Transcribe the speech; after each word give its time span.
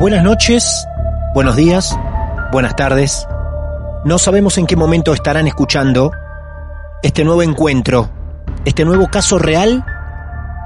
Buenas 0.00 0.24
noches, 0.24 0.88
buenos 1.34 1.56
días, 1.56 1.94
buenas 2.52 2.74
tardes. 2.74 3.28
No 4.02 4.18
sabemos 4.18 4.56
en 4.56 4.66
qué 4.66 4.74
momento 4.74 5.12
estarán 5.12 5.46
escuchando 5.46 6.10
este 7.02 7.22
nuevo 7.22 7.42
encuentro, 7.42 8.08
este 8.64 8.86
nuevo 8.86 9.08
caso 9.08 9.38
real 9.38 9.84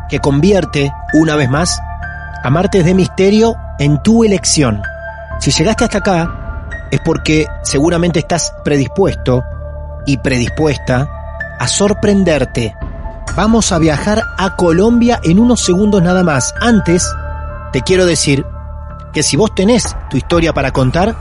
que 0.09 0.21
convierte, 0.21 0.93
una 1.15 1.35
vez 1.35 1.51
más, 1.51 1.81
a 2.45 2.49
Martes 2.49 2.85
de 2.85 2.95
Misterio 2.95 3.57
en 3.81 4.01
tu 4.05 4.23
elección. 4.23 4.81
Si 5.41 5.51
llegaste 5.51 5.83
hasta 5.83 5.99
acá, 5.99 6.69
es 6.93 7.01
porque 7.01 7.49
seguramente 7.65 8.21
estás 8.21 8.55
predispuesto 8.65 9.43
y 10.07 10.17
predispuesta 10.19 11.09
a 11.59 11.67
sorprenderte. 11.67 12.77
Vamos 13.35 13.73
a 13.73 13.79
viajar 13.79 14.23
a 14.39 14.55
Colombia 14.55 15.19
en 15.25 15.41
unos 15.41 15.61
segundos 15.61 16.01
nada 16.05 16.23
más. 16.23 16.55
Antes, 16.61 17.13
te 17.73 17.83
quiero 17.83 18.07
decir 18.07 18.47
que 19.15 19.23
si 19.23 19.37
vos 19.37 19.55
tenés 19.55 19.97
tu 20.11 20.17
historia 20.17 20.53
para 20.53 20.73
contar, 20.73 21.17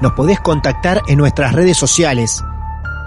nos 0.00 0.12
podés 0.12 0.40
contactar 0.40 1.00
en 1.06 1.16
nuestras 1.16 1.52
redes 1.52 1.78
sociales. 1.78 2.42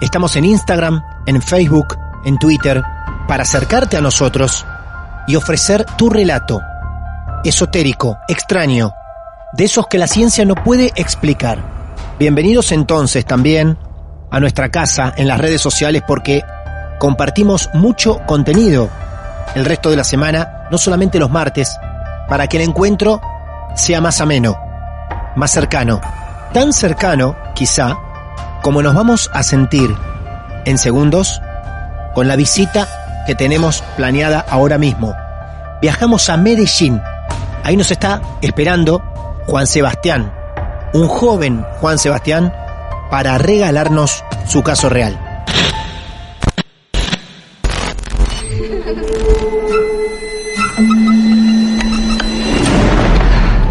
Estamos 0.00 0.34
en 0.34 0.46
Instagram, 0.46 1.04
en 1.26 1.42
Facebook, 1.42 1.98
en 2.24 2.38
Twitter, 2.38 2.82
para 3.28 3.42
acercarte 3.42 3.98
a 3.98 4.00
nosotros 4.00 4.66
y 5.28 5.36
ofrecer 5.36 5.84
tu 5.96 6.08
relato, 6.08 6.60
esotérico, 7.44 8.18
extraño, 8.28 8.92
de 9.52 9.64
esos 9.64 9.86
que 9.86 9.98
la 9.98 10.06
ciencia 10.06 10.44
no 10.46 10.54
puede 10.54 10.90
explicar. 10.96 11.58
Bienvenidos 12.18 12.72
entonces 12.72 13.26
también 13.26 13.76
a 14.30 14.40
nuestra 14.40 14.70
casa 14.70 15.12
en 15.16 15.28
las 15.28 15.38
redes 15.38 15.60
sociales 15.60 16.02
porque 16.06 16.42
compartimos 16.98 17.68
mucho 17.74 18.20
contenido 18.26 18.88
el 19.54 19.66
resto 19.66 19.90
de 19.90 19.96
la 19.96 20.04
semana, 20.04 20.66
no 20.70 20.78
solamente 20.78 21.18
los 21.18 21.30
martes, 21.30 21.76
para 22.28 22.46
que 22.46 22.56
el 22.56 22.62
encuentro 22.62 23.20
sea 23.74 24.00
más 24.00 24.20
ameno, 24.20 24.58
más 25.36 25.50
cercano. 25.50 26.00
Tan 26.52 26.72
cercano, 26.72 27.36
quizá, 27.54 27.96
como 28.62 28.82
nos 28.82 28.94
vamos 28.94 29.30
a 29.32 29.42
sentir 29.42 29.94
en 30.64 30.78
segundos 30.78 31.40
con 32.14 32.28
la 32.28 32.36
visita 32.36 32.88
que 33.26 33.34
tenemos 33.34 33.82
planeada 33.96 34.44
ahora 34.48 34.78
mismo. 34.78 35.14
Viajamos 35.80 36.28
a 36.28 36.36
Medellín. 36.36 37.00
Ahí 37.62 37.76
nos 37.76 37.90
está 37.90 38.20
esperando 38.40 39.02
Juan 39.46 39.66
Sebastián, 39.66 40.32
un 40.92 41.08
joven 41.08 41.64
Juan 41.80 41.98
Sebastián, 41.98 42.52
para 43.10 43.38
regalarnos 43.38 44.24
su 44.46 44.62
caso 44.62 44.88
real. 44.88 45.29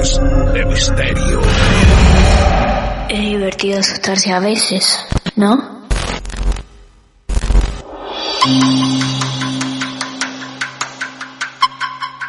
De 0.00 0.64
Misterio. 0.64 1.42
Es 3.10 3.20
divertido 3.20 3.80
asustarse 3.80 4.32
a 4.32 4.40
veces, 4.40 4.98
¿no? 5.36 5.82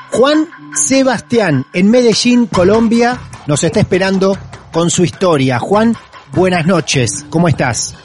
Juan 0.10 0.50
Sebastián, 0.76 1.66
en 1.72 1.90
Medellín, 1.90 2.48
Colombia, 2.48 3.18
nos 3.48 3.64
está 3.64 3.80
esperando 3.80 4.38
con 4.74 4.90
su 4.90 5.06
historia. 5.06 5.58
Juan, 5.58 5.96
buenas 6.34 6.66
noches, 6.66 7.26
¿cómo 7.30 7.48
estás? 7.48 7.96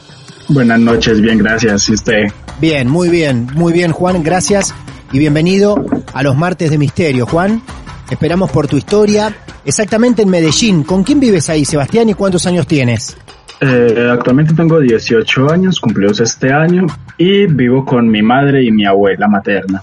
Buenas 0.48 0.78
noches, 0.78 1.20
bien, 1.20 1.38
gracias. 1.38 1.88
¿Y 1.88 1.94
usted? 1.94 2.26
Bien, 2.60 2.86
muy 2.86 3.08
bien, 3.08 3.48
muy 3.54 3.72
bien, 3.72 3.90
Juan, 3.90 4.22
gracias 4.22 4.72
y 5.10 5.18
bienvenido 5.18 5.84
a 6.14 6.22
los 6.22 6.36
martes 6.36 6.70
de 6.70 6.78
misterio, 6.78 7.26
Juan. 7.26 7.64
Esperamos 8.08 8.52
por 8.52 8.68
tu 8.68 8.76
historia. 8.76 9.34
Exactamente 9.66 10.22
en 10.22 10.30
Medellín. 10.30 10.84
¿Con 10.84 11.02
quién 11.02 11.20
vives 11.20 11.50
ahí, 11.50 11.64
Sebastián, 11.64 12.08
y 12.08 12.14
cuántos 12.14 12.46
años 12.46 12.66
tienes? 12.66 13.16
Eh, 13.60 14.08
actualmente 14.12 14.54
tengo 14.54 14.78
18 14.80 15.50
años, 15.50 15.80
cumplidos 15.80 16.20
este 16.20 16.52
año, 16.52 16.86
y 17.18 17.46
vivo 17.46 17.84
con 17.84 18.08
mi 18.08 18.22
madre 18.22 18.62
y 18.64 18.70
mi 18.70 18.84
abuela 18.86 19.26
materna. 19.28 19.82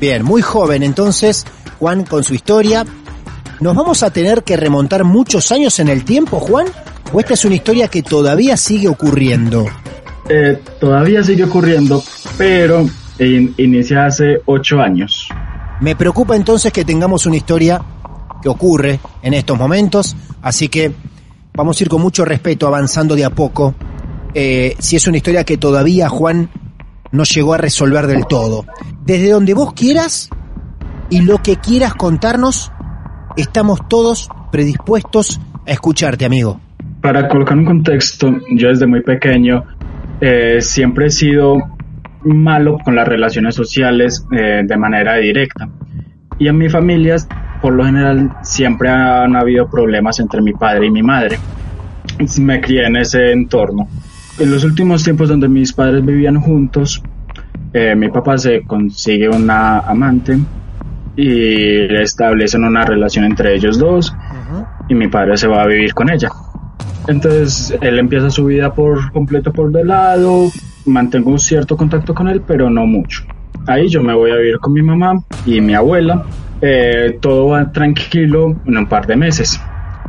Bien, 0.00 0.24
muy 0.24 0.42
joven 0.42 0.82
entonces, 0.82 1.44
Juan, 1.78 2.04
con 2.04 2.24
su 2.24 2.34
historia. 2.34 2.84
¿Nos 3.60 3.74
vamos 3.76 4.02
a 4.02 4.10
tener 4.10 4.42
que 4.42 4.56
remontar 4.56 5.04
muchos 5.04 5.52
años 5.52 5.78
en 5.80 5.88
el 5.88 6.04
tiempo, 6.04 6.40
Juan? 6.40 6.66
¿O 7.12 7.20
esta 7.20 7.34
es 7.34 7.44
una 7.44 7.54
historia 7.54 7.88
que 7.88 8.02
todavía 8.02 8.56
sigue 8.56 8.88
ocurriendo? 8.88 9.66
Eh, 10.28 10.60
todavía 10.80 11.22
sigue 11.22 11.44
ocurriendo, 11.44 12.02
pero 12.38 12.86
in- 13.18 13.54
inicia 13.58 14.06
hace 14.06 14.40
8 14.46 14.80
años. 14.80 15.28
Me 15.80 15.94
preocupa 15.94 16.34
entonces 16.36 16.72
que 16.72 16.84
tengamos 16.84 17.26
una 17.26 17.36
historia 17.36 17.80
ocurre 18.48 19.00
en 19.22 19.34
estos 19.34 19.58
momentos, 19.58 20.16
así 20.42 20.68
que 20.68 20.92
vamos 21.54 21.80
a 21.80 21.84
ir 21.84 21.88
con 21.88 22.02
mucho 22.02 22.24
respeto 22.24 22.66
avanzando 22.66 23.14
de 23.14 23.24
a 23.24 23.30
poco. 23.30 23.74
Eh, 24.34 24.74
si 24.78 24.96
es 24.96 25.06
una 25.06 25.18
historia 25.18 25.44
que 25.44 25.56
todavía 25.56 26.08
Juan 26.08 26.50
no 27.12 27.22
llegó 27.24 27.54
a 27.54 27.58
resolver 27.58 28.06
del 28.06 28.26
todo. 28.26 28.66
Desde 29.04 29.30
donde 29.30 29.54
vos 29.54 29.72
quieras 29.72 30.30
y 31.10 31.22
lo 31.22 31.38
que 31.42 31.56
quieras 31.56 31.94
contarnos, 31.94 32.72
estamos 33.36 33.88
todos 33.88 34.28
predispuestos 34.50 35.40
a 35.66 35.70
escucharte, 35.70 36.24
amigo. 36.24 36.60
Para 37.00 37.28
colocar 37.28 37.56
un 37.56 37.64
contexto, 37.64 38.32
yo 38.50 38.68
desde 38.68 38.86
muy 38.86 39.02
pequeño 39.02 39.64
eh, 40.20 40.60
siempre 40.60 41.06
he 41.06 41.10
sido 41.10 41.58
malo 42.24 42.78
con 42.82 42.96
las 42.96 43.06
relaciones 43.06 43.54
sociales 43.54 44.26
eh, 44.32 44.62
de 44.64 44.76
manera 44.76 45.16
directa. 45.16 45.68
Y 46.38 46.48
en 46.48 46.58
mi 46.58 46.68
familia, 46.68 47.16
por 47.64 47.72
lo 47.72 47.86
general, 47.86 48.30
siempre 48.42 48.90
han 48.90 49.34
habido 49.34 49.66
problemas 49.70 50.20
entre 50.20 50.42
mi 50.42 50.52
padre 50.52 50.88
y 50.88 50.90
mi 50.90 51.02
madre. 51.02 51.38
Me 52.38 52.60
crié 52.60 52.84
en 52.84 52.96
ese 52.96 53.32
entorno. 53.32 53.88
En 54.38 54.50
los 54.50 54.64
últimos 54.64 55.02
tiempos 55.02 55.30
donde 55.30 55.48
mis 55.48 55.72
padres 55.72 56.04
vivían 56.04 56.38
juntos, 56.42 57.02
eh, 57.72 57.96
mi 57.96 58.10
papá 58.10 58.36
se 58.36 58.64
consigue 58.64 59.30
una 59.30 59.78
amante 59.78 60.38
y 61.16 61.90
establecen 61.94 62.64
una 62.64 62.84
relación 62.84 63.24
entre 63.24 63.54
ellos 63.54 63.78
dos 63.78 64.14
y 64.90 64.94
mi 64.94 65.08
padre 65.08 65.38
se 65.38 65.48
va 65.48 65.62
a 65.62 65.66
vivir 65.66 65.94
con 65.94 66.10
ella. 66.10 66.28
Entonces 67.08 67.74
él 67.80 67.98
empieza 67.98 68.28
su 68.28 68.44
vida 68.44 68.74
por 68.74 69.10
completo 69.10 69.54
por 69.54 69.72
de 69.72 69.86
lado, 69.86 70.50
mantengo 70.84 71.30
un 71.30 71.38
cierto 71.38 71.78
contacto 71.78 72.12
con 72.12 72.28
él, 72.28 72.42
pero 72.46 72.68
no 72.68 72.84
mucho. 72.84 73.24
Ahí 73.66 73.88
yo 73.88 74.02
me 74.02 74.12
voy 74.12 74.32
a 74.32 74.36
vivir 74.36 74.58
con 74.58 74.74
mi 74.74 74.82
mamá 74.82 75.14
y 75.46 75.62
mi 75.62 75.72
abuela 75.72 76.26
eh, 76.60 77.18
todo 77.20 77.48
va 77.48 77.70
tranquilo 77.70 78.56
en 78.66 78.78
un 78.78 78.86
par 78.86 79.06
de 79.06 79.16
meses. 79.16 79.60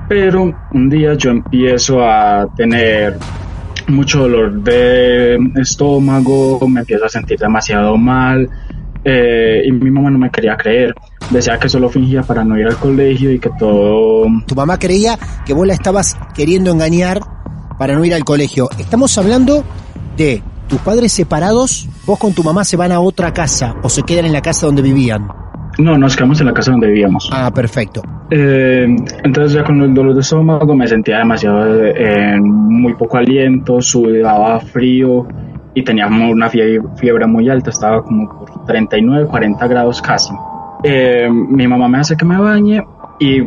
Pero 0.08 0.54
un 0.72 0.90
día 0.90 1.16
yo 1.16 1.32
empiezo 1.32 2.04
a 2.04 2.48
tener 2.56 3.18
mucho 3.88 4.22
dolor 4.22 4.62
de 4.64 5.38
estómago, 5.56 6.68
me 6.68 6.82
empiezo 6.82 7.06
a 7.06 7.10
sentir 7.10 7.40
demasiado 7.40 7.98
mal 7.98 8.50
eh, 9.04 9.64
y 9.66 9.72
mi 9.72 9.92
mamá 9.92 10.10
no 10.10 10.18
me 10.18 10.32
quería 10.32 10.58
creer. 10.58 10.94
Decía 11.30 11.60
que 11.60 11.70
solo 11.70 11.90
fingía 11.90 12.24
para 12.24 12.44
no 12.44 12.58
ir 12.58 12.68
al 12.68 12.78
colegio 12.78 13.32
y 13.32 13.40
que 13.40 13.50
todo... 13.58 14.26
Tu 14.48 14.56
mamá 14.56 14.78
creía 14.78 15.18
que 15.46 15.54
vos 15.54 15.66
la 15.66 15.74
estabas 15.74 16.18
queriendo 16.36 16.72
engañar 16.72 17.20
para 17.78 17.96
no 17.96 18.06
ir 18.06 18.14
al 18.14 18.24
colegio. 18.24 18.70
Estamos 18.78 19.18
hablando 19.18 19.64
de 20.18 20.42
tus 20.68 20.80
padres 20.82 21.12
separados, 21.12 21.88
vos 22.06 22.18
con 22.18 22.34
tu 22.34 22.44
mamá 22.44 22.64
se 22.64 22.78
van 22.78 22.92
a 22.92 23.00
otra 23.00 23.34
casa 23.34 23.76
o 23.84 23.90
se 23.90 24.04
quedan 24.04 24.26
en 24.26 24.34
la 24.34 24.42
casa 24.42 24.66
donde 24.66 24.82
vivían. 24.82 25.28
No, 25.78 25.98
nos 25.98 26.16
quedamos 26.16 26.40
en 26.40 26.48
la 26.48 26.54
casa 26.54 26.72
donde 26.72 26.88
vivíamos. 26.88 27.30
Ah, 27.32 27.52
perfecto. 27.54 28.02
Eh, 28.30 28.88
entonces 29.24 29.54
ya 29.54 29.64
con 29.64 29.82
el 29.82 29.94
dolor 29.94 30.14
de 30.14 30.22
estómago 30.22 30.76
me 30.76 30.88
sentía 30.88 31.20
demasiado 31.20 31.84
eh, 31.84 32.40
muy 32.40 32.94
poco 32.94 33.18
aliento, 33.18 33.82
sudaba 33.82 34.60
frío 34.60 35.28
y 35.74 35.84
tenía 35.84 36.08
una 36.08 36.50
fiebre, 36.50 37.28
muy 37.28 37.50
alta, 37.50 37.70
estaba 37.70 38.02
como 38.04 38.30
por 38.30 38.66
39, 38.66 39.28
40 39.28 39.68
grados 39.68 40.02
casi. 40.02 40.34
Eh, 40.84 41.28
mi 41.30 41.68
mamá 41.68 41.88
me 41.90 42.00
hace 42.00 42.16
que 42.16 42.26
me 42.26 42.40
bañe 42.40 42.82
y 43.20 43.42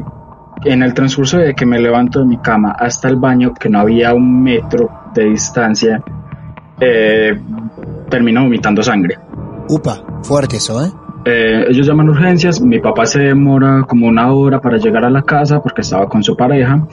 en 0.64 0.82
el 0.82 0.92
transcurso 0.92 1.38
de 1.38 1.54
que 1.54 1.64
me 1.64 1.78
levanto 1.78 2.20
de 2.20 2.26
mi 2.26 2.38
cama 2.38 2.72
hasta 2.78 3.08
el 3.08 3.16
baño, 3.16 3.54
que 3.54 3.68
no 3.68 3.80
había 3.80 4.12
un 4.12 4.42
metro 4.42 4.90
de 5.14 5.24
distancia, 5.24 6.02
eh, 6.80 7.38
termino 8.08 8.42
vomitando 8.42 8.82
sangre. 8.82 9.18
Upa, 9.68 10.02
fuerte 10.22 10.56
eso, 10.56 10.84
¿eh? 10.84 10.90
¿Eh? 11.28 11.66
ellos 11.68 11.86
llaman 11.86 12.08
urgencias, 12.08 12.60
mi 12.60 12.78
papá 12.80 13.06
se 13.06 13.20
demora 13.20 13.84
como 13.86 14.06
una 14.06 14.32
hora 14.32 14.60
para 14.60 14.76
llegar 14.78 15.04
a 15.04 15.10
la 15.10 15.22
casa 15.22 15.60
porque 15.62 15.82
estaba 15.82 16.08
con 16.08 16.22
su 16.22 16.36
pareja 16.36 16.86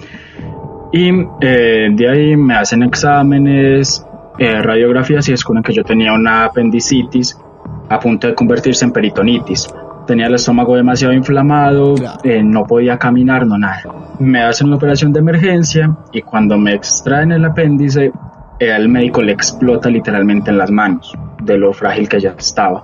y 0.91 1.09
eh, 1.41 1.89
de 1.91 2.09
ahí 2.09 2.37
me 2.37 2.55
hacen 2.55 2.83
exámenes, 2.83 4.05
eh, 4.37 4.61
radiografías 4.61 5.27
y 5.29 5.31
descubren 5.31 5.63
que 5.63 5.73
yo 5.73 5.83
tenía 5.83 6.13
una 6.13 6.45
apendicitis 6.45 7.37
a 7.89 7.99
punto 7.99 8.27
de 8.27 8.35
convertirse 8.35 8.85
en 8.85 8.91
peritonitis. 8.91 9.67
Tenía 10.07 10.27
el 10.27 10.35
estómago 10.35 10.75
demasiado 10.75 11.13
inflamado, 11.13 11.95
no 12.43 12.63
podía 12.65 12.97
caminar, 12.99 13.47
no 13.47 13.57
nada. 13.57 13.81
Me 14.19 14.43
hacen 14.43 14.67
una 14.67 14.75
operación 14.75 15.11
de 15.11 15.19
emergencia 15.19 15.97
y 16.11 16.21
cuando 16.21 16.59
me 16.59 16.73
extraen 16.75 17.31
el 17.31 17.43
apéndice, 17.43 18.11
el 18.59 18.87
médico 18.87 19.21
le 19.21 19.31
explota 19.31 19.89
literalmente 19.89 20.51
en 20.51 20.57
las 20.59 20.69
manos 20.69 21.17
de 21.41 21.57
lo 21.57 21.73
frágil 21.73 22.07
que 22.07 22.19
ya 22.19 22.35
estaba. 22.37 22.83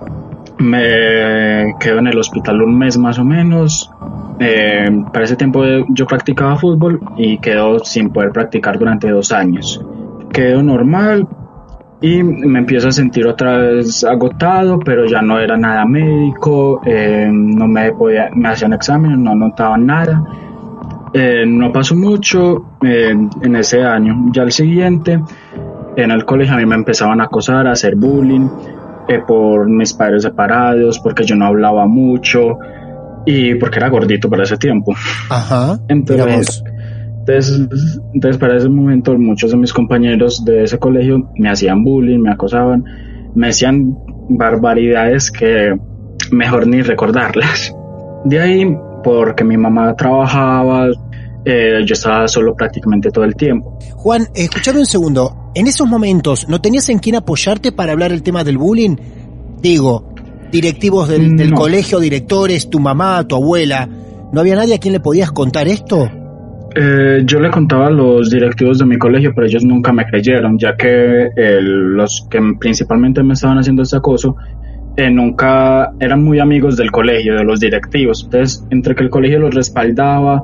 Me 0.58 1.74
quedo 1.80 1.98
en 1.98 2.06
el 2.06 2.18
hospital 2.18 2.62
un 2.62 2.78
mes 2.78 2.98
más 2.98 3.18
o 3.18 3.24
menos. 3.24 3.90
Eh, 4.38 4.90
para 5.12 5.24
ese 5.24 5.36
tiempo 5.36 5.62
yo 5.88 6.06
practicaba 6.06 6.56
fútbol 6.56 7.00
y 7.16 7.38
quedo 7.38 7.78
sin 7.80 8.10
poder 8.10 8.32
practicar 8.32 8.78
durante 8.78 9.08
dos 9.10 9.32
años. 9.32 9.84
Quedo 10.32 10.62
normal 10.62 11.26
y 12.00 12.22
me 12.22 12.58
empiezo 12.58 12.88
a 12.88 12.92
sentir 12.92 13.26
otra 13.26 13.58
vez 13.58 14.04
agotado, 14.04 14.78
pero 14.80 15.04
ya 15.06 15.22
no 15.22 15.38
era 15.38 15.56
nada 15.56 15.84
médico, 15.84 16.80
eh, 16.84 17.28
no 17.30 17.68
me 17.68 17.92
podía, 17.92 18.30
me 18.34 18.48
hacían 18.48 18.72
exámenes, 18.72 19.18
no 19.18 19.34
notaban 19.34 19.86
nada. 19.86 20.24
Eh, 21.14 21.44
no 21.46 21.70
pasó 21.70 21.94
mucho 21.94 22.64
en 22.80 23.56
ese 23.56 23.82
año. 23.84 24.30
Ya 24.32 24.42
el 24.42 24.52
siguiente, 24.52 25.20
en 25.96 26.10
el 26.10 26.24
colegio 26.24 26.54
a 26.54 26.56
mí 26.56 26.66
me 26.66 26.74
empezaban 26.74 27.20
a 27.20 27.24
acosar, 27.24 27.66
a 27.66 27.72
hacer 27.72 27.96
bullying 27.96 28.48
por 29.26 29.68
mis 29.68 29.92
padres 29.92 30.22
separados, 30.22 30.98
porque 30.98 31.24
yo 31.24 31.36
no 31.36 31.46
hablaba 31.46 31.86
mucho 31.86 32.58
y 33.26 33.54
porque 33.56 33.78
era 33.78 33.88
gordito 33.88 34.28
para 34.28 34.44
ese 34.44 34.56
tiempo. 34.56 34.94
Ajá. 35.30 35.78
Entonces, 35.88 36.62
entonces, 37.20 38.00
entonces, 38.12 38.38
para 38.38 38.56
ese 38.56 38.68
momento 38.68 39.16
muchos 39.16 39.52
de 39.52 39.56
mis 39.56 39.72
compañeros 39.72 40.44
de 40.44 40.64
ese 40.64 40.78
colegio 40.78 41.30
me 41.36 41.50
hacían 41.50 41.84
bullying, 41.84 42.18
me 42.18 42.32
acosaban, 42.32 42.84
me 43.34 43.48
hacían 43.48 43.96
barbaridades 44.28 45.30
que 45.30 45.76
mejor 46.32 46.66
ni 46.66 46.82
recordarlas. 46.82 47.74
De 48.24 48.40
ahí, 48.40 48.76
porque 49.04 49.44
mi 49.44 49.56
mamá 49.56 49.94
trabajaba, 49.94 50.88
eh, 51.44 51.80
yo 51.84 51.92
estaba 51.92 52.26
solo 52.26 52.54
prácticamente 52.54 53.10
todo 53.10 53.24
el 53.24 53.36
tiempo. 53.36 53.78
Juan, 53.94 54.26
escúchame 54.34 54.80
un 54.80 54.86
segundo. 54.86 55.41
En 55.54 55.66
esos 55.66 55.86
momentos, 55.86 56.48
¿no 56.48 56.60
tenías 56.60 56.88
en 56.88 56.98
quién 56.98 57.16
apoyarte 57.16 57.72
para 57.72 57.92
hablar 57.92 58.10
el 58.12 58.22
tema 58.22 58.42
del 58.42 58.56
bullying? 58.56 58.96
Digo, 59.60 60.14
directivos 60.50 61.08
del, 61.08 61.52
colegio, 61.52 62.00
directores, 62.00 62.70
tu 62.70 62.80
mamá, 62.80 63.26
tu 63.28 63.36
abuela. 63.36 63.86
¿No 64.32 64.40
había 64.40 64.56
nadie 64.56 64.74
a 64.74 64.78
quien 64.78 64.94
le 64.94 65.00
podías 65.00 65.30
contar 65.30 65.68
esto? 65.68 66.10
Eh, 66.74 67.22
yo 67.26 67.38
le 67.38 67.50
contaba 67.50 67.88
a 67.88 67.90
los 67.90 68.30
directivos 68.30 68.78
de 68.78 68.86
mi 68.86 68.96
colegio, 68.96 69.32
pero 69.34 69.46
ellos 69.46 69.62
nunca 69.62 69.92
me 69.92 70.06
creyeron, 70.06 70.58
ya 70.58 70.74
que 70.74 71.28
los 71.36 72.26
que 72.30 72.40
principalmente 72.58 73.22
me 73.22 73.34
estaban 73.34 73.58
haciendo 73.58 73.82
ese 73.82 73.96
acoso 73.96 74.36
eh, 74.96 75.10
nunca 75.10 75.92
eran 76.00 76.22
muy 76.22 76.38
amigos 76.38 76.76
del 76.76 76.90
colegio, 76.90 77.34
de 77.34 77.44
los 77.44 77.60
directivos. 77.60 78.24
Entonces, 78.24 78.66
entre 78.70 78.94
que 78.94 79.02
el 79.02 79.10
colegio 79.10 79.38
los 79.38 79.54
respaldaba, 79.54 80.42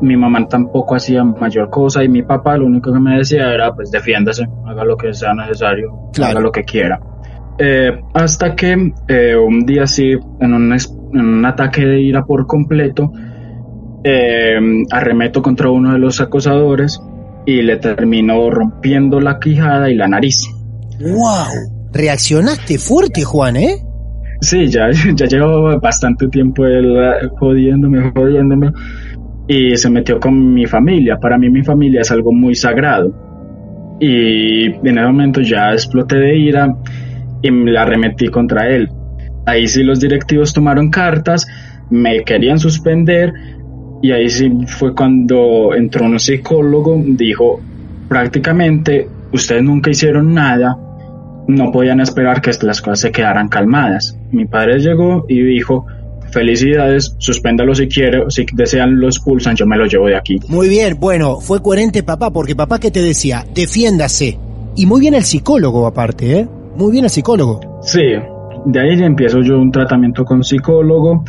mi 0.00 0.16
mamá 0.16 0.46
tampoco 0.48 0.94
hacía 0.94 1.24
mayor 1.24 1.70
cosa 1.70 2.02
y 2.04 2.08
mi 2.08 2.22
papá 2.22 2.56
lo 2.56 2.66
único 2.66 2.92
que 2.92 3.00
me 3.00 3.16
decía 3.16 3.52
era 3.52 3.72
pues 3.74 3.90
defiéndase, 3.90 4.46
haga 4.66 4.84
lo 4.84 4.96
que 4.96 5.12
sea 5.12 5.34
necesario, 5.34 6.10
haga 6.20 6.40
lo 6.40 6.50
que 6.50 6.64
quiera. 6.64 7.00
Eh, 7.58 7.90
hasta 8.14 8.54
que 8.54 8.92
eh, 9.08 9.36
un 9.36 9.66
día 9.66 9.86
sí, 9.86 10.12
en 10.12 10.54
un, 10.54 10.72
en 10.72 11.20
un, 11.20 11.44
ataque 11.44 11.84
de 11.84 12.00
ira 12.00 12.24
por 12.24 12.46
completo, 12.46 13.10
eh, 14.04 14.58
arremeto 14.92 15.42
contra 15.42 15.68
uno 15.68 15.92
de 15.92 15.98
los 15.98 16.20
acosadores 16.20 17.00
y 17.46 17.62
le 17.62 17.78
terminó 17.78 18.48
rompiendo 18.48 19.18
la 19.18 19.40
quijada 19.40 19.90
y 19.90 19.96
la 19.96 20.06
nariz. 20.06 20.48
¡Wow! 21.00 21.90
Reaccionaste 21.92 22.78
fuerte, 22.78 23.24
Juan, 23.24 23.56
¿eh? 23.56 23.84
Sí, 24.40 24.68
ya, 24.68 24.90
ya 25.14 25.26
llevo 25.26 25.80
bastante 25.80 26.28
tiempo 26.28 26.62
jodiéndome, 27.40 28.12
jodiéndome 28.12 28.70
y 29.48 29.76
se 29.76 29.88
metió 29.88 30.20
con 30.20 30.52
mi 30.52 30.66
familia. 30.66 31.16
Para 31.16 31.38
mí 31.38 31.48
mi 31.48 31.64
familia 31.64 32.02
es 32.02 32.10
algo 32.10 32.32
muy 32.32 32.54
sagrado. 32.54 33.12
Y 33.98 34.66
en 34.66 34.98
ese 34.98 35.06
momento 35.06 35.40
ya 35.40 35.72
exploté 35.72 36.16
de 36.16 36.36
ira 36.36 36.76
y 37.42 37.50
me 37.50 37.72
la 37.72 37.82
arremetí 37.82 38.28
contra 38.28 38.68
él. 38.68 38.88
Ahí 39.46 39.66
sí 39.66 39.82
los 39.82 39.98
directivos 39.98 40.52
tomaron 40.52 40.90
cartas, 40.90 41.46
me 41.90 42.22
querían 42.22 42.58
suspender 42.58 43.32
y 44.02 44.12
ahí 44.12 44.28
sí 44.28 44.52
fue 44.66 44.94
cuando 44.94 45.74
entró 45.74 46.04
un 46.04 46.20
psicólogo, 46.20 47.02
dijo 47.04 47.60
prácticamente 48.08 49.08
ustedes 49.32 49.62
nunca 49.62 49.90
hicieron 49.90 50.34
nada, 50.34 50.78
no 51.48 51.72
podían 51.72 52.00
esperar 52.00 52.40
que 52.40 52.50
las 52.62 52.80
cosas 52.82 53.00
se 53.00 53.12
quedaran 53.12 53.48
calmadas. 53.48 54.18
Mi 54.30 54.44
padre 54.44 54.78
llegó 54.80 55.24
y 55.28 55.40
dijo, 55.40 55.86
felicidades, 56.30 57.14
suspéndalo 57.18 57.74
si 57.74 57.88
quiere, 57.88 58.24
si 58.28 58.46
desean 58.52 58.98
lo 58.98 59.06
expulsan, 59.06 59.56
yo 59.56 59.66
me 59.66 59.76
lo 59.76 59.86
llevo 59.86 60.06
de 60.06 60.16
aquí. 60.16 60.38
Muy 60.48 60.68
bien, 60.68 60.96
bueno, 60.98 61.40
fue 61.40 61.62
coherente 61.62 62.02
papá, 62.02 62.30
porque 62.30 62.54
papá 62.54 62.78
que 62.78 62.90
te 62.90 63.02
decía, 63.02 63.44
defiéndase. 63.54 64.38
Y 64.76 64.86
muy 64.86 65.00
bien 65.00 65.14
el 65.14 65.24
psicólogo 65.24 65.86
aparte, 65.86 66.40
¿eh? 66.40 66.48
Muy 66.76 66.92
bien 66.92 67.04
el 67.04 67.10
psicólogo. 67.10 67.80
Sí, 67.82 68.14
de 68.66 68.80
ahí 68.80 69.02
empiezo 69.02 69.40
yo 69.42 69.58
un 69.58 69.72
tratamiento 69.72 70.24
con 70.24 70.44
psicólogo 70.44 71.24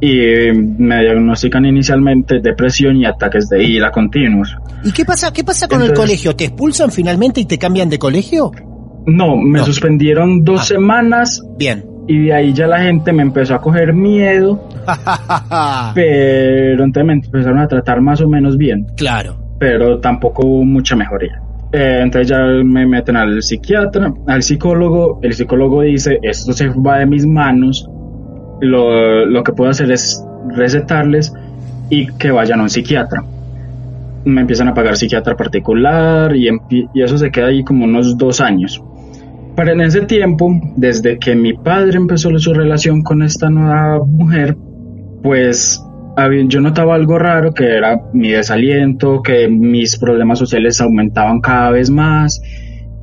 y 0.00 0.52
me 0.52 1.00
diagnostican 1.00 1.64
inicialmente 1.64 2.40
depresión 2.40 2.96
y 2.96 3.06
ataques 3.06 3.48
de 3.48 3.64
ira 3.64 3.90
continuos. 3.90 4.54
¿Y 4.84 4.92
qué 4.92 5.04
pasa, 5.04 5.32
qué 5.32 5.44
pasa 5.44 5.66
con 5.68 5.82
el 5.82 5.94
colegio? 5.94 6.36
¿Te 6.36 6.44
expulsan 6.44 6.90
finalmente 6.90 7.40
y 7.40 7.46
te 7.46 7.56
cambian 7.56 7.88
de 7.88 7.98
colegio? 7.98 8.50
No, 9.06 9.36
me 9.36 9.60
suspendieron 9.64 10.44
dos 10.44 10.62
ah. 10.62 10.64
semanas. 10.64 11.42
Bien 11.56 11.93
y 12.06 12.26
de 12.26 12.34
ahí 12.34 12.52
ya 12.52 12.66
la 12.66 12.80
gente 12.80 13.12
me 13.12 13.22
empezó 13.22 13.54
a 13.54 13.60
coger 13.60 13.92
miedo, 13.94 14.68
pero 15.94 16.84
entonces 16.84 17.06
me 17.06 17.12
empezaron 17.14 17.58
a 17.58 17.68
tratar 17.68 18.00
más 18.00 18.20
o 18.20 18.28
menos 18.28 18.56
bien. 18.56 18.86
Claro. 18.96 19.36
Pero 19.58 19.98
tampoco 20.00 20.46
hubo 20.46 20.64
mucha 20.64 20.96
mejoría. 20.96 21.40
Eh, 21.72 22.00
entonces 22.02 22.28
ya 22.28 22.38
me 22.38 22.86
meten 22.86 23.16
al 23.16 23.42
psiquiatra, 23.42 24.12
al 24.26 24.42
psicólogo, 24.42 25.18
el 25.22 25.32
psicólogo 25.32 25.82
dice, 25.82 26.18
esto 26.22 26.52
se 26.52 26.68
va 26.68 26.98
de 26.98 27.06
mis 27.06 27.26
manos, 27.26 27.88
lo, 28.60 29.26
lo 29.26 29.42
que 29.42 29.52
puedo 29.52 29.70
hacer 29.70 29.90
es 29.90 30.24
recetarles 30.54 31.32
y 31.90 32.06
que 32.14 32.30
vayan 32.30 32.60
a 32.60 32.64
un 32.64 32.70
psiquiatra. 32.70 33.24
Me 34.24 34.42
empiezan 34.42 34.68
a 34.68 34.74
pagar 34.74 34.96
psiquiatra 34.96 35.36
particular 35.36 36.34
y, 36.36 36.48
y 36.70 37.02
eso 37.02 37.18
se 37.18 37.30
queda 37.30 37.48
ahí 37.48 37.64
como 37.64 37.84
unos 37.84 38.16
dos 38.16 38.40
años. 38.40 38.82
Para 39.56 39.72
en 39.72 39.80
ese 39.82 40.02
tiempo, 40.02 40.50
desde 40.76 41.18
que 41.18 41.36
mi 41.36 41.52
padre 41.52 41.96
empezó 41.96 42.36
su 42.38 42.52
relación 42.52 43.02
con 43.02 43.22
esta 43.22 43.48
nueva 43.50 44.04
mujer, 44.04 44.56
pues 45.22 45.80
yo 46.48 46.60
notaba 46.60 46.94
algo 46.94 47.18
raro 47.18 47.52
que 47.52 47.76
era 47.76 48.00
mi 48.12 48.30
desaliento, 48.30 49.22
que 49.22 49.48
mis 49.48 49.98
problemas 49.98 50.38
sociales 50.38 50.80
aumentaban 50.80 51.40
cada 51.40 51.70
vez 51.70 51.90
más 51.90 52.40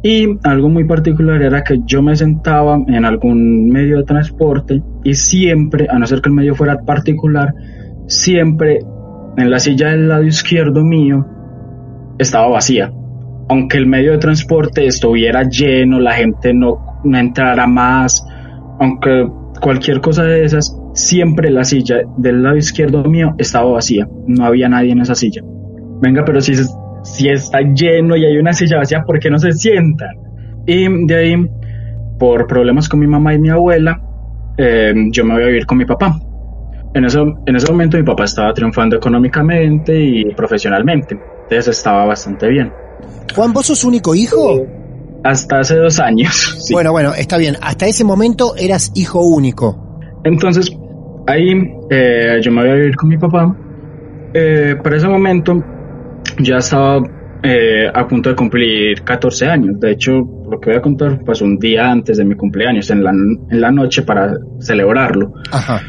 Y 0.03 0.27
algo 0.43 0.69
muy 0.69 0.85
particular 0.85 1.41
era 1.41 1.63
que 1.63 1.79
yo 1.85 2.01
me 2.01 2.15
sentaba 2.15 2.79
en 2.87 3.05
algún 3.05 3.67
medio 3.69 3.97
de 3.97 4.03
transporte 4.03 4.81
y 5.03 5.13
siempre, 5.13 5.87
a 5.89 5.99
no 5.99 6.07
ser 6.07 6.21
que 6.21 6.29
el 6.29 6.35
medio 6.35 6.55
fuera 6.55 6.79
particular, 6.79 7.53
siempre 8.07 8.79
en 9.37 9.51
la 9.51 9.59
silla 9.59 9.89
del 9.89 10.07
lado 10.07 10.23
izquierdo 10.23 10.83
mío 10.83 11.25
estaba 12.17 12.47
vacía. 12.47 12.91
Aunque 13.51 13.77
el 13.77 13.85
medio 13.85 14.13
de 14.13 14.17
transporte 14.17 14.85
estuviera 14.85 15.43
lleno, 15.43 15.99
la 15.99 16.13
gente 16.13 16.53
no, 16.53 17.01
no 17.03 17.17
entrara 17.17 17.67
más, 17.67 18.25
aunque 18.79 19.27
cualquier 19.59 19.99
cosa 19.99 20.23
de 20.23 20.45
esas, 20.45 20.73
siempre 20.93 21.51
la 21.51 21.65
silla 21.65 21.97
del 22.15 22.43
lado 22.43 22.55
izquierdo 22.55 23.03
mío 23.03 23.35
estaba 23.37 23.73
vacía. 23.73 24.07
No 24.25 24.45
había 24.45 24.69
nadie 24.69 24.93
en 24.93 25.01
esa 25.01 25.15
silla. 25.15 25.41
Venga, 26.01 26.23
pero 26.23 26.39
si, 26.39 26.53
si 27.03 27.27
está 27.27 27.59
lleno 27.59 28.15
y 28.15 28.23
hay 28.23 28.37
una 28.37 28.53
silla 28.53 28.77
vacía, 28.77 29.03
¿por 29.03 29.19
qué 29.19 29.29
no 29.29 29.37
se 29.37 29.51
sientan? 29.51 30.15
Y 30.65 30.87
de 31.07 31.15
ahí, 31.17 31.49
por 32.17 32.47
problemas 32.47 32.87
con 32.87 33.01
mi 33.01 33.07
mamá 33.07 33.33
y 33.33 33.39
mi 33.39 33.49
abuela, 33.49 34.01
eh, 34.57 34.93
yo 35.11 35.25
me 35.25 35.33
voy 35.33 35.43
a 35.43 35.47
vivir 35.47 35.65
con 35.65 35.77
mi 35.77 35.83
papá. 35.83 36.17
En, 36.93 37.03
eso, 37.03 37.25
en 37.45 37.53
ese 37.53 37.69
momento 37.69 37.97
mi 37.97 38.03
papá 38.03 38.23
estaba 38.23 38.53
triunfando 38.53 38.95
económicamente 38.95 40.01
y 40.01 40.23
profesionalmente, 40.35 41.19
entonces 41.43 41.67
estaba 41.67 42.05
bastante 42.05 42.47
bien. 42.47 42.71
Juan, 43.35 43.53
¿vos 43.53 43.67
sos 43.67 43.83
único 43.83 44.15
hijo? 44.15 44.65
Hasta 45.23 45.59
hace 45.59 45.77
dos 45.77 45.99
años. 45.99 46.57
sí. 46.59 46.73
Bueno, 46.73 46.91
bueno, 46.91 47.13
está 47.13 47.37
bien. 47.37 47.55
Hasta 47.61 47.87
ese 47.87 48.03
momento 48.03 48.55
eras 48.57 48.91
hijo 48.95 49.21
único. 49.21 49.99
Entonces, 50.23 50.71
ahí 51.27 51.51
eh, 51.89 52.39
yo 52.41 52.51
me 52.51 52.61
voy 52.61 52.71
a 52.71 52.75
vivir 52.75 52.95
con 52.95 53.09
mi 53.09 53.17
papá. 53.17 53.55
Eh, 54.33 54.75
para 54.81 54.97
ese 54.97 55.07
momento 55.07 55.63
ya 56.39 56.57
estaba 56.57 57.01
eh, 57.43 57.87
a 57.93 58.07
punto 58.07 58.29
de 58.29 58.35
cumplir 58.35 59.01
14 59.03 59.47
años. 59.47 59.79
De 59.79 59.91
hecho, 59.91 60.11
lo 60.11 60.59
que 60.59 60.69
voy 60.71 60.77
a 60.77 60.81
contar 60.81 61.19
pues 61.25 61.41
un 61.41 61.57
día 61.57 61.89
antes 61.89 62.17
de 62.17 62.25
mi 62.25 62.35
cumpleaños, 62.35 62.89
en 62.91 63.03
la, 63.03 63.11
en 63.11 63.61
la 63.61 63.71
noche 63.71 64.03
para 64.03 64.33
celebrarlo. 64.59 65.33
Ajá. 65.51 65.81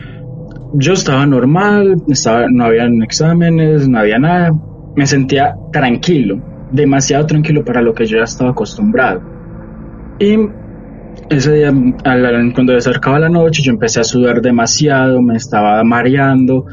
Yo 0.75 0.95
estaba 0.95 1.27
normal, 1.27 1.97
estaba, 2.09 2.47
no 2.51 2.65
habían 2.65 3.03
exámenes, 3.03 3.89
no 3.89 3.99
había 3.99 4.19
nada. 4.19 4.51
Me 4.97 5.07
sentía 5.07 5.55
tranquilo, 5.73 6.41
demasiado 6.73 7.27
tranquilo 7.27 7.65
para 7.65 7.83
lo 7.83 7.95
que 7.95 8.07
yo 8.07 8.19
ya 8.19 8.25
estaba 8.25 8.51
acostumbrado. 8.51 9.21
Y 10.19 10.37
ese 11.29 11.53
día, 11.53 11.73
cuando 12.55 12.77
acercaba 12.77 13.19
la 13.19 13.29
noche, 13.29 13.63
yo 13.63 13.73
empecé 13.73 14.01
a 14.01 14.05
sudar 14.05 14.41
demasiado, 14.41 15.21
me 15.23 15.37
estaba 15.37 15.83
mareando 15.85 16.67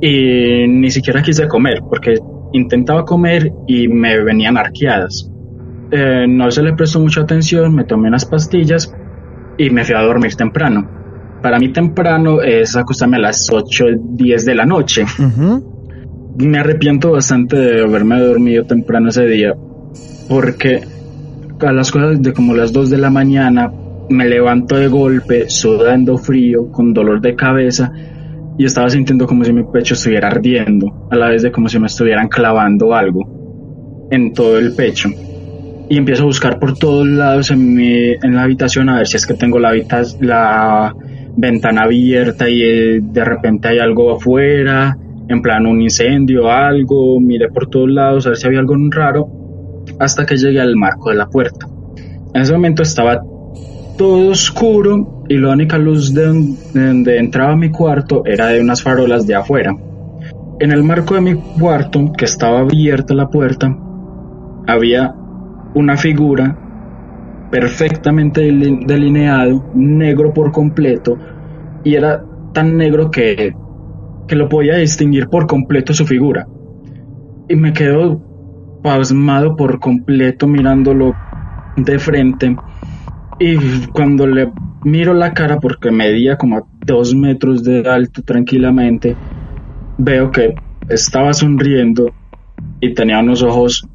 y 0.00 0.66
ni 0.68 0.90
siquiera 0.90 1.22
quise 1.22 1.48
comer 1.48 1.80
porque 1.88 2.14
intentaba 2.52 3.04
comer 3.04 3.52
y 3.66 3.88
me 3.88 4.22
venían 4.22 4.56
arqueadas. 4.56 5.30
Eh, 5.90 6.26
no 6.28 6.50
se 6.50 6.62
le 6.62 6.72
prestó 6.74 7.00
mucha 7.00 7.22
atención, 7.22 7.74
me 7.74 7.84
tomé 7.84 8.08
unas 8.08 8.24
pastillas 8.24 8.92
y 9.58 9.70
me 9.70 9.84
fui 9.84 9.94
a 9.94 10.00
dormir 10.00 10.34
temprano. 10.34 10.88
Para 11.42 11.58
mí 11.58 11.68
temprano 11.72 12.40
es 12.40 12.74
acostarme 12.74 13.18
a 13.18 13.20
las 13.20 13.50
8, 13.52 13.84
10 14.16 14.44
de 14.44 14.54
la 14.54 14.64
noche. 14.64 15.04
Me 16.36 16.58
arrepiento 16.58 17.12
bastante 17.12 17.56
de 17.56 17.82
haberme 17.82 18.20
dormido 18.20 18.64
temprano 18.64 19.08
ese 19.08 19.26
día 19.26 19.54
porque 20.28 20.82
a 21.60 21.72
las 21.72 21.90
cosas 21.90 22.20
de 22.20 22.32
como 22.32 22.54
las 22.54 22.72
2 22.72 22.90
de 22.90 22.98
la 22.98 23.10
mañana 23.10 23.72
me 24.10 24.28
levanto 24.28 24.76
de 24.76 24.88
golpe, 24.88 25.48
sudando 25.48 26.18
frío, 26.18 26.70
con 26.70 26.92
dolor 26.92 27.20
de 27.20 27.34
cabeza 27.34 27.92
y 28.58 28.64
estaba 28.64 28.88
sintiendo 28.90 29.26
como 29.26 29.44
si 29.44 29.52
mi 29.52 29.64
pecho 29.64 29.94
estuviera 29.94 30.28
ardiendo, 30.28 31.08
a 31.10 31.16
la 31.16 31.28
vez 31.28 31.42
de 31.42 31.50
como 31.50 31.68
si 31.68 31.78
me 31.78 31.86
estuvieran 31.86 32.28
clavando 32.28 32.94
algo 32.94 34.08
en 34.10 34.32
todo 34.32 34.58
el 34.58 34.74
pecho. 34.74 35.08
Y 35.88 35.98
empiezo 35.98 36.22
a 36.22 36.26
buscar 36.26 36.58
por 36.58 36.78
todos 36.78 37.06
lados 37.06 37.50
en, 37.50 37.74
mi, 37.74 38.12
en 38.12 38.34
la 38.34 38.44
habitación 38.44 38.88
a 38.88 38.98
ver 38.98 39.06
si 39.06 39.16
es 39.16 39.26
que 39.26 39.34
tengo 39.34 39.58
la, 39.58 39.72
la 40.20 40.94
ventana 41.36 41.82
abierta 41.82 42.48
y 42.48 42.62
eh, 42.62 43.00
de 43.02 43.24
repente 43.24 43.68
hay 43.68 43.78
algo 43.78 44.16
afuera, 44.16 44.96
en 45.28 45.42
plan 45.42 45.66
un 45.66 45.80
incendio 45.80 46.50
algo, 46.50 47.20
miré 47.20 47.48
por 47.48 47.68
todos 47.68 47.90
lados 47.90 48.26
a 48.26 48.30
ver 48.30 48.38
si 48.38 48.46
había 48.46 48.60
algo 48.60 48.74
raro, 48.90 49.28
hasta 49.98 50.26
que 50.26 50.36
llegué 50.36 50.60
al 50.60 50.76
marco 50.76 51.10
de 51.10 51.16
la 51.16 51.26
puerta. 51.26 51.66
En 52.32 52.42
ese 52.42 52.52
momento 52.52 52.82
estaba 52.82 53.22
todo 53.96 54.30
oscuro 54.30 55.06
y 55.28 55.38
la 55.38 55.52
única 55.52 55.78
luz 55.78 56.12
de, 56.12 56.26
don- 56.26 56.56
de 56.72 56.86
donde 56.86 57.18
entraba 57.18 57.56
mi 57.56 57.70
cuarto 57.70 58.22
era 58.24 58.48
de 58.48 58.60
unas 58.60 58.82
farolas 58.82 59.26
de 59.26 59.34
afuera. 59.34 59.74
En 60.58 60.72
el 60.72 60.82
marco 60.82 61.14
de 61.14 61.20
mi 61.20 61.34
cuarto, 61.58 62.12
que 62.16 62.24
estaba 62.24 62.60
abierta 62.60 63.14
la 63.14 63.28
puerta, 63.28 63.76
había 64.66 65.14
una 65.74 65.96
figura 65.96 66.56
perfectamente 67.50 68.42
deli- 68.42 68.84
delineado, 68.86 69.64
negro 69.74 70.32
por 70.32 70.50
completo, 70.52 71.18
y 71.82 71.94
era 71.94 72.24
tan 72.52 72.76
negro 72.76 73.10
que, 73.10 73.52
que 74.26 74.36
lo 74.36 74.48
podía 74.48 74.76
distinguir 74.76 75.28
por 75.28 75.46
completo 75.46 75.92
su 75.92 76.06
figura. 76.06 76.46
Y 77.48 77.56
me 77.56 77.72
quedo 77.72 78.22
pasmado 78.82 79.56
por 79.56 79.80
completo 79.80 80.46
mirándolo 80.46 81.14
de 81.76 81.98
frente. 81.98 82.56
Y 83.38 83.56
cuando 83.88 84.26
le 84.26 84.52
miro 84.84 85.14
la 85.14 85.32
cara, 85.32 85.58
porque 85.58 85.90
medía 85.90 86.36
como 86.36 86.58
a 86.58 86.62
dos 86.84 87.14
metros 87.14 87.64
de 87.64 87.88
alto 87.88 88.22
tranquilamente, 88.22 89.16
veo 89.98 90.30
que 90.30 90.54
estaba 90.88 91.32
sonriendo 91.32 92.12
y 92.80 92.94
tenía 92.94 93.20
unos 93.20 93.42
ojos 93.42 93.86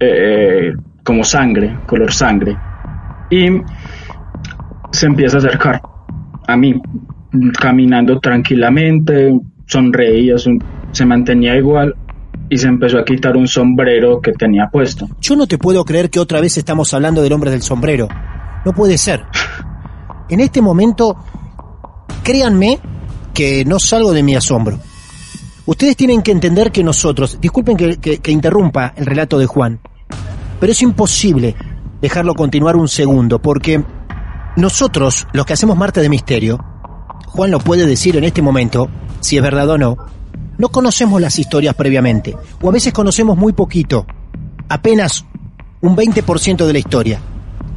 eh, 0.00 0.72
como 1.02 1.24
sangre, 1.24 1.76
color 1.86 2.12
sangre. 2.12 2.56
Y 3.30 3.46
se 4.92 5.06
empieza 5.06 5.36
a 5.36 5.40
acercar 5.40 5.82
a 6.46 6.56
mí, 6.56 6.80
caminando 7.58 8.20
tranquilamente, 8.20 9.32
sonreía, 9.66 10.38
son- 10.38 10.62
se 10.92 11.04
mantenía 11.04 11.56
igual 11.56 11.94
y 12.48 12.56
se 12.56 12.68
empezó 12.68 12.98
a 12.98 13.04
quitar 13.04 13.36
un 13.36 13.48
sombrero 13.48 14.20
que 14.20 14.32
tenía 14.32 14.68
puesto. 14.70 15.08
Yo 15.20 15.36
no 15.36 15.46
te 15.46 15.58
puedo 15.58 15.84
creer 15.84 16.10
que 16.10 16.20
otra 16.20 16.40
vez 16.40 16.56
estamos 16.56 16.92
hablando 16.94 17.22
del 17.22 17.32
hombre 17.32 17.50
del 17.50 17.62
sombrero. 17.62 18.08
No 18.64 18.72
puede 18.72 18.98
ser. 18.98 19.24
En 20.28 20.40
este 20.40 20.60
momento, 20.60 21.16
créanme 22.24 22.80
que 23.32 23.64
no 23.64 23.78
salgo 23.78 24.12
de 24.12 24.24
mi 24.24 24.34
asombro. 24.34 24.78
Ustedes 25.66 25.96
tienen 25.96 26.20
que 26.22 26.32
entender 26.32 26.72
que 26.72 26.82
nosotros, 26.82 27.38
disculpen 27.40 27.76
que, 27.76 27.96
que- 27.98 28.18
que 28.18 28.32
interrumpa 28.32 28.92
el 28.96 29.06
relato 29.06 29.38
de 29.38 29.46
Juan, 29.46 29.78
pero 30.58 30.72
es 30.72 30.82
imposible 30.82 31.54
dejarlo 32.00 32.34
continuar 32.34 32.74
un 32.74 32.88
segundo, 32.88 33.40
porque 33.40 33.82
nosotros, 34.56 35.26
los 35.32 35.46
que 35.46 35.52
hacemos 35.52 35.76
Marte 35.76 36.00
de 36.00 36.08
Misterio, 36.08 36.58
Juan 37.36 37.50
lo 37.50 37.58
puede 37.60 37.86
decir 37.86 38.16
en 38.16 38.24
este 38.24 38.40
momento, 38.42 38.88
si 39.20 39.36
es 39.36 39.42
verdad 39.42 39.68
o 39.70 39.78
no, 39.78 39.96
no 40.58 40.68
conocemos 40.70 41.20
las 41.20 41.38
historias 41.38 41.74
previamente, 41.74 42.34
o 42.62 42.68
a 42.68 42.72
veces 42.72 42.92
conocemos 42.94 43.36
muy 43.36 43.52
poquito, 43.52 44.06
apenas 44.68 45.24
un 45.82 45.94
20% 45.96 46.66
de 46.66 46.72
la 46.72 46.78
historia. 46.78 47.20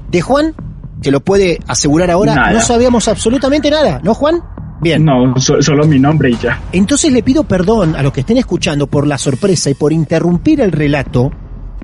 De 0.10 0.22
Juan, 0.22 0.56
que 1.01 1.12
lo 1.12 1.20
puede 1.20 1.60
asegurar 1.68 2.10
ahora, 2.10 2.36
Nada. 2.36 2.51
no 2.54 2.62
sabíamos 2.62 3.08
absolutamente 3.10 3.70
nada, 3.70 4.00
¿no, 4.04 4.13
Juan? 4.13 4.42
Bien. 4.82 5.04
No, 5.04 5.36
so- 5.38 5.62
solo 5.62 5.86
mi 5.86 6.00
nombre 6.00 6.30
y 6.32 6.38
ya. 6.38 6.62
Entonces 6.72 7.12
le 7.12 7.22
pido 7.22 7.44
perdón 7.44 7.98
a 7.98 8.01
los 8.01 8.13
que 8.13 8.22
estén 8.22 8.38
escuchando 8.38 8.88
por 8.88 9.06
la 9.08 9.18
sorpresa 9.18 9.70
y 9.70 9.74
por 9.74 9.92
interrumpir 9.92 10.62
el 10.62 10.72
relato, 10.72 11.32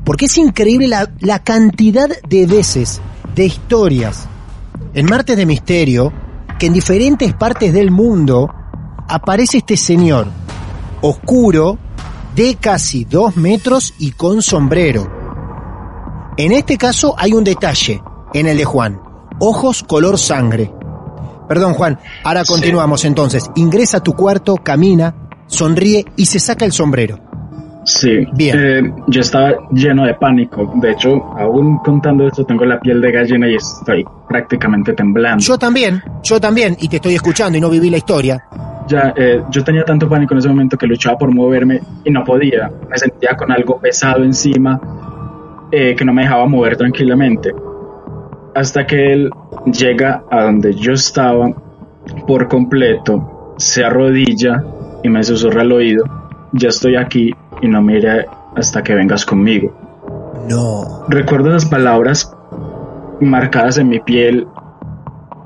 porque 0.06 0.26
es 0.28 0.38
increíble 0.38 0.88
la, 0.88 1.10
la 1.20 1.40
cantidad 1.40 2.08
de 2.30 2.46
veces, 2.48 3.02
de 3.36 3.46
historias, 3.48 4.28
en 4.94 5.08
Martes 5.08 5.36
de 5.36 5.46
Misterio, 5.46 6.14
que 6.60 6.68
en 6.68 6.74
diferentes 6.74 7.34
partes 7.34 7.74
del 7.74 7.92
mundo 7.92 8.50
aparece 9.08 9.58
este 9.58 9.78
señor, 9.78 10.28
oscuro, 11.02 11.78
de 12.36 12.56
casi 12.56 13.06
dos 13.06 13.38
metros 13.38 13.94
y 14.00 14.12
con 14.12 14.42
sombrero. 14.42 15.10
En 16.38 16.52
este 16.52 16.78
caso 16.78 17.16
hay 17.18 17.34
un 17.34 17.44
detalle, 17.44 18.02
en 18.34 18.48
el 18.48 18.58
de 18.58 18.66
Juan, 18.66 19.00
ojos 19.40 19.84
color 19.84 20.18
sangre. 20.18 20.72
Perdón, 21.48 21.76
Juan. 21.76 22.00
Ahora 22.24 22.44
continuamos 22.44 23.06
entonces. 23.06 23.50
Ingresa 23.56 23.98
a 23.98 24.04
tu 24.04 24.14
cuarto, 24.14 24.56
camina, 24.58 25.16
sonríe 25.48 26.06
y 26.16 26.26
se 26.26 26.40
saca 26.40 26.66
el 26.66 26.72
sombrero. 26.72 27.20
Sí. 27.86 28.26
Bien. 28.34 28.58
Eh, 28.60 28.94
yo 29.08 29.22
estaba 29.22 29.54
lleno 29.72 30.06
de 30.06 30.16
pánico. 30.16 30.74
De 30.76 30.92
hecho, 30.92 31.24
aún 31.38 31.78
contando 31.78 32.28
esto, 32.28 32.44
tengo 32.44 32.66
la 32.66 32.80
piel 32.80 33.00
de 33.00 33.12
gallina 33.12 33.48
y 33.48 33.56
estoy 33.56 34.04
prácticamente 34.28 34.94
temblando. 34.94 35.44
Yo 35.44 35.58
también, 35.58 36.02
yo 36.24 36.40
también, 36.40 36.76
y 36.80 36.90
te 36.90 36.98
estoy 36.98 37.14
escuchando 37.16 37.58
y 37.58 37.62
no 37.62 37.70
viví 37.70 37.90
la 37.90 37.98
historia. 37.98 38.44
Ya, 38.88 39.14
eh, 39.16 39.42
yo 39.50 39.64
tenía 39.64 39.84
tanto 39.84 40.10
pánico 40.10 40.34
en 40.34 40.40
ese 40.40 40.50
momento 40.50 40.78
que 40.78 40.88
luchaba 40.88 41.18
por 41.18 41.34
moverme 41.34 41.80
y 42.04 42.12
no 42.12 42.24
podía. 42.24 42.70
Me 42.90 42.98
sentía 42.98 43.36
con 43.36 43.52
algo 43.52 43.80
pesado 43.80 44.24
encima 44.24 44.80
eh, 45.72 45.96
que 45.96 46.06
no 46.06 46.14
me 46.14 46.24
dejaba 46.24 46.48
mover 46.48 46.78
tranquilamente. 46.78 47.54
Hasta 48.54 48.86
que 48.86 49.14
él 49.14 49.30
llega 49.66 50.24
a 50.30 50.44
donde 50.44 50.74
yo 50.74 50.94
estaba 50.94 51.52
por 52.28 52.48
completo, 52.48 53.54
se 53.58 53.84
arrodilla 53.84 54.64
y 55.04 55.10
me 55.10 55.24
susurra 55.24 55.62
al 55.62 55.72
oído, 55.72 56.04
ya 56.54 56.70
estoy 56.70 56.96
aquí 56.96 57.32
y 57.62 57.68
no 57.68 57.82
mire 57.82 58.26
hasta 58.56 58.84
que 58.84 58.96
vengas 58.96 59.26
conmigo. 59.26 59.74
No. 60.50 61.06
Recuerdo 61.08 61.50
esas 61.50 61.70
palabras 61.70 62.36
marcadas 63.20 63.78
en 63.78 63.90
mi 63.90 64.00
piel 64.00 64.48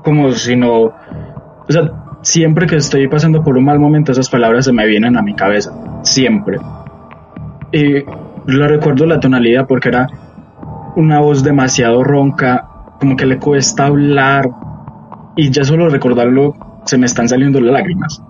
como 0.04 0.32
si 0.32 0.56
no... 0.56 0.82
O 0.82 1.72
sea, 1.72 1.82
siempre 2.22 2.66
que 2.66 2.76
estoy 2.76 3.08
pasando 3.08 3.42
por 3.42 3.56
un 3.56 3.64
mal 3.64 3.78
momento 3.78 4.12
esas 4.12 4.28
palabras 4.28 4.64
se 4.64 4.72
me 4.72 4.86
vienen 4.86 5.16
a 5.16 5.22
mi 5.22 5.34
cabeza, 5.34 5.72
siempre. 6.02 6.58
Y 7.72 8.04
lo 8.46 8.68
recuerdo 8.68 9.06
la 9.06 9.20
tonalidad 9.20 9.66
porque 9.66 9.88
era 9.88 10.08
una 10.96 11.20
voz 11.20 11.42
demasiado 11.44 12.02
ronca, 12.02 12.66
como 12.98 13.16
que 13.16 13.26
le 13.26 13.38
cuesta 13.38 13.86
hablar 13.86 14.50
y 15.36 15.50
ya 15.50 15.64
solo 15.64 15.88
recordarlo 15.88 16.54
se 16.84 16.98
me 16.98 17.06
están 17.06 17.28
saliendo 17.28 17.60
las 17.60 17.72
lágrimas. 17.72 18.22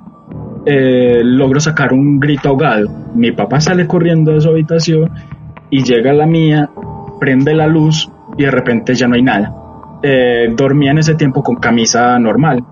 Eh, 0.67 1.23
logro 1.25 1.61
sacar 1.61 1.93
un 1.93 2.21
grito 2.21 2.51
ahogado. 2.51 2.89
Mi 3.15 3.33
papá 3.33 3.61
sale 3.61 3.87
corriendo 3.87 4.33
de 4.33 4.41
su 4.41 4.49
habitación 4.49 5.11
y 5.71 5.83
llega 5.83 6.11
a 6.11 6.15
la 6.15 6.27
mía, 6.27 6.71
prende 7.19 7.55
la 7.55 7.67
luz 7.67 8.11
y 8.37 8.45
de 8.45 8.51
repente 8.51 8.95
ya 8.95 9.09
no 9.09 9.15
hay 9.15 9.23
nada. 9.23 9.55
Eh, 10.03 10.53
dormía 10.55 10.91
en 10.91 10.99
ese 10.99 11.15
tiempo 11.15 11.43
con 11.43 11.57
camisa 11.57 12.19
normal, 12.19 12.65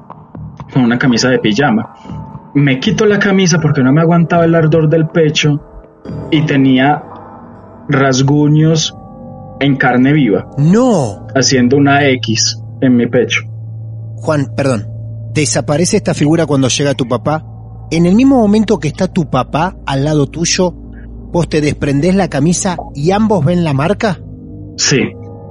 con 0.72 0.82
una 0.82 0.98
camisa 0.98 1.28
de 1.30 1.38
pijama. 1.38 1.94
Me 2.54 2.80
quito 2.80 3.06
la 3.06 3.18
camisa 3.18 3.60
porque 3.60 3.82
no 3.82 3.92
me 3.92 4.00
aguantaba 4.00 4.44
el 4.44 4.54
ardor 4.54 4.88
del 4.88 5.08
pecho 5.08 5.60
y 6.30 6.42
tenía 6.46 7.02
rasguños 7.88 8.96
en 9.60 9.76
carne 9.76 10.12
viva. 10.12 10.48
No. 10.58 11.26
Haciendo 11.34 11.76
una 11.76 12.06
X 12.08 12.62
en 12.80 12.96
mi 12.96 13.06
pecho. 13.06 13.42
Juan, 14.16 14.48
perdón. 14.56 14.86
¿Desaparece 15.32 15.98
esta 15.98 16.14
figura 16.14 16.46
cuando 16.46 16.68
llega 16.68 16.94
tu 16.94 17.06
papá? 17.06 17.44
En 17.90 18.04
el 18.04 18.14
mismo 18.14 18.38
momento 18.38 18.78
que 18.78 18.88
está 18.88 19.08
tu 19.08 19.30
papá 19.30 19.76
al 19.86 20.04
lado 20.04 20.26
tuyo, 20.26 20.72
vos 21.32 21.48
te 21.48 21.62
desprendés 21.62 22.14
la 22.14 22.28
camisa 22.28 22.76
y 22.94 23.12
ambos 23.12 23.44
ven 23.44 23.64
la 23.64 23.72
marca? 23.72 24.18
Sí. 24.76 25.00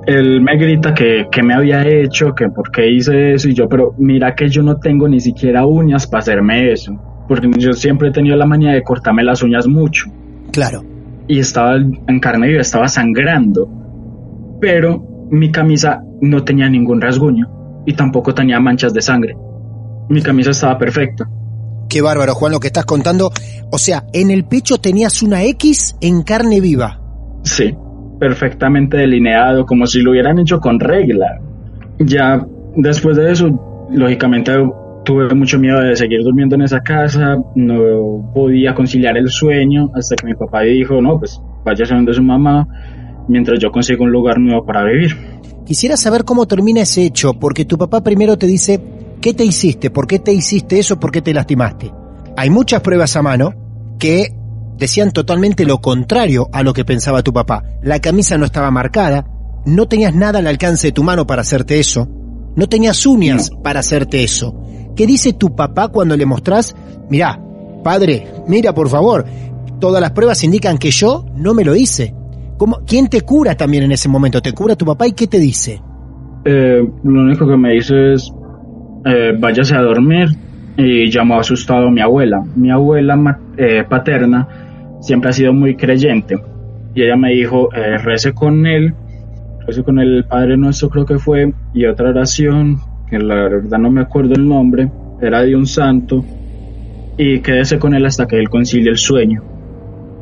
Él 0.06 0.42
me 0.42 0.56
grita 0.56 0.94
que, 0.94 1.26
que 1.32 1.42
me 1.42 1.56
había 1.56 1.86
hecho, 1.86 2.34
que 2.36 2.48
por 2.50 2.72
qué 2.72 2.90
hice 2.90 3.34
eso, 3.34 3.50
y 3.50 3.56
yo, 3.56 3.68
pero 3.68 3.96
mira 3.98 4.36
que 4.36 4.48
yo 4.50 4.62
no 4.62 4.78
tengo 4.78 5.08
ni 5.08 5.20
siquiera 5.20 5.66
uñas 5.66 6.08
para 6.08 6.20
hacerme 6.20 6.72
eso, 6.72 6.94
porque 7.28 7.50
yo 7.58 7.74
siempre 7.74 8.10
he 8.10 8.12
tenido 8.12 8.36
la 8.38 8.46
manía 8.46 8.72
de 8.72 8.84
cortarme 8.84 9.24
las 9.24 9.42
uñas 9.42 9.68
mucho. 9.68 10.06
Claro. 10.52 10.84
Y 11.28 11.40
estaba 11.40 11.76
en 11.76 12.20
carne 12.22 12.48
viva, 12.48 12.62
estaba 12.62 12.88
sangrando, 12.88 13.68
pero 14.62 15.28
mi 15.30 15.52
camisa 15.52 16.02
no 16.22 16.44
tenía 16.44 16.70
ningún 16.70 17.02
rasguño 17.02 17.84
y 17.86 17.94
tampoco 17.94 18.34
tenía 18.34 18.60
manchas 18.60 18.94
de 18.94 19.02
sangre. 19.02 19.36
Mi 20.08 20.22
camisa 20.22 20.52
estaba 20.52 20.78
perfecta. 20.78 21.28
Qué 21.90 22.02
bárbaro, 22.02 22.34
Juan, 22.36 22.52
lo 22.52 22.60
que 22.60 22.68
estás 22.68 22.86
contando. 22.86 23.32
O 23.72 23.78
sea, 23.78 24.06
en 24.14 24.32
el 24.32 24.46
pecho 24.46 24.78
tenías 24.78 25.22
una 25.22 25.44
X 25.44 25.96
en 26.02 26.22
carne 26.24 26.62
viva. 26.62 27.00
Sí, 27.44 27.74
perfectamente 28.20 28.98
delineado, 28.98 29.66
como 29.66 29.86
si 29.88 30.02
lo 30.02 30.12
hubieran 30.12 30.40
hecho 30.40 30.60
con 30.60 30.80
regla. 30.80 31.40
Ya 32.00 32.46
después 32.76 33.18
de 33.18 33.32
eso, 33.32 33.88
lógicamente 33.92 34.54
tuve 35.06 35.34
mucho 35.34 35.58
miedo 35.58 35.80
de 35.80 35.96
seguir 35.96 36.22
durmiendo 36.22 36.56
en 36.56 36.64
esa 36.64 36.82
casa, 36.82 37.38
no 37.56 38.32
podía 38.34 38.76
conciliar 38.76 39.18
el 39.18 39.30
sueño 39.30 39.90
hasta 39.96 40.16
que 40.18 40.28
mi 40.28 40.34
papá 40.34 40.62
dijo, 40.62 41.02
no, 41.02 41.18
pues 41.18 41.42
váyase 41.64 41.96
donde 41.96 42.14
su 42.14 42.22
mamá 42.22 42.68
mientras 43.28 43.60
yo 43.60 43.72
consigo 43.72 44.04
un 44.04 44.12
lugar 44.12 44.40
nuevo 44.40 44.66
para 44.66 44.84
vivir. 44.84 45.16
Quisiera 45.66 45.98
saber 45.98 46.24
cómo 46.24 46.46
termina 46.46 46.82
ese 46.82 47.04
hecho, 47.04 47.34
porque 47.34 47.66
tu 47.66 47.78
papá 47.78 48.02
primero 48.02 48.38
te 48.38 48.48
dice, 48.48 48.82
¿qué 49.22 49.34
te 49.34 49.44
hiciste? 49.44 49.90
¿Por 49.90 50.08
qué 50.08 50.20
te 50.20 50.34
hiciste 50.34 50.80
eso? 50.80 51.00
¿Por 51.00 51.12
qué 51.12 51.22
te 51.22 51.34
lastimaste? 51.34 51.92
Hay 52.36 52.50
muchas 52.50 52.82
pruebas 52.82 53.16
a 53.16 53.22
mano 53.22 53.54
que 54.00 54.34
decían 54.78 55.12
totalmente 55.12 55.66
lo 55.66 55.80
contrario 55.82 56.50
a 56.52 56.64
lo 56.64 56.74
que 56.74 56.86
pensaba 56.86 57.24
tu 57.24 57.34
papá. 57.34 57.64
La 57.82 58.00
camisa 58.00 58.38
no 58.38 58.46
estaba 58.46 58.72
marcada, 58.72 59.26
no 59.66 59.88
tenías 59.88 60.14
nada 60.14 60.40
al 60.40 60.48
alcance 60.48 60.88
de 60.88 60.92
tu 60.94 61.04
mano 61.04 61.26
para 61.26 61.42
hacerte 61.42 61.80
eso, 61.80 62.08
no 62.56 62.68
tenías 62.68 63.06
uñas 63.06 63.52
para 63.64 63.80
hacerte 63.80 64.24
eso. 64.24 64.56
¿Qué 64.96 65.06
dice 65.06 65.34
tu 65.34 65.56
papá 65.56 65.90
cuando 65.90 66.16
le 66.16 66.26
mostrás? 66.26 66.76
Mirá, 67.10 67.40
padre, 67.84 68.28
mira 68.48 68.74
por 68.74 68.90
favor, 68.90 69.26
todas 69.80 70.02
las 70.02 70.12
pruebas 70.12 70.44
indican 70.44 70.78
que 70.78 70.92
yo 70.92 71.26
no 71.36 71.54
me 71.54 71.64
lo 71.64 71.76
hice. 71.76 72.16
¿Cómo, 72.58 72.80
¿Quién 72.86 73.08
te 73.08 73.22
cura 73.22 73.56
también 73.56 73.84
en 73.84 73.92
ese 73.92 74.10
momento? 74.10 74.42
¿Te 74.42 74.54
cura 74.54 74.76
tu 74.76 74.86
papá 74.86 75.08
y 75.08 75.12
qué 75.12 75.28
te 75.28 75.40
dice? 75.40 75.82
Eh, 76.46 76.82
lo 77.04 77.22
único 77.22 77.48
que 77.48 77.58
me 77.58 77.74
dice 77.74 78.14
es, 78.14 78.32
eh, 79.08 79.36
váyase 79.38 79.76
a 79.76 79.82
dormir 79.82 80.30
y 80.76 81.10
llamó 81.10 81.40
asustado 81.40 81.88
a 81.88 81.92
mi 81.92 82.02
abuela. 82.02 82.44
Mi 82.56 82.70
abuela 82.70 83.40
eh, 83.58 83.84
paterna 83.88 84.48
siempre 85.02 85.30
ha 85.30 85.34
sido 85.34 85.54
muy 85.54 85.76
creyente 85.76 86.36
y 86.98 87.04
ella 87.04 87.16
me 87.16 87.32
dijo, 87.32 87.70
eh, 87.74 88.00
rece 88.00 88.34
con 88.34 88.66
él, 88.66 88.94
rece 89.68 89.84
con 89.84 90.00
el 90.00 90.26
Padre 90.26 90.58
Nuestro 90.58 90.90
creo 90.90 91.06
que 91.06 91.20
fue, 91.20 91.54
y 91.72 91.86
otra 91.86 92.10
oración, 92.10 92.80
que 93.08 93.20
la 93.20 93.36
verdad 93.36 93.78
no 93.78 93.92
me 93.92 94.02
acuerdo 94.02 94.34
el 94.34 94.48
nombre, 94.48 94.90
era 95.22 95.44
de 95.44 95.56
un 95.56 95.68
santo, 95.68 96.26
y 97.16 97.40
quédese 97.42 97.78
con 97.78 97.94
él 97.94 98.04
hasta 98.04 98.26
que 98.26 98.40
él 98.40 98.50
concilie 98.50 98.90
el 98.90 98.98
sueño. 98.98 99.44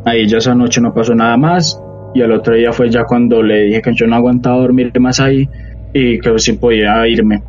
Ahí 0.04 0.28
ya 0.28 0.39
esa 0.39 0.54
noche 0.54 0.82
no 0.82 0.93
pasó 0.93 1.15
nada 1.15 1.38
más, 1.38 1.82
y 2.13 2.21
al 2.21 2.34
otro 2.34 2.56
día 2.56 2.74
fue 2.74 2.89
ya 2.89 3.06
cuando 3.06 3.41
le 3.41 3.63
dije 3.63 3.82
que 3.82 3.93
yo 3.93 4.06
no 4.06 4.17
aguantaba 4.17 4.58
dormir 4.58 4.91
más 5.00 5.21
ahí 5.21 5.48
y 5.93 6.19
que 6.19 6.39
sí 6.39 6.54
podía 6.54 7.08
irme. 7.08 7.41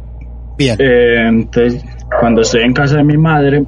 Bien. 0.56 0.76
Eh, 0.78 1.26
entonces, 1.28 1.84
cuando 2.20 2.42
estoy 2.42 2.62
en 2.62 2.72
casa 2.72 2.96
de 2.96 3.04
mi 3.04 3.16
madre, 3.16 3.64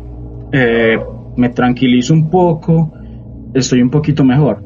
eh, 0.52 0.98
me 1.36 1.48
tranquilizo 1.50 2.14
un 2.14 2.30
poco, 2.30 2.92
estoy 3.54 3.82
un 3.82 3.90
poquito 3.90 4.24
mejor, 4.24 4.62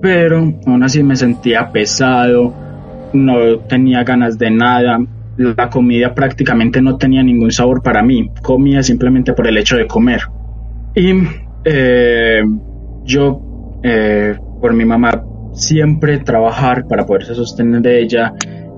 pero 0.00 0.52
aún 0.66 0.82
así 0.82 1.02
me 1.02 1.16
sentía 1.16 1.70
pesado, 1.70 2.52
no 3.12 3.58
tenía 3.60 4.04
ganas 4.04 4.38
de 4.38 4.50
nada, 4.50 4.98
la 5.36 5.70
comida 5.70 6.14
prácticamente 6.14 6.82
no 6.82 6.96
tenía 6.96 7.22
ningún 7.22 7.50
sabor 7.50 7.82
para 7.82 8.02
mí, 8.02 8.30
comía 8.42 8.82
simplemente 8.82 9.32
por 9.32 9.46
el 9.46 9.56
hecho 9.56 9.76
de 9.76 9.86
comer. 9.86 10.20
Y 10.94 11.12
eh, 11.64 12.42
yo, 13.04 13.40
por 14.60 14.74
mi 14.74 14.84
mamá, 14.84 15.10
siempre 15.52 16.18
trabajar 16.18 16.86
para 16.86 17.06
poderse 17.06 17.34
sostener 17.34 17.82
de 17.82 18.02
ella. 18.02 18.32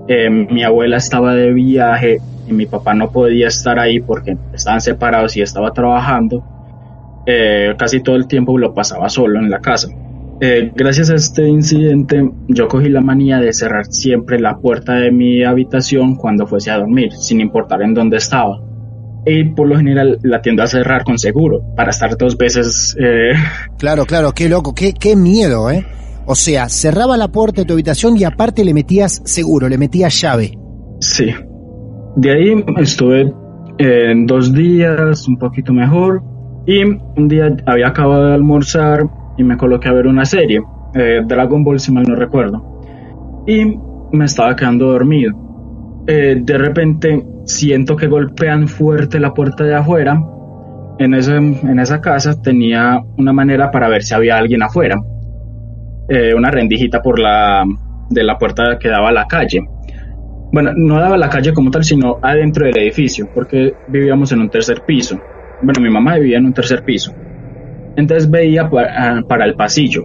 Eh, 0.09 0.28
mi 0.28 0.62
abuela 0.62 0.98
estaba 0.98 1.35
de 1.35 1.52
viaje 1.52 2.18
y 2.46 2.52
mi 2.52 2.66
papá 2.66 2.94
no 2.94 3.11
podía 3.11 3.48
estar 3.48 3.78
ahí 3.78 4.00
porque 4.00 4.37
estaban 4.52 4.80
separados 4.80 5.37
y 5.37 5.42
estaba 5.42 5.72
trabajando. 5.72 6.42
Eh, 7.26 7.74
casi 7.78 8.00
todo 8.00 8.16
el 8.16 8.26
tiempo 8.26 8.57
lo 8.59 8.74
pasaba 8.74 9.09
solo 9.09 9.38
en 9.38 9.50
la 9.50 9.61
casa. 9.61 9.88
Eh, 10.40 10.72
gracias 10.74 11.11
a 11.11 11.14
este 11.14 11.48
incidente 11.48 12.28
yo 12.48 12.66
cogí 12.68 12.88
la 12.88 13.00
manía 13.00 13.38
de 13.38 13.52
cerrar 13.52 13.87
siempre 13.87 14.40
la 14.40 14.57
puerta 14.59 14.94
de 14.94 15.11
mi 15.11 15.44
habitación 15.44 16.16
cuando 16.16 16.46
fuese 16.46 16.70
a 16.70 16.78
dormir, 16.78 17.12
sin 17.12 17.40
importar 17.40 17.83
en 17.83 17.94
dónde 17.94 18.18
estaba. 18.18 18.61
Y 19.26 19.44
por 19.44 19.68
lo 19.68 19.76
general 19.76 20.18
la 20.22 20.42
tiendo 20.42 20.62
a 20.62 20.66
cerrar 20.66 21.04
con 21.04 21.18
seguro, 21.18 21.62
para 21.76 21.90
estar 21.90 22.16
dos 22.16 22.37
veces... 22.37 22.96
Claro, 23.78 24.04
claro, 24.07 24.33
qué 24.33 24.48
loco, 24.48 24.74
qué, 24.74 24.92
qué 24.92 25.14
miedo, 25.16 25.70
¿eh? 25.70 25.87
O 26.26 26.35
sea, 26.35 26.68
cerraba 26.68 27.16
la 27.16 27.28
puerta 27.28 27.62
de 27.62 27.66
tu 27.66 27.74
habitación 27.74 28.16
y 28.16 28.24
aparte 28.24 28.64
le 28.64 28.72
metías 28.72 29.20
seguro, 29.24 29.68
le 29.68 29.76
metías 29.76 30.20
llave. 30.20 30.57
Sí. 31.00 31.26
De 32.16 32.31
ahí 32.31 32.64
estuve 32.79 33.33
en 33.79 34.27
dos 34.27 34.53
días, 34.53 35.27
un 35.29 35.37
poquito 35.37 35.72
mejor. 35.72 36.22
Y 36.66 36.83
un 36.85 37.29
día 37.29 37.55
había 37.66 37.88
acabado 37.88 38.29
de 38.29 38.35
almorzar 38.35 39.05
y 39.37 39.44
me 39.44 39.57
coloqué 39.57 39.88
a 39.88 39.92
ver 39.92 40.07
una 40.07 40.24
serie, 40.24 40.62
eh, 40.94 41.20
Dragon 41.27 41.62
Ball 41.62 41.81
si 41.81 41.92
mal 41.92 42.05
no 42.09 42.14
recuerdo. 42.14 42.83
Y 43.46 43.77
me 44.12 44.24
estaba 44.24 44.57
quedando 44.57 44.87
dormido. 44.87 46.05
Eh, 46.07 46.40
de 46.40 46.59
repente 46.59 47.24
siento 47.44 47.96
que 47.96 48.07
golpean 48.07 48.68
fuerte 48.68 49.20
la 49.20 49.35
puerta 49.35 49.64
de 49.64 49.74
afuera. 49.74 50.22
En, 50.98 51.12
ese, 51.14 51.37
en 51.37 51.79
esa 51.79 52.00
casa 52.00 52.40
tenía 52.40 53.03
una 53.18 53.33
manera 53.33 53.70
para 53.70 53.88
ver 53.88 54.03
si 54.03 54.14
había 54.14 54.38
alguien 54.38 54.62
afuera 54.62 54.96
eh, 56.09 56.35
una 56.35 56.50
rendijita 56.50 57.00
por 57.00 57.18
la 57.18 57.64
de 58.11 58.22
la 58.22 58.38
puerta 58.38 58.79
que 58.79 58.88
daba 58.88 59.09
a 59.09 59.12
la 59.12 59.27
calle. 59.27 59.61
Bueno, 60.55 60.73
no 60.77 61.01
daba 61.01 61.17
a 61.17 61.19
la 61.19 61.29
calle 61.29 61.53
como 61.53 61.69
tal, 61.69 61.83
sino 61.83 62.19
adentro 62.23 62.64
del 62.64 62.79
edificio, 62.79 63.29
porque 63.35 63.75
vivíamos 63.88 64.31
en 64.31 64.40
un 64.40 64.49
tercer 64.49 64.83
piso. 64.87 65.19
Bueno, 65.61 65.81
mi 65.81 65.90
mamá 65.90 66.14
vivía 66.14 66.38
en 66.38 66.47
un 66.47 66.55
tercer 66.55 66.85
piso. 66.85 67.12
Entonces 67.97 68.31
veía 68.31 68.71
para, 68.71 69.21
para 69.23 69.47
el 69.47 69.55
pasillo. 69.55 70.05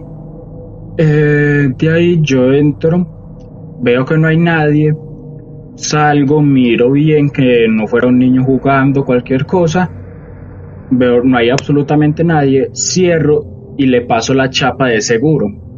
Eh, 0.98 1.68
de 1.78 1.88
ahí 1.92 2.18
yo 2.20 2.52
entro, 2.52 3.78
veo 3.80 4.04
que 4.04 4.18
no 4.18 4.26
hay 4.26 4.38
nadie, 4.38 4.92
salgo, 5.76 6.42
miro 6.42 6.90
bien 6.90 7.30
que 7.30 7.68
no 7.68 7.86
fuera 7.86 8.08
un 8.08 8.18
niño 8.18 8.42
jugando, 8.42 9.04
cualquier 9.04 9.46
cosa. 9.46 9.88
Veo, 10.90 11.22
no 11.22 11.38
hay 11.38 11.50
absolutamente 11.50 12.24
nadie, 12.24 12.70
cierro 12.74 13.74
y 13.78 13.86
le 13.86 14.00
paso 14.00 14.34
la 14.34 14.50
chapa 14.50 14.88
de 14.88 15.00
seguro 15.00 15.69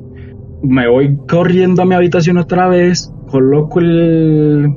me 0.62 0.88
voy 0.88 1.16
corriendo 1.28 1.82
a 1.82 1.84
mi 1.84 1.94
habitación 1.94 2.38
otra 2.38 2.68
vez, 2.68 3.12
coloco 3.28 3.80
el, 3.80 4.74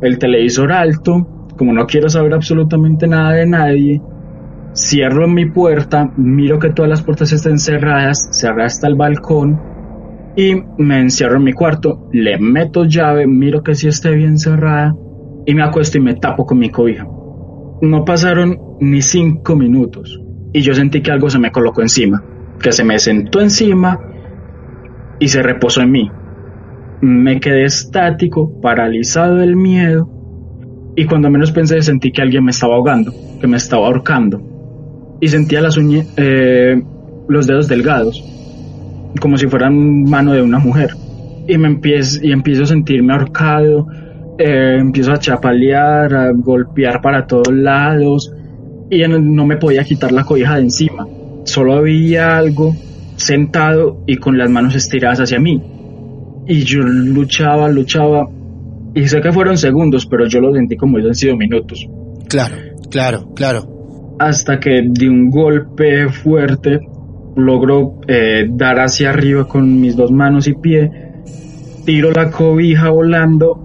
el 0.00 0.18
televisor 0.18 0.72
alto, 0.72 1.46
como 1.56 1.72
no 1.72 1.86
quiero 1.86 2.08
saber 2.08 2.34
absolutamente 2.34 3.06
nada 3.06 3.32
de 3.32 3.46
nadie, 3.46 4.02
cierro 4.74 5.28
mi 5.28 5.46
puerta, 5.46 6.12
miro 6.16 6.58
que 6.58 6.70
todas 6.70 6.88
las 6.88 7.02
puertas 7.02 7.32
estén 7.32 7.58
cerradas, 7.58 8.28
cerré 8.32 8.64
hasta 8.64 8.86
el 8.86 8.94
balcón 8.94 9.60
y 10.36 10.54
me 10.78 11.00
encierro 11.00 11.36
en 11.36 11.44
mi 11.44 11.52
cuarto, 11.52 12.08
le 12.12 12.38
meto 12.38 12.84
llave, 12.84 13.26
miro 13.26 13.62
que 13.62 13.74
sí 13.74 13.88
esté 13.88 14.14
bien 14.14 14.38
cerrada 14.38 14.94
y 15.44 15.54
me 15.54 15.62
acuesto 15.62 15.98
y 15.98 16.00
me 16.00 16.14
tapo 16.14 16.46
con 16.46 16.58
mi 16.58 16.70
cobija. 16.70 17.06
No 17.80 18.04
pasaron 18.04 18.58
ni 18.80 19.02
cinco 19.02 19.56
minutos 19.56 20.20
y 20.52 20.60
yo 20.60 20.74
sentí 20.74 21.02
que 21.02 21.10
algo 21.10 21.28
se 21.28 21.38
me 21.38 21.50
colocó 21.50 21.82
encima, 21.82 22.22
que 22.60 22.72
se 22.72 22.84
me 22.84 22.98
sentó 22.98 23.40
encima 23.40 23.98
y 25.18 25.28
se 25.28 25.42
reposó 25.42 25.82
en 25.82 25.90
mí. 25.90 26.10
Me 27.00 27.40
quedé 27.40 27.64
estático, 27.64 28.60
paralizado 28.60 29.36
del 29.36 29.56
miedo 29.56 30.08
y 30.96 31.04
cuando 31.06 31.30
menos 31.30 31.52
pensé 31.52 31.80
sentí 31.80 32.10
que 32.10 32.22
alguien 32.22 32.44
me 32.44 32.50
estaba 32.50 32.74
ahogando, 32.74 33.12
que 33.40 33.46
me 33.46 33.56
estaba 33.56 33.86
ahorcando 33.86 34.42
y 35.20 35.28
sentía 35.28 35.60
las 35.60 35.76
uñas, 35.76 36.12
eh, 36.16 36.82
los 37.28 37.46
dedos 37.46 37.68
delgados, 37.68 38.24
como 39.20 39.36
si 39.36 39.46
fueran 39.46 40.04
mano 40.04 40.32
de 40.32 40.42
una 40.42 40.58
mujer 40.58 40.90
y 41.46 41.56
me 41.56 41.68
empiezo, 41.68 42.18
y 42.22 42.32
empiezo 42.32 42.64
a 42.64 42.66
sentirme 42.66 43.12
ahorcado, 43.12 43.86
eh, 44.38 44.76
empiezo 44.78 45.12
a 45.12 45.18
chapalear, 45.18 46.14
a 46.14 46.32
golpear 46.32 47.00
para 47.00 47.26
todos 47.26 47.52
lados 47.52 48.32
y 48.90 49.02
no 49.06 49.46
me 49.46 49.56
podía 49.56 49.84
quitar 49.84 50.12
la 50.12 50.24
cobija 50.24 50.56
de 50.56 50.62
encima. 50.62 51.06
Solo 51.44 51.74
había 51.74 52.36
algo 52.36 52.74
sentado 53.18 54.02
y 54.06 54.16
con 54.16 54.38
las 54.38 54.48
manos 54.48 54.74
estiradas 54.74 55.20
hacia 55.20 55.38
mí. 55.38 55.62
Y 56.46 56.62
yo 56.62 56.80
luchaba, 56.80 57.68
luchaba. 57.68 58.26
Y 58.94 59.06
sé 59.06 59.20
que 59.20 59.32
fueron 59.32 59.58
segundos, 59.58 60.06
pero 60.06 60.26
yo 60.26 60.40
lo 60.40 60.54
sentí 60.54 60.76
como 60.76 60.98
si 60.98 61.06
han 61.06 61.14
sido 61.14 61.36
minutos. 61.36 61.86
Claro, 62.28 62.56
claro, 62.90 63.28
claro. 63.34 64.16
Hasta 64.18 64.58
que 64.58 64.82
de 64.88 65.08
un 65.08 65.30
golpe 65.30 66.08
fuerte 66.08 66.80
logro 67.36 68.00
eh, 68.08 68.46
dar 68.50 68.80
hacia 68.80 69.10
arriba 69.10 69.46
con 69.46 69.80
mis 69.80 69.94
dos 69.94 70.10
manos 70.10 70.48
y 70.48 70.54
pie, 70.54 70.90
tiro 71.84 72.10
la 72.10 72.30
cobija 72.30 72.90
volando 72.90 73.62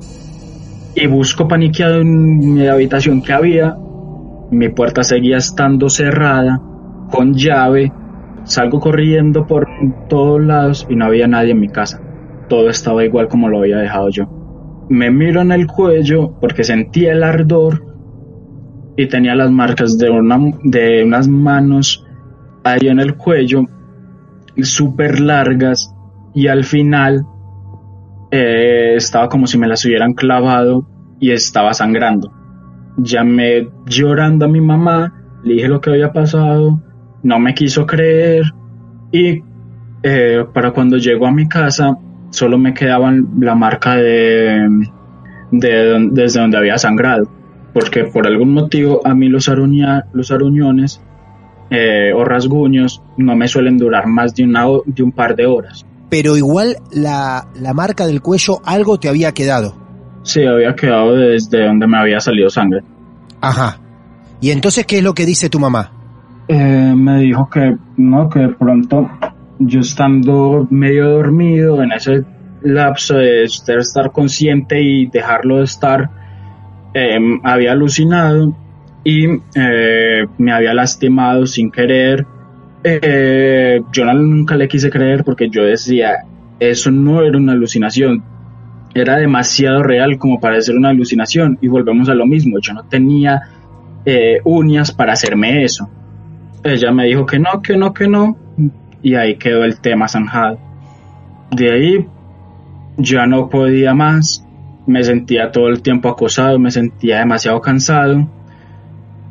y 0.96 1.08
busco 1.08 1.48
paniqueado 1.48 2.02
en 2.02 2.54
mi 2.54 2.68
habitación 2.68 3.22
que 3.22 3.34
había. 3.34 3.76
Mi 4.52 4.70
puerta 4.70 5.04
seguía 5.04 5.38
estando 5.38 5.90
cerrada, 5.90 6.62
con 7.10 7.34
llave. 7.34 7.92
Salgo 8.44 8.80
corriendo 8.80 9.48
por 9.48 9.68
todos 10.10 10.42
lados 10.42 10.86
y 10.90 10.96
no 10.96 11.06
había 11.06 11.28
nadie 11.28 11.52
en 11.52 11.60
mi 11.60 11.70
casa. 11.70 12.02
Todo 12.50 12.70
estaba 12.70 13.06
igual 13.06 13.28
como 13.28 13.50
lo 13.50 13.60
había 13.60 13.78
dejado 13.78 14.10
yo. 14.10 14.86
Me 14.90 15.12
miro 15.12 15.42
en 15.42 15.52
el 15.52 15.68
cuello 15.68 16.34
porque 16.40 16.64
sentía 16.64 17.14
el 17.14 17.24
ardor 17.24 17.86
y 18.98 19.08
tenía 19.08 19.36
las 19.36 19.50
marcas 19.50 19.98
de, 19.98 20.10
una, 20.10 20.40
de 20.64 21.04
unas 21.04 21.28
manos 21.28 22.06
ahí 22.64 22.88
en 22.88 23.00
el 23.00 23.16
cuello, 23.16 23.66
súper 24.62 25.20
largas 25.20 25.94
y 26.34 26.48
al 26.48 26.64
final 26.64 27.26
eh, 28.32 28.96
estaba 28.96 29.30
como 29.30 29.48
si 29.48 29.58
me 29.58 29.68
las 29.68 29.86
hubieran 29.86 30.14
clavado 30.14 30.88
y 31.20 31.32
estaba 31.32 31.74
sangrando. 31.74 32.32
Llamé 32.98 33.70
llorando 33.86 34.46
a 34.46 34.48
mi 34.48 34.62
mamá, 34.62 35.14
le 35.44 35.56
dije 35.56 35.68
lo 35.68 35.82
que 35.82 35.92
había 35.92 36.12
pasado, 36.12 36.82
no 37.24 37.40
me 37.40 37.54
quiso 37.54 37.86
creer 37.86 38.44
y 39.12 39.42
eh, 40.04 40.46
para 40.54 40.72
cuando 40.72 40.98
llegó 40.98 41.28
a 41.28 41.32
mi 41.32 41.48
casa 41.48 41.98
solo 42.30 42.58
me 42.58 42.74
quedaban 42.74 43.28
la 43.40 43.56
marca 43.56 43.96
de, 43.96 44.68
de 45.52 46.08
desde 46.12 46.40
donde 46.42 46.58
había 46.58 46.78
sangrado, 46.78 47.30
porque 47.74 48.06
por 48.06 48.28
algún 48.28 48.54
motivo 48.54 49.06
a 49.06 49.14
mí 49.14 49.30
los, 49.30 49.50
aruña, 49.50 50.06
los 50.14 50.32
aruñones 50.32 51.02
eh, 51.70 52.12
o 52.14 52.26
rasguños 52.26 53.02
no 53.18 53.36
me 53.36 53.48
suelen 53.48 53.78
durar 53.78 54.08
más 54.08 54.36
de, 54.36 54.44
una, 54.44 54.66
de 54.86 55.04
un 55.04 55.12
par 55.12 55.36
de 55.36 55.46
horas 55.46 55.86
pero 56.14 56.38
igual 56.38 56.78
la, 56.92 57.48
la 57.56 57.74
marca 57.74 58.06
del 58.06 58.22
cuello 58.22 58.62
algo 58.66 59.00
te 59.00 59.10
había 59.10 59.32
quedado. 59.32 59.76
Sí, 60.22 60.46
había 60.46 60.76
quedado 60.76 61.16
desde 61.16 61.66
donde 61.66 61.88
me 61.88 61.98
había 61.98 62.20
salido 62.20 62.52
sangre. 62.52 62.84
Ajá. 63.42 63.80
¿Y 64.40 64.52
entonces 64.52 64.86
qué 64.86 65.00
es 65.00 65.04
lo 65.04 65.16
que 65.16 65.26
dice 65.26 65.50
tu 65.50 65.60
mamá? 65.60 65.92
Eh, 66.48 66.94
me 66.96 67.20
dijo 67.20 67.50
que 67.50 67.78
no, 67.98 68.30
que 68.30 68.40
de 68.40 68.50
pronto 68.50 69.10
yo 69.60 69.80
estando 69.80 70.68
medio 70.70 71.10
dormido 71.10 71.82
en 71.82 71.92
ese 71.92 72.24
lapso 72.62 73.16
de 73.16 73.44
estar 73.44 74.12
consciente 74.12 74.82
y 74.82 75.08
dejarlo 75.08 75.58
de 75.58 75.64
estar, 75.64 76.10
em, 76.94 77.40
había 77.44 77.72
alucinado 77.72 78.56
y 79.04 79.28
eh, 79.56 80.26
me 80.38 80.52
había 80.52 80.74
lastimado 80.74 81.46
sin 81.46 81.72
querer 81.72 82.26
eh, 82.86 83.82
yo 83.94 84.06
nunca 84.14 84.56
le 84.56 84.68
quise 84.68 84.90
creer 84.90 85.24
porque 85.24 85.50
yo 85.50 85.64
decía, 85.64 86.26
eso 86.60 86.92
no 86.92 87.24
era 87.24 87.38
una 87.38 87.54
alucinación, 87.54 88.24
era 88.94 89.18
demasiado 89.18 89.84
real 89.84 90.18
como 90.18 90.40
para 90.40 90.60
ser 90.62 90.76
una 90.76 90.90
alucinación 90.90 91.58
y 91.62 91.68
volvemos 91.70 92.10
a 92.10 92.14
lo 92.14 92.26
mismo, 92.26 92.60
yo 92.60 92.74
no 92.74 92.84
tenía 92.84 93.42
eh, 94.06 94.42
uñas 94.44 94.92
para 94.92 95.14
hacerme 95.14 95.64
eso. 95.64 95.90
Ella 96.64 96.92
me 96.92 97.06
dijo 97.06 97.26
que 97.26 97.40
no, 97.40 97.62
que 97.62 97.78
no, 97.78 97.94
que 97.94 98.08
no 98.08 98.38
y 99.02 99.16
ahí 99.16 99.36
quedó 99.36 99.64
el 99.64 99.80
tema 99.80 100.08
zanjado. 100.08 100.60
De 101.52 101.72
ahí 101.72 102.08
ya 102.98 103.26
no 103.26 103.50
podía 103.50 103.94
más, 103.94 104.46
me 104.88 105.04
sentía 105.04 105.52
todo 105.52 105.68
el 105.68 105.82
tiempo 105.82 106.10
acosado, 106.10 106.58
me 106.60 106.72
sentía 106.72 107.20
demasiado 107.20 107.60
cansado 107.62 108.28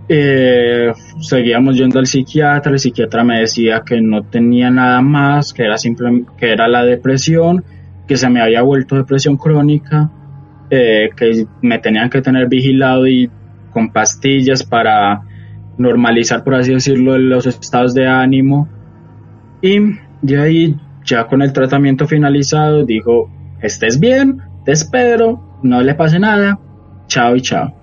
eh, 0.08 0.92
seguíamos 1.20 1.76
yendo 1.76 1.98
al 1.98 2.06
psiquiatra, 2.06 2.72
el 2.72 2.78
psiquiatra 2.78 3.24
me 3.24 3.40
decía 3.40 3.82
que 3.86 4.00
no 4.00 4.24
tenía 4.24 4.70
nada 4.70 5.00
más, 5.00 5.52
que 5.52 5.62
era 5.62 5.78
simplemente 5.78 6.30
que 6.36 6.52
era 6.52 6.68
la 6.68 6.84
depresión, 6.84 7.64
que 8.06 8.16
se 8.16 8.28
me 8.28 8.42
había 8.42 8.62
vuelto 8.62 8.96
depresión 8.96 9.36
crónica, 9.36 10.10
eh, 10.70 11.10
que 11.16 11.46
me 11.62 11.78
tenían 11.78 12.10
que 12.10 12.20
tener 12.20 12.48
vigilado 12.48 13.06
y 13.06 13.30
con 13.70 13.90
pastillas 13.90 14.64
para 14.64 15.22
normalizar, 15.78 16.44
por 16.44 16.54
así 16.54 16.72
decirlo, 16.72 17.18
los 17.18 17.46
estados 17.46 17.94
de 17.94 18.06
ánimo. 18.06 18.68
Y 19.60 19.78
de 20.22 20.40
ahí, 20.40 20.76
ya 21.04 21.26
con 21.26 21.42
el 21.42 21.52
tratamiento 21.52 22.06
finalizado, 22.06 22.84
dijo, 22.84 23.30
estés 23.60 23.98
bien, 23.98 24.42
te 24.64 24.72
espero, 24.72 25.58
no 25.62 25.82
le 25.82 25.94
pase 25.94 26.18
nada, 26.18 26.58
chao 27.06 27.36
y 27.36 27.42
chao. 27.42 27.74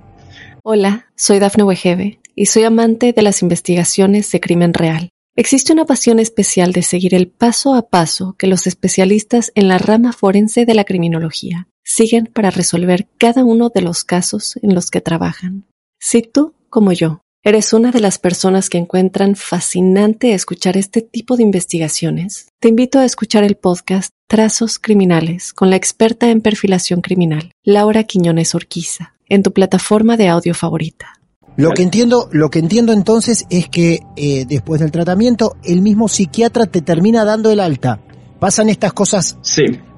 Hola, 0.64 1.08
soy 1.16 1.40
Dafne 1.40 1.64
Wegebe 1.64 2.20
y 2.36 2.46
soy 2.48 2.64
amante 2.64 3.14
de 3.14 3.22
las 3.22 3.42
investigaciones 3.42 4.32
de 4.32 4.40
crimen 4.40 4.74
real. 4.74 5.10
Existe 5.36 5.72
una 5.72 5.86
pasión 5.86 6.20
especial 6.20 6.74
de 6.74 6.82
seguir 6.82 7.16
el 7.16 7.30
paso 7.30 7.74
a 7.74 7.90
paso 7.90 8.36
que 8.38 8.48
los 8.48 8.68
especialistas 8.68 9.54
en 9.56 9.70
la 9.70 9.78
rama 9.78 10.12
forense 10.12 10.66
de 10.66 10.74
la 10.74 10.84
criminología 10.84 11.70
siguen 11.84 12.26
para 12.26 12.52
resolver 12.52 13.08
cada 13.18 13.46
uno 13.46 13.70
de 13.70 13.82
los 13.82 14.04
casos 14.04 14.60
en 14.62 14.76
los 14.76 14.92
que 14.92 15.02
trabajan. 15.02 15.66
Si 15.98 16.22
tú, 16.22 16.54
como 16.70 16.92
yo, 16.92 17.22
eres 17.44 17.74
una 17.74 17.92
de 17.92 18.02
las 18.02 18.18
personas 18.18 18.70
que 18.70 18.78
encuentran 18.78 19.36
fascinante 19.36 20.34
escuchar 20.34 20.78
este 20.78 21.02
tipo 21.02 21.38
de 21.38 21.44
investigaciones, 21.44 22.48
te 22.60 22.70
invito 22.70 23.00
a 23.00 23.06
escuchar 23.06 23.44
el 23.44 23.56
podcast 23.56 24.12
Trazos 24.28 24.80
Criminales 24.80 25.54
con 25.54 25.70
la 25.70 25.76
experta 25.76 26.30
en 26.30 26.42
perfilación 26.42 27.02
criminal, 27.02 27.52
Laura 27.64 28.04
Quiñones 28.04 28.56
Orquiza 28.56 29.14
en 29.30 29.44
tu 29.44 29.54
plataforma 29.54 30.18
de 30.18 30.28
audio 30.28 30.54
favorita. 30.54 31.14
Lo 31.56 31.72
que 31.72 31.84
entiendo, 31.84 32.30
lo 32.32 32.50
que 32.50 32.60
entiendo 32.60 32.94
entonces 32.94 33.46
es 33.50 33.70
que 33.70 34.00
eh, 34.16 34.46
después 34.48 34.82
del 34.82 34.92
tratamiento, 34.92 35.56
el 35.64 35.82
mismo 35.82 36.08
psiquiatra 36.08 36.66
te 36.66 36.82
termina 36.82 37.26
dando 37.26 37.52
el 37.52 37.60
alta. 37.60 38.02
Pasan 38.40 38.70
estas 38.70 38.94
cosas 38.94 39.38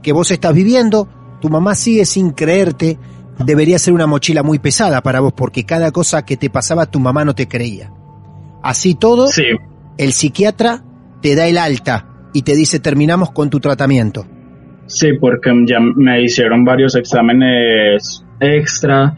que 0.01 0.11
vos 0.11 0.31
estás 0.31 0.53
viviendo, 0.53 1.07
tu 1.39 1.49
mamá 1.49 1.75
sigue 1.75 2.05
sin 2.05 2.31
creerte, 2.31 2.97
debería 3.45 3.79
ser 3.79 3.93
una 3.93 4.07
mochila 4.07 4.43
muy 4.43 4.59
pesada 4.59 5.01
para 5.01 5.19
vos, 5.19 5.33
porque 5.33 5.65
cada 5.65 5.91
cosa 5.91 6.25
que 6.25 6.37
te 6.37 6.49
pasaba 6.49 6.85
tu 6.85 6.99
mamá 6.99 7.25
no 7.25 7.35
te 7.35 7.47
creía. 7.47 7.91
Así 8.63 8.95
todo, 8.95 9.27
el 9.97 10.11
psiquiatra 10.11 10.83
te 11.21 11.35
da 11.35 11.47
el 11.47 11.57
alta 11.57 12.07
y 12.33 12.43
te 12.43 12.55
dice 12.55 12.79
terminamos 12.79 13.31
con 13.31 13.49
tu 13.49 13.59
tratamiento. 13.59 14.25
Sí, 14.85 15.13
porque 15.19 15.51
ya 15.65 15.79
me 15.79 16.21
hicieron 16.21 16.65
varios 16.65 16.95
exámenes 16.95 18.25
extra 18.39 19.17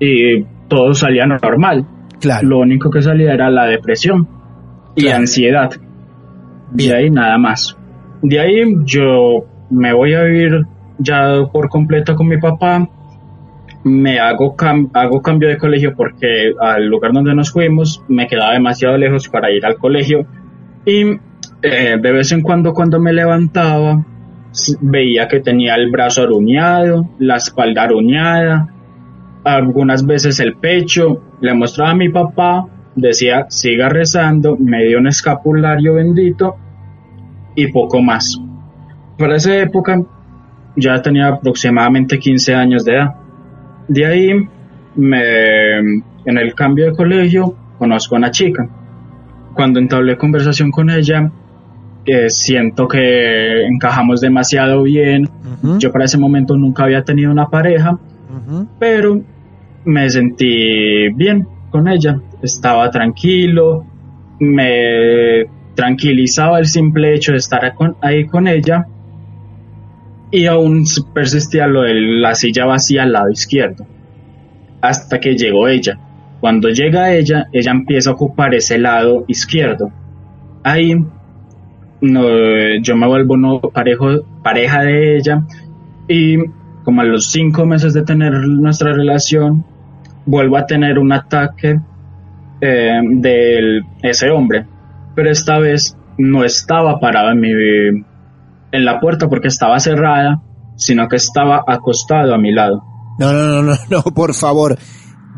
y 0.00 0.42
todo 0.68 0.94
salía 0.94 1.26
normal. 1.26 1.86
Claro. 2.20 2.48
Lo 2.48 2.58
único 2.60 2.90
que 2.90 3.02
salía 3.02 3.34
era 3.34 3.50
la 3.50 3.66
depresión 3.66 4.28
y 4.96 5.08
ansiedad. 5.08 5.70
De 6.70 6.94
ahí 6.94 7.10
nada 7.10 7.36
más. 7.36 7.76
De 8.22 8.40
ahí 8.40 8.62
yo 8.84 9.44
me 9.70 9.92
voy 9.92 10.14
a 10.14 10.22
vivir 10.22 10.66
ya 10.98 11.44
por 11.52 11.68
completo 11.68 12.14
con 12.14 12.28
mi 12.28 12.38
papá. 12.38 12.88
Me 13.84 14.20
hago, 14.20 14.54
hago 14.94 15.22
cambio 15.22 15.48
de 15.48 15.58
colegio 15.58 15.94
porque 15.96 16.52
al 16.60 16.86
lugar 16.86 17.12
donde 17.12 17.34
nos 17.34 17.50
fuimos 17.50 18.02
me 18.08 18.28
quedaba 18.28 18.52
demasiado 18.52 18.96
lejos 18.96 19.28
para 19.28 19.50
ir 19.50 19.66
al 19.66 19.76
colegio. 19.76 20.26
Y 20.86 21.18
eh, 21.62 21.98
de 22.00 22.12
vez 22.12 22.32
en 22.32 22.42
cuando 22.42 22.72
cuando 22.72 23.00
me 23.00 23.12
levantaba 23.12 24.04
veía 24.80 25.28
que 25.28 25.40
tenía 25.40 25.74
el 25.74 25.90
brazo 25.90 26.22
aruñado, 26.22 27.08
la 27.18 27.36
espalda 27.36 27.84
aruñada, 27.84 28.68
algunas 29.44 30.04
veces 30.06 30.40
el 30.40 30.56
pecho, 30.56 31.22
le 31.40 31.54
mostraba 31.54 31.90
a 31.92 31.94
mi 31.94 32.08
papá, 32.08 32.66
decía 32.94 33.46
siga 33.48 33.88
rezando, 33.88 34.56
me 34.56 34.84
dio 34.84 34.98
un 34.98 35.06
escapulario 35.06 35.94
bendito 35.94 36.56
y 37.54 37.68
poco 37.68 38.00
más. 38.00 38.38
Para 39.18 39.36
esa 39.36 39.56
época 39.56 40.02
ya 40.76 41.00
tenía 41.02 41.28
aproximadamente 41.28 42.18
15 42.18 42.54
años 42.54 42.84
de 42.84 42.94
edad. 42.96 43.14
De 43.88 44.06
ahí, 44.06 44.48
me, 44.96 45.78
en 45.78 46.38
el 46.38 46.54
cambio 46.54 46.86
de 46.86 46.92
colegio, 46.92 47.54
conozco 47.78 48.14
a 48.14 48.18
una 48.18 48.30
chica. 48.30 48.68
Cuando 49.54 49.78
entablé 49.78 50.16
conversación 50.16 50.70
con 50.70 50.90
ella, 50.90 51.30
eh, 52.04 52.30
siento 52.30 52.88
que 52.88 53.64
encajamos 53.66 54.20
demasiado 54.20 54.82
bien. 54.82 55.28
Yo 55.78 55.92
para 55.92 56.06
ese 56.06 56.18
momento 56.18 56.56
nunca 56.56 56.84
había 56.84 57.04
tenido 57.04 57.30
una 57.30 57.48
pareja, 57.48 57.98
pero 58.78 59.20
me 59.84 60.10
sentí 60.10 61.08
bien 61.14 61.46
con 61.70 61.86
ella. 61.88 62.20
Estaba 62.42 62.90
tranquilo, 62.90 63.84
me 64.40 65.46
tranquilizaba 65.74 66.58
el 66.58 66.66
simple 66.66 67.14
hecho 67.14 67.32
de 67.32 67.38
estar 67.38 67.74
ahí 68.00 68.26
con 68.26 68.48
ella 68.48 68.86
y 70.32 70.46
aún 70.46 70.84
persistía 71.12 71.66
lo 71.66 71.82
de 71.82 71.94
la 71.94 72.34
silla 72.34 72.64
vacía 72.64 73.02
al 73.02 73.12
lado 73.12 73.30
izquierdo. 73.30 73.86
Hasta 74.80 75.20
que 75.20 75.36
llegó 75.36 75.68
ella. 75.68 75.98
Cuando 76.40 76.70
llega 76.70 77.12
ella, 77.12 77.46
ella 77.52 77.70
empieza 77.70 78.10
a 78.10 78.14
ocupar 78.14 78.54
ese 78.54 78.78
lado 78.78 79.24
izquierdo. 79.28 79.92
Ahí 80.64 80.94
no, 82.00 82.22
yo 82.82 82.96
me 82.96 83.06
vuelvo 83.06 83.36
no 83.36 83.60
parejo, 83.60 84.24
pareja 84.42 84.82
de 84.82 85.16
ella 85.16 85.42
y 86.08 86.38
como 86.82 87.02
a 87.02 87.04
los 87.04 87.30
cinco 87.30 87.64
meses 87.64 87.94
de 87.94 88.02
tener 88.02 88.32
nuestra 88.32 88.92
relación, 88.92 89.64
vuelvo 90.26 90.56
a 90.56 90.66
tener 90.66 90.98
un 90.98 91.12
ataque 91.12 91.78
eh, 92.60 93.00
de 93.04 93.82
ese 94.02 94.30
hombre. 94.30 94.66
Pero 95.14 95.30
esta 95.30 95.58
vez 95.58 95.96
no 96.16 96.42
estaba 96.42 96.98
parado 96.98 97.30
en 97.30 97.40
mi 97.40 97.52
en 98.72 98.84
la 98.84 99.00
puerta 99.00 99.28
porque 99.28 99.48
estaba 99.48 99.78
cerrada, 99.78 100.42
sino 100.76 101.08
que 101.08 101.16
estaba 101.16 101.62
acostado 101.66 102.34
a 102.34 102.38
mi 102.38 102.52
lado. 102.52 102.82
No, 103.18 103.32
no, 103.32 103.46
no, 103.46 103.62
no, 103.62 103.74
no, 103.90 104.02
por 104.02 104.34
favor. 104.34 104.78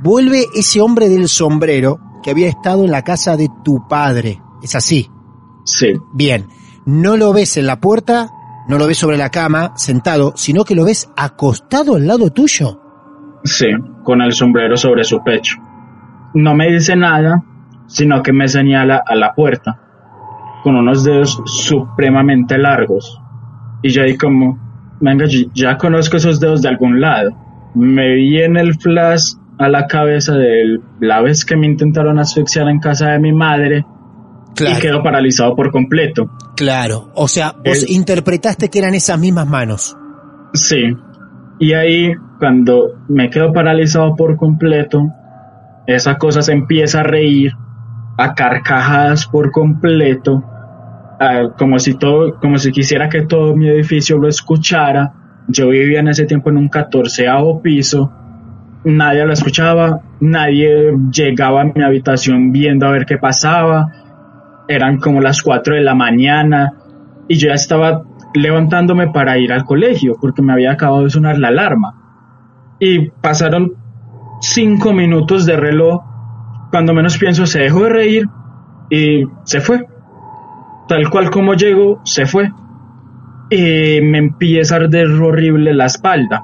Vuelve 0.03 0.47
ese 0.55 0.81
hombre 0.81 1.09
del 1.09 1.29
sombrero 1.29 1.99
que 2.23 2.31
había 2.31 2.49
estado 2.49 2.85
en 2.85 2.91
la 2.91 3.03
casa 3.03 3.37
de 3.37 3.49
tu 3.65 3.87
padre. 3.89 4.41
¿Es 4.63 4.75
así? 4.75 5.11
Sí. 5.65 5.93
Bien. 6.15 6.47
No 6.87 7.17
lo 7.17 7.33
ves 7.33 7.57
en 7.57 7.67
la 7.67 7.81
puerta, 7.81 8.29
no 8.69 8.79
lo 8.79 8.87
ves 8.87 8.99
sobre 8.99 9.17
la 9.17 9.31
cama, 9.31 9.73
sentado, 9.77 10.33
sino 10.37 10.65
que 10.65 10.75
lo 10.75 10.85
ves 10.85 11.11
acostado 11.17 11.97
al 11.97 12.07
lado 12.07 12.31
tuyo. 12.31 12.81
Sí, 13.45 13.67
con 14.03 14.23
el 14.23 14.33
sombrero 14.33 14.77
sobre 14.77 15.05
su 15.05 15.23
pecho. 15.23 15.57
No 16.35 16.55
me 16.55 16.71
dice 16.71 16.97
nada, 16.97 17.43
sino 17.87 18.23
que 18.23 18.33
me 18.33 18.49
señala 18.49 19.03
a 19.07 19.15
la 19.15 19.35
puerta, 19.35 19.81
con 20.63 20.77
unos 20.77 21.05
dedos 21.05 21.41
supremamente 21.47 22.59
largos. 22.59 23.21
Y 23.85 23.91
yo 23.91 24.03
ahí 24.03 24.17
como, 24.17 24.59
venga, 24.99 25.27
ya 25.55 25.77
conozco 25.77 26.17
esos 26.17 26.41
dedos 26.41 26.63
de 26.63 26.71
algún 26.71 27.03
lado. 27.03 27.37
Me 27.75 28.15
vi 28.15 28.41
en 28.41 28.57
el 28.57 28.75
flash 28.81 29.35
a 29.59 29.69
la 29.69 29.87
cabeza 29.87 30.33
de 30.33 30.79
la 31.01 31.21
vez 31.21 31.45
que 31.45 31.55
me 31.55 31.67
intentaron 31.67 32.19
asfixiar 32.19 32.67
en 32.69 32.81
casa 32.81 33.11
de 33.11 33.19
mi 33.19 33.35
madre 33.35 33.85
y 34.59 34.81
quedo 34.81 35.03
paralizado 35.03 35.55
por 35.55 35.71
completo. 35.71 36.31
Claro, 36.57 37.11
o 37.15 37.29
sea, 37.29 37.57
vos 37.63 37.85
interpretaste 37.91 38.71
que 38.71 38.79
eran 38.79 38.95
esas 38.95 39.19
mismas 39.19 39.47
manos. 39.47 39.95
Sí, 40.55 40.97
y 41.59 41.75
ahí 41.75 42.15
cuando 42.39 43.03
me 43.11 43.29
quedo 43.29 43.53
paralizado 43.53 44.17
por 44.17 44.39
completo, 44.39 45.03
esa 45.87 46.17
cosa 46.17 46.41
se 46.41 46.53
empieza 46.53 47.01
a 47.01 47.03
reír 47.03 47.53
a 48.17 48.33
carcajadas 48.33 49.27
por 49.27 49.51
completo 49.51 50.43
como 51.57 51.79
si 51.79 51.95
todo, 51.95 52.39
como 52.41 52.59
si 52.59 52.73
quisiera 52.73 53.09
que 53.09 53.23
todo 53.23 53.57
mi 53.57 53.69
edificio 53.69 54.19
lo 54.19 54.29
escuchara. 54.29 55.13
Yo 55.49 55.69
vivía 55.69 56.01
en 56.01 56.09
ese 56.09 56.25
tiempo 56.25 56.51
en 56.51 56.57
un 56.57 56.69
catorceavo 56.69 57.61
piso. 57.63 58.11
Nadie 58.85 59.25
lo 59.25 59.33
escuchaba, 59.33 60.01
nadie 60.21 60.93
llegaba 61.11 61.63
a 61.63 61.65
mi 61.65 61.83
habitación 61.83 62.53
viendo 62.53 62.87
a 62.87 62.91
ver 62.91 63.07
qué 63.07 63.17
pasaba. 63.19 63.91
Eran 64.69 64.99
como 64.99 65.21
las 65.21 65.43
4 65.43 65.77
de 65.77 65.83
la 65.83 65.95
mañana 65.95 66.73
y 67.29 67.37
yo 67.37 67.49
ya 67.49 67.55
estaba 67.55 68.03
levantándome 68.35 69.09
para 69.09 69.39
ir 69.39 69.53
al 69.53 69.65
colegio 69.65 70.17
porque 70.21 70.43
me 70.43 70.53
había 70.53 70.73
acabado 70.73 71.05
de 71.05 71.11
sonar 71.11 71.39
la 71.39 71.49
alarma. 71.49 71.95
Y 72.79 73.11
pasaron 73.11 73.75
cinco 74.41 74.93
minutos 74.93 75.47
de 75.47 75.57
reloj. 75.57 76.03
Cuando 76.71 76.93
menos 76.93 77.19
pienso, 77.19 77.47
se 77.47 77.61
dejó 77.61 77.85
de 77.85 77.89
reír 77.91 78.29
y 78.91 79.25
se 79.45 79.61
fue 79.61 79.87
tal 80.89 81.09
cual 81.11 81.31
como 81.31 81.55
llego, 81.55 82.01
se 82.05 82.27
fue. 82.27 82.51
Y 83.51 84.01
me 84.01 84.19
empieza 84.19 84.75
a 84.75 84.79
arder 84.79 85.11
horrible 85.11 85.75
la 85.75 85.87
espalda. 85.87 86.43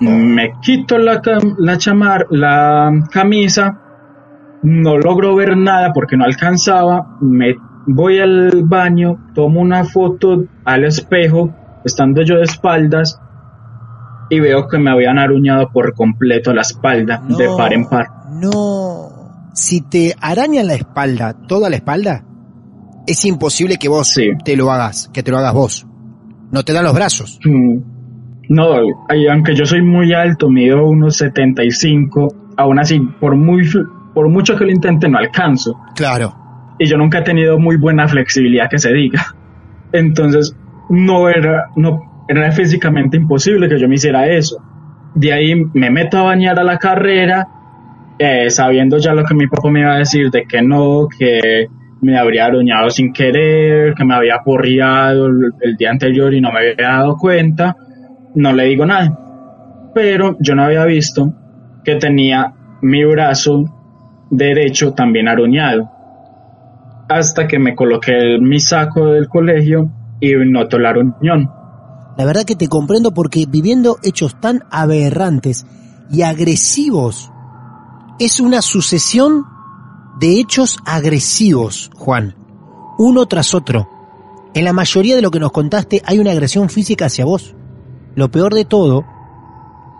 Me 0.00 0.54
quito 0.60 0.98
la, 0.98 1.22
la 1.58 1.78
chamar, 1.78 2.26
la 2.30 2.92
camisa, 3.10 3.78
no 4.62 4.96
logro 4.96 5.34
ver 5.36 5.56
nada 5.56 5.92
porque 5.92 6.16
no 6.16 6.24
alcanzaba, 6.24 7.18
me 7.20 7.56
voy 7.86 8.18
al 8.20 8.62
baño, 8.64 9.30
tomo 9.34 9.60
una 9.60 9.84
foto 9.84 10.44
al 10.64 10.84
espejo, 10.84 11.54
estando 11.84 12.22
yo 12.22 12.36
de 12.36 12.44
espaldas, 12.44 13.20
y 14.30 14.40
veo 14.40 14.68
que 14.68 14.78
me 14.78 14.90
habían 14.90 15.18
aruñado 15.18 15.70
por 15.70 15.94
completo 15.94 16.52
la 16.52 16.62
espalda, 16.62 17.22
de 17.28 17.48
par 17.56 17.72
en 17.72 17.86
par. 17.86 18.06
No, 18.30 19.50
si 19.52 19.82
te 19.82 20.14
araña 20.20 20.62
la 20.62 20.74
espalda, 20.74 21.34
toda 21.46 21.68
la 21.68 21.76
espalda, 21.76 22.24
es 23.06 23.24
imposible 23.24 23.78
que 23.78 23.88
vos 23.88 24.18
te 24.44 24.56
lo 24.56 24.70
hagas, 24.70 25.10
que 25.12 25.22
te 25.22 25.30
lo 25.30 25.38
hagas 25.38 25.54
vos. 25.54 25.86
No 26.50 26.62
te 26.62 26.72
dan 26.72 26.84
los 26.84 26.94
brazos. 26.94 27.38
Mm. 27.44 27.78
No, 28.48 28.74
aunque 29.30 29.54
yo 29.54 29.64
soy 29.64 29.82
muy 29.82 30.12
alto, 30.12 30.50
mido 30.50 30.86
unos 30.86 31.16
75, 31.16 32.52
aún 32.56 32.78
así, 32.78 33.00
por, 33.20 33.36
muy, 33.36 33.66
por 34.12 34.28
mucho 34.28 34.56
que 34.56 34.64
lo 34.64 34.70
intente, 34.72 35.08
no 35.08 35.18
alcanzo. 35.18 35.78
Claro. 35.94 36.34
Y 36.78 36.86
yo 36.86 36.96
nunca 36.98 37.20
he 37.20 37.22
tenido 37.22 37.58
muy 37.58 37.76
buena 37.76 38.06
flexibilidad, 38.08 38.68
que 38.68 38.78
se 38.78 38.92
diga. 38.92 39.24
Entonces, 39.92 40.54
no 40.90 41.28
era, 41.28 41.70
no, 41.76 42.24
era 42.28 42.50
físicamente 42.52 43.16
imposible 43.16 43.68
que 43.68 43.78
yo 43.78 43.88
me 43.88 43.94
hiciera 43.94 44.26
eso. 44.26 44.62
De 45.14 45.32
ahí 45.32 45.54
me 45.72 45.90
meto 45.90 46.18
a 46.18 46.22
bañar 46.22 46.58
a 46.58 46.64
la 46.64 46.78
carrera, 46.78 47.48
eh, 48.18 48.50
sabiendo 48.50 48.98
ya 48.98 49.14
lo 49.14 49.24
que 49.24 49.34
mi 49.34 49.46
papá 49.46 49.70
me 49.70 49.80
iba 49.80 49.94
a 49.94 49.98
decir 49.98 50.30
de 50.30 50.44
que 50.44 50.60
no, 50.62 51.06
que 51.18 51.68
me 52.02 52.18
habría 52.18 52.46
aruñado 52.46 52.90
sin 52.90 53.12
querer, 53.12 53.94
que 53.94 54.04
me 54.04 54.14
había 54.14 54.40
porriado 54.44 55.26
el, 55.26 55.76
día 55.76 55.90
anterior 55.90 56.34
y 56.34 56.40
no 56.40 56.50
me 56.50 56.58
había 56.58 56.88
dado 56.98 57.16
cuenta, 57.16 57.76
no 58.34 58.52
le 58.52 58.64
digo 58.64 58.84
nada. 58.84 59.18
Pero 59.94 60.36
yo 60.40 60.54
no 60.56 60.64
había 60.64 60.84
visto 60.84 61.32
que 61.84 61.94
tenía 61.96 62.52
mi 62.82 63.04
brazo 63.04 63.64
derecho 64.30 64.92
también 64.94 65.28
aruñado. 65.28 65.88
Hasta 67.08 67.46
que 67.46 67.60
me 67.60 67.76
coloqué 67.76 68.38
mi 68.40 68.58
saco 68.58 69.06
del 69.06 69.28
colegio 69.28 69.88
y 70.20 70.34
noto 70.34 70.80
la 70.80 70.90
aruñón. 70.90 71.50
La 72.16 72.24
verdad 72.24 72.44
que 72.44 72.56
te 72.56 72.68
comprendo 72.68 73.14
porque 73.14 73.46
viviendo 73.48 73.98
hechos 74.02 74.40
tan 74.40 74.64
aberrantes 74.72 75.66
y 76.10 76.22
agresivos, 76.22 77.30
es 78.18 78.40
una 78.40 78.60
sucesión 78.60 79.44
de 80.18 80.40
hechos 80.40 80.78
agresivos, 80.84 81.90
Juan, 81.96 82.34
uno 82.98 83.26
tras 83.26 83.54
otro. 83.54 83.88
En 84.54 84.64
la 84.64 84.72
mayoría 84.72 85.16
de 85.16 85.22
lo 85.22 85.30
que 85.30 85.40
nos 85.40 85.52
contaste 85.52 86.02
hay 86.04 86.18
una 86.18 86.32
agresión 86.32 86.68
física 86.68 87.06
hacia 87.06 87.24
vos. 87.24 87.54
Lo 88.14 88.30
peor 88.30 88.54
de 88.54 88.64
todo 88.64 89.04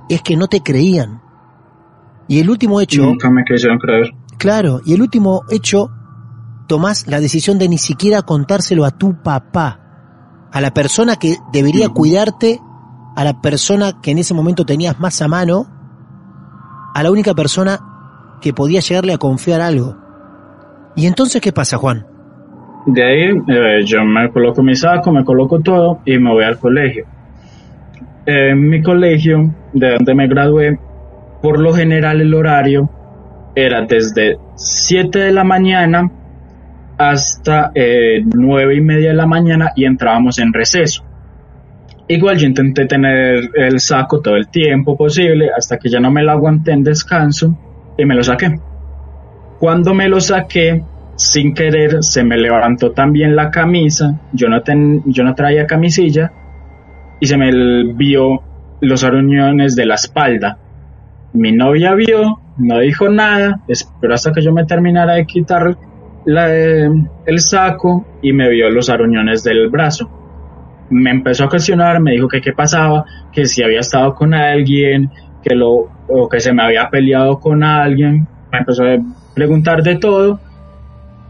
es 0.09 0.23
que 0.23 0.37
no 0.37 0.49
te 0.49 0.63
creían. 0.63 1.23
Y 2.29 2.41
el 2.41 2.51
último 2.51 2.81
hecho... 2.81 3.03
Nunca 3.03 3.31
me 3.31 3.45
quisieron 3.45 3.79
creer. 3.79 4.13
Claro, 4.39 4.81
y 4.85 4.95
el 4.95 5.03
último 5.03 5.43
hecho, 5.51 5.91
tomás 6.67 7.07
la 7.07 7.21
decisión 7.21 7.59
de 7.59 7.69
ni 7.69 7.79
siquiera 7.79 8.23
contárselo 8.23 8.85
a 8.85 8.91
tu 8.91 9.23
papá, 9.23 10.49
a 10.53 10.61
la 10.61 10.75
persona 10.75 11.17
que 11.17 11.37
debería 11.53 11.89
cuidarte, 11.89 12.61
a 13.17 13.25
la 13.25 13.41
persona 13.41 14.01
que 14.03 14.11
en 14.11 14.19
ese 14.19 14.35
momento 14.35 14.67
tenías 14.67 15.01
más 15.01 15.23
a 15.23 15.29
mano, 15.29 15.67
a 16.95 17.03
la 17.03 17.11
única 17.11 17.35
persona 17.35 18.39
que 18.41 18.53
podía 18.53 18.81
llegarle 18.81 19.15
a 19.15 19.19
confiar 19.19 19.61
algo. 19.61 20.02
¿Y 20.97 21.07
entonces 21.07 21.41
qué 21.41 21.53
pasa, 21.53 21.79
Juan? 21.79 22.07
De 22.87 23.05
ahí 23.05 23.31
eh, 23.49 23.85
yo 23.85 24.05
me 24.05 24.31
coloco 24.31 24.63
mi 24.63 24.75
saco, 24.75 25.13
me 25.13 25.25
coloco 25.25 25.61
todo 25.61 26.01
y 26.05 26.19
me 26.19 26.31
voy 26.31 26.45
al 26.45 26.59
colegio. 26.59 27.07
En 28.27 28.69
mi 28.69 28.83
colegio, 28.83 29.55
de 29.73 29.93
donde 29.93 30.15
me 30.15 30.27
gradué, 30.27 30.79
por 31.41 31.59
lo 31.59 31.73
general 31.73 32.21
el 32.21 32.35
horario 32.35 32.91
era 33.55 33.83
desde 33.83 34.39
7 34.55 35.19
de 35.19 35.33
la 35.33 35.45
mañana 35.45 36.11
hasta 36.99 37.73
eh, 37.75 38.23
9 38.25 38.75
y 38.77 38.81
media 38.81 39.11
de 39.11 39.17
la 39.17 39.27
mañana 39.27 39.73
y 39.75 39.85
entrábamos 39.85 40.39
en 40.39 40.53
receso. 40.53 41.05
Igual 42.09 42.37
yo 42.39 42.47
intenté 42.47 42.87
tener 42.87 43.51
el 43.55 43.81
saco 43.81 44.21
todo 44.21 44.37
el 44.37 44.49
tiempo 44.49 44.97
posible 44.97 45.51
hasta 45.57 45.79
que 45.79 45.89
ya 45.89 46.01
no 46.01 46.11
me 46.11 46.23
lo 46.23 46.33
aguanté 46.33 46.73
en 46.73 46.83
descanso 46.85 47.57
y 47.97 48.05
me 48.05 48.15
lo 48.15 48.23
saqué. 48.23 48.59
Cuando 49.63 49.95
me 49.95 50.09
lo 50.09 50.21
saqué, 50.21 50.83
sin 51.15 51.55
querer 51.55 52.03
se 52.03 52.25
me 52.25 52.37
levantó 52.37 52.91
también 52.91 53.37
la 53.37 53.53
camisa, 53.53 54.19
yo 54.33 54.49
no, 54.49 54.61
ten, 54.63 55.05
yo 55.07 55.23
no 55.23 55.37
traía 55.37 55.69
camisilla 55.69 56.33
y 57.21 57.27
se 57.27 57.37
me 57.37 57.53
vio 57.95 58.43
los 58.81 59.05
aruñones 59.05 59.77
de 59.77 59.87
la 59.87 59.95
espalda. 59.95 60.59
Mi 61.35 61.53
novia 61.53 61.95
vio, 61.95 62.41
no 62.59 62.81
dijo 62.81 63.09
nada, 63.09 63.61
esperó 63.69 64.15
hasta 64.15 64.33
que 64.33 64.43
yo 64.43 64.53
me 64.53 64.65
terminara 64.65 65.13
de 65.13 65.27
quitar 65.27 65.77
el 66.27 67.39
saco 67.39 68.05
y 68.21 68.33
me 68.33 68.49
vio 68.49 68.69
los 68.69 68.91
aruñones 68.91 69.45
del 69.45 69.71
brazo. 69.71 70.11
Me 70.91 71.13
empezó 71.13 71.45
a 71.45 71.49
cuestionar, 71.49 72.01
me 72.01 72.11
dijo 72.11 72.27
que 72.27 72.41
qué 72.41 72.53
pasaba, 72.53 73.05
que 73.31 73.45
si 73.45 73.63
había 73.63 73.79
estado 73.79 74.13
con 74.13 74.35
alguien, 74.35 75.09
que 75.41 75.55
lo, 75.55 75.89
o 76.09 76.29
que 76.29 76.41
se 76.41 76.53
me 76.53 76.65
había 76.65 76.91
peleado 76.91 77.39
con 77.39 77.63
alguien. 77.63 78.27
Me 78.51 78.59
empezó 78.59 78.83
a 78.83 78.99
preguntar 79.35 79.83
de 79.83 79.97
todo 79.97 80.41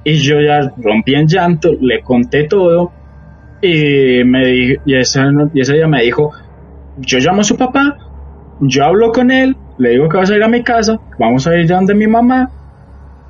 y 0.05 0.15
yo 0.15 0.41
ya 0.41 0.73
rompí 0.79 1.15
en 1.15 1.27
llanto, 1.27 1.71
le 1.81 2.01
conté 2.01 2.45
todo 2.45 2.93
y, 3.61 4.25
me 4.25 4.77
y, 4.85 4.95
ese, 4.95 5.21
y 5.55 5.61
ese 5.61 5.75
día 5.75 5.87
me 5.87 6.03
dijo, 6.03 6.31
yo 6.99 7.19
llamo 7.19 7.43
a 7.43 7.45
su 7.45 7.57
papá, 7.57 7.97
yo 8.61 8.85
hablo 8.85 9.13
con 9.13 9.31
él, 9.31 9.57
le 9.79 9.91
digo 9.91 10.09
que 10.09 10.17
vas 10.17 10.31
a 10.31 10.37
ir 10.37 10.43
a 10.43 10.49
mi 10.49 10.63
casa, 10.63 10.99
vamos 11.19 11.47
a 11.47 11.57
ir 11.57 11.67
donde 11.67 11.95
mi 11.95 12.07
mamá 12.07 12.51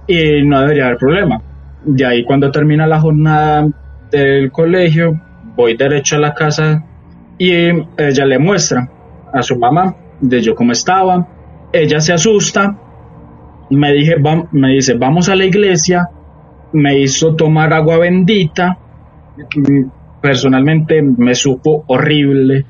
y 0.07 0.43
no 0.43 0.61
debería 0.61 0.87
haber 0.87 0.99
problema. 0.99 1.43
De 1.85 2.07
ahí 2.07 2.25
cuando 2.25 2.51
termina 2.51 2.87
la 2.87 3.01
jornada 3.01 3.67
del 4.11 4.51
colegio, 4.51 5.21
voy 5.57 5.77
derecho 5.77 6.17
a 6.17 6.21
la 6.21 6.35
casa 6.35 6.85
y 7.39 7.53
ella 7.53 8.25
le 8.25 8.39
muestra 8.39 8.89
a 9.33 9.43
su 9.43 9.59
mamá 9.59 9.95
de 10.21 10.41
yo 10.41 10.55
cómo 10.55 10.73
estaba. 10.73 11.27
Ella 11.73 12.01
se 12.01 12.13
asusta, 12.13 12.77
me, 13.73 13.93
dije, 13.93 14.17
me 14.53 14.69
dice, 14.69 14.95
vamos 14.95 15.29
a 15.29 15.37
la 15.37 15.45
iglesia, 15.45 16.09
me 16.73 16.99
hizo 16.99 17.35
tomar 17.35 17.73
agua 17.73 17.99
bendita, 17.99 18.79
personalmente 20.21 21.03
me 21.03 21.35
supo 21.35 21.85
horrible, 21.87 22.65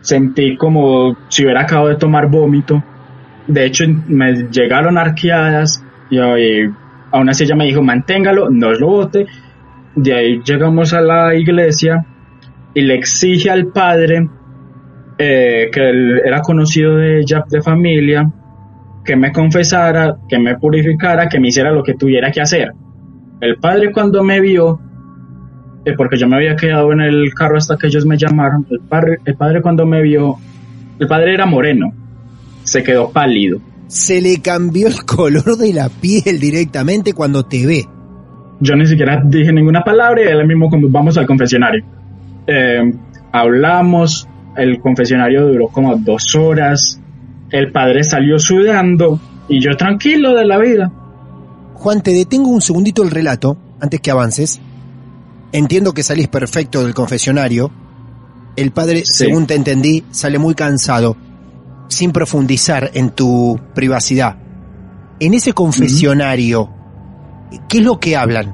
sentí 0.00 0.56
como 0.56 1.16
si 1.28 1.44
hubiera 1.44 1.62
acabado 1.62 1.88
de 1.88 1.96
tomar 1.96 2.28
vómito, 2.28 2.82
de 3.46 3.66
hecho 3.66 3.84
me 4.08 4.48
llegaron 4.50 4.96
arqueadas 4.96 5.84
y, 6.10 6.18
aún 6.18 7.28
así 7.28 7.44
ella 7.44 7.56
me 7.56 7.66
dijo 7.66 7.82
manténgalo, 7.82 8.48
no 8.50 8.72
lo 8.72 8.86
bote, 8.88 9.26
de 9.94 10.14
ahí 10.14 10.40
llegamos 10.44 10.92
a 10.94 11.00
la 11.00 11.34
iglesia 11.34 12.04
y 12.72 12.80
le 12.80 12.94
exige 12.94 13.50
al 13.50 13.66
padre 13.66 14.28
eh, 15.18 15.68
que 15.70 16.18
era 16.24 16.40
conocido 16.40 16.96
de 16.96 17.20
ella 17.20 17.44
de 17.48 17.62
familia 17.62 18.32
que 19.04 19.16
me 19.16 19.32
confesara, 19.32 20.16
que 20.28 20.38
me 20.38 20.56
purificara, 20.56 21.28
que 21.28 21.38
me 21.38 21.48
hiciera 21.48 21.70
lo 21.70 21.82
que 21.82 21.94
tuviera 21.94 22.30
que 22.30 22.40
hacer. 22.40 22.72
El 23.40 23.56
padre 23.56 23.92
cuando 23.92 24.22
me 24.24 24.40
vio, 24.40 24.80
eh, 25.84 25.92
porque 25.96 26.16
yo 26.16 26.26
me 26.26 26.36
había 26.36 26.56
quedado 26.56 26.92
en 26.92 27.00
el 27.00 27.34
carro 27.34 27.58
hasta 27.58 27.76
que 27.76 27.88
ellos 27.88 28.06
me 28.06 28.16
llamaron, 28.16 28.66
el 28.70 28.80
padre, 28.80 29.18
el 29.24 29.36
padre 29.36 29.60
cuando 29.60 29.84
me 29.84 30.00
vio, 30.02 30.36
el 30.98 31.06
padre 31.06 31.34
era 31.34 31.44
moreno, 31.44 31.92
se 32.62 32.82
quedó 32.82 33.10
pálido. 33.10 33.60
Se 33.86 34.22
le 34.22 34.40
cambió 34.40 34.88
el 34.88 35.04
color 35.04 35.58
de 35.58 35.74
la 35.74 35.88
piel 35.88 36.40
directamente 36.40 37.12
cuando 37.12 37.44
te 37.44 37.66
ve. 37.66 37.84
Yo 38.60 38.76
ni 38.76 38.86
siquiera 38.86 39.22
dije 39.24 39.52
ninguna 39.52 39.82
palabra 39.84 40.22
y 40.22 40.28
él 40.28 40.46
mismo 40.46 40.70
como 40.70 40.88
vamos 40.88 41.18
al 41.18 41.26
confesionario. 41.26 41.84
Eh, 42.46 42.92
hablamos, 43.32 44.26
el 44.56 44.80
confesionario 44.80 45.46
duró 45.48 45.68
como 45.68 45.96
dos 45.96 46.34
horas, 46.34 47.00
el 47.54 47.70
padre 47.70 48.02
salió 48.02 48.36
sudando 48.36 49.20
y 49.48 49.60
yo 49.60 49.76
tranquilo 49.76 50.34
de 50.34 50.44
la 50.44 50.58
vida. 50.58 50.90
Juan, 51.74 52.02
te 52.02 52.12
detengo 52.12 52.50
un 52.50 52.60
segundito 52.60 53.04
el 53.04 53.12
relato, 53.12 53.56
antes 53.80 54.00
que 54.00 54.10
avances. 54.10 54.60
Entiendo 55.52 55.94
que 55.94 56.02
salís 56.02 56.26
perfecto 56.26 56.82
del 56.82 56.94
confesionario. 56.94 57.70
El 58.56 58.72
padre, 58.72 59.02
según 59.04 59.46
te 59.46 59.54
entendí, 59.54 60.02
sale 60.10 60.40
muy 60.40 60.56
cansado, 60.56 61.16
sin 61.86 62.10
profundizar 62.10 62.90
en 62.94 63.10
tu 63.10 63.60
privacidad. 63.72 64.36
En 65.20 65.32
ese 65.32 65.52
confesionario, 65.52 66.70
¿qué 67.68 67.78
es 67.78 67.84
lo 67.84 68.00
que 68.00 68.16
hablan? 68.16 68.52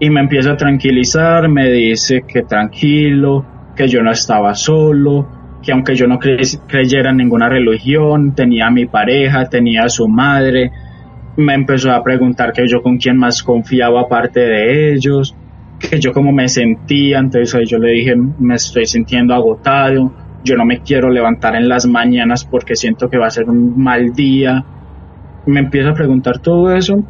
Y 0.00 0.10
me 0.10 0.20
empieza 0.20 0.52
a 0.52 0.56
tranquilizar, 0.56 1.48
me 1.48 1.70
dice 1.70 2.22
que 2.26 2.42
tranquilo, 2.42 3.46
que 3.76 3.86
yo 3.86 4.02
no 4.02 4.10
estaba 4.10 4.52
solo, 4.56 5.41
que 5.62 5.72
aunque 5.72 5.94
yo 5.94 6.06
no 6.06 6.18
creyera 6.18 7.10
en 7.10 7.18
ninguna 7.18 7.48
religión, 7.48 8.34
tenía 8.34 8.66
a 8.66 8.70
mi 8.70 8.86
pareja, 8.86 9.48
tenía 9.48 9.84
a 9.84 9.88
su 9.88 10.08
madre, 10.08 10.70
me 11.36 11.54
empezó 11.54 11.92
a 11.92 12.02
preguntar 12.02 12.52
que 12.52 12.66
yo 12.66 12.82
con 12.82 12.98
quién 12.98 13.16
más 13.16 13.42
confiaba 13.42 14.02
aparte 14.02 14.40
de 14.40 14.92
ellos, 14.92 15.34
que 15.78 15.98
yo 15.98 16.12
cómo 16.12 16.32
me 16.32 16.48
sentía, 16.48 17.18
entonces 17.18 17.68
yo 17.68 17.78
le 17.78 17.92
dije, 17.92 18.14
me 18.16 18.56
estoy 18.56 18.86
sintiendo 18.86 19.34
agotado, 19.34 20.12
yo 20.44 20.56
no 20.56 20.64
me 20.64 20.80
quiero 20.80 21.10
levantar 21.10 21.54
en 21.54 21.68
las 21.68 21.86
mañanas 21.86 22.44
porque 22.44 22.76
siento 22.76 23.08
que 23.08 23.18
va 23.18 23.26
a 23.26 23.30
ser 23.30 23.48
un 23.48 23.80
mal 23.80 24.12
día. 24.12 24.64
Me 25.46 25.60
empieza 25.60 25.90
a 25.90 25.94
preguntar 25.94 26.38
todo 26.38 26.74
eso 26.74 27.04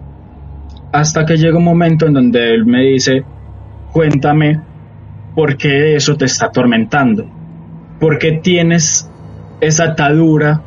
hasta 0.93 1.25
que 1.25 1.37
llega 1.37 1.57
un 1.57 1.65
momento 1.65 2.07
en 2.07 2.12
donde 2.12 2.55
él 2.55 2.67
me 2.67 2.83
dice, 2.83 3.25
cuéntame 3.93 4.61
por 5.35 5.57
qué 5.57 5.97
eso 5.97 6.17
te 6.17 6.27
está 6.27 6.47
atormentando, 6.47 7.27
por 8.03 8.19
qué 8.19 8.33
tienes 8.33 9.09
esa 9.61 9.85
atadura 9.85 10.61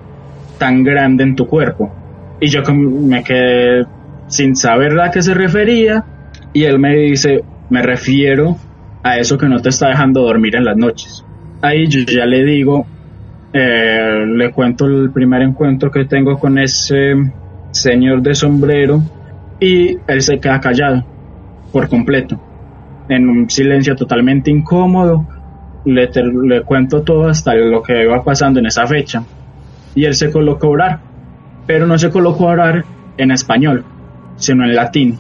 tan 0.58 0.86
grande 0.86 1.26
en 1.26 1.36
tu 1.36 1.48
cuerpo. 1.48 1.94
Y 2.40 2.48
yo 2.48 2.62
me 2.74 3.26
quedé 3.26 3.86
sin 4.28 4.56
saber 4.56 4.98
a 5.02 5.12
qué 5.12 5.22
se 5.22 5.34
refería 5.34 6.06
y 6.54 6.64
él 6.64 6.80
me 6.80 6.96
dice, 6.96 7.44
me 7.70 7.82
refiero 7.82 8.56
a 9.04 9.18
eso 9.18 9.38
que 9.38 9.50
no 9.50 9.60
te 9.60 9.68
está 9.68 9.90
dejando 9.90 10.22
dormir 10.22 10.56
en 10.56 10.64
las 10.64 10.78
noches. 10.78 11.26
Ahí 11.62 11.88
yo 11.88 12.04
ya 12.10 12.26
le 12.26 12.42
digo, 12.46 12.88
eh, 13.52 14.26
le 14.26 14.52
cuento 14.52 14.86
el 14.86 15.12
primer 15.12 15.42
encuentro 15.42 15.92
que 15.92 16.06
tengo 16.06 16.40
con 16.40 16.58
ese 16.58 17.16
señor 17.72 18.22
de 18.22 18.34
sombrero 18.34 19.02
y 19.60 19.98
él 20.08 20.22
se 20.22 20.40
queda 20.40 20.62
callado 20.62 21.04
por 21.74 21.90
completo, 21.90 22.40
en 23.10 23.28
un 23.28 23.50
silencio 23.50 23.94
totalmente 23.94 24.50
incómodo. 24.50 25.35
Le, 25.86 26.62
cuento 26.64 27.04
todo 27.04 27.28
hasta 27.28 27.54
lo 27.54 27.84
que 27.84 28.04
iba 28.04 28.24
pasando 28.24 28.60
en 28.60 28.66
esa 28.66 28.88
fecha 28.88 29.24
y 29.94 30.06
él 30.06 30.16
se 30.16 30.32
colocó 30.32 30.68
a 30.68 30.70
orar 30.70 31.00
pero 31.66 31.88
no 31.88 31.98
se 31.98 32.10
colocó 32.10 32.50
a 32.50 32.54
orar 32.54 32.86
en 33.18 33.32
español, 33.32 33.84
sino 34.36 34.64
en 34.64 34.76
latín. 34.76 35.18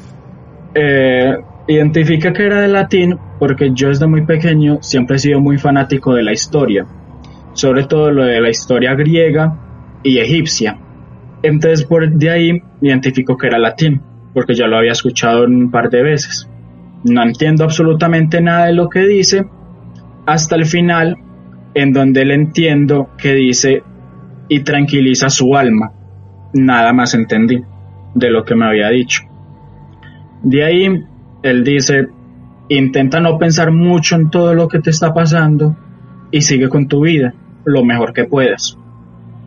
Eh, 0.73 1.35
identifica 1.67 2.33
que 2.33 2.45
era 2.45 2.61
de 2.61 2.67
latín 2.67 3.17
porque 3.39 3.71
yo 3.73 3.89
desde 3.89 4.07
muy 4.07 4.25
pequeño 4.25 4.79
siempre 4.81 5.15
he 5.15 5.19
sido 5.19 5.39
muy 5.39 5.57
fanático 5.57 6.13
de 6.13 6.23
la 6.23 6.33
historia, 6.33 6.85
sobre 7.53 7.85
todo 7.85 8.11
lo 8.11 8.23
de 8.25 8.41
la 8.41 8.49
historia 8.49 8.93
griega 8.93 9.57
y 10.03 10.19
egipcia. 10.19 10.77
Entonces 11.41 11.85
por 11.85 12.09
de 12.09 12.29
ahí 12.29 12.61
identifico 12.81 13.37
que 13.37 13.47
era 13.47 13.57
latín, 13.57 14.01
porque 14.33 14.53
ya 14.53 14.67
lo 14.67 14.77
había 14.77 14.91
escuchado 14.91 15.45
un 15.45 15.71
par 15.71 15.89
de 15.89 16.03
veces. 16.03 16.49
No 17.03 17.23
entiendo 17.23 17.63
absolutamente 17.63 18.41
nada 18.41 18.67
de 18.67 18.73
lo 18.73 18.89
que 18.89 19.01
dice, 19.01 19.45
hasta 20.25 20.55
el 20.55 20.65
final, 20.65 21.17
en 21.73 21.93
donde 21.93 22.25
le 22.25 22.35
entiendo 22.35 23.09
que 23.17 23.33
dice 23.33 23.83
y 24.47 24.61
tranquiliza 24.61 25.29
su 25.29 25.55
alma 25.55 25.91
nada 26.55 26.93
más 26.93 27.13
entendí 27.13 27.61
de 28.13 28.29
lo 28.29 28.43
que 28.43 28.55
me 28.55 28.65
había 28.65 28.89
dicho. 28.89 29.23
De 30.41 30.63
ahí, 30.63 31.03
él 31.43 31.63
dice, 31.63 32.07
intenta 32.69 33.19
no 33.19 33.37
pensar 33.37 33.71
mucho 33.71 34.15
en 34.15 34.29
todo 34.29 34.53
lo 34.53 34.67
que 34.67 34.79
te 34.79 34.89
está 34.89 35.13
pasando 35.13 35.75
y 36.31 36.41
sigue 36.41 36.69
con 36.69 36.87
tu 36.87 37.01
vida 37.01 37.33
lo 37.65 37.83
mejor 37.83 38.13
que 38.13 38.25
puedas. 38.25 38.77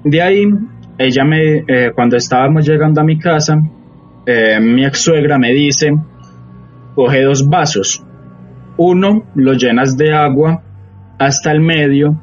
De 0.04 0.22
ahí, 0.22 0.46
ella 0.98 1.24
me, 1.24 1.64
eh, 1.66 1.92
cuando 1.94 2.16
estábamos 2.16 2.66
llegando 2.66 3.00
a 3.00 3.04
mi 3.04 3.18
casa, 3.18 3.58
eh, 4.26 4.58
mi 4.60 4.84
ex 4.84 5.00
suegra 5.00 5.38
me 5.38 5.52
dice, 5.52 5.96
coge 6.94 7.22
dos 7.22 7.48
vasos, 7.48 8.04
uno 8.76 9.24
lo 9.34 9.54
llenas 9.54 9.96
de 9.96 10.12
agua 10.12 10.62
hasta 11.18 11.52
el 11.52 11.60
medio 11.60 12.20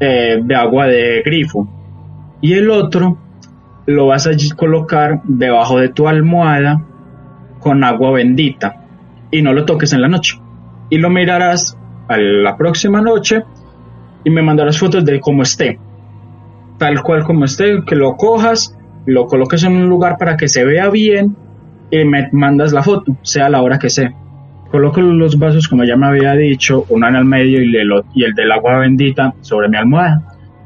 eh, 0.00 0.40
de 0.42 0.54
agua 0.54 0.86
de 0.86 1.22
grifo 1.24 1.68
y 2.40 2.54
el 2.54 2.70
otro 2.70 3.18
lo 3.86 4.06
vas 4.06 4.26
a 4.26 4.30
colocar 4.54 5.22
debajo 5.24 5.78
de 5.78 5.88
tu 5.88 6.08
almohada 6.08 6.84
con 7.58 7.82
agua 7.82 8.12
bendita 8.12 8.84
y 9.30 9.42
no 9.42 9.52
lo 9.52 9.64
toques 9.64 9.92
en 9.92 10.02
la 10.02 10.08
noche. 10.08 10.38
Y 10.90 10.98
lo 10.98 11.10
mirarás 11.10 11.76
a 12.08 12.16
la 12.16 12.56
próxima 12.56 13.00
noche 13.00 13.42
y 14.24 14.30
me 14.30 14.42
mandarás 14.42 14.78
fotos 14.78 15.04
de 15.04 15.20
cómo 15.20 15.42
esté. 15.42 15.78
Tal 16.78 17.02
cual 17.02 17.24
como 17.24 17.44
esté, 17.44 17.82
que 17.84 17.96
lo 17.96 18.16
cojas, 18.16 18.76
lo 19.06 19.26
coloques 19.26 19.64
en 19.64 19.76
un 19.76 19.88
lugar 19.88 20.16
para 20.18 20.36
que 20.36 20.48
se 20.48 20.64
vea 20.64 20.90
bien 20.90 21.36
y 21.90 22.04
me 22.04 22.28
mandas 22.32 22.72
la 22.72 22.82
foto, 22.82 23.16
sea 23.22 23.48
la 23.48 23.62
hora 23.62 23.78
que 23.78 23.90
sea. 23.90 24.12
Coloco 24.70 25.00
los 25.00 25.38
vasos, 25.38 25.66
como 25.66 25.84
ya 25.84 25.96
me 25.96 26.06
había 26.06 26.34
dicho, 26.34 26.84
uno 26.90 27.08
en 27.08 27.16
el 27.16 27.24
medio 27.24 27.62
y 27.62 27.76
el, 27.76 27.90
y 28.14 28.24
el 28.24 28.34
del 28.34 28.52
agua 28.52 28.78
bendita 28.78 29.34
sobre 29.40 29.68
mi 29.68 29.76
almohada 29.76 30.22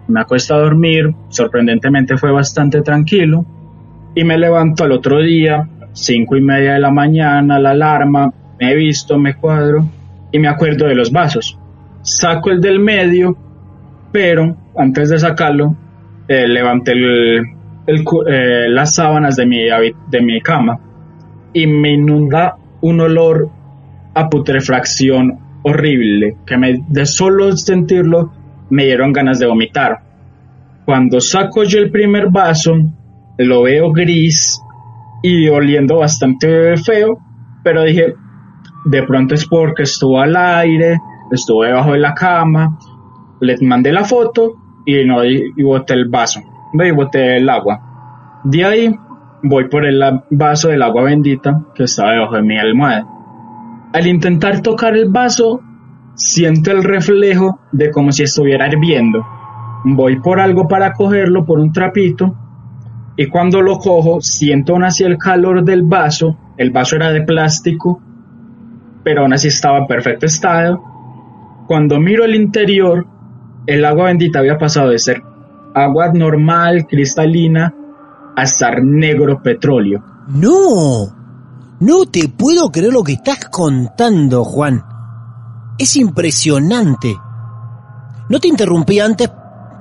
me 0.09 0.20
acuesto 0.20 0.55
a 0.55 0.59
dormir, 0.59 1.14
sorprendentemente 1.28 2.16
fue 2.16 2.30
bastante 2.32 2.82
tranquilo 2.82 3.44
y 4.14 4.24
me 4.24 4.36
levanto 4.36 4.84
al 4.84 4.92
otro 4.92 5.20
día 5.20 5.68
cinco 5.92 6.36
y 6.36 6.40
media 6.40 6.74
de 6.74 6.80
la 6.80 6.90
mañana, 6.90 7.59
la 7.59 7.70
alarma, 7.70 8.32
me 8.59 8.72
he 8.72 8.74
visto, 8.74 9.18
me 9.18 9.34
cuadro 9.34 9.84
y 10.30 10.38
me 10.38 10.48
acuerdo 10.48 10.86
de 10.86 10.94
los 10.94 11.12
vasos. 11.12 11.59
Saco 12.03 12.50
el 12.50 12.61
del 12.61 12.78
medio, 12.78 13.36
pero 14.11 14.57
antes 14.76 15.11
de 15.11 15.18
sacarlo, 15.18 15.76
eh, 16.28 16.46
levanté 16.48 16.92
eh, 16.92 18.68
las 18.68 18.94
sábanas 18.94 19.36
de 19.36 19.46
mi, 19.46 19.64
de 20.11 20.20
mi 20.20 20.40
cama 20.40 20.78
y 21.53 21.66
me 21.66 21.92
inunda 21.92 22.57
un 22.80 23.00
olor 23.00 23.48
a 24.14 24.28
putrefacción 24.28 25.38
horrible 25.62 26.36
que 26.46 26.56
me, 26.56 26.84
de 26.88 27.06
solo 27.06 27.56
sentirlo 27.56 28.32
me 28.70 28.84
dieron 28.84 29.12
ganas 29.12 29.38
de 29.38 29.46
vomitar. 29.46 30.00
Cuando 30.84 31.20
saco 31.20 31.62
yo 31.64 31.78
el 31.78 31.90
primer 31.90 32.30
vaso, 32.30 32.74
lo 33.38 33.62
veo 33.62 33.92
gris 33.92 34.60
y 35.22 35.48
oliendo 35.48 35.98
bastante 35.98 36.76
feo, 36.76 37.18
pero 37.62 37.84
dije, 37.84 38.14
de 38.84 39.02
pronto 39.04 39.34
es 39.34 39.46
porque 39.46 39.84
estuvo 39.84 40.20
al 40.20 40.34
aire, 40.36 40.98
estuvo 41.30 41.62
debajo 41.62 41.92
de 41.92 41.98
la 41.98 42.14
cama, 42.14 42.78
le 43.40 43.56
mandé 43.60 43.92
la 43.92 44.04
foto 44.04 44.54
y 44.84 45.04
no 45.04 45.24
y, 45.24 45.52
boté 45.62 45.94
el 45.94 46.08
vaso, 46.08 46.40
y 46.72 46.90
boté 46.90 47.36
el 47.36 47.48
agua. 47.48 48.40
De 48.44 48.64
ahí 48.64 48.94
voy 49.42 49.68
por 49.68 49.84
el 49.84 50.02
vaso 50.30 50.68
del 50.68 50.82
agua 50.82 51.04
bendita 51.04 51.62
que 51.74 51.84
estaba 51.84 52.12
debajo 52.12 52.36
de 52.36 52.42
mi 52.42 52.58
almohada. 52.58 53.06
Al 53.93 54.07
intentar 54.07 54.61
tocar 54.61 54.97
el 54.97 55.11
vaso, 55.11 55.61
siento 56.14 56.70
el 56.70 56.82
reflejo 56.82 57.61
de 57.72 57.90
como 57.90 58.12
si 58.12 58.22
estuviera 58.22 58.68
hirviendo. 58.68 59.24
Voy 59.84 60.20
por 60.20 60.40
algo 60.40 60.68
para 60.68 60.93
cogerlo, 60.93 61.45
por 61.45 61.59
un 61.59 61.72
trapito, 61.72 62.34
y 63.16 63.26
cuando 63.26 63.61
lo 63.61 63.78
cojo, 63.78 64.20
siento 64.20 64.72
aún 64.72 64.84
así 64.84 65.05
el 65.05 65.18
calor 65.18 65.64
del 65.64 65.82
vaso. 65.82 66.36
El 66.57 66.70
vaso 66.70 66.97
era 66.97 67.11
de 67.11 67.22
plástico, 67.22 68.01
pero 69.05 69.22
aún 69.22 69.32
así 69.32 69.49
estaba 69.49 69.78
en 69.78 69.86
perfecto 69.86 70.26
estado. 70.26 70.82
Cuando 71.66 72.01
miro 72.01 72.24
el 72.24 72.34
interior, 72.34 73.07
el 73.66 73.84
agua 73.84 74.07
bendita 74.07 74.38
había 74.38 74.59
pasado 74.59 74.90
de 74.90 74.99
ser 74.99 75.22
agua 75.74 76.12
normal, 76.12 76.86
cristalina, 76.86 77.74
a 78.34 78.43
estar 78.43 78.82
negro 78.82 79.43
petróleo. 79.43 80.03
No, 80.28 81.21
no 81.82 82.06
te 82.06 82.28
puedo 82.28 82.70
creer 82.70 82.92
lo 82.92 83.02
que 83.02 83.14
estás 83.14 83.46
contando, 83.50 84.44
Juan. 84.44 84.84
Es 85.78 85.96
impresionante. 85.96 87.16
No 88.28 88.38
te 88.38 88.46
interrumpí 88.46 89.00
antes 89.00 89.28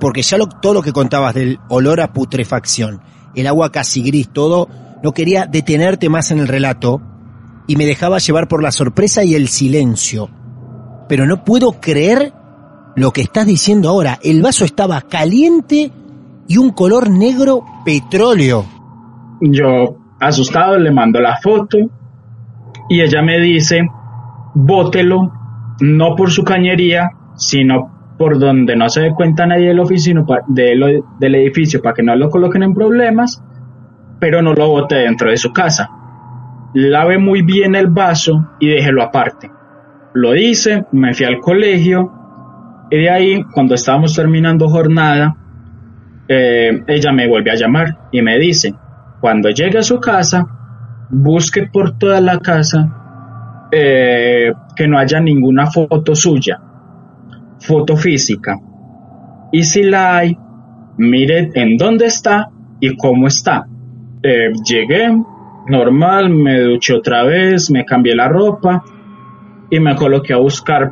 porque 0.00 0.22
ya 0.22 0.36
todo 0.60 0.74
lo 0.74 0.82
que 0.82 0.92
contabas 0.92 1.32
del 1.34 1.60
olor 1.68 2.00
a 2.00 2.12
putrefacción, 2.12 3.00
el 3.36 3.46
agua 3.46 3.70
casi 3.70 4.02
gris, 4.02 4.30
todo, 4.32 4.68
no 5.00 5.12
quería 5.12 5.46
detenerte 5.46 6.08
más 6.08 6.32
en 6.32 6.40
el 6.40 6.48
relato 6.48 7.00
y 7.68 7.76
me 7.76 7.86
dejaba 7.86 8.18
llevar 8.18 8.48
por 8.48 8.64
la 8.64 8.72
sorpresa 8.72 9.22
y 9.22 9.36
el 9.36 9.46
silencio. 9.46 10.28
Pero 11.08 11.24
no 11.24 11.44
puedo 11.44 11.80
creer 11.80 12.32
lo 12.96 13.12
que 13.12 13.20
estás 13.20 13.46
diciendo 13.46 13.88
ahora. 13.88 14.18
El 14.24 14.42
vaso 14.42 14.64
estaba 14.64 15.02
caliente 15.02 15.92
y 16.48 16.56
un 16.56 16.70
color 16.70 17.10
negro 17.10 17.64
petróleo. 17.84 18.66
Yo, 19.40 20.01
asustado, 20.22 20.78
le 20.78 20.90
mando 20.90 21.20
la 21.20 21.36
foto 21.36 21.78
y 22.88 23.00
ella 23.00 23.22
me 23.22 23.38
dice, 23.40 23.82
bótelo, 24.54 25.32
no 25.80 26.14
por 26.14 26.30
su 26.30 26.44
cañería, 26.44 27.10
sino 27.34 28.14
por 28.18 28.38
donde 28.38 28.76
no 28.76 28.88
se 28.88 29.00
dé 29.00 29.10
cuenta 29.12 29.46
nadie 29.46 29.68
del, 29.68 29.80
oficino, 29.80 30.24
del 30.48 31.34
edificio 31.34 31.82
para 31.82 31.94
que 31.94 32.02
no 32.02 32.14
lo 32.14 32.30
coloquen 32.30 32.62
en 32.62 32.74
problemas, 32.74 33.42
pero 34.20 34.42
no 34.42 34.52
lo 34.52 34.68
bote 34.68 34.96
dentro 34.96 35.30
de 35.30 35.36
su 35.36 35.52
casa. 35.52 35.90
Lave 36.74 37.18
muy 37.18 37.42
bien 37.42 37.74
el 37.74 37.88
vaso 37.88 38.54
y 38.60 38.68
déjelo 38.68 39.02
aparte. 39.02 39.50
Lo 40.14 40.32
dice, 40.32 40.84
me 40.92 41.14
fui 41.14 41.26
al 41.26 41.40
colegio 41.40 42.12
y 42.90 42.98
de 42.98 43.10
ahí, 43.10 43.42
cuando 43.52 43.74
estábamos 43.74 44.14
terminando 44.14 44.68
jornada, 44.68 45.34
eh, 46.28 46.82
ella 46.86 47.12
me 47.12 47.26
vuelve 47.26 47.50
a 47.50 47.54
llamar 47.54 48.08
y 48.12 48.22
me 48.22 48.38
dice, 48.38 48.74
cuando 49.22 49.50
llegue 49.50 49.78
a 49.78 49.82
su 49.84 50.00
casa, 50.00 50.44
busque 51.08 51.68
por 51.72 51.96
toda 51.96 52.20
la 52.20 52.40
casa 52.40 53.68
eh, 53.70 54.52
que 54.74 54.88
no 54.88 54.98
haya 54.98 55.20
ninguna 55.20 55.70
foto 55.70 56.16
suya, 56.16 56.60
foto 57.60 57.96
física. 57.96 58.58
Y 59.52 59.62
si 59.62 59.84
la 59.84 60.16
hay, 60.16 60.36
mire 60.96 61.52
en 61.54 61.76
dónde 61.76 62.06
está 62.06 62.50
y 62.80 62.96
cómo 62.96 63.28
está. 63.28 63.64
Eh, 64.24 64.50
llegué, 64.68 65.16
normal, 65.68 66.30
me 66.30 66.60
duché 66.60 66.92
otra 66.92 67.22
vez, 67.22 67.70
me 67.70 67.84
cambié 67.84 68.16
la 68.16 68.26
ropa 68.26 68.82
y 69.70 69.78
me 69.78 69.94
coloqué 69.94 70.32
a 70.32 70.38
buscar 70.38 70.90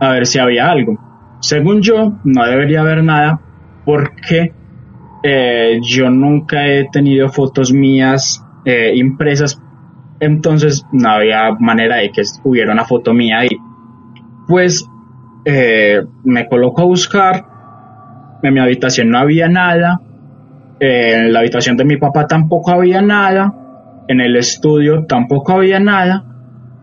a 0.00 0.10
ver 0.10 0.26
si 0.26 0.38
había 0.38 0.70
algo. 0.70 0.98
Según 1.40 1.80
yo, 1.80 2.12
no 2.24 2.44
debería 2.44 2.82
haber 2.82 3.02
nada 3.02 3.40
porque 3.86 4.52
eh, 5.26 5.80
yo 5.80 6.10
nunca 6.10 6.66
he 6.66 6.86
tenido 6.90 7.30
fotos 7.30 7.72
mías 7.72 8.44
eh, 8.66 8.92
impresas, 8.94 9.58
entonces 10.20 10.84
no 10.92 11.08
había 11.08 11.50
manera 11.58 11.96
de 11.96 12.10
que 12.10 12.20
hubiera 12.44 12.74
una 12.74 12.84
foto 12.84 13.14
mía 13.14 13.38
ahí. 13.38 13.56
Pues 14.46 14.86
eh, 15.46 16.02
me 16.24 16.46
coloco 16.46 16.82
a 16.82 16.84
buscar, 16.84 17.42
en 18.42 18.52
mi 18.52 18.60
habitación 18.60 19.08
no 19.08 19.18
había 19.18 19.48
nada, 19.48 19.98
en 20.78 21.32
la 21.32 21.38
habitación 21.38 21.78
de 21.78 21.86
mi 21.86 21.96
papá 21.96 22.26
tampoco 22.26 22.72
había 22.72 23.00
nada, 23.00 23.54
en 24.06 24.20
el 24.20 24.36
estudio 24.36 25.06
tampoco 25.06 25.52
había 25.52 25.80
nada, 25.80 26.22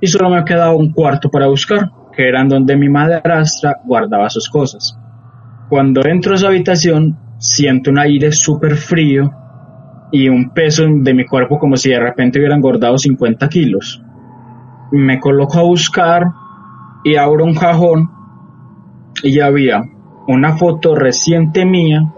y 0.02 0.08
solo 0.08 0.32
me 0.32 0.44
quedaba 0.46 0.74
un 0.74 0.94
cuarto 0.94 1.30
para 1.30 1.46
buscar, 1.46 1.92
que 2.12 2.28
era 2.28 2.44
donde 2.44 2.76
mi 2.76 2.90
madrastra 2.90 3.78
guardaba 3.86 4.32
sus 4.32 4.50
cosas. 4.50 4.98
Cuando 5.70 6.02
entro 6.04 6.32
a 6.32 6.36
esa 6.38 6.48
habitación, 6.48 7.20
siento 7.42 7.90
un 7.90 7.98
aire 7.98 8.32
súper 8.32 8.76
frío 8.76 9.32
y 10.12 10.30
un 10.30 10.52
peso 10.52 10.86
de 10.88 11.14
mi 11.14 11.26
cuerpo 11.26 11.58
como 11.58 11.76
si 11.76 11.90
de 11.90 12.00
repente 12.00 12.38
hubiera 12.38 12.56
engordado 12.56 12.98
50 12.98 13.50
kilos. 13.50 14.02
Me 14.92 15.20
coloco 15.20 15.58
a 15.58 15.64
buscar 15.64 16.28
y 17.04 17.16
abro 17.16 17.44
un 17.44 17.56
cajón 17.56 18.12
y 19.24 19.40
había 19.40 19.82
una 20.28 20.56
foto 20.56 20.94
reciente 20.94 21.66
mía, 21.66 22.14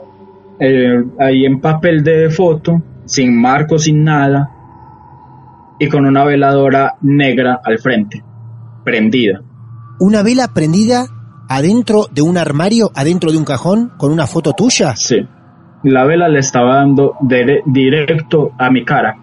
eh, 0.60 1.04
ahí 1.20 1.46
en 1.46 1.62
papel 1.62 2.04
de 2.04 2.30
foto, 2.30 2.82
sin 3.06 3.40
marco, 3.40 3.78
sin 3.78 4.04
nada, 4.04 4.52
y 5.80 5.88
con 5.88 6.06
una 6.06 6.26
veladora 6.26 6.96
negra 7.02 7.62
al 7.64 7.80
frente, 7.80 8.22
prendida. 8.84 9.42
¿Una 10.00 10.22
vela 10.22 10.50
prendida 10.54 11.06
adentro 11.48 12.08
de 12.12 12.22
un 12.22 12.38
armario, 12.38 12.92
adentro 12.96 13.32
de 13.32 13.38
un 13.38 13.46
cajón, 13.46 13.92
con 13.98 14.12
una 14.12 14.28
foto 14.28 14.54
tuya? 14.54 14.96
Sí. 14.96 15.28
La 15.84 16.06
vela 16.06 16.30
le 16.30 16.40
estaba 16.40 16.76
dando 16.76 17.16
directo 17.66 18.52
a 18.58 18.70
mi 18.70 18.86
cara 18.86 19.18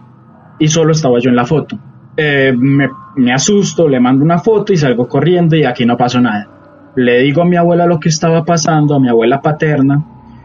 y 0.58 0.68
solo 0.68 0.92
estaba 0.92 1.18
yo 1.18 1.30
en 1.30 1.36
la 1.36 1.46
foto. 1.46 1.78
Eh, 2.16 2.52
me, 2.54 2.90
me 3.16 3.32
asusto, 3.32 3.88
le 3.88 3.98
mando 3.98 4.24
una 4.24 4.38
foto 4.38 4.72
y 4.72 4.76
salgo 4.76 5.08
corriendo 5.08 5.56
y 5.56 5.64
aquí 5.64 5.86
no 5.86 5.96
pasó 5.96 6.20
nada. 6.20 6.48
Le 6.96 7.22
digo 7.22 7.42
a 7.42 7.46
mi 7.46 7.56
abuela 7.56 7.86
lo 7.86 7.98
que 7.98 8.10
estaba 8.10 8.44
pasando, 8.44 8.94
a 8.94 9.00
mi 9.00 9.08
abuela 9.08 9.40
paterna 9.40 10.04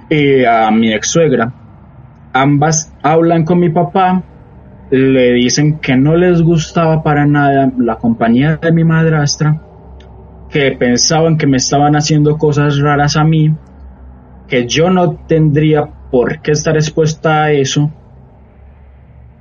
y 0.10 0.46
a 0.46 0.72
mi 0.72 0.94
ex 0.94 1.10
suegra. 1.10 1.52
Ambas 2.32 2.94
hablan 3.04 3.44
con 3.44 3.60
mi 3.60 3.70
papá, 3.70 4.24
le 4.92 5.34
dicen 5.34 5.80
que 5.80 5.98
no 5.98 6.16
les 6.16 6.42
gustaba 6.42 7.04
para 7.04 7.26
nada 7.26 7.72
la 7.78 7.98
compañía 7.98 8.58
de 8.58 8.72
mi 8.72 8.84
madrastra 8.84 9.65
que 10.50 10.72
pensaban 10.72 11.38
que 11.38 11.48
me 11.48 11.58
estaban 11.58 11.96
haciendo 11.96 12.38
cosas 12.38 12.78
raras 12.80 13.18
a 13.18 13.24
mí, 13.24 13.54
que 14.48 14.68
yo 14.68 14.90
no 14.90 15.16
tendría 15.28 15.86
por 16.12 16.42
qué 16.42 16.52
estar 16.52 16.76
expuesta 16.76 17.44
a 17.44 17.52
eso, 17.52 17.92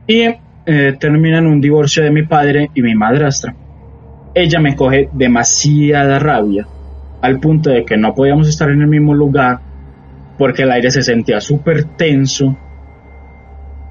y 0.07 0.23
eh, 0.67 0.97
terminan 0.99 1.47
un 1.47 1.61
divorcio 1.61 2.03
de 2.03 2.11
mi 2.11 2.23
padre 2.25 2.71
y 2.75 2.83
mi 2.83 2.95
madrastra. 2.95 3.55
Ella 4.35 4.61
me 4.61 4.75
coge 4.75 5.09
demasiada 5.13 6.19
rabia, 6.19 6.67
al 7.21 7.39
punto 7.39 7.71
de 7.71 7.85
que 7.85 7.97
no 7.97 8.15
podíamos 8.15 8.49
estar 8.49 8.71
en 8.71 8.81
el 8.81 8.89
mismo 8.89 9.15
lugar, 9.15 9.61
porque 10.37 10.63
el 10.63 10.73
aire 10.73 10.91
se 10.91 11.03
sentía 11.03 11.41
súper 11.41 11.85
tenso, 11.85 12.57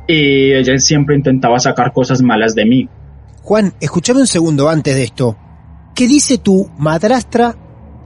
y 0.07 0.51
ella 0.51 0.77
siempre 0.79 1.15
intentaba 1.15 1.59
sacar 1.59 1.93
cosas 1.93 2.21
malas 2.21 2.53
de 2.55 2.65
mí. 2.65 2.89
Juan, 3.41 3.73
escúchame 3.79 4.19
un 4.21 4.27
segundo 4.27 4.69
antes 4.69 4.95
de 4.95 5.03
esto. 5.03 5.37
¿Qué 5.95 6.07
dice 6.07 6.39
tu 6.39 6.71
madrastra 6.79 7.53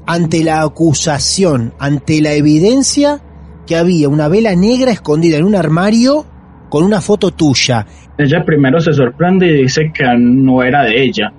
ante 0.05 0.43
la 0.43 0.61
acusación, 0.61 1.73
ante 1.79 2.21
la 2.21 2.33
evidencia 2.33 3.21
que 3.65 3.77
había 3.77 4.09
una 4.09 4.27
vela 4.27 4.55
negra 4.55 4.91
escondida 4.91 5.37
en 5.37 5.45
un 5.45 5.55
armario 5.55 6.25
con 6.69 6.83
una 6.83 6.99
foto 6.99 7.31
tuya? 7.31 7.85
Ella 8.17 8.43
primero 8.43 8.81
se 8.81 8.91
sorprende 8.91 9.47
y 9.47 9.61
dice 9.63 9.91
que 9.93 10.03
no 10.17 10.63
era 10.63 10.83
de 10.83 11.01
ella. 11.01 11.31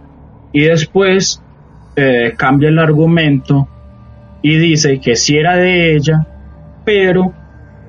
Y 0.51 0.63
después 0.63 1.43
eh, 1.97 2.33
cambia 2.35 2.71
el 2.71 2.79
argumento 2.79 3.69
y 4.41 4.57
dice 4.57 5.01
que 5.01 5.17
sí 5.17 5.37
era 5.37 5.55
de 5.57 5.97
ella, 5.97 6.27
pero 6.83 7.35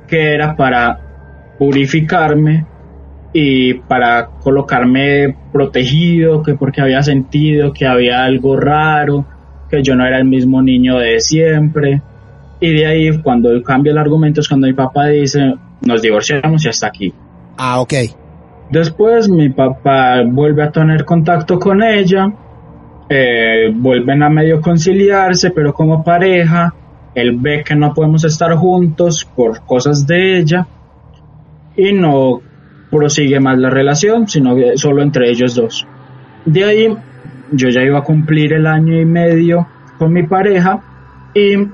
que 0.05 0.33
era 0.33 0.57
para 0.57 0.99
purificarme 1.57 2.65
y 3.33 3.75
para 3.75 4.27
colocarme 4.41 5.35
protegido, 5.51 6.41
que 6.41 6.55
porque 6.55 6.81
había 6.81 7.03
sentido 7.03 7.71
que 7.71 7.85
había 7.85 8.23
algo 8.23 8.55
raro, 8.57 9.25
que 9.69 9.83
yo 9.83 9.95
no 9.95 10.05
era 10.05 10.17
el 10.17 10.25
mismo 10.25 10.61
niño 10.61 10.97
de 10.97 11.19
siempre. 11.19 12.01
Y 12.59 12.73
de 12.73 12.85
ahí, 12.85 13.21
cuando 13.21 13.61
cambia 13.63 13.91
el 13.91 13.97
argumento, 13.97 14.41
es 14.41 14.47
cuando 14.47 14.67
mi 14.67 14.73
papá 14.73 15.07
dice, 15.07 15.53
nos 15.85 16.01
divorciamos 16.01 16.65
y 16.65 16.69
hasta 16.69 16.87
aquí. 16.87 17.13
Ah, 17.57 17.79
ok. 17.79 17.93
Después 18.71 19.29
mi 19.29 19.49
papá 19.49 20.21
vuelve 20.25 20.63
a 20.63 20.71
tener 20.71 21.05
contacto 21.05 21.57
con 21.57 21.81
ella, 21.81 22.31
eh, 23.09 23.71
vuelven 23.73 24.21
a 24.21 24.29
medio 24.29 24.61
conciliarse, 24.61 25.51
pero 25.51 25.73
como 25.73 26.03
pareja, 26.03 26.73
él 27.15 27.37
ve 27.37 27.63
que 27.63 27.75
no 27.75 27.93
podemos 27.93 28.23
estar 28.23 28.53
juntos 28.55 29.27
por 29.35 29.65
cosas 29.65 30.05
de 30.05 30.39
ella 30.39 30.67
y 31.75 31.93
no 31.93 32.41
prosigue 32.89 33.39
más 33.39 33.57
la 33.57 33.69
relación, 33.69 34.27
sino 34.27 34.55
solo 34.75 35.01
entre 35.01 35.29
ellos 35.29 35.55
dos. 35.55 35.85
De 36.45 36.63
ahí 36.63 36.87
yo 37.51 37.69
ya 37.69 37.81
iba 37.83 37.99
a 37.99 38.03
cumplir 38.03 38.53
el 38.53 38.67
año 38.67 38.99
y 38.99 39.05
medio 39.05 39.67
con 39.97 40.13
mi 40.13 40.23
pareja 40.23 40.81
y 41.33 41.53
eh, 41.53 41.69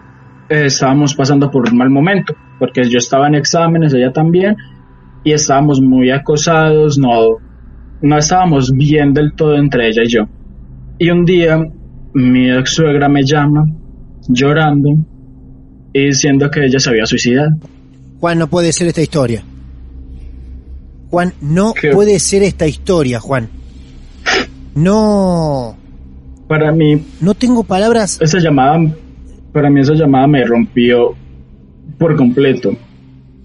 estábamos 0.49 1.15
pasando 1.15 1.49
por 1.49 1.69
un 1.69 1.77
mal 1.77 1.89
momento, 1.89 2.35
porque 2.59 2.83
yo 2.89 2.97
estaba 2.97 3.27
en 3.27 3.35
exámenes, 3.35 3.93
ella 3.93 4.11
también, 4.11 4.55
y 5.23 5.31
estábamos 5.31 5.81
muy 5.81 6.11
acosados, 6.11 6.97
no, 6.97 7.37
no 8.01 8.17
estábamos 8.17 8.71
bien 8.71 9.13
del 9.13 9.33
todo 9.33 9.55
entre 9.55 9.87
ella 9.87 10.03
y 10.03 10.09
yo. 10.09 10.27
Y 10.97 11.09
un 11.09 11.25
día 11.25 11.59
mi 12.13 12.49
ex 12.49 12.75
suegra 12.75 13.09
me 13.09 13.23
llama 13.23 13.65
llorando 14.29 14.89
y 15.93 16.07
diciendo 16.07 16.49
que 16.49 16.65
ella 16.65 16.79
se 16.79 16.89
había 16.89 17.05
suicidado. 17.05 17.51
Juan, 18.19 18.39
no 18.39 18.47
puede 18.47 18.71
ser 18.71 18.87
esta 18.87 19.01
historia. 19.01 19.43
Juan, 21.15 21.33
no 21.39 21.73
¿Qué? 21.73 21.91
puede 21.91 22.19
ser 22.19 22.43
esta 22.43 22.67
historia, 22.67 23.21
Juan. 23.21 23.47
No, 24.75 25.77
Para 26.49 26.73
mí, 26.73 27.01
no 27.21 27.33
tengo 27.35 27.63
palabras. 27.63 28.19
esa 28.19 28.39
llamada, 28.39 28.77
para 29.53 29.69
mí 29.69 29.79
esa 29.79 29.93
llamada 29.93 30.27
me 30.27 30.43
rompió 30.43 31.15
por 31.97 32.17
completo. 32.17 32.75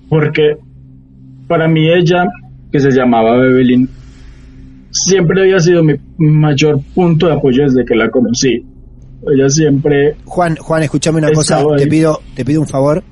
Porque 0.09 0.57
para 1.47 1.69
mí 1.69 1.89
ella, 1.89 2.25
que 2.73 2.81
se 2.81 2.91
llamaba 2.91 3.37
Bebelín, 3.37 3.89
siempre 4.91 5.43
había 5.43 5.61
sido 5.61 5.85
mi 5.85 5.95
mayor 6.19 6.81
punto 6.93 7.29
de 7.29 7.35
apoyo 7.35 7.63
desde 7.63 7.85
que 7.85 7.95
la 7.95 8.11
conocí. 8.11 8.67
Ella 9.33 9.49
siempre, 9.49 10.17
Juan, 10.25 10.57
Juan, 10.57 10.83
escúchame 10.83 11.19
una 11.19 11.31
cosa, 11.31 11.63
te 11.77 11.87
pido, 11.87 12.21
te 12.35 12.45
pido 12.45 12.63
un 12.63 12.67
favor. 12.67 13.05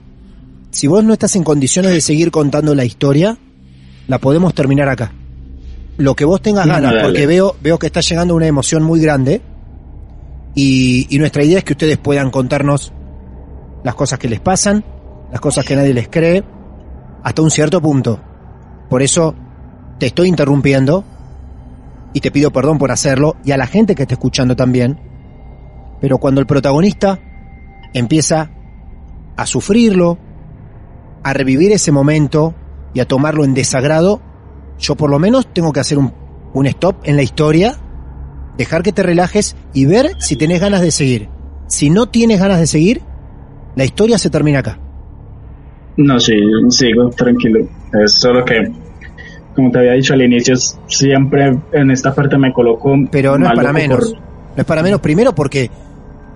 Si 0.72 0.88
vos 0.88 1.04
no 1.04 1.12
estás 1.12 1.36
en 1.36 1.44
condiciones 1.44 1.92
de 1.92 2.00
seguir 2.00 2.32
contando 2.32 2.74
la 2.74 2.84
historia, 2.84 3.38
la 4.08 4.18
podemos 4.18 4.54
terminar 4.54 4.88
acá. 4.88 5.12
Lo 5.98 6.16
que 6.16 6.24
vos 6.24 6.40
tengas 6.42 6.66
ganas, 6.66 6.92
dale. 6.92 7.04
porque 7.04 7.26
veo, 7.26 7.54
veo 7.60 7.78
que 7.78 7.86
está 7.86 8.00
llegando 8.00 8.34
una 8.34 8.46
emoción 8.46 8.82
muy 8.82 9.00
grande. 9.00 9.40
Y, 10.54 11.06
y 11.10 11.18
nuestra 11.18 11.44
idea 11.44 11.58
es 11.58 11.64
que 11.64 11.74
ustedes 11.74 11.98
puedan 11.98 12.30
contarnos 12.30 12.92
las 13.84 13.94
cosas 13.94 14.18
que 14.18 14.28
les 14.28 14.40
pasan, 14.40 14.84
las 15.30 15.40
cosas 15.40 15.64
que 15.64 15.76
nadie 15.76 15.94
les 15.94 16.08
cree, 16.08 16.42
hasta 17.22 17.42
un 17.42 17.50
cierto 17.50 17.80
punto. 17.80 18.18
Por 18.88 19.02
eso 19.02 19.34
te 19.98 20.06
estoy 20.06 20.28
interrumpiendo 20.28 21.04
y 22.12 22.20
te 22.20 22.30
pido 22.30 22.50
perdón 22.50 22.78
por 22.78 22.90
hacerlo 22.90 23.36
y 23.44 23.52
a 23.52 23.56
la 23.56 23.66
gente 23.66 23.94
que 23.94 24.02
está 24.02 24.14
escuchando 24.14 24.56
también. 24.56 24.98
Pero 26.00 26.18
cuando 26.18 26.40
el 26.40 26.46
protagonista 26.46 27.18
empieza 27.92 28.50
a 29.36 29.46
sufrirlo, 29.46 30.18
a 31.22 31.32
revivir 31.32 31.72
ese 31.72 31.92
momento 31.92 32.54
y 32.94 33.00
a 33.00 33.04
tomarlo 33.06 33.44
en 33.44 33.54
desagrado, 33.54 34.20
yo 34.78 34.94
por 34.96 35.10
lo 35.10 35.18
menos 35.18 35.46
tengo 35.52 35.72
que 35.72 35.80
hacer 35.80 35.98
un, 35.98 36.12
un 36.54 36.66
stop 36.66 36.96
en 37.04 37.16
la 37.16 37.22
historia, 37.22 37.76
dejar 38.56 38.82
que 38.82 38.92
te 38.92 39.02
relajes 39.02 39.56
y 39.74 39.84
ver 39.86 40.12
si 40.18 40.36
tenés 40.36 40.60
ganas 40.60 40.80
de 40.80 40.90
seguir. 40.90 41.28
Si 41.68 41.90
no 41.90 42.06
tienes 42.06 42.40
ganas 42.40 42.58
de 42.60 42.66
seguir, 42.66 43.02
la 43.76 43.84
historia 43.84 44.18
se 44.18 44.30
termina 44.30 44.60
acá. 44.60 44.78
no, 45.96 46.18
sí, 46.18 46.34
sigo 46.70 47.10
tranquilo. 47.10 47.60
Es 48.04 48.12
solo 48.14 48.44
que, 48.44 48.72
como 49.54 49.70
te 49.70 49.78
había 49.78 49.92
dicho 49.92 50.14
al 50.14 50.22
inicio, 50.22 50.54
siempre 50.86 51.58
en 51.72 51.90
esta 51.90 52.14
parte 52.14 52.38
me 52.38 52.52
coloco. 52.52 52.94
Pero 53.10 53.38
no 53.38 53.46
es 53.48 53.52
para 53.54 53.72
menos. 53.72 53.98
por- 53.98 54.18
No 54.18 54.22
es 54.62 54.64
para 54.64 54.82
menos, 54.82 55.00
primero 55.00 55.34
porque 55.34 55.70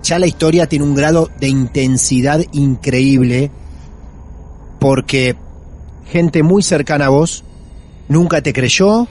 ya 0.03 0.19
la 0.19 0.27
historia 0.27 0.67
tiene 0.67 0.85
un 0.85 0.95
grado 0.95 1.29
de 1.39 1.47
intensidad 1.47 2.39
increíble, 2.51 3.51
porque 4.79 5.35
gente 6.05 6.43
muy 6.43 6.63
cercana 6.63 7.05
a 7.05 7.09
vos 7.09 7.43
nunca 8.07 8.41
te 8.41 8.53
creyó, 8.53 9.07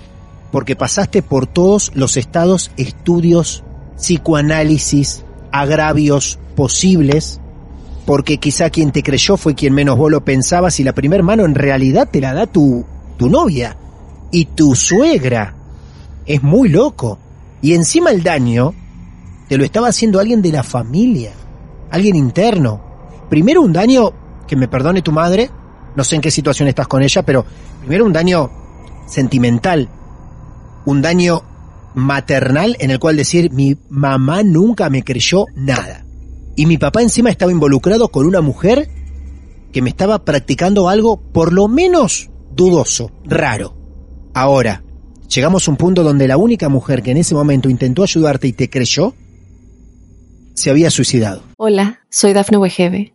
porque 0.50 0.76
pasaste 0.76 1.22
por 1.22 1.46
todos 1.46 1.92
los 1.94 2.16
estados, 2.16 2.70
estudios, 2.76 3.64
psicoanálisis, 3.96 5.24
agravios 5.50 6.38
posibles, 6.54 7.40
porque 8.06 8.38
quizá 8.38 8.70
quien 8.70 8.92
te 8.92 9.02
creyó 9.02 9.36
fue 9.36 9.54
quien 9.54 9.74
menos 9.74 9.96
vos 9.96 10.10
lo 10.10 10.24
pensabas 10.24 10.78
y 10.80 10.84
la 10.84 10.92
primer 10.92 11.22
mano 11.22 11.44
en 11.44 11.54
realidad 11.54 12.08
te 12.10 12.20
la 12.20 12.34
da 12.34 12.46
tu, 12.46 12.84
tu 13.16 13.28
novia 13.28 13.76
y 14.30 14.46
tu 14.46 14.74
suegra. 14.74 15.54
Es 16.26 16.42
muy 16.42 16.68
loco. 16.68 17.18
Y 17.60 17.74
encima 17.74 18.10
el 18.10 18.22
daño 18.22 18.74
te 19.48 19.56
lo 19.56 19.64
estaba 19.64 19.88
haciendo 19.88 20.18
alguien 20.18 20.42
de 20.42 20.52
la 20.52 20.62
familia, 20.62 21.32
alguien 21.90 22.16
interno. 22.16 22.80
Primero 23.28 23.62
un 23.62 23.72
daño, 23.72 24.12
que 24.46 24.56
me 24.56 24.68
perdone 24.68 25.02
tu 25.02 25.12
madre, 25.12 25.50
no 25.94 26.04
sé 26.04 26.16
en 26.16 26.22
qué 26.22 26.30
situación 26.30 26.68
estás 26.68 26.88
con 26.88 27.02
ella, 27.02 27.22
pero 27.22 27.44
primero 27.80 28.04
un 28.04 28.12
daño 28.12 28.50
sentimental, 29.06 29.88
un 30.84 31.02
daño 31.02 31.42
maternal 31.94 32.76
en 32.80 32.90
el 32.90 32.98
cual 32.98 33.16
decir 33.16 33.52
mi 33.52 33.76
mamá 33.90 34.42
nunca 34.42 34.90
me 34.90 35.02
creyó 35.02 35.46
nada. 35.54 36.04
Y 36.56 36.66
mi 36.66 36.78
papá 36.78 37.02
encima 37.02 37.30
estaba 37.30 37.52
involucrado 37.52 38.08
con 38.08 38.26
una 38.26 38.40
mujer 38.40 38.88
que 39.72 39.82
me 39.82 39.90
estaba 39.90 40.24
practicando 40.24 40.88
algo 40.88 41.20
por 41.20 41.52
lo 41.52 41.68
menos 41.68 42.30
dudoso, 42.54 43.10
raro. 43.24 43.74
Ahora, 44.34 44.82
llegamos 45.28 45.66
a 45.66 45.70
un 45.70 45.76
punto 45.76 46.02
donde 46.02 46.28
la 46.28 46.36
única 46.36 46.68
mujer 46.68 47.02
que 47.02 47.10
en 47.10 47.18
ese 47.18 47.34
momento 47.34 47.70
intentó 47.70 48.02
ayudarte 48.02 48.48
y 48.48 48.52
te 48.52 48.68
creyó, 48.68 49.14
se 50.54 50.70
había 50.70 50.90
suicidado. 50.90 51.42
Hola, 51.56 52.00
soy 52.10 52.34
Dafne 52.34 52.58
Wegebe 52.58 53.14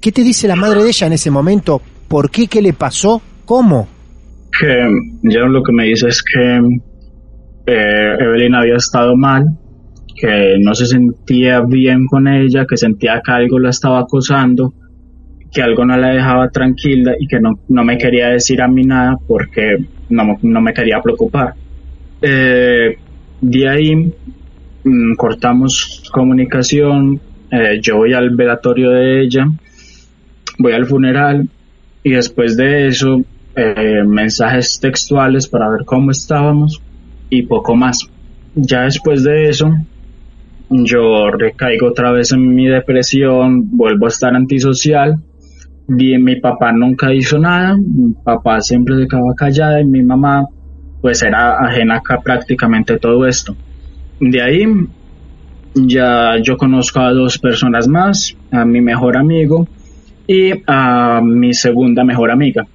¿Qué 0.00 0.12
te 0.12 0.22
dice 0.22 0.48
la 0.48 0.56
madre 0.56 0.82
de 0.82 0.88
ella 0.88 1.06
en 1.06 1.12
ese 1.12 1.30
momento? 1.30 1.80
¿Por 2.08 2.30
qué? 2.30 2.46
¿Qué 2.46 2.62
le 2.62 2.72
pasó? 2.72 3.20
¿Cómo? 3.44 4.00
que 4.60 4.86
ya 5.22 5.40
lo 5.40 5.62
que 5.62 5.72
me 5.72 5.84
dice 5.84 6.08
es 6.08 6.22
que 6.22 6.60
eh, 7.66 8.16
Evelyn 8.18 8.54
había 8.54 8.76
estado 8.76 9.16
mal, 9.16 9.46
que 10.16 10.56
no 10.60 10.74
se 10.74 10.86
sentía 10.86 11.60
bien 11.60 12.06
con 12.06 12.28
ella, 12.28 12.66
que 12.68 12.76
sentía 12.76 13.20
que 13.24 13.32
algo 13.32 13.58
la 13.58 13.70
estaba 13.70 14.00
acosando, 14.00 14.74
que 15.52 15.62
algo 15.62 15.84
no 15.84 15.96
la 15.96 16.08
dejaba 16.08 16.48
tranquila 16.50 17.14
y 17.18 17.26
que 17.26 17.40
no, 17.40 17.58
no 17.68 17.84
me 17.84 17.96
quería 17.96 18.28
decir 18.28 18.60
a 18.60 18.68
mí 18.68 18.82
nada 18.84 19.16
porque 19.26 19.78
no, 20.08 20.38
no 20.42 20.60
me 20.60 20.74
quería 20.74 21.00
preocupar. 21.00 21.54
Eh, 22.22 22.98
de 23.40 23.68
ahí 23.68 24.12
mm, 24.84 25.14
cortamos 25.16 26.10
comunicación, 26.12 27.20
eh, 27.50 27.78
yo 27.80 27.96
voy 27.96 28.12
al 28.12 28.30
velatorio 28.30 28.90
de 28.90 29.22
ella, 29.22 29.46
voy 30.60 30.72
al 30.72 30.86
funeral 30.86 31.48
y 32.02 32.10
después 32.10 32.56
de 32.56 32.86
eso 32.86 33.22
eh, 33.56 34.04
mensajes 34.06 34.78
textuales 34.78 35.48
para 35.48 35.70
ver 35.70 35.84
cómo 35.86 36.10
estábamos 36.10 36.80
y 37.30 37.42
poco 37.42 37.74
más. 37.74 38.08
Ya 38.54 38.82
después 38.82 39.24
de 39.24 39.48
eso, 39.48 39.72
yo 40.68 41.30
recaigo 41.30 41.88
otra 41.88 42.12
vez 42.12 42.32
en 42.32 42.54
mi 42.54 42.66
depresión, 42.66 43.74
vuelvo 43.76 44.06
a 44.06 44.08
estar 44.08 44.34
antisocial. 44.34 45.16
Bien, 45.88 46.22
mi 46.22 46.36
papá 46.36 46.72
nunca 46.72 47.12
hizo 47.12 47.38
nada, 47.38 47.76
mi 47.76 48.12
papá 48.22 48.60
siempre 48.60 48.96
se 48.96 49.08
quedaba 49.08 49.34
callada 49.36 49.80
y 49.80 49.84
mi 49.84 50.02
mamá 50.02 50.44
pues 51.00 51.22
era 51.22 51.56
ajena 51.58 51.96
acá 51.96 52.20
prácticamente 52.20 52.98
todo 52.98 53.26
esto. 53.26 53.56
De 54.20 54.42
ahí 54.42 54.64
ya 55.74 56.34
yo 56.42 56.58
conozco 56.58 57.00
a 57.00 57.12
dos 57.12 57.38
personas 57.38 57.88
más, 57.88 58.36
a 58.50 58.64
mi 58.66 58.82
mejor 58.82 59.16
amigo 59.16 59.66
y 60.32 60.52
a 60.66 61.20
mi 61.22 61.52
segunda 61.52 62.04
mejor 62.04 62.30
amiga 62.30 62.66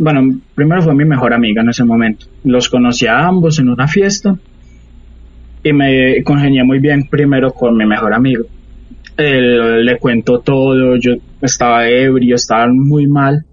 bueno, 0.00 0.40
primero 0.54 0.80
fue 0.80 0.94
mi 0.94 1.04
mejor 1.04 1.34
amiga 1.34 1.60
en 1.60 1.68
ese 1.68 1.84
momento. 1.84 2.24
Los 2.44 2.70
conocí 2.70 3.06
a 3.06 3.28
ambos 3.28 3.58
en 3.58 3.68
una 3.68 3.86
fiesta 3.86 4.34
y 5.62 5.74
me 5.74 6.22
congenié 6.24 6.64
muy 6.64 6.78
bien 6.78 7.06
primero 7.06 7.52
con 7.52 7.76
mi 7.76 7.84
mejor 7.84 8.14
amigo. 8.14 8.44
le 9.18 9.98
cuento 9.98 10.40
todo, 10.40 10.96
yo 10.96 11.16
estaba 11.42 11.86
ebrio, 11.86 12.36
estaba 12.36 12.66
muy 12.72 13.06
mal. 13.06 13.44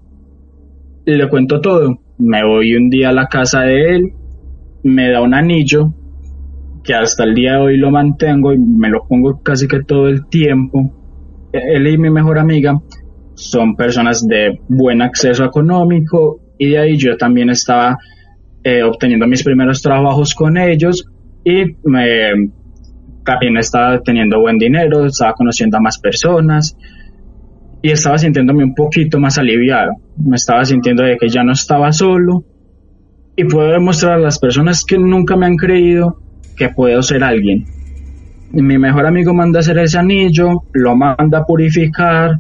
Le 1.04 1.28
cuento 1.28 1.60
todo. 1.60 2.00
Me 2.18 2.46
voy 2.46 2.76
un 2.76 2.90
día 2.90 3.10
a 3.10 3.14
la 3.14 3.28
casa 3.28 3.64
de 3.64 3.96
él, 3.96 4.14
me 4.84 5.12
da 5.12 5.22
un 5.22 5.34
anillo 5.34 5.92
que 6.82 6.94
hasta 6.94 7.26
el 7.26 7.36
día 7.36 7.56
de 7.56 7.58
hoy 7.58 7.78
lo 7.78 7.92
mantengo 7.92 8.54
y 8.54 8.58
me 8.58 8.88
lo 8.88 9.06
pongo 9.06 9.42
casi 9.44 9.68
que 9.68 9.84
todo 9.84 10.08
el 10.08 10.28
tiempo. 10.28 10.94
Él 11.52 11.88
y 11.88 11.98
mi 11.98 12.10
mejor 12.10 12.40
amiga 12.40 12.80
son 13.38 13.76
personas 13.76 14.28
de 14.28 14.60
buen 14.68 15.02
acceso 15.02 15.46
económico 15.46 16.40
y 16.58 16.72
de 16.72 16.80
ahí 16.80 16.98
yo 16.98 17.16
también 17.18 17.52
estaba 17.52 17.98
eh, 18.64 18.82
obteniendo 18.82 19.28
mis 19.28 19.44
primeros 19.44 19.80
trabajos 19.82 20.34
con 20.34 20.58
ellos 20.58 21.06
y 21.44 21.76
me, 21.84 22.50
también 23.24 23.58
estaba 23.58 24.02
teniendo 24.02 24.40
buen 24.40 24.58
dinero, 24.58 25.06
estaba 25.06 25.34
conociendo 25.34 25.78
a 25.78 25.82
más 25.82 26.00
personas 26.00 26.76
y 27.84 27.92
estaba 27.92 28.18
sintiéndome 28.18 28.64
un 28.64 28.74
poquito 28.74 29.20
más 29.20 29.38
aliviado, 29.38 29.92
me 30.18 30.36
estaba 30.36 30.66
sintiendo 30.66 31.04
de 31.04 31.16
que 31.18 31.30
ya 31.30 31.44
no 31.44 31.52
estaba 31.52 31.92
solo 31.92 32.44
y 33.36 33.44
puedo 33.44 33.70
demostrar 33.70 34.14
a 34.14 34.18
las 34.18 34.40
personas 34.40 34.84
que 34.84 34.98
nunca 34.98 35.36
me 35.36 35.46
han 35.46 35.58
creído 35.58 36.20
que 36.56 36.70
puedo 36.70 37.04
ser 37.04 37.24
alguien. 37.24 37.66
Mi 38.52 38.80
mejor 38.80 39.06
amigo 39.06 39.32
manda 39.32 39.60
a 39.60 39.62
hacer 39.62 39.78
ese 39.78 40.00
anillo, 40.00 40.64
lo 40.74 40.96
manda 40.96 41.40
a 41.40 41.46
purificar 41.46 42.32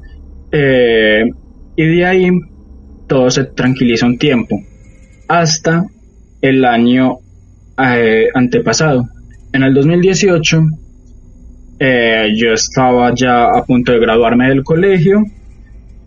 eh, 0.51 1.29
y 1.75 1.85
de 1.85 2.05
ahí 2.05 2.29
todo 3.07 3.29
se 3.29 3.45
tranquiliza 3.45 4.05
un 4.05 4.17
tiempo 4.17 4.61
hasta 5.27 5.85
el 6.41 6.65
año 6.65 7.17
eh, 7.77 8.27
antepasado. 8.33 9.07
En 9.53 9.63
el 9.63 9.73
2018 9.73 10.61
eh, 11.79 12.33
yo 12.35 12.53
estaba 12.53 13.13
ya 13.13 13.45
a 13.45 13.63
punto 13.65 13.91
de 13.91 13.99
graduarme 13.99 14.49
del 14.49 14.63
colegio, 14.63 15.23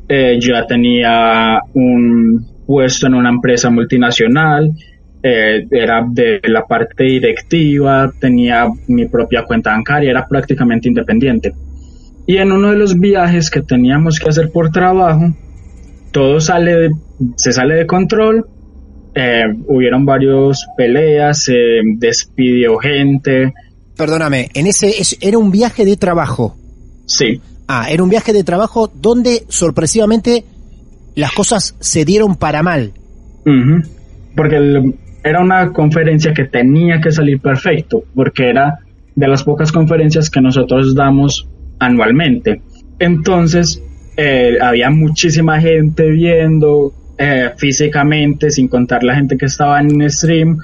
ya 0.09 0.67
tenía 0.67 1.61
un 1.73 2.45
puesto 2.67 3.07
en 3.07 3.15
una 3.15 3.29
empresa 3.29 3.71
multinacional, 3.71 4.73
era 5.23 6.05
de 6.11 6.41
la 6.49 6.67
parte 6.67 7.05
directiva, 7.05 8.13
tenía 8.19 8.67
mi 8.89 9.07
propia 9.07 9.45
cuenta 9.45 9.71
bancaria, 9.71 10.11
era 10.11 10.27
prácticamente 10.27 10.89
independiente. 10.89 11.53
Y 12.27 12.37
en 12.37 12.53
uno 12.53 12.71
de 12.71 12.77
los 12.77 12.99
viajes 12.99 13.51
que 13.51 13.63
teníamos 13.63 14.19
que 14.19 14.29
hacer 14.29 14.51
por 14.51 14.71
trabajo, 14.71 15.35
todo 16.13 16.41
sale 16.41 16.91
se 17.37 17.53
sale 17.53 17.75
de 17.75 17.87
control. 17.87 18.47
Eh, 19.15 19.45
hubieron 19.67 20.07
varios 20.07 20.67
peleas, 20.77 21.45
se 21.45 21.81
despidió 21.97 22.79
gente. 22.79 23.53
Perdóname, 23.97 24.49
en 24.55 24.67
ese 24.67 24.93
era 25.21 25.39
un 25.39 25.51
viaje 25.51 25.85
de 25.85 25.97
trabajo. 25.97 26.57
Sí. 27.07 27.41
Ah, 27.67 27.91
era 27.91 28.03
un 28.03 28.09
viaje 28.09 28.33
de 28.33 28.45
trabajo 28.45 28.91
donde 28.93 29.45
sorpresivamente 29.49 30.45
las 31.15 31.33
cosas 31.33 31.77
se 31.81 32.05
dieron 32.05 32.37
para 32.37 32.63
mal. 32.63 32.93
Porque 34.37 34.95
era 35.25 35.41
una 35.41 35.73
conferencia 35.73 36.33
que 36.33 36.45
tenía 36.45 37.01
que 37.01 37.11
salir 37.11 37.41
perfecto, 37.41 38.05
porque 38.15 38.49
era 38.49 38.79
de 39.15 39.29
las 39.29 39.43
pocas 39.43 39.73
conferencias 39.73 40.31
que 40.31 40.41
nosotros 40.41 40.95
damos 40.95 41.49
anualmente. 41.81 42.63
Entonces, 42.99 43.83
eh, 44.17 44.59
había 44.61 44.91
muchísima 44.91 45.61
gente 45.61 46.09
viendo 46.11 46.93
eh, 47.19 47.51
físicamente, 47.57 48.51
sin 48.51 48.69
contar 48.69 49.03
la 49.03 49.15
gente 49.15 49.37
que 49.37 49.47
estaba 49.47 49.81
en 49.81 50.09
stream, 50.09 50.59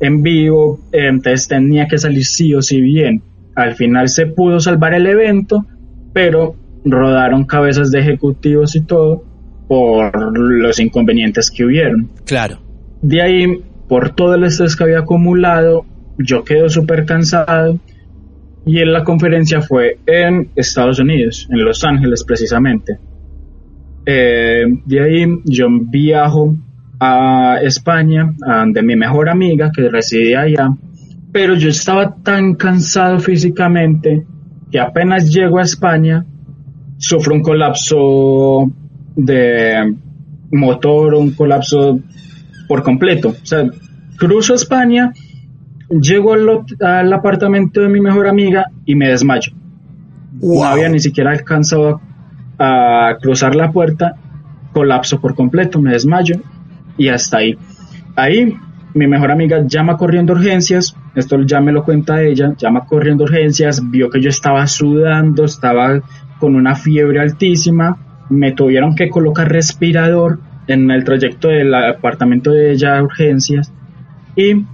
en 0.00 0.22
vivo, 0.22 0.80
eh, 0.92 1.08
entonces 1.08 1.48
tenía 1.48 1.86
que 1.86 1.98
salir 1.98 2.24
sí 2.24 2.54
o 2.54 2.62
sí 2.62 2.80
bien. 2.80 3.22
Al 3.54 3.74
final 3.74 4.08
se 4.08 4.26
pudo 4.26 4.60
salvar 4.60 4.94
el 4.94 5.06
evento, 5.06 5.64
pero 6.12 6.56
rodaron 6.84 7.44
cabezas 7.44 7.90
de 7.90 8.00
ejecutivos 8.00 8.76
y 8.76 8.84
todo 8.84 9.24
por 9.68 10.38
los 10.38 10.78
inconvenientes 10.78 11.50
que 11.50 11.64
hubieron. 11.64 12.10
Claro. 12.24 12.60
De 13.02 13.22
ahí, 13.22 13.46
por 13.88 14.14
todo 14.14 14.34
el 14.34 14.44
estrés 14.44 14.76
que 14.76 14.84
había 14.84 15.00
acumulado, 15.00 15.84
yo 16.18 16.44
quedo 16.44 16.68
súper 16.68 17.04
cansado 17.04 17.78
y 18.66 18.80
en 18.80 18.92
la 18.92 19.04
conferencia 19.04 19.62
fue 19.62 20.00
en 20.06 20.50
Estados 20.56 20.98
Unidos, 20.98 21.46
en 21.50 21.64
Los 21.64 21.84
Ángeles 21.84 22.24
precisamente. 22.24 22.98
Eh, 24.04 24.64
de 24.84 25.00
ahí 25.00 25.24
yo 25.44 25.68
viajo 25.70 26.56
a 26.98 27.58
España, 27.62 28.34
donde 28.36 28.82
mi 28.82 28.96
mejor 28.96 29.28
amiga 29.28 29.70
que 29.74 29.88
residía 29.88 30.40
allá, 30.40 30.68
pero 31.32 31.54
yo 31.54 31.68
estaba 31.68 32.16
tan 32.16 32.54
cansado 32.54 33.20
físicamente 33.20 34.26
que 34.72 34.80
apenas 34.80 35.32
llego 35.32 35.60
a 35.60 35.62
España 35.62 36.26
sufro 36.98 37.34
un 37.34 37.42
colapso 37.42 38.68
de 39.14 39.94
motor, 40.50 41.14
un 41.14 41.30
colapso 41.32 42.00
por 42.66 42.82
completo. 42.82 43.28
O 43.28 43.46
sea, 43.46 43.64
cruzo 44.16 44.54
España 44.54 45.12
Llego 45.88 46.32
al, 46.32 47.12
apartamento 47.12 47.80
de 47.80 47.88
mi 47.88 48.00
mejor 48.00 48.26
amiga 48.26 48.66
y 48.84 48.94
me 48.94 49.08
desmayo. 49.08 49.52
No 50.42 50.64
había 50.64 50.88
ni 50.88 50.98
siquiera 50.98 51.30
alcanzado 51.30 52.00
a, 52.58 53.16
cruzar 53.20 53.54
la 53.54 53.70
puerta, 53.70 54.16
colapso 54.72 55.20
por 55.20 55.34
completo, 55.34 55.80
me 55.80 55.92
desmayo 55.92 56.36
y 56.98 57.08
hasta 57.08 57.38
ahí. 57.38 57.56
Ahí 58.16 58.56
mi 58.94 59.06
mejor 59.06 59.30
amiga 59.30 59.62
llama 59.66 59.96
corriendo 59.96 60.32
urgencias, 60.32 60.96
esto 61.14 61.40
ya 61.42 61.60
me 61.60 61.70
lo 61.70 61.84
cuenta 61.84 62.22
ella, 62.22 62.54
llama 62.56 62.86
corriendo 62.86 63.24
urgencias, 63.24 63.82
vio 63.90 64.10
que 64.10 64.20
yo 64.20 64.30
estaba 64.30 64.66
sudando, 64.66 65.44
estaba 65.44 66.00
con 66.40 66.56
una 66.56 66.74
fiebre 66.74 67.20
altísima, 67.20 67.98
me 68.30 68.52
tuvieron 68.52 68.94
que 68.94 69.08
colocar 69.08 69.50
respirador 69.50 70.40
en 70.66 70.90
el 70.90 71.04
trayecto 71.04 71.48
del 71.48 71.74
apartamento 71.74 72.50
de 72.50 72.72
ella 72.72 73.02
urgencias 73.02 73.72
y 74.34 74.64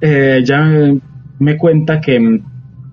eh, 0.00 0.38
ella 0.40 0.94
me 1.38 1.56
cuenta 1.56 2.00
que 2.00 2.40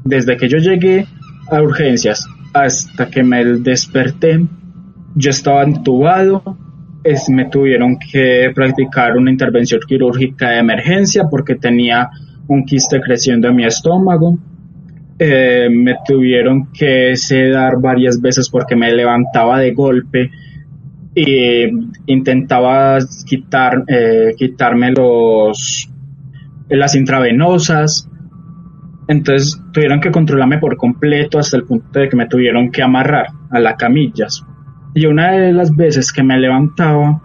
desde 0.03 0.37
que 0.37 0.47
yo 0.47 0.57
llegué 0.57 1.05
a 1.49 1.61
urgencias 1.61 2.25
hasta 2.53 3.09
que 3.09 3.23
me 3.23 3.43
desperté, 3.43 4.45
yo 5.15 5.29
estaba 5.29 5.63
entubado, 5.63 6.57
me 7.29 7.45
tuvieron 7.45 7.97
que 7.97 8.51
practicar 8.53 9.17
una 9.17 9.31
intervención 9.31 9.79
quirúrgica 9.87 10.51
de 10.51 10.59
emergencia 10.59 11.25
porque 11.29 11.55
tenía 11.55 12.09
un 12.47 12.65
quiste 12.65 12.99
creciendo 12.99 13.47
en 13.47 13.55
mi 13.55 13.65
estómago. 13.65 14.37
Eh, 15.19 15.67
me 15.71 15.95
tuvieron 16.05 16.67
que 16.71 17.15
sedar 17.15 17.79
varias 17.79 18.21
veces 18.21 18.49
porque 18.49 18.75
me 18.75 18.91
levantaba 18.91 19.59
de 19.59 19.73
golpe 19.73 20.29
e 21.15 21.71
intentaba 22.05 22.99
quitar, 23.25 23.83
eh, 23.87 24.33
quitarme 24.37 24.91
los, 24.91 25.89
las 26.69 26.95
intravenosas. 26.95 28.09
Entonces 29.07 29.61
tuvieron 29.71 30.01
que 30.01 30.11
controlarme 30.11 30.57
por 30.57 30.75
completo 30.75 31.39
hasta 31.39 31.57
el 31.57 31.63
punto 31.63 31.99
de 31.99 32.09
que 32.09 32.17
me 32.17 32.27
tuvieron 32.27 32.71
que 32.71 32.83
amarrar 32.83 33.27
a 33.49 33.59
las 33.59 33.75
camillas. 33.75 34.43
Y 34.93 35.05
una 35.05 35.31
de 35.31 35.53
las 35.53 35.75
veces 35.75 36.11
que 36.11 36.23
me 36.23 36.37
levantaba 36.37 37.21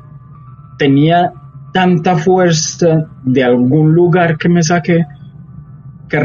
tenía 0.79 1.33
tanta 1.73 2.17
fuerza 2.17 3.09
de 3.25 3.43
algún 3.43 3.95
lugar 3.95 4.37
que 4.37 4.49
me 4.49 4.63
saqué 4.63 5.07
que, 6.09 6.19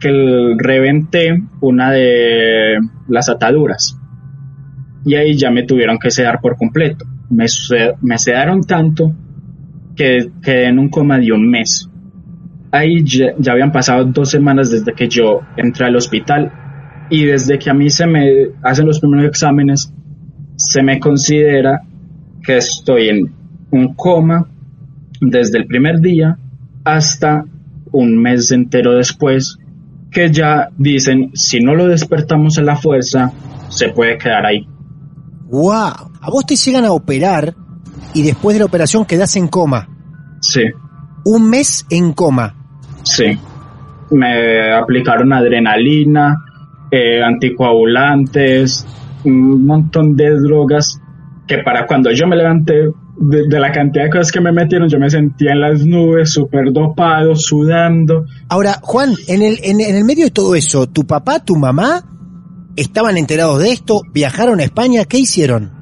que 0.00 0.54
reventé 0.56 1.42
una 1.60 1.90
de 1.90 2.78
las 3.08 3.28
ataduras. 3.28 4.00
Y 5.04 5.14
ahí 5.16 5.36
ya 5.36 5.50
me 5.50 5.64
tuvieron 5.64 5.98
que 5.98 6.10
sedar 6.10 6.40
por 6.40 6.56
completo. 6.56 7.04
Me, 7.28 7.44
me 8.00 8.18
sedaron 8.18 8.62
tanto 8.62 9.12
que 9.94 10.30
quedé 10.42 10.68
en 10.68 10.78
un 10.78 10.88
coma 10.88 11.18
de 11.18 11.32
un 11.32 11.48
mes 11.48 11.90
ahí 12.74 13.04
ya, 13.04 13.52
habían 13.52 13.70
pasado 13.70 14.04
dos 14.04 14.30
semanas 14.30 14.70
desde 14.70 14.92
que 14.92 15.08
yo 15.08 15.40
entré 15.56 15.86
al 15.86 15.96
hospital 15.96 16.52
y 17.08 17.24
desde 17.24 17.58
que 17.58 17.70
a 17.70 17.74
mí 17.74 17.88
se 17.88 18.06
me 18.06 18.48
hacen 18.62 18.86
los 18.86 18.98
primeros 18.98 19.26
exámenes, 19.26 19.92
se 20.56 20.82
me 20.82 20.98
considera 20.98 21.82
que 22.42 22.56
estoy 22.56 23.08
en 23.10 23.34
un 23.70 23.94
coma 23.94 24.48
desde 25.20 25.58
el 25.58 25.66
primer 25.66 26.00
día 26.00 26.36
hasta 26.84 27.44
un 27.92 28.20
mes 28.20 28.50
entero 28.50 28.94
después, 28.94 29.56
que 30.10 30.32
ya 30.32 30.68
dicen, 30.76 31.30
si 31.34 31.60
no 31.60 31.76
lo 31.76 31.86
despertamos 31.86 32.58
a 32.58 32.62
la 32.62 32.76
fuerza, 32.76 33.32
se 33.68 33.90
puede 33.90 34.18
quedar 34.18 34.46
ahí. 34.46 34.66
¡Wow! 35.46 36.10
A 36.20 36.30
vos 36.30 36.44
te 36.44 36.56
llegan 36.56 36.84
a 36.84 36.92
operar 36.92 37.54
y 38.14 38.22
después 38.22 38.54
de 38.54 38.60
la 38.60 38.66
operación 38.66 39.04
quedas 39.04 39.36
en 39.36 39.46
coma. 39.46 39.88
Sí. 40.40 40.62
Un 41.24 41.48
mes 41.48 41.86
en 41.88 42.12
coma. 42.12 42.63
Sí. 43.04 43.38
Me 44.10 44.72
aplicaron 44.72 45.32
adrenalina, 45.32 46.36
eh, 46.90 47.22
anticoagulantes, 47.22 48.86
un 49.24 49.64
montón 49.64 50.16
de 50.16 50.30
drogas 50.38 51.00
que 51.46 51.58
para 51.58 51.86
cuando 51.86 52.10
yo 52.12 52.26
me 52.26 52.36
levanté 52.36 52.90
de, 53.16 53.60
la 53.60 53.70
cantidad 53.70 54.04
de 54.04 54.10
cosas 54.10 54.32
que 54.32 54.40
me 54.40 54.52
metieron, 54.52 54.88
yo 54.88 54.98
me 54.98 55.10
sentía 55.10 55.52
en 55.52 55.60
las 55.60 55.84
nubes, 55.84 56.32
súper 56.32 56.72
dopado, 56.72 57.36
sudando. 57.36 58.24
Ahora, 58.48 58.80
Juan, 58.82 59.14
en 59.28 59.42
el, 59.42 59.58
en, 59.62 59.80
el 59.80 60.04
medio 60.04 60.24
de 60.24 60.30
todo 60.30 60.54
eso, 60.54 60.88
¿tu 60.88 61.06
papá, 61.06 61.44
tu 61.44 61.56
mamá 61.56 62.02
estaban 62.76 63.16
enterados 63.16 63.60
de 63.60 63.72
esto? 63.72 64.02
¿Viajaron 64.12 64.60
a 64.60 64.64
España? 64.64 65.04
¿Qué 65.04 65.18
hicieron? 65.18 65.72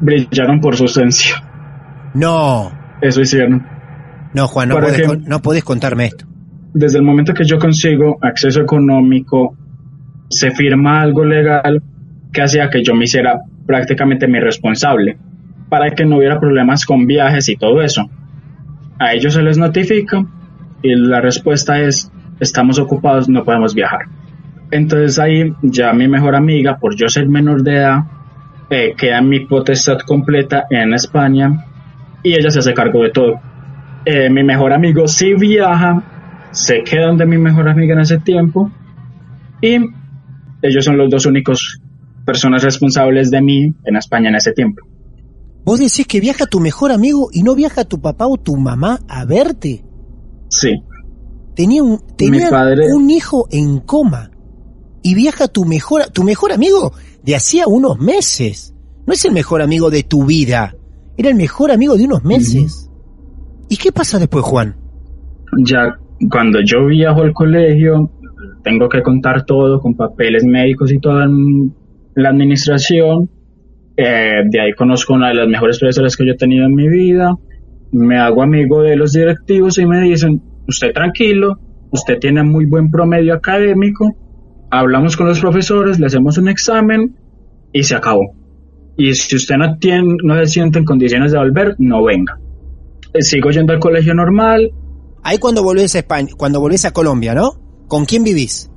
Brillaron 0.00 0.60
por 0.60 0.76
su 0.76 0.84
ausencia. 0.84 1.36
No. 2.14 2.70
Eso 3.00 3.20
hicieron. 3.20 3.66
No, 4.34 4.48
Juan, 4.48 4.68
no 4.68 4.78
puedes, 4.78 5.26
no 5.26 5.40
puedes 5.40 5.64
contarme 5.64 6.06
esto. 6.06 6.26
Desde 6.74 6.98
el 6.98 7.04
momento 7.04 7.32
que 7.32 7.44
yo 7.44 7.58
consigo 7.58 8.18
acceso 8.20 8.60
económico, 8.60 9.56
se 10.28 10.50
firma 10.50 11.00
algo 11.00 11.24
legal 11.24 11.80
que 12.32 12.42
hacía 12.42 12.68
que 12.68 12.82
yo 12.82 12.94
me 12.94 13.04
hiciera 13.04 13.40
prácticamente 13.64 14.26
mi 14.26 14.40
responsable 14.40 15.16
para 15.68 15.90
que 15.90 16.04
no 16.04 16.18
hubiera 16.18 16.40
problemas 16.40 16.84
con 16.84 17.06
viajes 17.06 17.48
y 17.48 17.56
todo 17.56 17.80
eso. 17.80 18.10
A 18.98 19.14
ellos 19.14 19.34
se 19.34 19.42
les 19.42 19.56
notifica 19.56 20.24
y 20.82 20.94
la 20.96 21.20
respuesta 21.20 21.80
es 21.80 22.10
estamos 22.40 22.78
ocupados, 22.80 23.28
no 23.28 23.44
podemos 23.44 23.72
viajar. 23.72 24.06
Entonces 24.72 25.18
ahí 25.20 25.54
ya 25.62 25.92
mi 25.92 26.08
mejor 26.08 26.34
amiga, 26.34 26.76
por 26.78 26.96
yo 26.96 27.08
ser 27.08 27.28
menor 27.28 27.62
de 27.62 27.76
edad, 27.76 27.98
eh, 28.68 28.94
queda 28.96 29.20
mi 29.20 29.46
potestad 29.46 29.98
completa 30.00 30.64
en 30.70 30.92
España 30.92 31.64
y 32.22 32.34
ella 32.34 32.50
se 32.50 32.58
hace 32.58 32.74
cargo 32.74 33.02
de 33.04 33.10
todo. 33.10 33.40
Eh, 34.04 34.28
mi 34.28 34.42
mejor 34.42 34.72
amigo 34.72 35.06
sí 35.06 35.34
viaja, 35.34 36.02
se 36.54 36.84
queda 36.84 37.08
donde 37.08 37.26
mi 37.26 37.36
mejor 37.36 37.68
amiga 37.68 37.94
en 37.94 38.00
ese 38.00 38.18
tiempo 38.18 38.70
y 39.60 39.76
ellos 40.62 40.84
son 40.84 40.96
los 40.96 41.10
dos 41.10 41.26
únicos 41.26 41.80
personas 42.24 42.62
responsables 42.62 43.30
de 43.30 43.42
mí 43.42 43.74
en 43.84 43.96
España 43.96 44.30
en 44.30 44.36
ese 44.36 44.52
tiempo. 44.52 44.86
Vos 45.64 45.80
decís 45.80 46.06
que 46.06 46.20
viaja 46.20 46.46
tu 46.46 46.60
mejor 46.60 46.92
amigo 46.92 47.28
y 47.32 47.42
no 47.42 47.54
viaja 47.54 47.84
tu 47.84 48.00
papá 48.00 48.26
o 48.26 48.36
tu 48.36 48.56
mamá 48.56 49.00
a 49.08 49.24
verte. 49.24 49.84
Sí. 50.48 50.82
Tenía 51.54 51.82
un, 51.82 52.00
tenía 52.16 52.50
un 52.94 53.10
hijo 53.10 53.46
en 53.50 53.80
coma 53.80 54.30
y 55.02 55.14
viaja 55.14 55.48
tu 55.48 55.64
mejor, 55.64 56.10
tu 56.12 56.22
mejor 56.22 56.52
amigo 56.52 56.92
de 57.22 57.34
hacía 57.34 57.66
unos 57.66 57.98
meses. 57.98 58.74
No 59.06 59.12
es 59.12 59.24
el 59.24 59.32
mejor 59.32 59.60
amigo 59.60 59.90
de 59.90 60.02
tu 60.02 60.24
vida, 60.24 60.74
era 61.16 61.30
el 61.30 61.34
mejor 61.34 61.70
amigo 61.70 61.96
de 61.96 62.04
unos 62.04 62.24
meses. 62.24 62.90
¿Y 63.68 63.76
qué 63.76 63.92
pasa 63.92 64.18
después, 64.18 64.44
Juan? 64.44 64.76
Ya 65.64 65.98
cuando 66.30 66.60
yo 66.60 66.86
viajo 66.86 67.22
al 67.22 67.32
colegio, 67.32 68.10
tengo 68.62 68.88
que 68.88 69.02
contar 69.02 69.44
todo 69.44 69.80
con 69.80 69.94
papeles 69.94 70.44
médicos 70.44 70.92
y 70.92 70.98
toda 70.98 71.28
la 72.14 72.28
administración 72.28 73.28
eh, 73.96 74.42
de 74.46 74.60
ahí 74.60 74.72
conozco 74.72 75.14
una 75.14 75.28
de 75.28 75.34
las 75.34 75.48
mejores 75.48 75.78
profesoras 75.78 76.16
que 76.16 76.26
yo 76.26 76.32
he 76.32 76.36
tenido 76.36 76.66
en 76.66 76.74
mi 76.74 76.88
vida. 76.88 77.34
Me 77.92 78.18
hago 78.18 78.42
amigo 78.42 78.82
de 78.82 78.96
los 78.96 79.12
directivos 79.12 79.78
y 79.78 79.86
me 79.86 80.00
dicen, 80.00 80.42
usted 80.66 80.92
tranquilo, 80.92 81.58
usted 81.90 82.18
tiene 82.18 82.42
muy 82.42 82.66
buen 82.66 82.90
promedio 82.90 83.34
académico, 83.34 84.10
hablamos 84.70 85.16
con 85.16 85.28
los 85.28 85.40
profesores, 85.40 86.00
le 86.00 86.06
hacemos 86.06 86.38
un 86.38 86.48
examen 86.48 87.14
y 87.72 87.84
se 87.84 87.94
acabó. 87.94 88.34
Y 88.96 89.14
si 89.14 89.36
usted 89.36 89.56
no, 89.56 89.78
tiene, 89.78 90.16
no 90.24 90.34
se 90.36 90.46
siente 90.46 90.80
en 90.80 90.84
condiciones 90.84 91.32
de 91.32 91.38
volver, 91.38 91.76
no 91.78 92.02
venga. 92.02 92.38
Eh, 93.12 93.22
sigo 93.22 93.50
yendo 93.50 93.72
al 93.72 93.78
colegio 93.78 94.14
normal. 94.14 94.72
Ahí 95.24 95.38
cuando 95.38 95.62
volvés 95.62 95.94
a 95.94 96.00
España, 96.00 96.28
cuando 96.36 96.60
volvés 96.60 96.84
a 96.84 96.92
Colombia, 96.92 97.34
¿no? 97.34 97.58
¿Con 97.88 98.04
quién 98.04 98.22
vivís? 98.22 98.70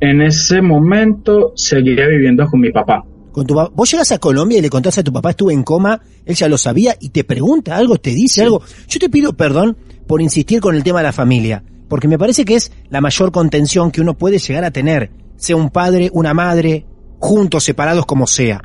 En 0.00 0.22
ese 0.22 0.62
momento 0.62 1.52
seguía 1.54 2.06
viviendo 2.06 2.46
con 2.46 2.60
mi 2.60 2.72
papá. 2.72 3.04
Con 3.32 3.46
tu, 3.46 3.54
vos 3.54 3.90
llegas 3.90 4.10
a 4.10 4.18
Colombia 4.18 4.58
y 4.58 4.62
le 4.62 4.70
contás 4.70 4.96
a 4.96 5.04
tu 5.04 5.12
papá 5.12 5.30
estuve 5.30 5.52
en 5.52 5.62
coma, 5.62 6.00
él 6.24 6.34
ya 6.34 6.48
lo 6.48 6.56
sabía 6.56 6.96
y 6.98 7.10
te 7.10 7.22
pregunta 7.22 7.76
algo, 7.76 7.98
te 7.98 8.10
dice 8.10 8.42
algo. 8.42 8.62
Yo 8.88 8.98
te 8.98 9.10
pido 9.10 9.34
perdón 9.34 9.76
por 10.06 10.22
insistir 10.22 10.60
con 10.60 10.74
el 10.74 10.82
tema 10.82 11.00
de 11.00 11.04
la 11.04 11.12
familia, 11.12 11.62
porque 11.86 12.08
me 12.08 12.18
parece 12.18 12.46
que 12.46 12.56
es 12.56 12.72
la 12.88 13.02
mayor 13.02 13.30
contención 13.30 13.90
que 13.90 14.00
uno 14.00 14.16
puede 14.16 14.38
llegar 14.38 14.64
a 14.64 14.70
tener, 14.70 15.10
sea 15.36 15.56
un 15.56 15.68
padre, 15.68 16.10
una 16.14 16.32
madre, 16.32 16.86
juntos, 17.18 17.62
separados 17.62 18.06
como 18.06 18.26
sea. 18.26 18.62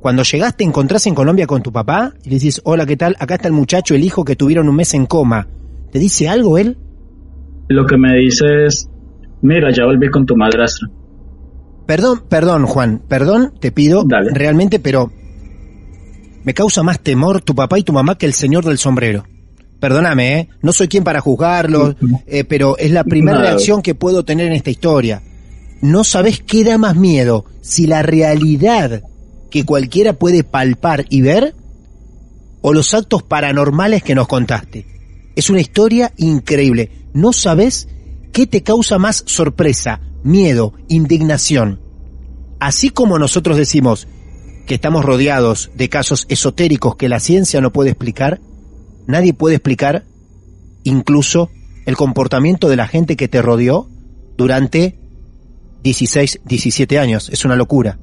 Cuando 0.00 0.24
llegaste, 0.24 0.58
te 0.58 0.64
encontrás 0.64 1.06
en 1.06 1.14
Colombia 1.14 1.46
con 1.46 1.62
tu 1.62 1.70
papá 1.70 2.12
y 2.24 2.30
le 2.30 2.34
dices, 2.34 2.60
hola, 2.64 2.84
¿qué 2.84 2.96
tal? 2.96 3.16
Acá 3.20 3.36
está 3.36 3.46
el 3.46 3.54
muchacho, 3.54 3.94
el 3.94 4.02
hijo 4.02 4.24
que 4.24 4.34
tuvieron 4.34 4.68
un 4.68 4.74
mes 4.74 4.92
en 4.94 5.06
coma. 5.06 5.46
¿Te 5.92 5.98
dice 5.98 6.28
algo 6.28 6.56
él? 6.56 6.78
Lo 7.68 7.86
que 7.86 7.98
me 7.98 8.16
dice 8.16 8.66
es, 8.66 8.88
mira, 9.42 9.70
ya 9.70 9.84
volví 9.84 10.10
con 10.10 10.24
tu 10.24 10.34
madrastra. 10.36 10.88
Perdón, 11.86 12.22
perdón, 12.28 12.64
Juan, 12.64 13.02
perdón, 13.06 13.52
te 13.60 13.72
pido, 13.72 14.04
realmente, 14.32 14.80
pero 14.80 15.12
me 16.44 16.54
causa 16.54 16.82
más 16.82 17.00
temor 17.00 17.42
tu 17.42 17.54
papá 17.54 17.78
y 17.78 17.82
tu 17.82 17.92
mamá 17.92 18.16
que 18.16 18.24
el 18.24 18.32
señor 18.32 18.64
del 18.64 18.78
sombrero. 18.78 19.24
Perdóname, 19.80 20.38
¿eh? 20.38 20.48
no 20.62 20.72
soy 20.72 20.88
quien 20.88 21.04
para 21.04 21.20
juzgarlo, 21.20 21.94
eh, 22.26 22.44
pero 22.44 22.78
es 22.78 22.92
la 22.92 23.04
primera 23.04 23.38
reacción 23.38 23.82
que 23.82 23.94
puedo 23.94 24.24
tener 24.24 24.46
en 24.46 24.52
esta 24.54 24.70
historia. 24.70 25.22
No 25.82 26.04
sabes 26.04 26.40
qué 26.40 26.64
da 26.64 26.78
más 26.78 26.96
miedo, 26.96 27.44
si 27.60 27.86
la 27.86 28.02
realidad 28.02 29.02
que 29.50 29.66
cualquiera 29.66 30.14
puede 30.14 30.44
palpar 30.44 31.04
y 31.10 31.20
ver, 31.20 31.54
o 32.62 32.72
los 32.72 32.94
actos 32.94 33.24
paranormales 33.24 34.02
que 34.02 34.14
nos 34.14 34.28
contaste. 34.28 34.86
Es 35.36 35.50
una 35.50 35.60
historia 35.60 36.12
increíble. 36.16 36.90
No 37.14 37.32
sabes 37.32 37.88
qué 38.32 38.46
te 38.46 38.62
causa 38.62 38.98
más 38.98 39.24
sorpresa, 39.26 40.00
miedo, 40.22 40.74
indignación. 40.88 41.80
Así 42.60 42.90
como 42.90 43.18
nosotros 43.18 43.56
decimos 43.56 44.08
que 44.66 44.74
estamos 44.74 45.04
rodeados 45.04 45.70
de 45.74 45.88
casos 45.88 46.26
esotéricos 46.28 46.96
que 46.96 47.08
la 47.08 47.20
ciencia 47.20 47.60
no 47.60 47.72
puede 47.72 47.90
explicar, 47.90 48.40
nadie 49.06 49.34
puede 49.34 49.56
explicar 49.56 50.04
incluso 50.84 51.50
el 51.86 51.96
comportamiento 51.96 52.68
de 52.68 52.76
la 52.76 52.86
gente 52.86 53.16
que 53.16 53.28
te 53.28 53.42
rodeó 53.42 53.88
durante 54.36 54.98
16, 55.82 56.40
17 56.44 56.98
años. 56.98 57.28
Es 57.30 57.44
una 57.44 57.56
locura. 57.56 57.98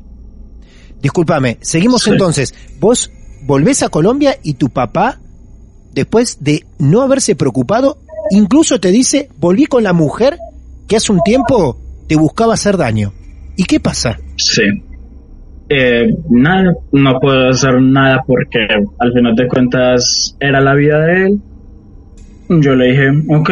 Discúlpame, 1.02 1.58
seguimos 1.62 2.06
entonces. 2.08 2.54
Vos 2.80 3.12
volvés 3.44 3.84
a 3.84 3.90
Colombia 3.90 4.38
y 4.44 4.56
tu 4.56 4.70
papá, 4.70 5.20
después 6.00 6.44
de 6.44 6.66
no 6.78 7.02
haberse 7.02 7.36
preocupado, 7.36 7.98
incluso 8.32 8.80
te 8.80 8.92
dice, 8.92 9.30
volví 9.38 9.66
con 9.66 9.84
la 9.84 9.94
mujer 9.94 10.38
que 10.88 10.96
hace 10.96 11.12
un 11.12 11.22
tiempo 11.22 11.78
te 12.08 12.16
buscaba 12.16 12.54
hacer 12.54 12.78
daño. 12.78 13.14
¿Y 13.56 13.66
qué 13.66 13.80
pasa? 13.80 14.18
Sí. 14.36 14.64
Eh, 15.70 16.16
nada, 16.30 16.74
no 16.92 17.20
puedo 17.20 17.50
hacer 17.50 17.80
nada 17.80 18.24
porque 18.26 18.60
al 18.98 19.14
final 19.14 19.36
de 19.36 19.48
cuentas 19.48 20.36
era 20.40 20.60
la 20.62 20.74
vida 20.74 21.00
de 21.00 21.26
él. 21.26 21.40
Yo 22.50 22.76
le 22.76 22.88
dije, 22.88 23.10
ok, 23.28 23.50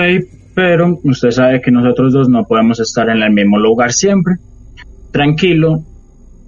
pero 0.55 0.99
usted 1.03 1.29
sabe 1.29 1.61
que 1.61 1.69
nosotros 1.69 2.13
dos 2.13 2.29
no 2.29 2.43
podemos 2.45 2.79
estar 2.79 3.09
en 3.09 3.21
el 3.21 3.31
mismo 3.31 3.59
lugar 3.59 3.93
siempre. 3.93 4.37
Tranquilo, 5.11 5.83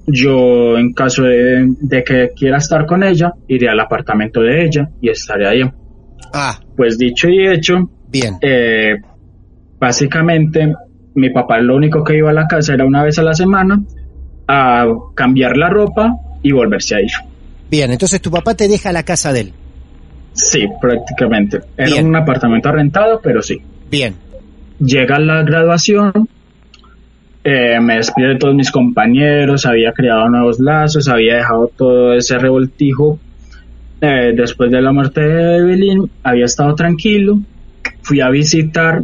yo 0.08 0.78
en 0.78 0.94
caso 0.94 1.24
de, 1.24 2.04
que 2.04 2.32
quiera 2.36 2.58
estar 2.58 2.86
con 2.88 3.04
ella, 3.04 3.34
iré 3.48 3.70
al 3.70 3.80
apartamento 3.80 4.42
de 4.42 4.66
ella 4.66 4.90
y 5.02 5.10
estaré 5.10 5.48
ahí. 5.48 5.62
Ah. 6.34 6.60
Pues 6.76 6.98
dicho 6.98 7.28
y 7.30 7.48
hecho, 7.48 7.90
bien. 8.08 8.38
Eh, 8.42 8.96
básicamente 9.80 10.74
mi 11.16 11.30
papá 11.30 11.60
lo 11.60 11.76
único 11.76 12.04
que 12.04 12.18
iba 12.18 12.30
a 12.30 12.34
la 12.34 12.48
casa 12.48 12.74
era 12.74 12.86
una 12.86 13.04
vez 13.04 13.20
a 13.20 13.24
la 13.24 13.34
semana 13.34 13.82
a 14.48 14.86
cambiar 15.16 15.58
la 15.58 15.70
ropa 15.70 16.16
y 16.42 16.52
volverse 16.52 16.96
a 16.96 17.02
ir. 17.02 17.12
Bien, 17.70 17.92
entonces 17.92 18.22
tu 18.22 18.32
papá 18.32 18.56
te 18.56 18.68
deja 18.68 18.92
la 18.92 19.04
casa 19.04 19.32
de 19.32 19.42
él. 19.42 19.54
Sí, 20.34 20.66
prácticamente. 20.82 21.60
Era 21.78 22.02
un 22.02 22.16
apartamento 22.16 22.72
rentado, 22.72 23.20
pero 23.22 23.42
sí. 23.42 23.62
Bien. 23.92 24.16
Llega 24.80 25.20
la 25.20 25.44
graduación, 25.44 26.30
eh, 27.44 27.80
me 27.82 27.96
despido 27.96 28.30
de 28.30 28.38
todos 28.38 28.56
mis 28.56 28.72
compañeros, 28.72 29.66
había 29.66 29.92
creado 29.92 30.30
nuevos 30.30 30.60
lazos, 30.60 31.08
había 31.08 31.36
dejado 31.36 31.70
todo 31.76 32.14
ese 32.14 32.38
revoltijo. 32.38 33.20
Eh, 34.02 34.34
después 34.36 34.72
de 34.72 34.82
la 34.82 34.92
muerte 34.92 35.22
de 35.22 35.58
Evelyn, 35.58 36.10
había 36.24 36.46
estado 36.46 36.74
tranquilo. 36.76 37.40
Fui 38.02 38.22
a 38.22 38.30
visitar 38.30 39.04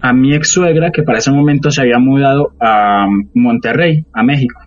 a 0.00 0.12
mi 0.12 0.34
ex 0.34 0.48
suegra, 0.48 0.90
que 0.90 1.02
para 1.02 1.18
ese 1.18 1.30
momento 1.30 1.70
se 1.70 1.82
había 1.82 1.98
mudado 1.98 2.52
a 2.58 3.06
Monterrey, 3.34 4.04
a 4.12 4.22
México. 4.22 4.60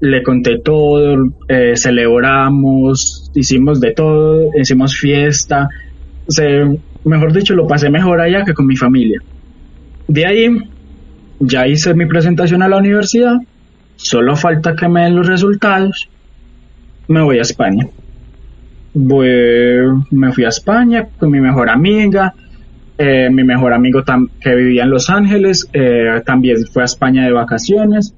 Le 0.00 0.22
conté 0.22 0.58
todo, 0.58 1.30
eh, 1.46 1.74
celebramos, 1.76 3.30
hicimos 3.34 3.80
de 3.80 3.92
todo, 3.92 4.50
hicimos 4.58 4.96
fiesta. 4.96 5.68
mejor 7.04 7.32
dicho, 7.32 7.54
lo 7.54 7.66
pasé 7.66 7.90
mejor 7.90 8.20
allá 8.20 8.44
que 8.44 8.54
con 8.54 8.66
mi 8.66 8.76
familia. 8.76 9.20
De 10.08 10.26
ahí, 10.26 10.48
ya 11.38 11.66
hice 11.66 11.94
mi 11.94 12.06
presentación 12.06 12.62
a 12.62 12.68
la 12.68 12.78
universidad, 12.78 13.36
solo 13.96 14.36
falta 14.36 14.74
que 14.74 14.88
me 14.88 15.02
den 15.02 15.16
los 15.16 15.26
resultados. 15.26 16.08
Me 17.08 17.20
voy 17.20 17.38
a 17.38 17.42
España. 17.42 17.86
Me 18.94 20.32
fui 20.32 20.44
a 20.44 20.48
España 20.48 21.08
con 21.18 21.30
mi 21.30 21.40
mejor 21.40 21.70
amiga, 21.70 22.34
eh, 22.98 23.30
mi 23.30 23.42
mejor 23.42 23.72
amigo 23.72 24.02
que 24.40 24.54
vivía 24.54 24.84
en 24.84 24.90
Los 24.90 25.10
Ángeles 25.10 25.68
eh, 25.72 26.22
también 26.24 26.58
fue 26.72 26.82
a 26.82 26.84
España 26.84 27.24
de 27.24 27.32
vacaciones. 27.32 28.14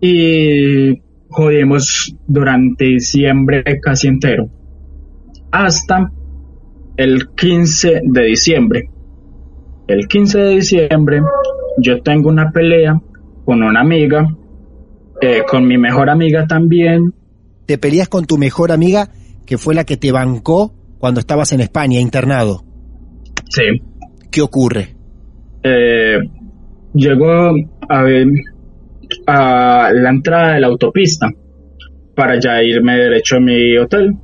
Y 0.00 1.00
jodimos 1.28 2.14
durante 2.26 2.84
diciembre 2.84 3.62
casi 3.82 4.08
entero. 4.08 4.48
hasta 5.50 6.10
el 6.96 7.28
15 7.34 8.02
de 8.04 8.22
diciembre. 8.24 8.90
El 9.86 10.08
15 10.08 10.38
de 10.38 10.50
diciembre 10.56 11.22
yo 11.78 12.02
tengo 12.02 12.28
una 12.28 12.50
pelea 12.50 13.00
con 13.44 13.62
una 13.62 13.80
amiga, 13.80 14.34
eh, 15.20 15.42
con 15.48 15.66
mi 15.66 15.78
mejor 15.78 16.10
amiga 16.10 16.46
también. 16.46 17.14
Te 17.66 17.78
peleas 17.78 18.08
con 18.08 18.26
tu 18.26 18.38
mejor 18.38 18.72
amiga, 18.72 19.10
que 19.46 19.58
fue 19.58 19.74
la 19.74 19.84
que 19.84 19.96
te 19.96 20.12
bancó 20.12 20.74
cuando 20.98 21.20
estabas 21.20 21.52
en 21.52 21.60
España, 21.60 22.00
internado. 22.00 22.64
Sí. 23.48 23.62
¿Qué 24.30 24.42
ocurre? 24.42 24.96
Eh, 25.62 26.18
llego 26.94 27.54
a 27.88 28.02
ver 28.02 28.26
a 29.26 29.90
la 29.92 30.10
entrada 30.10 30.54
de 30.54 30.60
la 30.60 30.66
autopista 30.66 31.28
para 32.14 32.40
ya 32.40 32.62
irme 32.62 32.96
derecho 32.96 33.36
a 33.36 33.40
mi 33.40 33.76
hotel. 33.76 34.14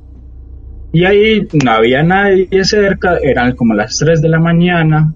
Y 0.91 1.05
ahí 1.05 1.47
no 1.63 1.71
había 1.71 2.03
nadie 2.03 2.63
cerca, 2.63 3.17
eran 3.23 3.55
como 3.55 3.73
las 3.73 3.97
3 3.97 4.21
de 4.21 4.29
la 4.29 4.39
mañana. 4.39 5.13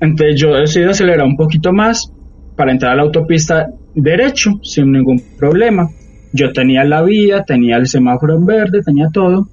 Entonces 0.00 0.40
yo 0.40 0.54
decidí 0.54 0.84
acelerar 0.84 1.26
un 1.26 1.36
poquito 1.36 1.72
más 1.72 2.10
para 2.56 2.72
entrar 2.72 2.92
a 2.92 2.96
la 2.96 3.02
autopista 3.02 3.68
derecho, 3.94 4.52
sin 4.62 4.92
ningún 4.92 5.20
problema. 5.38 5.88
Yo 6.34 6.52
tenía 6.52 6.82
la 6.82 7.02
vía, 7.02 7.44
tenía 7.44 7.76
el 7.76 7.86
semáforo 7.86 8.34
en 8.34 8.44
verde, 8.44 8.82
tenía 8.84 9.08
todo. 9.12 9.48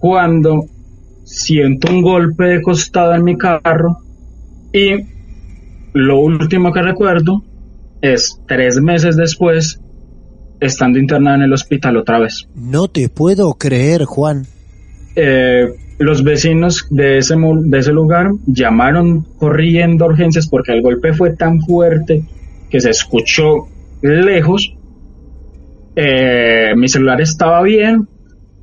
Cuando 0.00 0.64
siento 1.24 1.92
un 1.92 2.02
golpe 2.02 2.44
de 2.46 2.62
costado 2.62 3.14
en 3.14 3.22
mi 3.22 3.38
carro 3.38 3.98
y 4.72 5.04
lo 5.92 6.18
último 6.18 6.72
que 6.72 6.82
recuerdo 6.82 7.44
es 8.02 8.40
tres 8.48 8.80
meses 8.80 9.14
después, 9.16 9.80
estando 10.58 10.98
internado 10.98 11.36
en 11.36 11.42
el 11.42 11.52
hospital 11.52 11.96
otra 11.96 12.18
vez. 12.18 12.48
No 12.56 12.88
te 12.88 13.08
puedo 13.08 13.54
creer, 13.54 14.04
Juan. 14.04 14.46
Eh, 15.14 15.68
los 16.00 16.24
vecinos 16.24 16.88
de 16.90 17.18
ese, 17.18 17.36
de 17.36 17.78
ese 17.78 17.92
lugar 17.92 18.32
llamaron 18.46 19.22
corriendo 19.38 20.04
a 20.04 20.08
urgencias 20.08 20.48
porque 20.48 20.72
el 20.72 20.82
golpe 20.82 21.12
fue 21.12 21.36
tan 21.36 21.60
fuerte 21.60 22.24
que 22.68 22.80
se 22.80 22.90
escuchó 22.90 23.68
lejos. 24.02 24.74
Eh, 26.02 26.72
mi 26.76 26.88
celular 26.88 27.20
estaba 27.20 27.62
bien, 27.62 28.08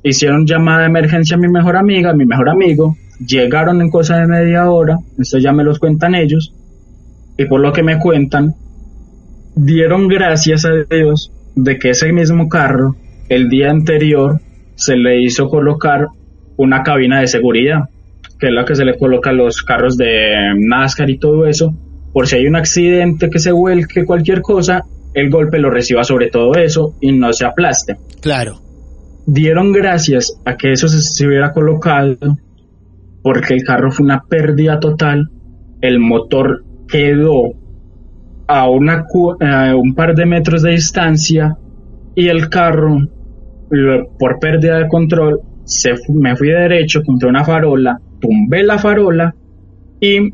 hicieron 0.02 0.44
llamada 0.44 0.80
de 0.80 0.86
emergencia 0.86 1.36
a 1.36 1.38
mi 1.38 1.46
mejor 1.46 1.76
amiga, 1.76 2.10
a 2.10 2.12
mi 2.14 2.26
mejor 2.26 2.48
amigo, 2.48 2.96
llegaron 3.24 3.80
en 3.80 3.90
cosa 3.90 4.16
de 4.16 4.26
media 4.26 4.68
hora, 4.68 4.98
esto 5.20 5.38
ya 5.38 5.52
me 5.52 5.62
los 5.62 5.78
cuentan 5.78 6.16
ellos, 6.16 6.52
y 7.36 7.44
por 7.44 7.60
lo 7.60 7.72
que 7.72 7.84
me 7.84 8.00
cuentan, 8.00 8.54
dieron 9.54 10.08
gracias 10.08 10.64
a 10.64 10.70
Dios 10.90 11.30
de 11.54 11.78
que 11.78 11.90
ese 11.90 12.12
mismo 12.12 12.48
carro, 12.48 12.96
el 13.28 13.48
día 13.48 13.70
anterior, 13.70 14.40
se 14.74 14.96
le 14.96 15.22
hizo 15.22 15.48
colocar 15.48 16.08
una 16.56 16.82
cabina 16.82 17.20
de 17.20 17.28
seguridad, 17.28 17.84
que 18.40 18.48
es 18.48 18.52
la 18.52 18.64
que 18.64 18.74
se 18.74 18.84
le 18.84 18.98
coloca 18.98 19.30
a 19.30 19.34
los 19.34 19.62
carros 19.62 19.96
de 19.96 20.56
NASCAR 20.56 21.08
y 21.08 21.18
todo 21.18 21.46
eso, 21.46 21.72
por 22.12 22.26
si 22.26 22.34
hay 22.34 22.48
un 22.48 22.56
accidente 22.56 23.30
que 23.30 23.38
se 23.38 23.52
vuelque 23.52 24.04
cualquier 24.04 24.40
cosa, 24.40 24.82
el 25.14 25.30
golpe 25.30 25.58
lo 25.58 25.70
reciba 25.70 26.04
sobre 26.04 26.28
todo 26.28 26.54
eso 26.54 26.94
y 27.00 27.12
no 27.12 27.32
se 27.32 27.44
aplaste. 27.44 27.96
Claro. 28.20 28.60
Dieron 29.26 29.72
gracias 29.72 30.40
a 30.44 30.56
que 30.56 30.72
eso 30.72 30.88
se 30.88 31.26
hubiera 31.26 31.52
colocado 31.52 32.16
porque 33.22 33.54
el 33.54 33.64
carro 33.64 33.90
fue 33.90 34.04
una 34.04 34.22
pérdida 34.22 34.80
total, 34.80 35.28
el 35.80 35.98
motor 35.98 36.64
quedó 36.88 37.52
a, 38.46 38.68
una, 38.70 39.04
un 39.76 39.94
par 39.94 40.14
de 40.14 40.24
metros 40.24 40.62
de 40.62 40.70
distancia 40.70 41.56
y 42.14 42.28
el 42.28 42.48
carro, 42.48 42.96
por 44.18 44.38
pérdida 44.40 44.78
de 44.78 44.88
control, 44.88 45.40
se 45.64 45.92
me 46.08 46.34
fui 46.36 46.48
de 46.48 46.60
derecho 46.60 47.02
contra 47.04 47.28
una 47.28 47.44
farola, 47.44 48.00
tumbé 48.18 48.62
la 48.62 48.78
farola 48.78 49.34
y 50.00 50.32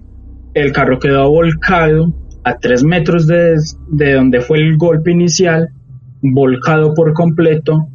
el 0.54 0.72
carro 0.72 0.98
quedó 1.00 1.28
volcado 1.28 2.12
a 2.44 2.58
tres 2.58 2.84
metros 2.84 3.26
de, 3.26 3.56
de 3.88 4.12
donde 4.12 4.40
fue 4.40 4.58
el 4.58 4.76
golpe 4.76 5.10
inicial, 5.10 5.70
volcado 6.20 6.94
por 6.94 7.12
completo 7.12 7.88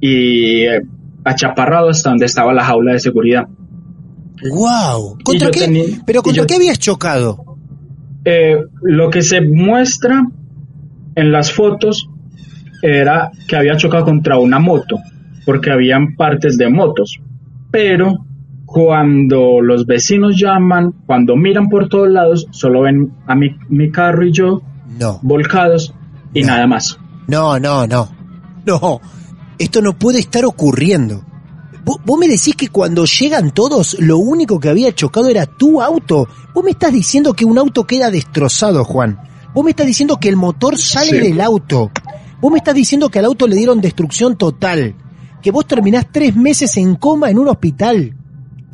y 0.00 0.66
eh, 0.66 0.82
achaparrado 1.24 1.88
hasta 1.88 2.10
donde 2.10 2.26
estaba 2.26 2.52
la 2.52 2.64
jaula 2.64 2.92
de 2.92 3.00
seguridad. 3.00 3.48
¡Wow! 4.42 5.18
¿Contra 5.24 5.50
qué? 5.50 5.98
¿Pero 6.04 6.22
contra 6.22 6.46
qué 6.46 6.56
habías 6.56 6.78
chocado? 6.78 7.56
Eh, 8.24 8.58
lo 8.82 9.10
que 9.10 9.22
se 9.22 9.40
muestra 9.40 10.26
en 11.14 11.32
las 11.32 11.52
fotos 11.52 12.08
era 12.82 13.30
que 13.48 13.56
había 13.56 13.76
chocado 13.76 14.04
contra 14.04 14.38
una 14.38 14.58
moto, 14.58 14.98
porque 15.46 15.70
habían 15.70 16.16
partes 16.16 16.58
de 16.58 16.68
motos. 16.68 17.18
Pero 17.70 18.26
cuando 18.74 19.60
los 19.60 19.86
vecinos 19.86 20.34
llaman, 20.36 20.92
cuando 21.06 21.36
miran 21.36 21.68
por 21.68 21.88
todos 21.88 22.10
lados, 22.10 22.48
solo 22.50 22.82
ven 22.82 23.12
a 23.24 23.36
mi, 23.36 23.56
mi 23.68 23.92
carro 23.92 24.26
y 24.26 24.32
yo 24.32 24.62
no. 24.98 25.20
volcados 25.22 25.94
y 26.34 26.42
nada 26.42 26.66
más. 26.66 26.98
No, 27.28 27.60
no, 27.60 27.86
no. 27.86 28.08
No, 28.66 29.00
esto 29.58 29.80
no 29.80 29.96
puede 29.96 30.18
estar 30.18 30.44
ocurriendo. 30.44 31.22
Vos, 31.84 32.18
me 32.18 32.26
decís 32.26 32.56
que 32.56 32.66
cuando 32.66 33.04
llegan 33.04 33.52
todos, 33.52 33.96
lo 34.00 34.18
único 34.18 34.58
que 34.58 34.70
había 34.70 34.92
chocado 34.92 35.28
era 35.28 35.46
tu 35.46 35.80
auto. 35.80 36.26
Vos 36.52 36.64
me 36.64 36.72
estás 36.72 36.92
diciendo 36.92 37.32
que 37.32 37.44
un 37.44 37.58
auto 37.58 37.86
queda 37.86 38.10
destrozado, 38.10 38.84
Juan. 38.84 39.20
Vos 39.54 39.62
me 39.62 39.70
estás 39.70 39.86
diciendo 39.86 40.16
que 40.16 40.30
el 40.30 40.36
motor 40.36 40.76
sale 40.78 41.20
del 41.20 41.40
auto. 41.40 41.92
Vos 42.40 42.50
me 42.50 42.58
estás 42.58 42.74
diciendo 42.74 43.08
que 43.08 43.20
al 43.20 43.26
auto 43.26 43.46
le 43.46 43.54
dieron 43.54 43.80
destrucción 43.80 44.36
total. 44.36 44.96
Que 45.40 45.52
vos 45.52 45.64
terminás 45.64 46.06
tres 46.10 46.34
meses 46.34 46.76
en 46.76 46.96
coma 46.96 47.30
en 47.30 47.38
un 47.38 47.46
hospital. 47.46 48.16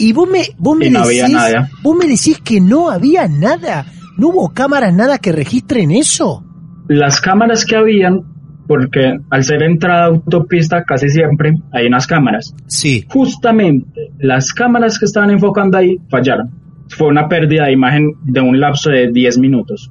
Y 0.00 0.14
vos 0.14 0.26
me, 0.28 0.40
vos 0.56 0.78
me 0.78 0.88
decís, 0.88 1.36
vos 1.82 1.94
me 1.94 2.06
decís 2.06 2.40
que 2.42 2.58
no 2.58 2.88
había 2.88 3.28
nada. 3.28 3.84
¿No 4.16 4.28
hubo 4.28 4.48
cámaras, 4.48 4.94
nada 4.94 5.18
que 5.18 5.30
registren 5.30 5.90
eso? 5.90 6.42
Las 6.88 7.20
cámaras 7.20 7.66
que 7.66 7.76
habían 7.76 8.24
porque 8.66 9.18
al 9.28 9.44
ser 9.44 9.62
entrada 9.62 10.06
autopista 10.06 10.84
casi 10.84 11.10
siempre 11.10 11.52
hay 11.72 11.86
unas 11.86 12.06
cámaras. 12.06 12.54
Sí. 12.66 13.04
Justamente 13.08 14.12
las 14.18 14.54
cámaras 14.54 14.98
que 14.98 15.04
estaban 15.04 15.30
enfocando 15.30 15.76
ahí 15.76 15.98
fallaron. 16.08 16.50
Fue 16.88 17.08
una 17.08 17.28
pérdida 17.28 17.66
de 17.66 17.72
imagen 17.72 18.14
de 18.22 18.40
un 18.40 18.58
lapso 18.58 18.88
de 18.88 19.10
10 19.12 19.38
minutos. 19.38 19.90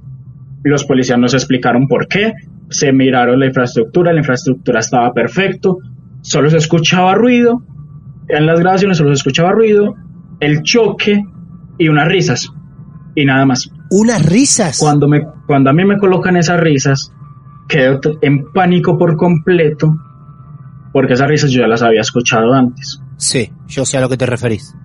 Los 0.63 0.85
policías 0.85 1.19
nos 1.19 1.35
explicaron 1.35 1.87
por 1.87 2.07
qué. 2.07 2.33
Se 2.69 2.91
miraron 2.91 3.39
la 3.39 3.45
infraestructura, 3.45 4.11
la 4.11 4.19
infraestructura 4.19 4.79
estaba 4.79 5.13
perfecto, 5.13 5.77
solo 6.21 6.49
se 6.49 6.57
escuchaba 6.57 7.13
ruido. 7.13 7.61
En 8.29 8.45
las 8.45 8.59
grabaciones 8.59 8.97
solo 8.97 9.09
se 9.09 9.15
escuchaba 9.15 9.51
ruido, 9.51 9.95
el 10.39 10.61
choque 10.63 11.23
y 11.77 11.89
unas 11.89 12.07
risas. 12.07 12.49
Y 13.15 13.25
nada 13.25 13.45
más. 13.45 13.69
¿Unas 13.89 14.25
risas? 14.25 14.77
Cuando, 14.79 15.07
me, 15.07 15.25
cuando 15.47 15.71
a 15.71 15.73
mí 15.73 15.83
me 15.83 15.97
colocan 15.97 16.37
esas 16.37 16.59
risas, 16.59 17.11
quedé 17.67 17.99
en 18.21 18.51
pánico 18.53 18.97
por 18.97 19.17
completo 19.17 19.95
porque 20.91 21.13
esas 21.13 21.27
risas 21.27 21.51
yo 21.51 21.61
ya 21.61 21.67
las 21.67 21.83
había 21.83 22.01
escuchado 22.01 22.53
antes. 22.53 23.01
Sí, 23.17 23.49
yo 23.67 23.85
sé 23.85 23.97
a 23.97 24.01
lo 24.01 24.09
que 24.09 24.17
te 24.17 24.25
referís. 24.25 24.75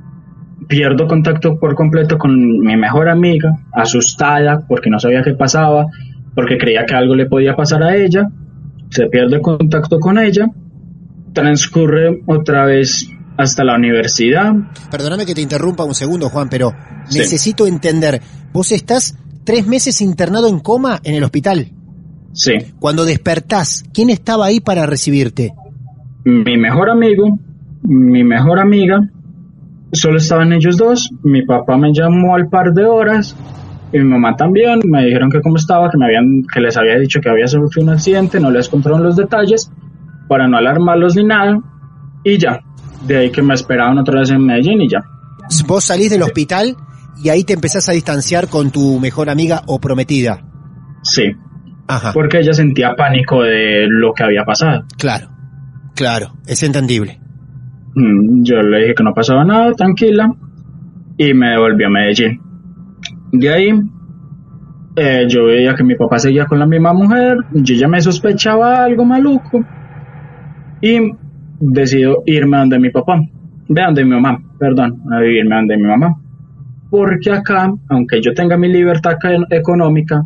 Pierdo 0.69 1.07
contacto 1.07 1.59
por 1.59 1.75
completo 1.75 2.19
con 2.19 2.61
mi 2.61 2.77
mejor 2.77 3.09
amiga, 3.09 3.53
asustada 3.73 4.65
porque 4.67 4.91
no 4.91 4.99
sabía 4.99 5.23
qué 5.23 5.35
pasaba, 5.35 5.87
porque 6.35 6.59
creía 6.59 6.85
que 6.87 6.95
algo 6.95 7.15
le 7.15 7.27
podía 7.27 7.55
pasar 7.55 7.83
a 7.83 7.97
ella. 7.97 8.29
Se 8.91 9.07
pierde 9.07 9.41
contacto 9.41 9.99
con 9.99 10.19
ella. 10.19 10.47
Transcurre 11.33 12.23
otra 12.27 12.65
vez 12.65 13.09
hasta 13.37 13.65
la 13.65 13.77
universidad. 13.77 14.53
Perdóname 14.91 15.27
que 15.27 15.35
te 15.35 15.41
interrumpa 15.41 15.85
un 15.85 15.95
segundo, 15.95 16.29
Juan, 16.29 16.49
pero 16.49 16.73
necesito 17.13 17.67
entender. 17.67 18.21
Vos 18.53 18.73
estás 18.73 19.17
tres 19.45 19.67
meses 19.67 20.01
internado 20.01 20.49
en 20.49 20.61
coma 20.61 21.01
en 21.03 21.15
el 21.15 21.25
hospital. 21.25 21.69
Sí. 22.33 22.53
Cuando 22.79 23.05
despertás, 23.05 23.85
¿quién 23.93 24.11
estaba 24.11 24.47
ahí 24.47 24.61
para 24.61 24.87
recibirte? 24.87 25.53
Mi 26.25 26.57
mejor 26.57 26.91
amigo, 26.91 27.39
mi 27.83 28.25
mejor 28.25 28.59
amiga, 28.59 29.01
solo 29.93 30.19
estaban 30.19 30.53
ellos 30.53 30.77
dos. 30.77 31.11
Mi 31.23 31.45
papá 31.45 31.77
me 31.77 31.93
llamó 31.93 32.35
al 32.35 32.49
par 32.49 32.73
de 32.73 32.85
horas 32.85 33.37
y 33.93 33.99
mi 33.99 34.05
mamá 34.05 34.37
también. 34.37 34.81
Me 34.85 35.05
dijeron 35.05 35.31
que 35.31 35.41
cómo 35.41 35.57
estaba, 35.57 35.91
que 35.91 35.99
me 35.99 36.07
habían, 36.07 36.45
que 36.53 36.61
les 36.61 36.77
había 36.77 36.99
dicho 36.99 37.21
que 37.21 37.29
había 37.29 37.47
sufrido 37.47 37.89
un 37.89 37.95
accidente, 37.95 38.41
no 38.41 38.51
les 38.51 38.69
contaron 38.69 39.03
los 39.03 39.17
detalles 39.17 39.71
para 40.29 40.49
no 40.49 40.57
alarmarlos 40.57 41.17
ni 41.17 41.25
nada 41.25 41.59
y 42.25 42.39
ya. 42.39 42.61
De 43.07 43.17
ahí 43.19 43.31
que 43.31 43.43
me 43.43 43.55
esperaban 43.55 43.99
otra 43.99 44.21
vez 44.21 44.31
en 44.31 44.45
Medellín 44.45 44.81
y 44.83 44.89
ya. 44.89 45.03
Vos 45.67 45.85
salís 45.85 46.11
del 46.11 46.23
hospital 46.23 46.77
y 47.23 47.29
ahí 47.29 47.45
te 47.45 47.53
empezás 47.53 47.89
a 47.89 47.93
distanciar 47.93 48.49
con 48.49 48.71
tu 48.71 48.99
mejor 48.99 49.31
amiga 49.31 49.63
o 49.67 49.81
prometida. 49.81 50.43
Sí. 51.03 51.33
Porque 52.15 52.39
ella 52.39 52.53
sentía 52.53 52.95
pánico 52.97 53.43
de 53.43 53.87
lo 53.89 54.13
que 54.15 54.25
había 54.25 54.45
pasado. 54.45 54.85
Claro, 54.99 55.29
claro, 55.95 56.33
es 56.47 56.63
entendible. 56.63 57.21
Mm, 57.95 58.43
yo 58.43 58.57
le 58.63 58.81
dije 58.81 58.95
que 58.95 59.05
no 59.05 59.13
pasaba 59.13 59.45
nada, 59.45 59.73
tranquila, 59.73 60.33
y 61.19 61.35
me 61.35 61.51
devolví 61.51 61.85
a 61.85 61.91
Medellín. 61.91 62.41
De 63.33 63.53
ahí, 63.53 63.71
eh, 64.97 65.27
yo 65.29 65.45
veía 65.45 65.75
que 65.75 65.85
mi 65.85 65.95
papá 65.95 66.19
seguía 66.19 66.47
con 66.47 66.59
la 66.59 66.67
misma 66.67 66.95
mujer, 66.95 67.37
yo 67.53 67.75
ya 67.75 67.87
me 67.87 68.01
sospechaba 68.01 68.85
algo 68.85 69.05
maluco, 69.05 69.63
y 70.81 70.99
decido 71.61 72.23
irme 72.27 72.59
donde 72.59 72.79
mi 72.79 72.91
papá. 72.91 73.21
de 73.69 73.83
donde 73.83 74.05
mi 74.05 74.11
mamá, 74.11 74.43
perdón, 74.59 75.03
a 75.11 75.21
vivirme 75.21 75.57
donde 75.57 75.77
mi 75.77 75.85
mamá. 75.85 76.17
Porque 76.91 77.33
acá, 77.33 77.73
aunque 77.89 78.21
yo 78.21 78.35
tenga 78.35 78.57
mi 78.57 78.69
libertad 78.69 79.17
económica, 79.51 80.25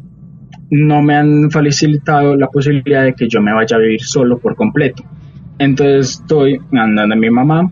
no 0.70 1.02
me 1.02 1.16
han 1.16 1.50
facilitado 1.50 2.36
la 2.36 2.48
posibilidad 2.48 3.04
de 3.04 3.14
que 3.14 3.28
yo 3.28 3.40
me 3.40 3.54
vaya 3.54 3.76
a 3.76 3.80
vivir 3.80 4.02
solo 4.02 4.38
por 4.38 4.54
completo. 4.54 5.02
Entonces 5.58 6.20
estoy 6.20 6.60
andando 6.72 7.14
a 7.14 7.18
mi 7.18 7.30
mamá. 7.30 7.70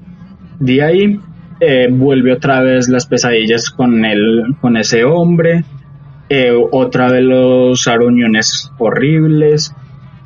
De 0.59 0.83
ahí 0.83 1.21
eh, 1.61 1.89
vuelve 1.91 2.33
otra 2.33 2.63
vez 2.63 2.89
las 2.89 3.07
pesadillas 3.07 3.71
con, 3.71 4.05
el, 4.05 4.57
con 4.61 4.77
ese 4.77 5.05
hombre. 5.05 5.65
Eh, 6.29 6.53
otra 6.73 7.11
vez 7.11 7.23
los 7.23 7.87
aruñones 7.87 8.73
horribles. 8.79 9.75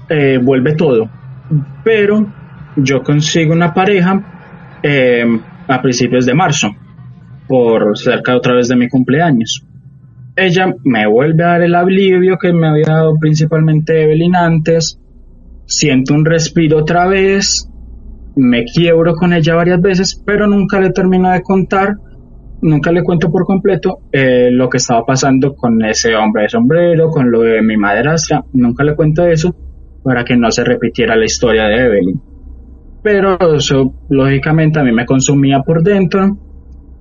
Eh, 0.09 0.39
vuelve 0.41 0.75
todo. 0.75 1.09
Pero 1.85 2.27
yo 2.83 3.03
consigo 3.03 3.53
una 3.53 3.73
pareja 3.75 4.23
a 5.69 5.83
principios 5.83 6.27
de 6.27 6.35
marzo, 6.35 6.71
por 7.47 7.99
cerca 7.99 8.37
otra 8.37 8.55
vez 8.55 8.69
de 8.69 8.77
mi 8.77 8.89
cumpleaños. 8.89 9.67
Ella 10.37 10.73
me 10.85 11.07
vuelve 11.07 11.43
a 11.43 11.49
dar 11.49 11.63
el 11.63 11.75
alivio 11.75 12.39
que 12.39 12.53
me 12.53 12.69
había 12.69 12.87
dado 12.87 13.19
principalmente 13.19 14.05
Evelyn 14.05 14.37
antes, 14.37 14.99
siento 15.67 16.15
un 16.15 16.25
respiro 16.25 16.79
otra 16.79 17.07
vez, 17.07 17.69
me 18.37 18.65
quiebro 18.65 19.15
con 19.15 19.33
ella 19.33 19.55
varias 19.55 19.81
veces, 19.81 20.23
pero 20.25 20.47
nunca 20.47 20.81
le 20.81 20.91
termino 20.91 21.31
de 21.31 21.43
contar, 21.43 21.97
nunca 22.63 22.93
le 22.93 23.03
cuento 23.03 23.31
por 23.31 23.45
completo 23.45 23.99
eh, 24.13 24.51
lo 24.53 24.69
que 24.69 24.79
estaba 24.79 25.05
pasando 25.05 25.55
con 25.55 25.85
ese 25.85 26.15
hombre 26.15 26.45
de 26.45 26.49
sombrero, 26.51 27.11
con 27.11 27.31
lo 27.31 27.41
de 27.43 27.63
mi 27.63 27.77
madrastra, 27.77 28.45
nunca 28.53 28.85
le 28.85 28.95
cuento 28.95 29.27
eso 29.27 29.55
para 30.03 30.25
que 30.25 30.37
no 30.37 30.51
se 30.51 30.65
repitiera 30.65 31.17
la 31.17 31.25
historia 31.25 31.65
de 31.65 31.85
Evelyn. 31.85 32.30
Pero 33.03 33.55
eso, 33.55 33.95
lógicamente, 34.09 34.79
a 34.79 34.85
mí 34.85 34.93
me 34.93 35.07
consumía 35.07 35.61
por 35.61 35.83
dentro 35.83 36.37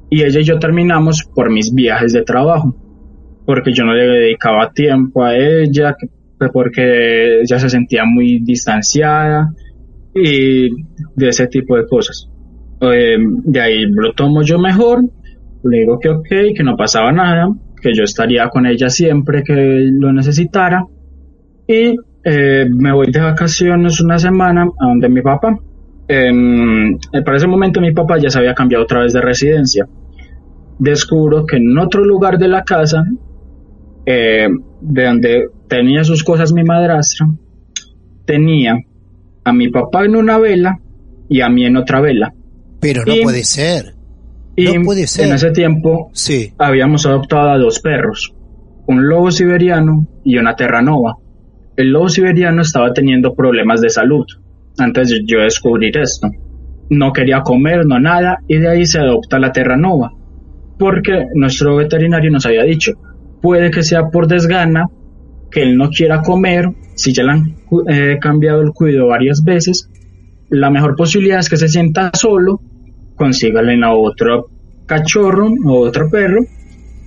y 0.09 0.23
ella 0.23 0.39
y 0.39 0.43
yo 0.43 0.57
terminamos 0.59 1.23
por 1.35 1.51
mis 1.51 1.73
viajes 1.73 2.13
de 2.13 2.23
trabajo 2.23 2.75
porque 3.49 3.73
yo 3.73 3.83
no 3.83 3.95
le 3.95 4.05
dedicaba 4.05 4.71
tiempo 4.71 5.23
a 5.23 5.35
ella, 5.35 5.95
porque 6.53 7.41
ella 7.41 7.57
se 7.57 7.67
sentía 7.67 8.05
muy 8.05 8.41
distanciada 8.43 9.49
y 10.13 10.69
de 11.15 11.27
ese 11.27 11.47
tipo 11.47 11.75
de 11.75 11.87
cosas. 11.87 12.29
Em, 12.79 13.41
de 13.43 13.59
ahí 13.59 13.85
lo 13.87 14.13
tomo 14.13 14.43
yo 14.43 14.59
mejor, 14.59 15.01
le 15.63 15.79
digo 15.79 15.97
que 15.97 16.09
ok, 16.09 16.27
que 16.55 16.63
no 16.63 16.77
pasaba 16.77 17.11
nada, 17.11 17.47
que 17.81 17.89
yo 17.91 18.03
estaría 18.03 18.47
con 18.49 18.67
ella 18.67 18.87
siempre 18.87 19.41
que 19.41 19.89
lo 19.99 20.13
necesitara 20.13 20.85
y 21.67 21.95
eh, 22.23 22.67
me 22.69 22.93
voy 22.93 23.09
de 23.11 23.19
vacaciones 23.19 23.99
una 23.99 24.19
semana 24.19 24.65
a 24.79 24.89
donde 24.89 25.09
mi 25.09 25.23
papá. 25.23 25.57
Em, 26.11 26.97
para 27.23 27.37
ese 27.37 27.45
momento 27.45 27.79
mi 27.79 27.91
papá 27.91 28.17
ya 28.17 28.31
se 28.31 28.39
había 28.39 28.55
cambiado 28.55 28.83
otra 28.83 29.01
vez 29.01 29.13
de 29.13 29.21
residencia. 29.21 29.87
Descubro 30.79 31.45
que 31.45 31.57
en 31.57 31.77
otro 31.77 32.03
lugar 32.03 32.39
de 32.39 32.47
la 32.47 32.63
casa 32.63 33.05
eh, 34.07 34.47
de 34.81 35.03
donde 35.03 35.49
tenía 35.67 36.03
sus 36.03 36.23
cosas 36.23 36.51
mi 36.51 36.63
madrastra, 36.63 37.27
tenía 38.25 38.75
a 39.43 39.53
mi 39.53 39.69
papá 39.69 40.05
en 40.05 40.15
una 40.15 40.39
vela 40.39 40.79
y 41.29 41.41
a 41.41 41.49
mí 41.49 41.63
en 41.63 41.77
otra 41.77 42.01
vela. 42.01 42.33
Pero 42.79 43.05
no 43.05 43.13
puede 43.21 43.43
ser. 43.43 43.93
Y 44.55 44.65
no 44.65 44.81
puede 44.81 45.05
ser. 45.05 45.27
En 45.27 45.33
ese 45.33 45.51
tiempo 45.51 46.09
sí. 46.13 46.53
habíamos 46.57 47.05
adoptado 47.05 47.51
a 47.51 47.57
dos 47.59 47.81
perros, 47.81 48.33
un 48.87 49.07
lobo 49.07 49.29
siberiano 49.29 50.07
y 50.23 50.39
una 50.39 50.55
terranova. 50.55 51.17
El 51.77 51.91
lobo 51.91 52.09
siberiano 52.09 52.63
estaba 52.63 52.93
teniendo 52.93 53.35
problemas 53.35 53.79
de 53.79 53.91
salud 53.91 54.25
antes 54.79 55.09
de 55.09 55.21
yo 55.25 55.39
descubrir 55.39 55.97
esto. 55.97 56.29
No 56.89 57.13
quería 57.13 57.41
comer, 57.41 57.85
no 57.85 57.99
nada, 57.99 58.39
y 58.47 58.57
de 58.57 58.67
ahí 58.67 58.85
se 58.85 58.99
adopta 58.99 59.39
la 59.39 59.51
terranova. 59.51 60.11
Porque 60.77 61.25
nuestro 61.35 61.75
veterinario 61.75 62.31
nos 62.31 62.45
había 62.45 62.63
dicho, 62.63 62.93
puede 63.41 63.69
que 63.69 63.83
sea 63.83 64.09
por 64.09 64.27
desgana, 64.27 64.85
que 65.51 65.61
él 65.61 65.77
no 65.77 65.89
quiera 65.89 66.21
comer, 66.21 66.69
si 66.95 67.13
ya 67.13 67.23
le 67.23 67.31
han 67.31 67.55
eh, 67.89 68.17
cambiado 68.19 68.61
el 68.61 68.71
cuidado 68.71 69.07
varias 69.07 69.43
veces, 69.43 69.89
la 70.49 70.69
mejor 70.69 70.95
posibilidad 70.95 71.39
es 71.39 71.49
que 71.49 71.57
se 71.57 71.67
sienta 71.67 72.11
solo, 72.13 72.59
consígale 73.15 73.79
a 73.83 73.93
otro 73.93 74.47
cachorro 74.85 75.49
o 75.65 75.79
otro 75.81 76.09
perro 76.09 76.41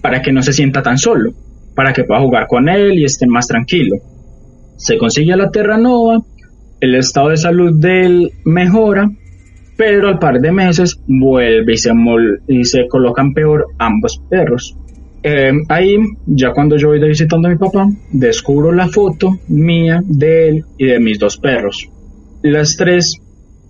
para 0.01 0.23
que 0.23 0.33
no 0.33 0.43
se 0.43 0.53
sienta 0.53 0.83
tan 0.83 0.99
solo, 0.99 1.33
para 1.75 1.93
que 1.93 2.05
pueda 2.05 2.21
jugar 2.21 2.47
con 2.47 2.69
él 2.69 2.99
y 2.99 3.05
esté 3.05 3.27
más 3.27 3.49
tranquilo. 3.49 3.97
Se 4.77 4.99
consigue 4.99 5.33
a 5.33 5.37
la 5.37 5.51
Terranova, 5.51 6.19
el 6.83 6.97
estado 6.97 7.29
de 7.29 7.37
salud 7.37 7.73
de 7.79 8.01
él 8.01 8.33
mejora, 8.45 9.09
pero 9.77 10.09
al 10.09 10.19
par 10.19 10.41
de 10.41 10.51
meses 10.51 11.01
vuelve 11.07 11.75
y 11.75 11.77
se, 11.77 11.93
y 12.49 12.65
se 12.65 12.89
colocan 12.89 13.33
peor 13.33 13.69
ambos 13.79 14.21
perros. 14.29 14.77
Eh, 15.23 15.53
ahí, 15.69 15.97
ya 16.27 16.51
cuando 16.51 16.77
yo 16.77 16.89
voy 16.89 16.99
visitando 16.99 17.47
a 17.47 17.53
mi 17.53 17.57
papá, 17.57 17.89
descubro 18.11 18.73
la 18.73 18.89
foto 18.89 19.39
mía, 19.47 20.03
de 20.05 20.49
él 20.49 20.65
y 20.77 20.87
de 20.87 20.99
mis 20.99 21.21
dos 21.21 21.39
perros. 21.39 21.89
Las 22.43 22.77
tres 22.77 23.17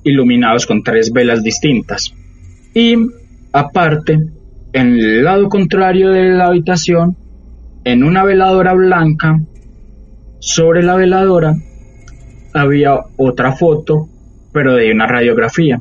iluminados 0.04 0.66
con 0.66 0.82
tres 0.82 1.12
velas 1.12 1.42
distintas. 1.42 2.14
Y 2.72 2.94
aparte, 3.52 4.18
en 4.72 4.86
el 4.94 5.22
lado 5.22 5.50
contrario 5.50 6.08
de 6.12 6.30
la 6.30 6.46
habitación, 6.46 7.18
en 7.84 8.04
una 8.04 8.24
veladora 8.24 8.72
blanca, 8.72 9.38
sobre 10.40 10.82
la 10.82 10.96
veladora 10.96 11.54
había 12.54 12.94
otra 13.16 13.52
foto, 13.52 14.08
pero 14.52 14.74
de 14.74 14.92
una 14.92 15.06
radiografía. 15.06 15.80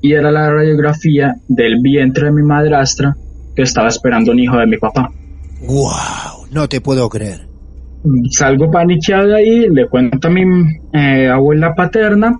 Y 0.00 0.12
era 0.12 0.30
la 0.30 0.50
radiografía 0.50 1.36
del 1.48 1.80
vientre 1.80 2.26
de 2.26 2.32
mi 2.32 2.42
madrastra 2.42 3.14
que 3.54 3.62
estaba 3.62 3.88
esperando 3.88 4.32
un 4.32 4.38
hijo 4.38 4.56
de 4.56 4.66
mi 4.66 4.78
papá. 4.78 5.10
¡Wow! 5.60 6.46
No 6.50 6.68
te 6.68 6.80
puedo 6.80 7.08
creer. 7.08 7.46
Salgo 8.30 8.70
paniqueado 8.70 9.36
ahí, 9.36 9.68
le 9.68 9.88
cuento 9.88 10.28
a 10.28 10.30
mi 10.30 10.42
eh, 10.92 11.28
abuela 11.28 11.74
paterna. 11.74 12.36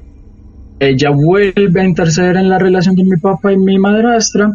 Ella 0.81 1.11
vuelve 1.11 1.81
a 1.81 1.85
interceder 1.85 2.37
en 2.37 2.49
la 2.49 2.59
relación 2.59 2.97
de 2.97 3.05
mi 3.05 3.17
papá 3.21 3.53
y 3.53 3.57
mi 3.57 3.79
madrastra, 3.79 4.51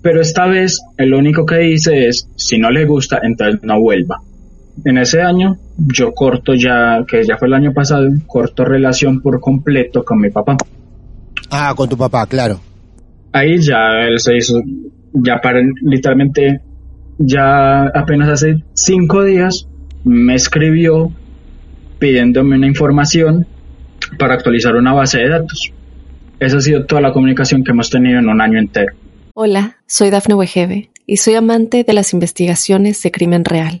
pero 0.00 0.22
esta 0.22 0.46
vez 0.46 0.80
el 0.96 1.12
único 1.12 1.44
que 1.44 1.58
dice 1.58 2.08
es, 2.08 2.26
si 2.36 2.58
no 2.58 2.70
le 2.70 2.86
gusta, 2.86 3.20
entonces 3.22 3.60
no 3.62 3.78
vuelva. 3.78 4.20
En 4.86 4.96
ese 4.96 5.20
año 5.20 5.56
yo 5.86 6.12
corto 6.12 6.54
ya, 6.54 7.04
que 7.06 7.24
ya 7.24 7.36
fue 7.36 7.48
el 7.48 7.54
año 7.54 7.72
pasado, 7.72 8.06
corto 8.26 8.64
relación 8.64 9.20
por 9.20 9.40
completo 9.40 10.04
con 10.04 10.20
mi 10.20 10.30
papá. 10.30 10.56
Ah, 11.50 11.72
con 11.76 11.88
tu 11.88 11.96
papá, 11.96 12.26
claro. 12.26 12.60
Ahí 13.32 13.58
ya 13.60 14.00
él 14.06 14.18
se 14.18 14.36
hizo 14.36 14.60
ya 15.12 15.40
para 15.40 15.60
literalmente, 15.82 16.60
ya 17.18 17.84
apenas 17.86 18.28
hace 18.28 18.62
cinco 18.74 19.24
días 19.24 19.66
me 20.04 20.34
escribió 20.34 21.12
pidiéndome 21.98 22.56
una 22.56 22.66
información 22.66 23.46
para 24.18 24.34
actualizar 24.34 24.74
una 24.74 24.92
base 24.92 25.18
de 25.18 25.28
datos. 25.28 25.72
Esa 26.38 26.56
ha 26.56 26.60
sido 26.60 26.86
toda 26.86 27.02
la 27.02 27.12
comunicación 27.12 27.64
que 27.64 27.72
hemos 27.72 27.90
tenido 27.90 28.18
en 28.18 28.28
un 28.28 28.40
año 28.40 28.58
entero. 28.58 28.94
Hola, 29.34 29.76
soy 29.86 30.10
Dafne 30.10 30.34
Wegebe 30.34 30.90
y 31.06 31.18
soy 31.18 31.34
amante 31.34 31.84
de 31.84 31.92
las 31.92 32.12
investigaciones 32.12 33.02
de 33.02 33.10
crimen 33.10 33.44
real. 33.44 33.80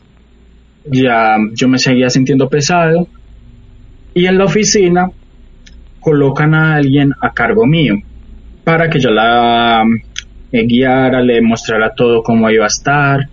ya 0.85 1.37
yo 1.53 1.67
me 1.67 1.77
seguía 1.77 2.09
sintiendo 2.09 2.49
pesado 2.49 3.07
y 4.13 4.25
en 4.25 4.37
la 4.37 4.45
oficina 4.45 5.09
colocan 5.99 6.53
a 6.53 6.75
alguien 6.75 7.13
a 7.21 7.31
cargo 7.31 7.65
mío 7.65 7.95
para 8.63 8.89
que 8.89 8.99
yo 8.99 9.09
la 9.09 9.83
me 10.51 10.63
guiara, 10.63 11.21
le 11.21 11.41
mostrara 11.41 11.93
todo 11.93 12.23
cómo 12.23 12.49
iba 12.49 12.65
a 12.65 12.67
estar. 12.67 13.27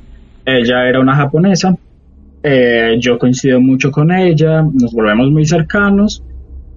Ella 0.44 0.88
era 0.88 1.00
una 1.00 1.14
japonesa, 1.14 1.76
eh, 2.42 2.96
yo 3.00 3.18
coincido 3.18 3.60
mucho 3.60 3.90
con 3.90 4.12
ella, 4.12 4.62
nos 4.62 4.92
volvemos 4.92 5.30
muy 5.30 5.44
cercanos. 5.44 6.22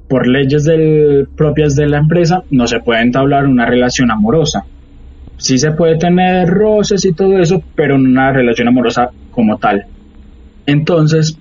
Por 0.07 0.27
leyes 0.27 0.65
del, 0.65 1.29
propias 1.37 1.75
de 1.75 1.87
la 1.87 1.99
empresa 1.99 2.43
no 2.49 2.67
se 2.67 2.81
puede 2.81 3.01
entablar 3.01 3.45
una 3.45 3.65
relación 3.65 4.11
amorosa. 4.11 4.65
Sí 5.37 5.57
se 5.57 5.71
puede 5.71 5.97
tener 5.97 6.49
roces 6.49 7.05
y 7.05 7.13
todo 7.13 7.39
eso, 7.39 7.63
pero 7.75 7.95
una 7.95 8.33
relación 8.33 8.67
amorosa 8.67 9.09
como 9.31 9.57
tal. 9.57 9.85
Entonces, 10.65 11.37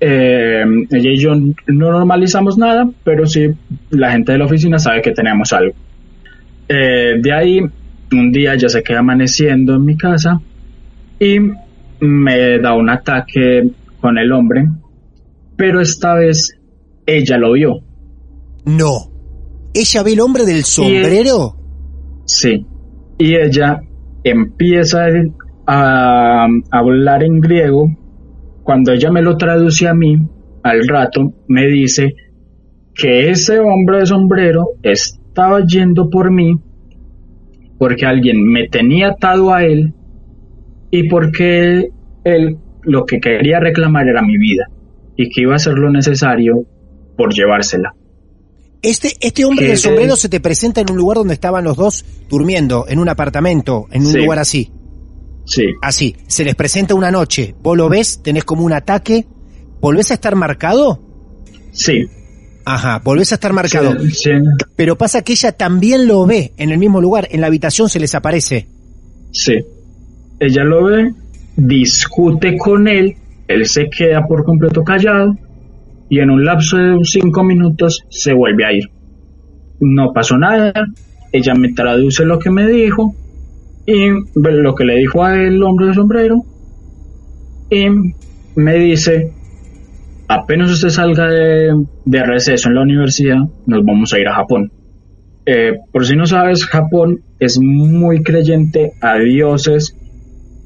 eh, 0.00 0.64
ella 0.90 1.10
y 1.10 1.18
yo 1.18 1.34
no 1.34 1.52
normalizamos 1.92 2.56
nada, 2.56 2.88
pero 3.04 3.26
sí 3.26 3.50
la 3.90 4.12
gente 4.12 4.32
de 4.32 4.38
la 4.38 4.46
oficina 4.46 4.78
sabe 4.78 5.02
que 5.02 5.12
tenemos 5.12 5.52
algo. 5.52 5.74
Eh, 6.68 7.16
de 7.20 7.32
ahí 7.32 7.60
un 8.12 8.32
día 8.32 8.54
ya 8.56 8.68
se 8.68 8.82
queda 8.82 9.00
amaneciendo 9.00 9.74
en 9.74 9.84
mi 9.84 9.96
casa 9.96 10.40
y 11.18 11.38
me 12.00 12.58
da 12.58 12.74
un 12.74 12.88
ataque 12.88 13.70
con 14.00 14.18
el 14.18 14.32
hombre, 14.32 14.66
pero 15.56 15.80
esta 15.80 16.14
vez 16.14 16.58
ella 17.06 17.36
lo 17.38 17.52
vio. 17.52 17.80
No. 18.64 19.10
¿Ella 19.74 20.02
ve 20.02 20.12
el 20.14 20.20
hombre 20.20 20.44
del 20.44 20.64
sombrero? 20.64 21.56
Sí. 22.24 22.66
Y 23.18 23.34
ella 23.34 23.80
empieza 24.24 25.06
a, 25.66 26.46
a 26.46 26.78
hablar 26.78 27.22
en 27.22 27.40
griego. 27.40 27.94
Cuando 28.70 28.92
ella 28.92 29.10
me 29.10 29.20
lo 29.20 29.36
traduce 29.36 29.88
a 29.88 29.94
mí, 29.94 30.16
al 30.62 30.86
rato 30.86 31.34
me 31.48 31.66
dice 31.66 32.14
que 32.94 33.28
ese 33.28 33.58
hombre 33.58 33.98
de 33.98 34.06
sombrero 34.06 34.74
estaba 34.84 35.66
yendo 35.66 36.08
por 36.08 36.30
mí 36.30 36.56
porque 37.78 38.06
alguien 38.06 38.44
me 38.44 38.68
tenía 38.68 39.08
atado 39.08 39.52
a 39.52 39.64
él 39.64 39.92
y 40.88 41.08
porque 41.08 41.88
él 42.22 42.58
lo 42.82 43.04
que 43.06 43.18
quería 43.18 43.58
reclamar 43.58 44.06
era 44.06 44.22
mi 44.22 44.38
vida 44.38 44.68
y 45.16 45.30
que 45.30 45.40
iba 45.40 45.54
a 45.54 45.56
hacer 45.56 45.74
lo 45.74 45.90
necesario 45.90 46.64
por 47.16 47.34
llevársela. 47.34 47.92
Este, 48.82 49.14
este 49.20 49.44
hombre 49.46 49.66
de 49.66 49.78
sombrero 49.78 50.14
se 50.14 50.28
te 50.28 50.38
presenta 50.38 50.80
en 50.80 50.92
un 50.92 50.96
lugar 50.96 51.16
donde 51.16 51.34
estaban 51.34 51.64
los 51.64 51.76
dos 51.76 52.04
durmiendo, 52.28 52.84
en 52.88 53.00
un 53.00 53.08
apartamento, 53.08 53.88
en 53.90 54.06
un 54.06 54.16
lugar 54.16 54.38
así. 54.38 54.70
Sí. 55.44 55.66
Así. 55.82 56.16
Se 56.26 56.44
les 56.44 56.54
presenta 56.54 56.94
una 56.94 57.10
noche. 57.10 57.54
Vos 57.62 57.76
lo 57.76 57.88
ves, 57.88 58.22
tenés 58.22 58.44
como 58.44 58.64
un 58.64 58.72
ataque. 58.72 59.26
¿Volvés 59.80 60.10
a 60.10 60.14
estar 60.14 60.36
marcado? 60.36 61.00
Sí. 61.72 62.08
Ajá, 62.64 63.00
volvés 63.02 63.32
a 63.32 63.36
estar 63.36 63.52
marcado. 63.52 63.96
Pero 64.76 64.96
pasa 64.96 65.22
que 65.22 65.32
ella 65.32 65.52
también 65.52 66.06
lo 66.06 66.26
ve 66.26 66.52
en 66.56 66.70
el 66.70 66.78
mismo 66.78 67.00
lugar, 67.00 67.28
en 67.30 67.40
la 67.40 67.46
habitación 67.46 67.88
se 67.88 67.98
les 68.00 68.14
aparece. 68.14 68.68
Sí. 69.32 69.54
Ella 70.38 70.64
lo 70.64 70.84
ve, 70.84 71.12
discute 71.56 72.56
con 72.56 72.86
él, 72.88 73.16
él 73.48 73.66
se 73.66 73.88
queda 73.90 74.26
por 74.26 74.44
completo 74.44 74.84
callado 74.84 75.36
y 76.08 76.20
en 76.20 76.30
un 76.30 76.44
lapso 76.44 76.76
de 76.76 76.98
cinco 77.04 77.42
minutos 77.42 78.04
se 78.08 78.32
vuelve 78.32 78.64
a 78.64 78.72
ir. 78.72 78.84
No 79.80 80.12
pasó 80.12 80.36
nada, 80.36 80.72
ella 81.32 81.54
me 81.54 81.72
traduce 81.72 82.24
lo 82.24 82.38
que 82.38 82.50
me 82.50 82.66
dijo 82.66 83.14
y 83.90 84.08
lo 84.34 84.74
que 84.76 84.84
le 84.84 84.98
dijo 84.98 85.24
a 85.24 85.34
el 85.34 85.60
hombre 85.64 85.88
de 85.88 85.94
sombrero 85.94 86.44
y 87.70 87.86
me 88.54 88.74
dice 88.76 89.32
apenas 90.28 90.70
usted 90.70 90.90
salga 90.90 91.26
de, 91.28 92.22
receso 92.24 92.68
en 92.68 92.76
la 92.76 92.82
universidad, 92.82 93.38
nos 93.66 93.84
vamos 93.84 94.12
a 94.12 94.20
ir 94.20 94.28
a 94.28 94.34
Japón. 94.34 94.70
Eh, 95.44 95.72
por 95.90 96.06
si 96.06 96.14
no 96.14 96.24
sabes, 96.26 96.66
Japón 96.66 97.20
es 97.40 97.58
muy 97.60 98.22
creyente 98.22 98.92
a 99.00 99.16
dioses 99.16 99.96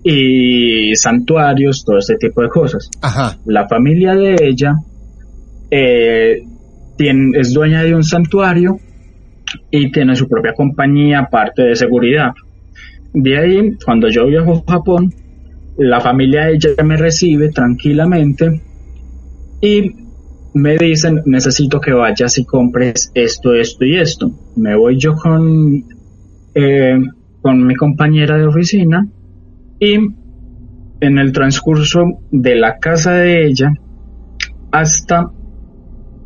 y 0.02 0.94
santuarios, 0.94 1.82
todo 1.82 1.96
este 1.98 2.16
tipo 2.16 2.42
de 2.42 2.48
cosas. 2.48 2.90
La 3.46 3.66
familia 3.66 4.14
de 4.14 4.36
ella 4.38 4.74
eh, 5.70 6.42
tiene, 6.98 7.38
es 7.38 7.54
dueña 7.54 7.82
de 7.84 7.94
un 7.94 8.04
santuario 8.04 8.76
y 9.70 9.90
tiene 9.90 10.14
su 10.14 10.28
propia 10.28 10.52
compañía, 10.52 11.28
parte 11.30 11.62
de 11.62 11.74
seguridad. 11.74 12.32
De 13.14 13.38
ahí, 13.38 13.76
cuando 13.84 14.08
yo 14.08 14.26
viajo 14.26 14.64
a 14.66 14.72
Japón, 14.72 15.12
la 15.78 16.00
familia 16.00 16.46
de 16.46 16.54
ella 16.54 16.84
me 16.84 16.96
recibe 16.96 17.50
tranquilamente 17.50 18.60
y 19.60 19.92
me 20.54 20.76
dicen, 20.76 21.22
necesito 21.24 21.80
que 21.80 21.92
vayas 21.92 22.38
y 22.38 22.44
compres 22.44 23.10
esto, 23.14 23.54
esto 23.54 23.84
y 23.84 23.96
esto. 23.96 24.30
Me 24.56 24.76
voy 24.76 24.98
yo 24.98 25.14
con, 25.14 25.84
eh, 26.54 26.98
con 27.40 27.66
mi 27.66 27.74
compañera 27.74 28.36
de 28.36 28.46
oficina 28.46 29.06
y 29.80 29.94
en 31.00 31.18
el 31.18 31.32
transcurso 31.32 32.04
de 32.30 32.56
la 32.56 32.78
casa 32.78 33.14
de 33.14 33.46
ella 33.46 33.72
hasta 34.70 35.30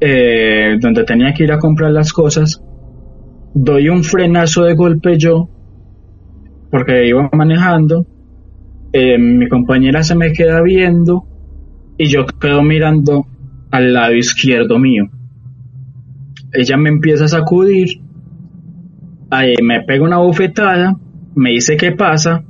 eh, 0.01 0.77
donde 0.81 1.05
tenía 1.05 1.35
que 1.35 1.45
ir 1.45 1.53
a 1.53 1.59
comprar 1.59 1.91
las 1.91 2.13
cosas, 2.13 2.63
doy 3.55 3.89
un 3.89 4.05
frenazo 4.05 4.65
de 4.65 4.75
golpe 4.75 5.19
yo, 5.19 5.49
porque 6.71 7.07
iba 7.07 7.29
manejando, 7.33 8.07
eh, 8.93 9.19
mi 9.19 9.49
compañera 9.49 10.03
se 10.03 10.15
me 10.15 10.33
queda 10.33 10.63
viendo 10.63 11.25
y 11.97 12.07
yo 12.07 12.27
quedo 12.27 12.63
mirando 12.63 13.27
al 13.71 13.93
lado 13.93 14.15
izquierdo 14.15 14.79
mío. 14.79 15.09
Ella 16.53 16.77
me 16.77 16.89
empieza 16.89 17.25
a 17.25 17.29
sacudir, 17.29 18.01
ahí 19.31 19.55
me 19.63 19.83
pega 19.83 20.05
una 20.05 20.19
bofetada, 20.19 20.97
me 21.35 21.51
dice 21.51 21.77
qué 21.77 21.93
pasa 21.93 22.45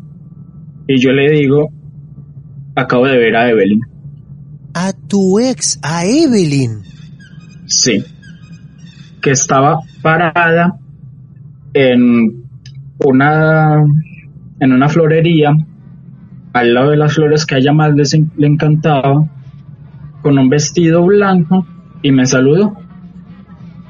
y 0.86 0.98
yo 0.98 1.10
le 1.10 1.30
digo, 1.30 1.70
acabo 2.74 3.06
de 3.06 3.16
ver 3.18 3.36
a 3.36 3.50
Evelyn. 3.50 3.80
A 4.74 4.92
tu 4.92 5.38
ex, 5.40 5.78
a 5.82 6.04
Evelyn. 6.04 6.82
Sí, 7.66 8.02
que 9.20 9.30
estaba 9.32 9.80
parada 10.02 10.78
en 11.74 12.47
una 13.04 13.84
en 14.60 14.72
una 14.72 14.88
florería 14.88 15.52
al 16.52 16.74
lado 16.74 16.90
de 16.90 16.96
las 16.96 17.14
flores 17.14 17.46
que 17.46 17.54
a 17.54 17.58
ella 17.58 17.72
más 17.72 17.92
le 17.94 18.46
encantaba 18.46 19.28
con 20.22 20.38
un 20.38 20.48
vestido 20.48 21.04
blanco 21.04 21.66
y 22.02 22.12
me 22.12 22.26
saludó. 22.26 22.76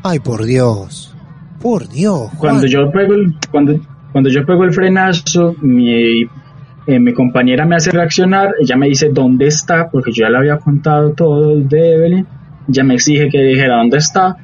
Ay, 0.03 0.19
por 0.21 0.45
Dios. 0.45 1.15
Por 1.61 1.89
Dios. 1.89 2.31
Cuando 2.39 2.67
yo 2.67 2.91
pego 2.91 3.15
el, 3.15 3.35
cuando, 3.51 3.81
cuando 4.13 4.31
yo 4.31 4.45
pego 4.45 4.65
el 4.65 4.73
frenazo, 4.73 5.55
mi, 5.61 6.23
eh, 6.23 7.01
mi 7.01 7.13
compañera 7.13 7.67
me 7.67 7.77
hace 7.77 7.91
reaccionar, 7.91 8.55
ella 8.61 8.77
me 8.77 8.89
dice 8.89 9.11
dónde 9.13 9.47
está, 9.47 9.91
porque 9.91 10.13
yo 10.13 10.25
ya 10.25 10.31
le 10.31 10.39
había 10.39 10.59
contado 10.59 11.13
todo 11.13 11.57
de 11.57 11.95
Evelyn, 11.95 12.27
ella 12.69 12.85
me 12.85 12.95
exige 12.95 13.29
que 13.29 13.43
dijera 13.43 13.77
dónde 13.77 13.99
está, 13.99 14.37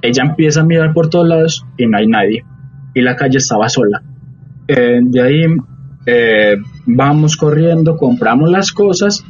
ella 0.00 0.24
empieza 0.24 0.60
a 0.60 0.64
mirar 0.64 0.92
por 0.94 1.10
todos 1.10 1.28
lados 1.28 1.66
y 1.76 1.86
no 1.86 1.98
hay 1.98 2.06
nadie, 2.06 2.44
y 2.94 3.02
la 3.02 3.16
calle 3.16 3.38
estaba 3.38 3.68
sola. 3.68 4.02
Eh, 4.68 5.00
de 5.02 5.20
ahí 5.20 5.44
eh, 6.06 6.56
vamos 6.86 7.36
corriendo, 7.36 7.96
compramos 7.96 8.50
las 8.50 8.72
cosas 8.72 9.24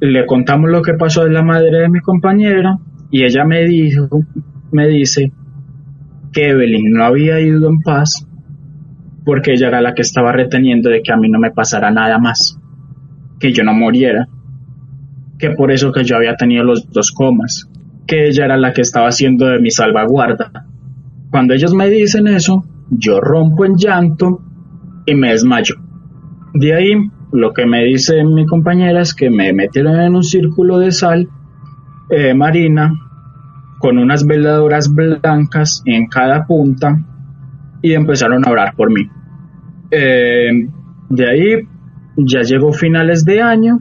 le 0.00 0.26
contamos 0.26 0.70
lo 0.70 0.82
que 0.82 0.94
pasó 0.94 1.22
a 1.22 1.28
la 1.28 1.42
madre 1.42 1.80
de 1.80 1.88
mi 1.88 2.00
compañera 2.00 2.78
y 3.10 3.24
ella 3.24 3.44
me 3.44 3.64
dijo, 3.64 4.08
me 4.70 4.86
dice 4.86 5.32
que 6.32 6.50
Evelyn 6.50 6.92
no 6.92 7.04
había 7.04 7.40
ido 7.40 7.68
en 7.68 7.80
paz 7.80 8.26
porque 9.24 9.52
ella 9.52 9.68
era 9.68 9.80
la 9.80 9.94
que 9.94 10.02
estaba 10.02 10.32
reteniendo 10.32 10.88
de 10.88 11.02
que 11.02 11.12
a 11.12 11.16
mí 11.16 11.28
no 11.28 11.38
me 11.38 11.50
pasara 11.50 11.90
nada 11.90 12.18
más, 12.18 12.58
que 13.40 13.52
yo 13.52 13.64
no 13.64 13.74
muriera, 13.74 14.28
que 15.38 15.50
por 15.50 15.70
eso 15.70 15.92
que 15.92 16.04
yo 16.04 16.16
había 16.16 16.36
tenido 16.36 16.64
los 16.64 16.88
dos 16.90 17.10
comas, 17.12 17.68
que 18.06 18.28
ella 18.28 18.44
era 18.44 18.56
la 18.56 18.72
que 18.72 18.82
estaba 18.82 19.08
haciendo 19.08 19.46
de 19.46 19.58
mi 19.58 19.70
salvaguarda. 19.70 20.66
Cuando 21.30 21.54
ellos 21.54 21.74
me 21.74 21.90
dicen 21.90 22.26
eso, 22.26 22.64
yo 22.90 23.20
rompo 23.20 23.66
en 23.66 23.76
llanto 23.76 24.40
y 25.08 25.14
me 25.14 25.30
desmayo. 25.30 25.74
De 26.54 26.74
ahí 26.74 26.92
lo 27.32 27.52
que 27.52 27.66
me 27.66 27.84
dice 27.84 28.24
mi 28.24 28.46
compañera 28.46 29.00
es 29.00 29.14
que 29.14 29.30
me 29.30 29.52
metieron 29.52 29.98
en 30.00 30.14
un 30.14 30.22
círculo 30.22 30.78
de 30.78 30.92
sal 30.92 31.28
eh, 32.10 32.34
marina 32.34 32.92
con 33.78 33.98
unas 33.98 34.26
veladoras 34.26 34.92
blancas 34.92 35.82
en 35.86 36.08
cada 36.08 36.46
punta 36.46 36.98
y 37.80 37.92
empezaron 37.94 38.46
a 38.46 38.50
orar 38.50 38.74
por 38.74 38.92
mí. 38.92 39.08
Eh, 39.90 40.68
de 41.08 41.30
ahí 41.30 41.68
ya 42.16 42.42
llegó 42.42 42.72
finales 42.72 43.24
de 43.24 43.40
año, 43.40 43.80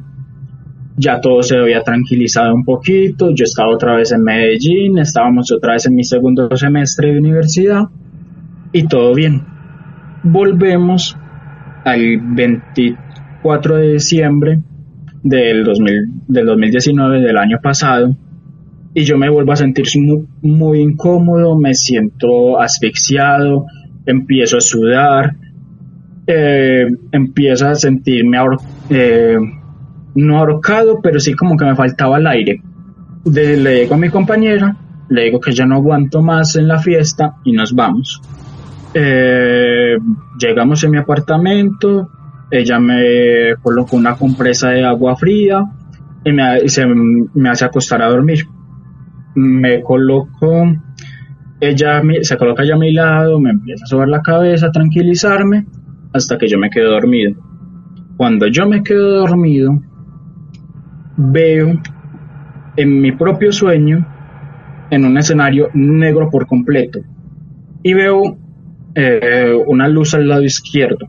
ya 0.95 1.19
todo 1.19 1.41
se 1.41 1.57
había 1.57 1.81
tranquilizado 1.81 2.53
un 2.53 2.64
poquito, 2.64 3.31
yo 3.34 3.43
estaba 3.43 3.69
otra 3.69 3.95
vez 3.95 4.11
en 4.11 4.23
Medellín, 4.23 4.97
estábamos 4.97 5.51
otra 5.51 5.73
vez 5.73 5.88
en 5.88 5.95
mi 5.95 6.03
segundo 6.03 6.56
semestre 6.56 7.11
de 7.11 7.19
universidad 7.19 7.89
y 8.72 8.88
todo 8.88 9.14
bien. 9.14 9.43
Volvemos 10.23 11.18
al 11.88 12.18
23 12.22 13.07
4 13.41 13.77
de 13.77 13.93
diciembre 13.93 14.59
del, 15.23 15.64
2000, 15.64 15.93
del 16.27 16.45
2019, 16.45 17.22
del 17.22 17.38
año 17.38 17.59
pasado, 17.61 18.15
y 18.93 19.03
yo 19.03 19.18
me 19.18 19.30
vuelvo 19.30 19.51
a 19.51 19.55
sentir 19.55 19.85
muy, 20.41 20.81
incómodo, 20.81 21.57
me 21.57 21.73
siento 21.73 22.59
asfixiado, 22.59 23.65
empiezo 24.05 24.57
a 24.57 24.61
sudar, 24.61 25.35
eh, 26.26 26.88
empiezo 27.11 27.68
a 27.68 27.76
sentirme 27.76 28.38
eh, 28.89 29.38
no 30.15 30.38
ahorcado, 30.39 30.99
pero 31.01 31.19
sí 31.19 31.34
como 31.34 31.55
que 31.55 31.65
me 31.65 31.76
faltaba 31.76 32.18
el 32.18 32.27
aire. 32.27 32.61
le 33.26 33.81
digo 33.81 33.95
a 33.95 33.97
mi 33.97 34.09
compañera, 34.09 34.76
le 35.09 35.23
digo 35.26 35.39
que 35.39 35.51
ya 35.53 35.65
no 35.65 35.76
aguanto 35.76 36.22
más 36.22 36.55
en 36.55 36.68
la 36.68 36.80
fiesta 36.80 37.35
y 37.43 37.51
nos 37.53 37.73
vamos. 37.73 38.22
Eh, 38.99 39.95
llegamos 40.40 40.84
en 40.84 40.90
mi 40.90 40.98
apartamento, 40.98 42.10
ella 42.49 42.80
me 42.80 43.53
colocó 43.61 43.95
una 43.95 44.15
compresa 44.15 44.69
de 44.69 44.84
agua 44.84 45.15
fría 45.15 45.64
y 46.26 46.32
me, 46.32 46.68
se, 46.68 46.88
me 46.88 47.48
hace 47.48 47.65
acostar 47.65 48.02
a 48.02 48.07
dormir. 48.07 48.48
Me 49.36 49.84
coloco, 49.84 50.74
ella 51.60 52.02
se 52.22 52.38
coloca 52.38 52.65
ya 52.65 52.74
a 52.74 52.80
mi 52.80 52.91
lado, 52.91 53.40
me 53.40 53.52
empieza 53.52 53.84
a 53.84 53.88
sobar 53.88 54.07
la 54.07 54.24
cabeza, 54.24 54.65
a 54.65 54.72
tranquilizarme 54.72 55.68
hasta 56.11 56.40
que 56.40 56.48
yo 56.48 56.57
me 56.57 56.72
quedo 56.72 56.90
dormido. 56.90 57.36
Cuando 58.18 58.48
yo 58.48 58.68
me 58.68 58.82
quedo 58.82 59.19
dormido, 59.19 59.80
veo 61.18 61.80
en 62.76 62.99
mi 62.99 63.11
propio 63.11 63.52
sueño, 63.52 64.07
en 64.90 65.06
un 65.06 65.19
escenario 65.19 65.69
negro 65.76 66.32
por 66.32 66.48
completo, 66.48 67.02
y 67.84 67.94
veo 67.94 68.40
eh, 68.99 69.53
una 69.68 69.88
luz 69.88 70.15
al 70.15 70.28
lado 70.28 70.41
izquierdo. 70.41 71.07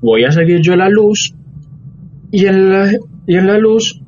Voy 0.00 0.24
a 0.24 0.32
seguir 0.32 0.60
yo 0.60 0.74
la 0.74 0.88
luz 0.88 1.32
y 2.32 2.46
en 2.46 2.70
la, 2.70 2.90
y 3.24 3.36
en 3.36 3.46
la 3.46 3.56
luz 3.56 4.02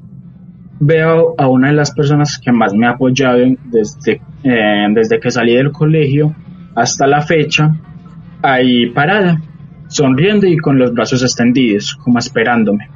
veo 0.81 1.36
a 1.39 1.47
una 1.47 1.69
de 1.69 1.74
las 1.74 1.93
personas 1.93 2.40
que 2.40 2.51
más 2.51 2.74
me 2.74 2.89
ha 2.89 2.90
apoyado 2.90 3.39
desde, 3.66 4.20
eh, 4.43 4.86
desde 4.93 5.20
que 5.20 5.31
salí 5.31 5.55
del 5.55 5.70
colegio 5.70 6.35
hasta 6.74 7.06
la 7.06 7.23
fecha, 7.23 7.77
ahí 8.43 8.90
parada, 8.90 9.40
sonriendo 9.86 10.48
y 10.48 10.56
con 10.56 10.81
los 10.81 10.93
brazos 10.93 11.23
extendidos, 11.23 11.94
como 11.94 12.19
esperándome. 12.19 12.89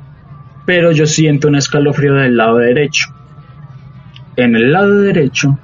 Pero 0.65 0.91
yo 0.91 1.07
siento 1.07 1.47
un 1.47 1.55
escalofrío 1.55 2.15
del 2.15 2.37
lado 2.37 2.57
derecho. 2.57 3.15
En 4.35 4.57
el 4.57 4.73
lado 4.73 5.03
derecho, 5.03 5.57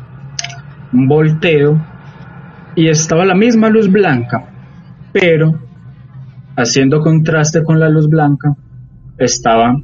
volteo 0.92 1.80
y 2.76 2.88
estaba 2.88 3.24
la 3.24 3.34
misma 3.34 3.68
luz 3.68 3.90
blanca, 3.90 4.44
pero 5.12 5.58
haciendo 6.56 7.00
contraste 7.00 7.62
con 7.62 7.78
la 7.80 7.88
luz 7.88 8.08
blanca, 8.08 8.54
estaba 9.18 9.74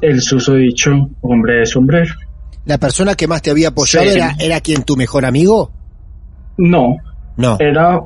el 0.00 0.20
susodicho 0.20 0.90
hombre 1.22 1.60
de 1.60 1.66
sombrero. 1.66 2.14
¿La 2.64 2.78
persona 2.78 3.14
que 3.14 3.26
más 3.26 3.42
te 3.42 3.50
había 3.50 3.68
apoyado 3.68 4.06
Sí. 4.10 4.16
era, 4.16 4.34
era 4.38 4.60
quien 4.60 4.82
tu 4.84 4.96
mejor 4.96 5.24
amigo? 5.24 5.70
No, 6.58 6.96
No. 7.36 7.56
era 7.60 8.00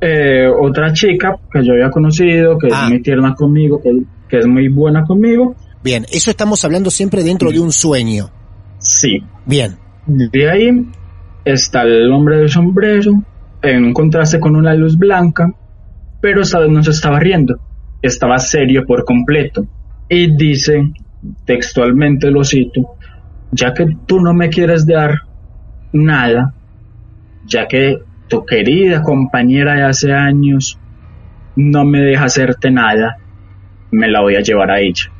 eh, 0.00 0.48
otra 0.60 0.92
chica 0.92 1.36
que 1.52 1.64
yo 1.64 1.72
había 1.74 1.90
conocido, 1.90 2.58
que 2.58 2.68
Ah. 2.72 2.84
es 2.84 2.88
muy 2.90 3.02
tierna 3.02 3.34
conmigo, 3.34 3.80
que, 3.80 3.90
que 4.28 4.38
es 4.40 4.46
muy 4.48 4.68
buena 4.68 5.04
conmigo. 5.04 5.54
Bien, 5.84 6.04
eso 6.12 6.30
estamos 6.30 6.64
hablando 6.64 6.90
siempre 6.90 7.22
dentro 7.22 7.50
de 7.50 7.60
un 7.60 7.72
sueño. 7.72 8.30
Sí, 8.78 9.18
Bien, 9.46 9.76
de 10.06 10.50
ahí 10.50 10.70
está 11.44 11.82
el 11.82 12.10
hombre 12.12 12.38
de 12.38 12.48
sombrero, 12.48 13.22
en 13.62 13.84
un 13.84 13.92
contraste 13.92 14.40
con 14.40 14.56
una 14.56 14.74
luz 14.74 14.98
blanca, 14.98 15.52
pero 16.20 16.42
esta 16.42 16.60
vez 16.60 16.70
no 16.70 16.82
se 16.82 16.90
estaba 16.90 17.18
riendo, 17.18 17.58
estaba 18.00 18.38
serio 18.38 18.84
por 18.86 19.04
completo. 19.04 19.66
Y 20.08 20.36
dice, 20.36 20.92
textualmente 21.44 22.30
lo 22.30 22.44
cito, 22.44 22.96
ya 23.50 23.72
que 23.72 23.96
tú 24.06 24.20
no 24.20 24.34
me 24.34 24.48
quieres 24.48 24.86
dar 24.86 25.22
nada, 25.92 26.54
ya 27.46 27.66
que 27.66 27.98
tu 28.28 28.44
querida 28.44 29.02
compañera 29.02 29.74
de 29.74 29.82
hace 29.82 30.12
años 30.12 30.78
no 31.56 31.84
me 31.84 32.00
deja 32.00 32.24
hacerte 32.24 32.70
nada, 32.70 33.18
me 33.90 34.08
la 34.08 34.22
voy 34.22 34.36
a 34.36 34.40
llevar 34.40 34.70
a 34.70 34.80
ella. 34.80 35.10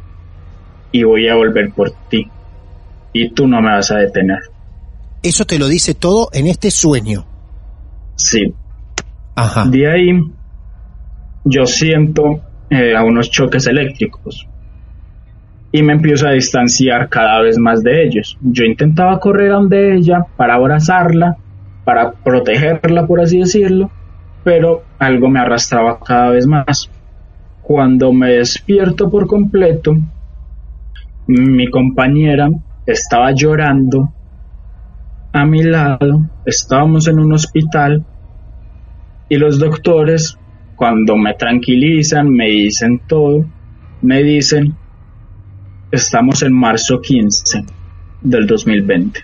Y 0.90 1.04
voy 1.04 1.28
a 1.28 1.34
volver 1.34 1.72
por 1.72 1.90
ti. 2.08 2.28
Y 3.12 3.30
tú 3.30 3.46
no 3.46 3.60
me 3.60 3.70
vas 3.70 3.90
a 3.90 3.98
detener. 3.98 4.40
Eso 5.22 5.44
te 5.44 5.58
lo 5.58 5.68
dice 5.68 5.94
todo 5.94 6.28
en 6.32 6.46
este 6.46 6.70
sueño. 6.70 7.26
Sí. 8.16 8.54
Ajá. 9.34 9.66
De 9.66 9.90
ahí 9.90 10.20
yo 11.44 11.66
siento 11.66 12.40
eh, 12.70 12.94
a 12.96 13.04
unos 13.04 13.30
choques 13.30 13.66
eléctricos 13.66 14.46
y 15.72 15.82
me 15.82 15.94
empiezo 15.94 16.28
a 16.28 16.32
distanciar 16.32 17.08
cada 17.08 17.40
vez 17.40 17.58
más 17.58 17.82
de 17.82 18.04
ellos. 18.04 18.38
Yo 18.42 18.64
intentaba 18.64 19.18
correr 19.18 19.52
a 19.52 19.54
donde 19.54 19.96
ella 19.96 20.26
para 20.36 20.54
abrazarla, 20.54 21.36
para 21.84 22.12
protegerla, 22.12 23.06
por 23.06 23.20
así 23.20 23.38
decirlo, 23.38 23.90
pero 24.44 24.82
algo 24.98 25.28
me 25.28 25.40
arrastraba 25.40 25.98
cada 25.98 26.30
vez 26.30 26.46
más. 26.46 26.90
Cuando 27.62 28.12
me 28.12 28.32
despierto 28.32 29.10
por 29.10 29.26
completo, 29.26 29.96
mi 31.26 31.68
compañera 31.70 32.50
estaba 32.84 33.32
llorando 33.32 34.11
a 35.32 35.44
mi 35.46 35.62
lado, 35.62 36.28
estábamos 36.44 37.08
en 37.08 37.18
un 37.18 37.32
hospital 37.32 38.04
y 39.28 39.36
los 39.36 39.58
doctores, 39.58 40.36
cuando 40.76 41.16
me 41.16 41.34
tranquilizan, 41.34 42.28
me 42.28 42.48
dicen 42.48 43.00
todo, 43.08 43.46
me 44.02 44.22
dicen, 44.22 44.76
estamos 45.90 46.42
en 46.42 46.52
marzo 46.52 47.00
15 47.00 47.64
del 48.20 48.46
2020. 48.46 49.20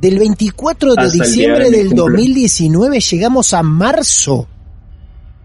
Del 0.00 0.18
24 0.18 0.94
de 0.94 1.02
Hasta 1.02 1.24
diciembre 1.24 1.70
de 1.70 1.78
del 1.78 1.88
cumple. 1.88 2.12
2019 2.12 3.00
llegamos 3.00 3.54
a 3.54 3.62
marzo. 3.62 4.46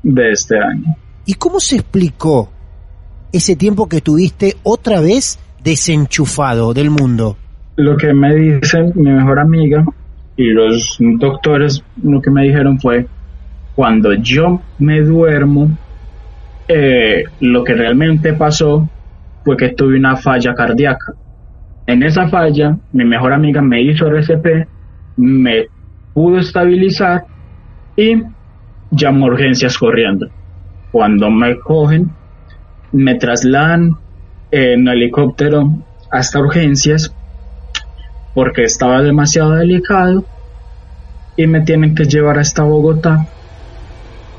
de 0.03 0.31
este 0.31 0.57
año. 0.57 0.95
¿Y 1.25 1.35
cómo 1.35 1.59
se 1.59 1.75
explicó 1.75 2.49
ese 3.31 3.55
tiempo 3.55 3.87
que 3.87 4.01
tuviste 4.01 4.57
otra 4.63 4.99
vez 4.99 5.39
desenchufado 5.63 6.73
del 6.73 6.89
mundo? 6.89 7.37
Lo 7.79 7.95
que 7.95 8.13
me 8.13 8.35
dicen 8.35 8.91
mi 8.95 9.09
mejor 9.09 9.39
amiga 9.39 9.85
y 10.35 10.47
los 10.49 10.97
doctores, 10.99 11.81
lo 12.03 12.21
que 12.21 12.29
me 12.29 12.43
dijeron 12.43 12.77
fue, 12.77 13.07
cuando 13.73 14.11
yo 14.15 14.61
me 14.79 14.99
duermo, 14.99 15.69
eh, 16.67 17.23
lo 17.39 17.63
que 17.63 17.73
realmente 17.73 18.33
pasó 18.33 18.85
fue 19.45 19.55
que 19.55 19.69
tuve 19.69 19.95
una 19.95 20.17
falla 20.17 20.53
cardíaca. 20.55 21.13
En 21.87 22.03
esa 22.03 22.27
falla, 22.27 22.75
mi 22.91 23.05
mejor 23.05 23.31
amiga 23.31 23.61
me 23.61 23.81
hizo 23.81 24.07
RCP, 24.07 24.67
me 25.15 25.67
pudo 26.13 26.39
estabilizar 26.39 27.23
y 27.95 28.23
llamó 28.91 29.27
urgencias 29.27 29.77
corriendo. 29.77 30.27
Cuando 30.91 31.31
me 31.31 31.57
cogen, 31.59 32.09
me 32.91 33.15
trasladan 33.15 33.91
en 34.51 34.85
helicóptero 34.89 35.71
hasta 36.11 36.39
urgencias 36.39 37.15
porque 38.33 38.63
estaba 38.63 39.01
demasiado 39.01 39.51
delicado 39.51 40.25
y 41.35 41.47
me 41.47 41.61
tienen 41.61 41.95
que 41.95 42.05
llevar 42.05 42.37
hasta 42.39 42.63
Bogotá 42.63 43.27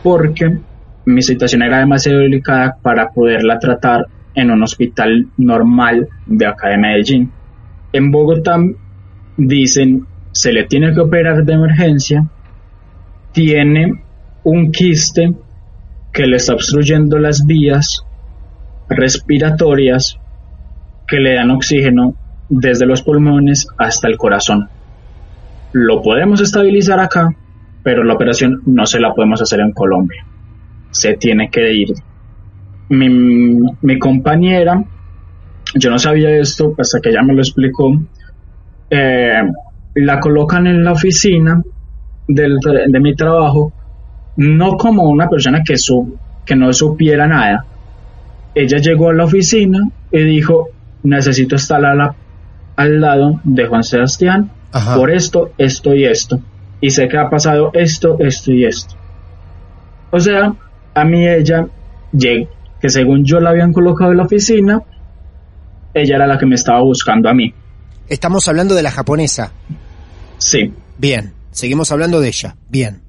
porque 0.02 0.58
mi 1.04 1.22
situación 1.22 1.62
era 1.62 1.78
demasiado 1.78 2.18
delicada 2.18 2.76
para 2.82 3.08
poderla 3.10 3.58
tratar 3.58 4.06
en 4.34 4.50
un 4.50 4.62
hospital 4.62 5.26
normal 5.36 6.08
de 6.26 6.46
acá 6.46 6.68
de 6.68 6.78
Medellín. 6.78 7.30
En 7.92 8.10
Bogotá 8.10 8.56
dicen 9.36 10.06
se 10.32 10.52
le 10.52 10.64
tiene 10.64 10.94
que 10.94 11.00
operar 11.00 11.44
de 11.44 11.52
emergencia, 11.52 12.26
tiene 13.32 14.02
un 14.44 14.70
quiste 14.70 15.34
que 16.12 16.26
le 16.26 16.36
está 16.36 16.54
obstruyendo 16.54 17.18
las 17.18 17.44
vías 17.46 18.04
respiratorias 18.88 20.18
que 21.06 21.18
le 21.18 21.34
dan 21.34 21.50
oxígeno 21.50 22.14
desde 22.50 22.84
los 22.84 23.02
pulmones 23.02 23.66
hasta 23.78 24.08
el 24.08 24.18
corazón. 24.18 24.68
Lo 25.72 26.02
podemos 26.02 26.40
estabilizar 26.40 26.98
acá, 27.00 27.30
pero 27.82 28.04
la 28.04 28.14
operación 28.14 28.60
no 28.66 28.84
se 28.84 29.00
la 29.00 29.14
podemos 29.14 29.40
hacer 29.40 29.60
en 29.60 29.72
Colombia. 29.72 30.26
Se 30.90 31.14
tiene 31.14 31.48
que 31.48 31.72
ir. 31.72 31.88
Mi, 32.88 33.98
compañera, 33.98 34.82
yo 35.76 35.90
no 35.90 35.98
sabía 35.98 36.30
esto 36.36 36.74
hasta 36.76 37.00
que 37.00 37.10
ella 37.10 37.22
me 37.22 37.34
lo 37.34 37.40
explicó, 37.40 37.96
eh, 38.90 39.42
la 39.94 40.18
colocan 40.18 40.66
en 40.66 40.82
la 40.84 40.92
oficina 40.92 41.62
de 42.26 43.00
mi 43.00 43.14
trabajo, 43.14 43.72
no 44.36 44.76
como 44.76 45.04
una 45.04 45.28
persona 45.28 45.62
que, 45.64 45.74
que 46.44 46.56
no 46.56 46.72
supiera 46.72 47.28
nada. 47.28 47.64
Ella 48.54 48.78
llegó 48.78 49.10
a 49.10 49.14
la 49.14 49.24
oficina 49.24 49.78
y 50.10 50.22
dijo, 50.24 50.68
necesito 51.04 51.54
estar 51.54 51.84
a 51.84 51.94
la- 51.94 52.14
al 52.76 53.00
lado 53.00 53.40
de 53.44 53.66
Juan 53.66 53.82
Sebastián 53.82 54.50
Ajá. 54.72 54.96
por 54.96 55.10
esto, 55.10 55.52
esto 55.58 55.94
y 55.94 56.04
esto. 56.04 56.40
Y 56.80 56.90
sé 56.90 57.08
que 57.08 57.18
ha 57.18 57.28
pasado 57.28 57.70
esto, 57.74 58.16
esto 58.20 58.52
y 58.52 58.64
esto. 58.64 58.94
O 60.10 60.18
sea, 60.18 60.54
a 60.94 61.04
mí 61.04 61.28
ella, 61.28 61.66
que 62.80 62.88
según 62.88 63.24
yo 63.24 63.38
la 63.40 63.50
habían 63.50 63.72
colocado 63.72 64.10
en 64.12 64.16
la 64.16 64.24
oficina, 64.24 64.80
ella 65.92 66.16
era 66.16 66.26
la 66.26 66.38
que 66.38 66.46
me 66.46 66.54
estaba 66.54 66.80
buscando 66.80 67.28
a 67.28 67.34
mí. 67.34 67.52
Estamos 68.08 68.48
hablando 68.48 68.74
de 68.74 68.82
la 68.82 68.90
japonesa. 68.90 69.52
Sí, 70.38 70.72
Bien, 71.00 71.32
seguimos 71.50 71.90
hablando 71.92 72.20
de 72.20 72.28
ella. 72.28 72.56
Bien. 72.68 73.00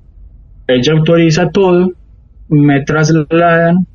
ella 0.67 0.93
autoriza 0.93 1.49
todo, 1.49 1.91
me 2.47 2.83
trasladan 2.85 3.85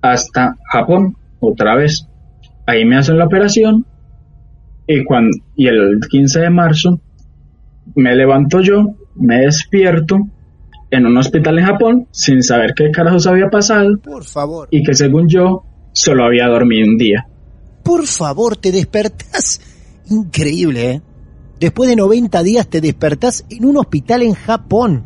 hasta 0.00 0.56
Japón 0.70 1.16
otra 1.40 1.74
vez. 1.74 2.06
Ahí 2.66 2.84
me 2.84 2.96
hacen 2.98 3.18
la 3.18 3.24
operación 3.24 3.84
y, 4.86 5.04
cuando, 5.04 5.30
y 5.56 5.66
el 5.68 5.98
15 6.10 6.40
de 6.40 6.50
marzo 6.50 7.00
me 7.94 8.14
levanto 8.14 8.60
yo, 8.60 8.94
me 9.16 9.40
despierto 9.42 10.16
en 10.90 11.06
un 11.06 11.16
hospital 11.16 11.58
en 11.58 11.64
Japón 11.66 12.06
sin 12.10 12.42
saber 12.42 12.74
qué 12.76 12.90
carajos 12.90 13.26
había 13.26 13.48
pasado 13.48 13.98
Por 14.02 14.24
favor. 14.24 14.68
y 14.70 14.82
que 14.82 14.94
según 14.94 15.28
yo 15.28 15.62
solo 15.92 16.24
había 16.24 16.46
dormido 16.48 16.86
un 16.88 16.96
día. 16.98 17.26
Por 17.82 18.06
favor, 18.06 18.56
te 18.56 18.70
despertás. 18.72 19.60
Increíble, 20.10 20.90
¿eh? 20.90 21.02
Después 21.58 21.88
de 21.88 21.96
90 21.96 22.42
días 22.42 22.68
te 22.68 22.80
despertás 22.80 23.44
en 23.50 23.64
un 23.64 23.76
hospital 23.76 24.22
en 24.22 24.34
Japón. 24.34 25.04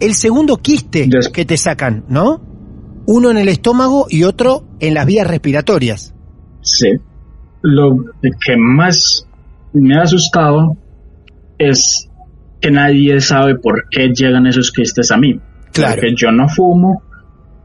El 0.00 0.14
segundo 0.14 0.56
quiste 0.56 1.06
Des- 1.08 1.28
que 1.28 1.44
te 1.44 1.56
sacan, 1.56 2.04
¿no? 2.08 2.40
Uno 3.06 3.30
en 3.30 3.38
el 3.38 3.48
estómago 3.48 4.06
y 4.08 4.22
otro 4.24 4.64
en 4.78 4.94
las 4.94 5.04
vías 5.06 5.26
respiratorias. 5.26 6.14
Sí. 6.62 6.88
Lo 7.62 7.96
que 8.22 8.56
más 8.56 9.26
me 9.72 9.96
ha 9.96 10.02
asustado 10.02 10.76
es 11.58 12.08
que 12.60 12.70
nadie 12.70 13.20
sabe 13.20 13.56
por 13.56 13.88
qué 13.90 14.08
llegan 14.08 14.46
esos 14.46 14.72
quistes 14.72 15.10
a 15.10 15.16
mí. 15.16 15.38
Claro. 15.72 15.94
Porque 15.94 16.14
yo 16.14 16.30
no 16.32 16.48
fumo, 16.48 17.02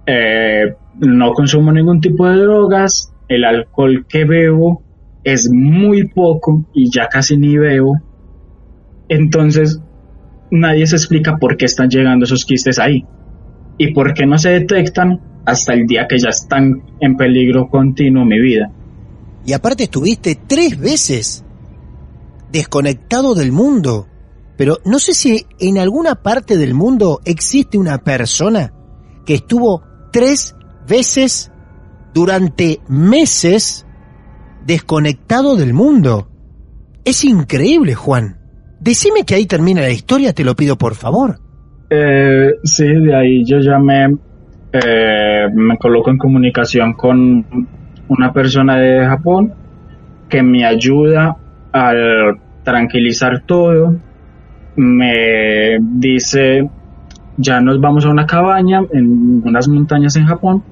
eh, 0.06 0.74
no 1.00 1.34
consumo 1.34 1.72
ningún 1.72 2.00
tipo 2.00 2.28
de 2.28 2.38
drogas, 2.38 3.14
el 3.28 3.44
alcohol 3.44 4.06
que 4.08 4.26
bebo 4.26 4.84
es 5.24 5.50
muy 5.52 6.08
poco 6.08 6.66
y 6.74 6.90
ya 6.92 7.08
casi 7.08 7.38
ni 7.38 7.58
bebo. 7.58 8.00
Entonces, 9.10 9.82
nadie 10.52 10.86
se 10.88 10.96
explica 10.96 11.38
por 11.38 11.58
qué 11.58 11.66
están 11.66 11.90
llegando 11.90 12.26
esos 12.26 12.46
quistes 12.46 12.80
ahí 12.80 13.06
y 13.78 13.94
por 13.94 14.14
qué 14.14 14.26
no 14.26 14.38
se 14.38 14.52
detectan 14.52 15.20
hasta 15.46 15.74
el 15.74 15.86
día 15.86 16.08
que 16.08 16.18
ya 16.18 16.30
están 16.30 16.82
en 17.00 17.18
peligro 17.18 17.68
continuo 17.70 18.26
mi 18.26 18.40
vida. 18.40 18.72
Y 19.46 19.54
aparte 19.54 19.84
estuviste 19.84 20.36
tres 20.48 20.80
veces 20.80 21.46
desconectado 22.52 23.36
del 23.36 23.52
mundo. 23.52 24.08
Pero 24.58 24.80
no 24.86 25.00
sé 25.00 25.14
si 25.14 25.46
en 25.60 25.78
alguna 25.78 26.16
parte 26.16 26.58
del 26.58 26.74
mundo 26.74 27.20
existe 27.26 27.78
una 27.78 28.00
persona 28.00 28.74
que 29.26 29.36
estuvo 29.36 29.84
tres 30.12 30.56
veces 30.88 31.52
durante 32.14 32.80
meses 32.88 33.86
desconectado 34.66 35.56
del 35.56 35.74
mundo. 35.74 36.30
Es 37.04 37.24
increíble, 37.26 37.94
Juan. 37.94 38.38
Decime 38.80 39.26
que 39.26 39.36
ahí 39.36 39.46
termina 39.46 39.82
la 39.82 39.92
historia, 39.92 40.34
te 40.34 40.44
lo 40.44 40.56
pido 40.56 40.78
por 40.78 40.96
favor. 40.96 41.40
Eh, 41.90 42.52
sí, 42.64 42.88
de 42.88 43.16
ahí 43.16 43.44
yo 43.46 43.58
me, 43.80 44.06
eh, 44.72 45.48
me 45.54 45.78
coloco 45.78 46.10
en 46.10 46.18
comunicación 46.18 46.94
con 46.94 47.46
una 48.08 48.32
persona 48.34 48.78
de 48.78 49.06
Japón 49.06 49.54
que 50.30 50.44
me 50.44 50.66
ayuda 50.66 51.38
al 51.72 52.40
tranquilizar 52.64 53.44
todo. 53.46 53.96
Me 54.76 55.78
dice, 55.80 56.70
ya 57.38 57.62
nos 57.62 57.80
vamos 57.80 58.06
a 58.06 58.10
una 58.10 58.26
cabaña 58.26 58.82
en 58.92 59.42
unas 59.46 59.68
montañas 59.68 60.16
en 60.16 60.26
Japón 60.26 60.64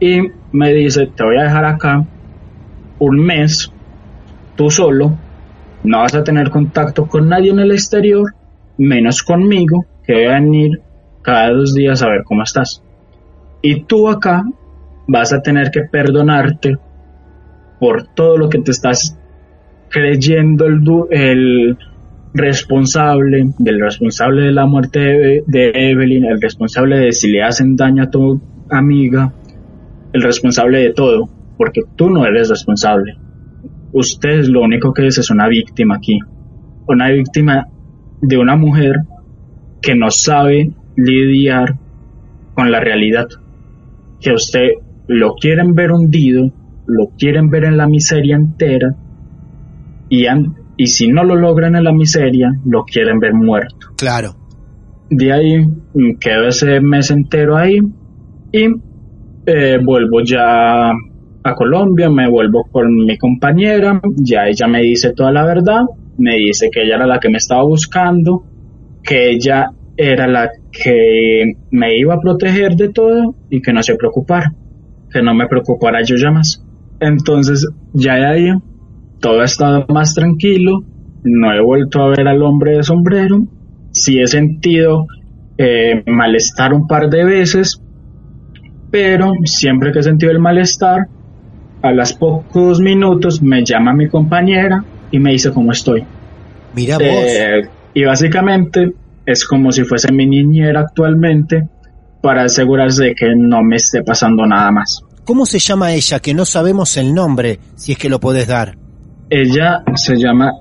y 0.00 0.20
me 0.52 0.72
dice, 0.72 1.06
te 1.14 1.24
voy 1.24 1.36
a 1.38 1.44
dejar 1.44 1.64
acá 1.64 2.04
un 2.98 3.18
mes, 3.18 3.72
tú 4.56 4.70
solo, 4.70 5.16
no 5.84 5.98
vas 5.98 6.14
a 6.14 6.24
tener 6.24 6.50
contacto 6.50 7.06
con 7.06 7.28
nadie 7.28 7.50
en 7.50 7.60
el 7.60 7.72
exterior, 7.72 8.34
menos 8.76 9.22
conmigo, 9.22 9.86
que 10.04 10.14
voy 10.14 10.24
a 10.24 10.34
venir 10.34 10.80
cada 11.22 11.50
dos 11.50 11.74
días 11.74 12.02
a 12.02 12.08
ver 12.08 12.22
cómo 12.24 12.42
estás. 12.42 12.82
Y 13.62 13.82
tú 13.84 14.08
acá 14.08 14.44
vas 15.08 15.32
a 15.32 15.40
tener 15.40 15.70
que 15.70 15.82
perdonarte 15.82 16.76
por 17.80 18.06
todo 18.14 18.36
lo 18.36 18.48
que 18.48 18.60
te 18.60 18.70
estás 18.70 19.18
creyendo 19.88 20.66
el, 21.10 21.76
responsable, 22.34 23.50
del 23.58 23.80
responsable 23.80 24.42
de 24.42 24.52
la 24.52 24.66
muerte 24.66 25.00
de, 25.00 25.44
de, 25.46 25.70
Evelyn, 25.74 26.26
el 26.26 26.40
responsable 26.40 26.98
de 26.98 27.12
si 27.12 27.32
le 27.32 27.42
hacen 27.42 27.74
daño 27.74 28.04
a 28.04 28.10
tu 28.10 28.40
amiga, 28.70 29.32
el 30.12 30.22
responsable 30.22 30.80
de 30.80 30.92
todo, 30.92 31.28
porque 31.56 31.82
tú 31.96 32.10
no 32.10 32.26
eres 32.26 32.50
responsable. 32.50 33.16
Usted 33.92 34.44
lo 34.44 34.62
único 34.62 34.92
que 34.92 35.06
es 35.06 35.16
es 35.18 35.30
una 35.30 35.48
víctima 35.48 35.96
aquí, 35.96 36.18
una 36.86 37.08
víctima 37.08 37.66
de 38.20 38.36
una 38.36 38.56
mujer 38.56 38.96
que 39.80 39.94
no 39.94 40.10
sabe 40.10 40.70
lidiar 40.96 41.76
con 42.54 42.70
la 42.70 42.80
realidad, 42.80 43.28
que 44.20 44.32
usted 44.32 44.68
lo 45.08 45.34
quieren 45.34 45.74
ver 45.74 45.90
hundido, 45.90 46.52
lo 46.86 47.08
quieren 47.18 47.50
ver 47.50 47.64
en 47.64 47.76
la 47.76 47.88
miseria 47.88 48.36
entera 48.36 48.94
y, 50.08 50.26
han, 50.26 50.54
y 50.76 50.86
si 50.86 51.08
no 51.08 51.24
lo 51.24 51.34
logran 51.34 51.74
en 51.76 51.84
la 51.84 51.92
miseria, 51.92 52.52
lo 52.64 52.84
quieren 52.84 53.18
ver 53.18 53.34
muerto. 53.34 53.88
Claro. 53.96 54.36
De 55.10 55.32
ahí 55.32 55.66
quedo 56.20 56.48
ese 56.48 56.80
mes 56.80 57.10
entero 57.10 57.56
ahí 57.56 57.78
y 58.52 58.66
eh, 59.46 59.78
vuelvo 59.82 60.20
ya 60.22 60.90
a 60.90 61.54
Colombia, 61.54 62.10
me 62.10 62.28
vuelvo 62.28 62.64
con 62.70 62.94
mi 62.94 63.16
compañera, 63.16 64.00
ya 64.16 64.46
ella 64.46 64.66
me 64.66 64.82
dice 64.82 65.12
toda 65.14 65.32
la 65.32 65.44
verdad, 65.46 65.82
me 66.18 66.36
dice 66.36 66.68
que 66.70 66.82
ella 66.82 66.96
era 66.96 67.06
la 67.06 67.18
que 67.18 67.30
me 67.30 67.38
estaba 67.38 67.64
buscando, 67.64 68.44
que 69.02 69.30
ella 69.30 69.70
era 69.96 70.26
la 70.26 70.50
que 70.70 71.54
me 71.70 71.96
iba 71.96 72.14
a 72.14 72.20
proteger 72.20 72.76
de 72.76 72.90
todo 72.90 73.34
y 73.48 73.62
que 73.62 73.72
no 73.72 73.82
se 73.82 73.96
preocupara, 73.96 74.52
que 75.12 75.22
no 75.22 75.34
me 75.34 75.46
preocupara 75.46 76.02
yo 76.02 76.16
ya 76.16 76.30
más. 76.30 76.64
Entonces 77.00 77.68
ya 77.92 78.14
de 78.16 78.26
ahí 78.26 78.52
todo 79.20 79.40
ha 79.40 79.44
estado 79.44 79.86
más 79.88 80.14
tranquilo, 80.14 80.84
no 81.24 81.52
he 81.52 81.60
vuelto 81.60 82.02
a 82.02 82.08
ver 82.08 82.28
al 82.28 82.42
hombre 82.42 82.76
de 82.76 82.82
sombrero, 82.82 83.46
sí 83.90 84.20
he 84.20 84.26
sentido 84.26 85.06
eh, 85.56 86.02
malestar 86.06 86.72
un 86.72 86.86
par 86.86 87.10
de 87.10 87.24
veces, 87.24 87.82
pero 88.90 89.32
siempre 89.44 89.92
que 89.92 90.00
he 90.00 90.02
sentido 90.02 90.32
el 90.32 90.38
malestar, 90.38 91.08
a 91.82 91.92
los 91.92 92.12
pocos 92.12 92.80
minutos 92.80 93.40
me 93.42 93.64
llama 93.64 93.92
mi 93.92 94.08
compañera 94.08 94.84
y 95.10 95.18
me 95.18 95.32
dice 95.32 95.52
cómo 95.52 95.72
estoy. 95.72 96.04
Mira 96.74 96.96
vos. 96.98 97.06
Eh, 97.06 97.68
y 97.94 98.04
básicamente 98.04 98.92
es 99.26 99.44
como 99.44 99.70
si 99.72 99.84
fuese 99.84 100.12
mi 100.12 100.26
niñera 100.26 100.80
actualmente 100.80 101.68
para 102.22 102.44
asegurarse 102.44 103.04
de 103.04 103.14
que 103.14 103.34
no 103.36 103.62
me 103.62 103.76
esté 103.76 104.02
pasando 104.02 104.46
nada 104.46 104.70
más. 104.70 105.00
¿Cómo 105.24 105.46
se 105.46 105.58
llama 105.58 105.92
ella? 105.92 106.20
Que 106.20 106.34
no 106.34 106.44
sabemos 106.44 106.96
el 106.96 107.14
nombre, 107.14 107.60
si 107.76 107.92
es 107.92 107.98
que 107.98 108.08
lo 108.08 108.18
podés 108.18 108.48
dar. 108.48 108.76
Ella 109.30 109.82
se 109.94 110.16
llama 110.16 110.52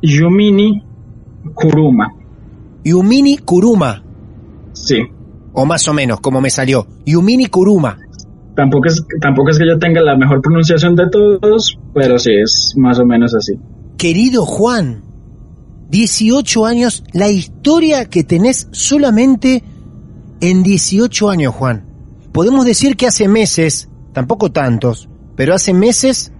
Yumini 0.00 0.82
Kuruma. 1.54 2.08
Yumini 2.84 3.38
Kuruma. 3.38 4.02
Sí. 4.72 5.02
O 5.52 5.64
más 5.64 5.88
o 5.88 5.92
menos, 5.92 6.20
como 6.20 6.40
me 6.40 6.50
salió. 6.50 6.86
Yumini 7.04 7.46
Kuruma. 7.46 7.98
Tampoco 8.54 8.86
es, 8.86 9.04
tampoco 9.20 9.50
es 9.50 9.58
que 9.58 9.66
yo 9.66 9.78
tenga 9.78 10.00
la 10.00 10.16
mejor 10.16 10.40
pronunciación 10.40 10.94
de 10.94 11.10
todos, 11.10 11.78
pero 11.92 12.18
sí, 12.18 12.30
es 12.32 12.74
más 12.76 12.98
o 12.98 13.04
menos 13.04 13.34
así. 13.34 13.54
Querido 13.98 14.46
Juan, 14.46 15.02
18 15.90 16.64
años, 16.64 17.04
la 17.12 17.28
historia 17.28 18.06
que 18.06 18.24
tenés 18.24 18.68
solamente 18.70 19.62
en 20.40 20.62
18 20.62 21.30
años, 21.30 21.54
Juan. 21.54 21.84
Podemos 22.32 22.64
decir 22.64 22.96
que 22.96 23.06
hace 23.06 23.28
meses, 23.28 23.88
tampoco 24.12 24.52
tantos, 24.52 25.08
pero 25.36 25.54
hace 25.54 25.72
meses 25.72 26.32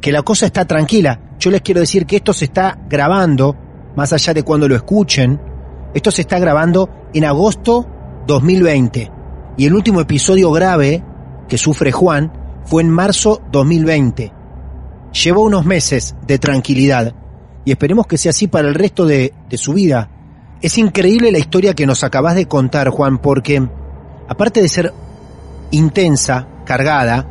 que 0.00 0.12
la 0.12 0.22
cosa 0.22 0.46
está 0.46 0.66
tranquila. 0.66 1.36
Yo 1.38 1.50
les 1.50 1.62
quiero 1.62 1.80
decir 1.80 2.06
que 2.06 2.16
esto 2.16 2.32
se 2.32 2.46
está 2.46 2.78
grabando, 2.88 3.56
más 3.96 4.12
allá 4.12 4.34
de 4.34 4.42
cuando 4.42 4.68
lo 4.68 4.76
escuchen, 4.76 5.40
esto 5.94 6.10
se 6.10 6.22
está 6.22 6.38
grabando 6.38 6.88
en 7.12 7.24
agosto 7.24 7.86
2020. 8.26 9.10
Y 9.56 9.66
el 9.66 9.74
último 9.74 10.00
episodio 10.00 10.52
grave 10.52 11.02
que 11.48 11.58
sufre 11.58 11.92
Juan 11.92 12.32
fue 12.64 12.82
en 12.82 12.90
marzo 12.90 13.42
2020. 13.50 14.32
Llevó 15.24 15.42
unos 15.42 15.64
meses 15.64 16.14
de 16.26 16.38
tranquilidad 16.38 17.14
y 17.64 17.72
esperemos 17.72 18.06
que 18.06 18.16
sea 18.16 18.30
así 18.30 18.46
para 18.46 18.68
el 18.68 18.74
resto 18.74 19.06
de, 19.06 19.34
de, 19.48 19.58
su 19.58 19.72
vida. 19.74 20.08
Es 20.62 20.76
increíble 20.76 21.32
la 21.32 21.38
historia 21.38 21.74
que 21.74 21.86
nos 21.86 22.04
acabas 22.04 22.34
de 22.34 22.46
contar, 22.46 22.90
Juan, 22.90 23.18
porque 23.18 23.66
aparte 24.28 24.60
de 24.60 24.68
ser 24.68 24.92
intensa, 25.70 26.48
cargada, 26.66 27.26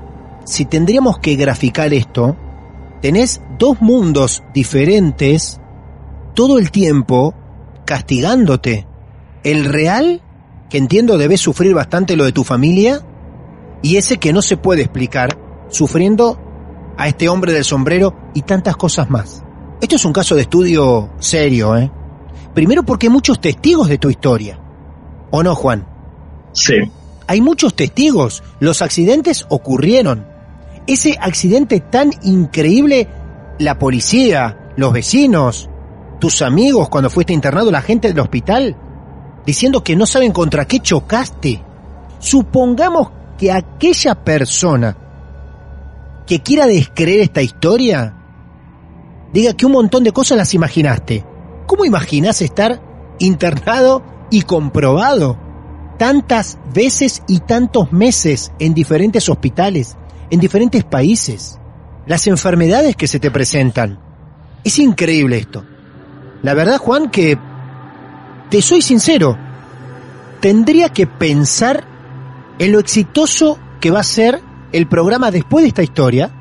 si 0.46 0.66
tendríamos 0.66 1.20
que 1.20 1.36
graficar 1.36 1.94
esto, 1.94 2.36
tenés 3.02 3.42
dos 3.60 3.82
mundos 3.82 4.44
diferentes 4.54 5.62
todo 6.34 6.58
el 6.58 6.72
tiempo 6.72 7.36
castigándote. 7.86 8.88
El 9.44 9.66
real, 9.66 10.22
que 10.70 10.80
entiendo 10.80 11.18
debes 11.18 11.40
sufrir 11.40 11.76
bastante 11.76 12.16
lo 12.16 12.26
de 12.26 12.32
tu 12.32 12.44
familia, 12.44 13.02
y 13.84 13.98
ese 13.98 14.18
que 14.18 14.34
no 14.34 14.42
se 14.42 14.58
puede 14.58 14.82
explicar, 14.82 15.38
sufriendo 15.70 16.40
a 16.98 17.08
este 17.08 17.30
hombre 17.30 17.54
del 17.54 17.64
sombrero 17.64 18.16
y 18.34 18.42
tantas 18.42 18.76
cosas 18.76 19.10
más. 19.10 19.44
Esto 19.82 19.96
es 19.98 20.06
un 20.06 20.14
caso 20.14 20.36
de 20.36 20.42
estudio 20.42 21.12
serio, 21.20 21.78
¿eh? 21.78 21.92
Primero 22.60 22.84
porque 22.84 23.08
hay 23.08 23.14
muchos 23.14 23.40
testigos 23.40 23.88
de 23.88 23.98
tu 23.98 24.10
historia. 24.10 24.60
¿O 25.32 25.42
no, 25.44 25.56
Juan? 25.56 25.88
Sí. 26.52 26.74
Hay 27.26 27.40
muchos 27.40 27.74
testigos. 27.74 28.44
Los 28.60 28.82
accidentes 28.82 29.46
ocurrieron. 29.48 30.28
Ese 30.86 31.18
accidente 31.22 31.80
tan 31.80 32.12
increíble, 32.22 33.08
la 33.60 33.80
policía, 33.80 34.74
los 34.76 34.92
vecinos, 34.92 35.70
tus 36.20 36.42
amigos 36.42 36.90
cuando 36.90 37.10
fuiste 37.10 37.32
internado, 37.32 37.72
la 37.72 37.82
gente 37.82 38.10
del 38.10 38.20
hospital, 38.20 38.76
diciendo 39.46 39.82
que 39.82 39.96
no 39.96 40.06
saben 40.06 40.34
contra 40.34 40.66
qué 40.66 40.82
chocaste. 40.82 41.64
Supongamos 42.20 43.10
que 43.38 43.54
aquella 43.54 44.16
persona 44.16 44.98
que 46.28 46.42
quiera 46.42 46.68
descreer 46.68 47.22
esta 47.22 47.42
historia 47.42 48.18
diga 49.32 49.54
que 49.54 49.66
un 49.66 49.72
montón 49.72 50.04
de 50.04 50.12
cosas 50.12 50.38
las 50.38 50.54
imaginaste. 50.54 51.39
¿Cómo 51.70 51.86
imaginás 51.86 52.42
estar 52.42 52.82
internado 53.20 54.04
y 54.30 54.42
comprobado? 54.42 55.38
tantas 56.00 56.58
veces 56.74 57.22
y 57.28 57.42
tantos 57.42 57.92
meses 57.92 58.54
en 58.58 58.74
diferentes 58.74 59.28
hospitales, 59.28 59.98
en 60.32 60.40
diferentes 60.40 60.86
países, 60.86 61.60
las 62.08 62.26
enfermedades 62.26 62.96
que 62.96 63.06
se 63.06 63.20
te 63.20 63.30
presentan. 63.30 64.00
Es 64.64 64.80
increíble 64.80 65.38
esto. 65.38 65.66
La 66.42 66.54
verdad, 66.54 66.78
Juan, 66.78 67.12
que 67.12 67.38
te 68.50 68.62
soy 68.62 68.82
sincero, 68.82 69.38
tendría 70.40 70.90
que 70.90 71.06
pensar 71.06 71.84
en 72.60 72.72
lo 72.72 72.80
exitoso 72.80 73.60
que 73.82 73.92
va 73.92 74.00
a 74.00 74.04
ser 74.04 74.42
el 74.72 74.88
programa 74.88 75.32
después 75.32 75.64
de 75.64 75.68
esta 75.68 75.84
historia, 75.84 76.32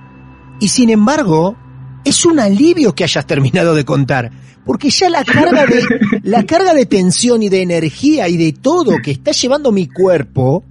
y 0.60 0.68
sin 0.68 0.88
embargo, 0.88 1.56
es 2.04 2.24
un 2.24 2.38
alivio 2.38 2.94
que 2.94 3.02
hayas 3.02 3.26
terminado 3.26 3.74
de 3.74 3.84
contar, 3.84 4.30
porque 4.68 4.90
ya 4.90 5.08
la 5.08 5.24
carga 5.24 5.64
de, 5.64 5.82
la 6.24 6.44
carga 6.44 6.74
de 6.74 6.84
tensión 6.84 7.42
y 7.42 7.48
de 7.48 7.62
energía 7.62 8.28
y 8.28 8.36
de 8.36 8.52
todo 8.52 8.98
que 9.02 9.12
está 9.12 9.32
llevando 9.32 9.72
mi 9.72 9.86
cuerpo, 9.86 10.62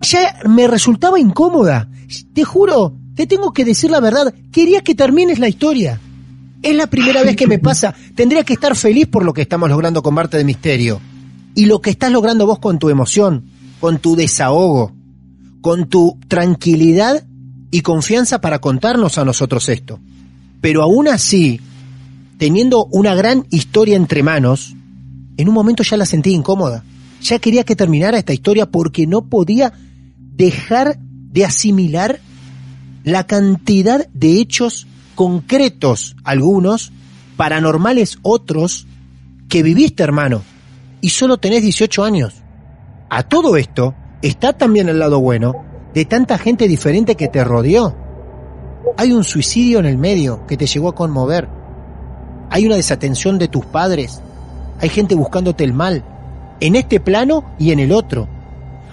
ya 0.00 0.36
me 0.48 0.68
resultaba 0.68 1.18
incómoda. 1.18 1.88
Te 2.32 2.44
juro, 2.44 2.94
te 3.16 3.26
tengo 3.26 3.52
que 3.52 3.64
decir 3.64 3.90
la 3.90 3.98
verdad, 3.98 4.32
quería 4.52 4.80
que 4.82 4.94
termines 4.94 5.40
la 5.40 5.48
historia. 5.48 6.00
Es 6.62 6.76
la 6.76 6.86
primera 6.86 7.24
vez 7.24 7.34
que 7.34 7.48
me 7.48 7.58
pasa, 7.58 7.96
tendría 8.14 8.44
que 8.44 8.52
estar 8.52 8.76
feliz 8.76 9.08
por 9.08 9.24
lo 9.24 9.32
que 9.32 9.42
estamos 9.42 9.68
logrando 9.70 10.04
con 10.04 10.14
Marte 10.14 10.36
de 10.36 10.44
Misterio. 10.44 11.00
Y 11.56 11.66
lo 11.66 11.80
que 11.80 11.90
estás 11.90 12.12
logrando 12.12 12.46
vos 12.46 12.60
con 12.60 12.78
tu 12.78 12.90
emoción, 12.90 13.46
con 13.80 13.98
tu 13.98 14.14
desahogo, 14.14 14.92
con 15.62 15.88
tu 15.88 16.16
tranquilidad 16.28 17.26
y 17.72 17.80
confianza 17.80 18.40
para 18.40 18.60
contarnos 18.60 19.18
a 19.18 19.24
nosotros 19.24 19.68
esto. 19.68 19.98
Pero 20.60 20.84
aún 20.84 21.08
así, 21.08 21.60
teniendo 22.38 22.86
una 22.86 23.14
gran 23.14 23.46
historia 23.50 23.96
entre 23.96 24.22
manos, 24.22 24.74
en 25.36 25.48
un 25.48 25.54
momento 25.54 25.82
ya 25.82 25.96
la 25.96 26.06
sentí 26.06 26.32
incómoda. 26.32 26.84
Ya 27.22 27.38
quería 27.38 27.64
que 27.64 27.76
terminara 27.76 28.18
esta 28.18 28.32
historia 28.32 28.66
porque 28.66 29.06
no 29.06 29.28
podía 29.28 29.72
dejar 30.18 30.98
de 30.98 31.44
asimilar 31.44 32.20
la 33.04 33.26
cantidad 33.26 34.06
de 34.12 34.40
hechos 34.40 34.86
concretos, 35.14 36.16
algunos, 36.24 36.92
paranormales 37.36 38.18
otros, 38.22 38.86
que 39.48 39.62
viviste, 39.62 40.02
hermano, 40.02 40.42
y 41.00 41.10
solo 41.10 41.38
tenés 41.38 41.62
18 41.62 42.04
años. 42.04 42.34
A 43.08 43.22
todo 43.22 43.56
esto 43.56 43.94
está 44.22 44.52
también 44.54 44.88
el 44.88 44.98
lado 44.98 45.20
bueno 45.20 45.54
de 45.94 46.04
tanta 46.04 46.38
gente 46.38 46.68
diferente 46.68 47.14
que 47.14 47.28
te 47.28 47.44
rodeó. 47.44 47.96
Hay 48.96 49.12
un 49.12 49.24
suicidio 49.24 49.78
en 49.78 49.86
el 49.86 49.98
medio 49.98 50.46
que 50.46 50.56
te 50.56 50.66
llegó 50.66 50.88
a 50.88 50.94
conmover. 50.94 51.48
Hay 52.50 52.66
una 52.66 52.76
desatención 52.76 53.38
de 53.38 53.48
tus 53.48 53.64
padres. 53.66 54.22
Hay 54.80 54.88
gente 54.88 55.14
buscándote 55.14 55.64
el 55.64 55.72
mal, 55.72 56.04
en 56.60 56.76
este 56.76 57.00
plano 57.00 57.44
y 57.58 57.72
en 57.72 57.80
el 57.80 57.92
otro. 57.92 58.28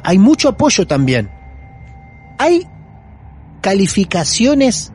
Hay 0.04 0.18
mucho 0.18 0.50
apoyo 0.50 0.86
también. 0.88 1.30
Hay 2.38 2.68
calificaciones 3.62 4.92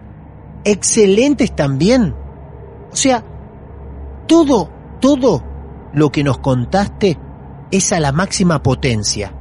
excelentes 0.64 1.55
también. 1.55 2.14
O 2.93 2.97
sea, 2.97 3.24
todo, 4.26 4.70
todo 5.01 5.43
lo 5.93 6.10
que 6.10 6.24
nos 6.24 6.39
contaste 6.39 7.18
es 7.70 7.93
a 7.93 8.01
la 8.01 8.12
máxima 8.12 8.62
potencia. 8.62 9.32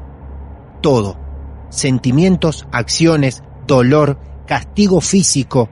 Todo. 0.82 1.18
Sentimientos, 1.70 2.68
acciones, 2.72 3.44
dolor, 3.66 4.20
castigo 4.46 5.02
físico, 5.02 5.70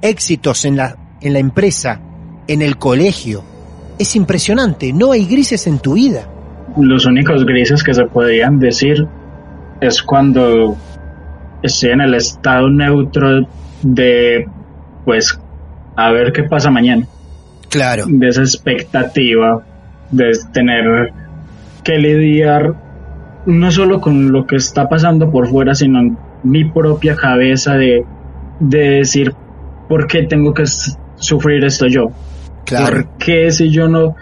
éxitos 0.00 0.64
en 0.64 0.76
la, 0.76 0.96
en 1.20 1.34
la 1.34 1.38
empresa, 1.38 2.00
en 2.46 2.62
el 2.62 2.76
colegio. 2.78 3.44
Es 3.98 4.16
impresionante, 4.16 4.92
no 4.92 5.12
hay 5.12 5.26
grises 5.26 5.66
en 5.66 5.78
tu 5.78 5.94
vida. 5.94 6.28
Los 6.76 7.06
únicos 7.06 7.44
grises 7.46 7.82
que 7.82 7.94
se 7.94 8.04
podrían 8.04 8.58
decir 8.58 9.06
es 9.80 10.02
cuando 10.02 10.76
estoy 11.62 11.90
en 11.90 12.00
el 12.02 12.14
estado 12.14 12.68
neutro 12.68 13.46
de, 13.82 14.46
pues, 15.04 15.38
a 15.96 16.10
ver 16.10 16.32
qué 16.32 16.44
pasa 16.44 16.70
mañana. 16.70 17.06
Claro. 17.68 18.04
De 18.08 18.28
esa 18.28 18.42
expectativa 18.42 19.64
de 20.10 20.32
tener 20.52 21.12
que 21.82 21.98
lidiar 21.98 22.74
no 23.46 23.70
solo 23.70 24.00
con 24.00 24.32
lo 24.32 24.46
que 24.46 24.56
está 24.56 24.88
pasando 24.88 25.30
por 25.30 25.48
fuera, 25.48 25.74
sino 25.74 26.00
en 26.00 26.18
mi 26.42 26.64
propia 26.64 27.14
cabeza 27.14 27.74
de, 27.74 28.04
de 28.60 28.78
decir, 28.90 29.32
¿por 29.88 30.06
qué 30.06 30.24
tengo 30.24 30.52
que 30.52 30.64
sufrir 31.16 31.64
esto 31.64 31.86
yo? 31.86 32.10
Claro. 32.66 33.04
¿Por 33.04 33.18
qué 33.18 33.50
si 33.50 33.70
yo 33.70 33.88
no, 33.88 34.16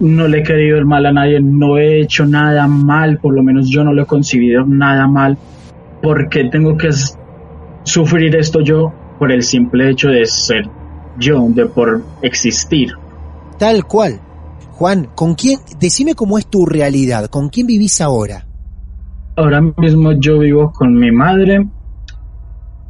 no 0.00 0.28
le 0.28 0.40
he 0.40 0.42
querido 0.42 0.76
el 0.76 0.84
mal 0.84 1.06
a 1.06 1.12
nadie, 1.12 1.40
no 1.40 1.78
he 1.78 2.02
hecho 2.02 2.26
nada 2.26 2.66
mal, 2.66 3.18
por 3.18 3.32
lo 3.34 3.42
menos 3.42 3.68
yo 3.70 3.84
no 3.84 3.92
lo 3.92 4.02
he 4.02 4.06
concebido 4.06 4.66
nada 4.66 5.06
mal? 5.06 5.38
¿Por 6.02 6.28
qué 6.28 6.44
tengo 6.50 6.76
que 6.76 6.88
sufrir 7.84 8.36
esto 8.36 8.60
yo 8.60 8.92
por 9.18 9.32
el 9.32 9.42
simple 9.42 9.88
hecho 9.90 10.08
de 10.08 10.26
ser 10.26 10.68
yo, 11.18 11.46
de 11.48 11.66
por 11.66 12.02
existir? 12.22 12.92
Tal 13.58 13.86
cual. 13.86 14.20
Juan, 14.72 15.08
¿con 15.14 15.34
quién? 15.34 15.60
Decime 15.80 16.14
cómo 16.14 16.36
es 16.36 16.46
tu 16.48 16.66
realidad, 16.66 17.26
¿con 17.28 17.48
quién 17.48 17.66
vivís 17.66 18.00
ahora? 18.02 18.44
Ahora 19.36 19.60
mismo 19.78 20.12
yo 20.12 20.38
vivo 20.40 20.70
con 20.72 20.94
mi 20.94 21.10
madre 21.10 21.66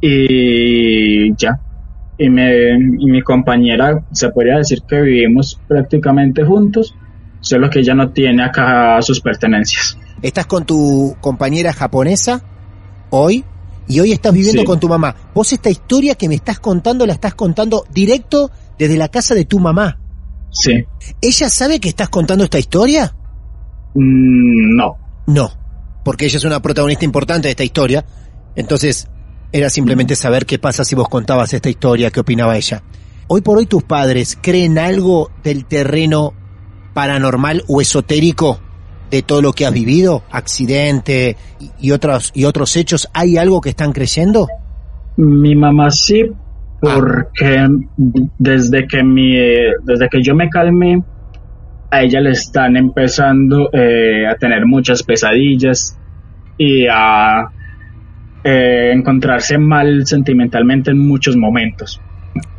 y 0.01 1.33
ya. 1.35 1.61
Y, 2.17 2.29
me, 2.29 2.71
y 2.71 3.11
mi 3.11 3.21
compañera, 3.21 4.03
se 4.11 4.29
podría 4.29 4.57
decir 4.57 4.81
que 4.87 5.01
vivimos 5.01 5.59
prácticamente 5.67 6.43
juntos, 6.43 6.95
solo 7.41 7.69
que 7.69 7.79
ella 7.79 7.93
no 7.93 8.09
tiene 8.09 8.43
acá 8.43 8.99
sus 9.01 9.21
pertenencias. 9.21 9.97
¿Estás 10.21 10.47
con 10.47 10.65
tu 10.65 11.15
compañera 11.21 11.73
japonesa 11.73 12.41
hoy? 13.11 13.45
Y 13.87 13.99
hoy 13.99 14.11
estás 14.11 14.33
viviendo 14.33 14.61
Sí. 14.63 14.65
con 14.65 14.79
tu 14.79 14.89
mamá. 14.89 15.15
Vos 15.33 15.53
esta 15.53 15.69
historia 15.69 16.15
que 16.15 16.27
me 16.27 16.35
estás 16.35 16.59
contando 16.59 17.05
la 17.05 17.13
estás 17.13 17.35
contando 17.35 17.85
directo 17.93 18.51
desde 18.77 18.97
la 18.97 19.07
casa 19.09 19.33
de 19.35 19.45
tu 19.45 19.59
mamá. 19.59 19.99
Sí. 20.49 20.83
¿Ella 21.21 21.49
sabe 21.49 21.79
que 21.79 21.87
estás 21.89 22.09
contando 22.09 22.43
esta 22.43 22.57
historia? 22.59 23.13
Mm, 23.93 24.75
no. 24.75 24.97
No, 25.27 25.51
porque 26.03 26.25
ella 26.25 26.37
es 26.37 26.43
una 26.45 26.61
protagonista 26.61 27.05
importante 27.05 27.47
de 27.47 27.51
esta 27.51 27.63
historia. 27.63 28.03
Entonces, 28.55 29.07
era 29.51 29.69
simplemente 29.69 30.15
saber 30.15 30.45
qué 30.45 30.59
pasa 30.59 30.83
si 30.83 30.95
vos 30.95 31.09
contabas 31.09 31.53
esta 31.53 31.69
historia, 31.69 32.11
qué 32.11 32.19
opinaba 32.19 32.57
ella. 32.57 32.83
Hoy 33.27 33.41
por 33.41 33.57
hoy 33.57 33.65
tus 33.65 33.83
padres 33.83 34.37
creen 34.41 34.77
algo 34.77 35.31
del 35.43 35.65
terreno 35.65 36.33
paranormal 36.93 37.63
o 37.67 37.81
esotérico 37.81 38.59
de 39.11 39.21
todo 39.21 39.41
lo 39.41 39.53
que 39.53 39.65
has 39.65 39.73
vivido, 39.73 40.23
accidente 40.31 41.37
y, 41.79 41.91
otros 41.91 42.31
y 42.33 42.45
otros 42.45 42.75
hechos, 42.75 43.09
¿hay 43.13 43.37
algo 43.37 43.61
que 43.61 43.69
están 43.69 43.93
creyendo? 43.93 44.47
Mi 45.15 45.55
mamá 45.55 45.89
sí, 45.91 46.23
porque 46.79 47.67
desde 48.37 48.87
que 48.87 49.03
mi, 49.03 49.35
desde 49.83 50.09
que 50.09 50.21
yo 50.21 50.35
me 50.35 50.49
calmé, 50.49 51.01
a 51.89 52.01
ella 52.01 52.19
le 52.19 52.31
están 52.31 52.75
empezando 52.75 53.69
eh, 53.71 54.27
a 54.27 54.35
tener 54.35 54.65
muchas 54.65 55.03
pesadillas 55.03 55.97
y 56.57 56.85
a 56.87 57.49
eh, 58.49 58.93
encontrarse 58.93 59.57
mal 59.57 60.07
sentimentalmente 60.07 60.91
en 60.91 60.99
muchos 61.05 61.35
momentos. 61.35 61.99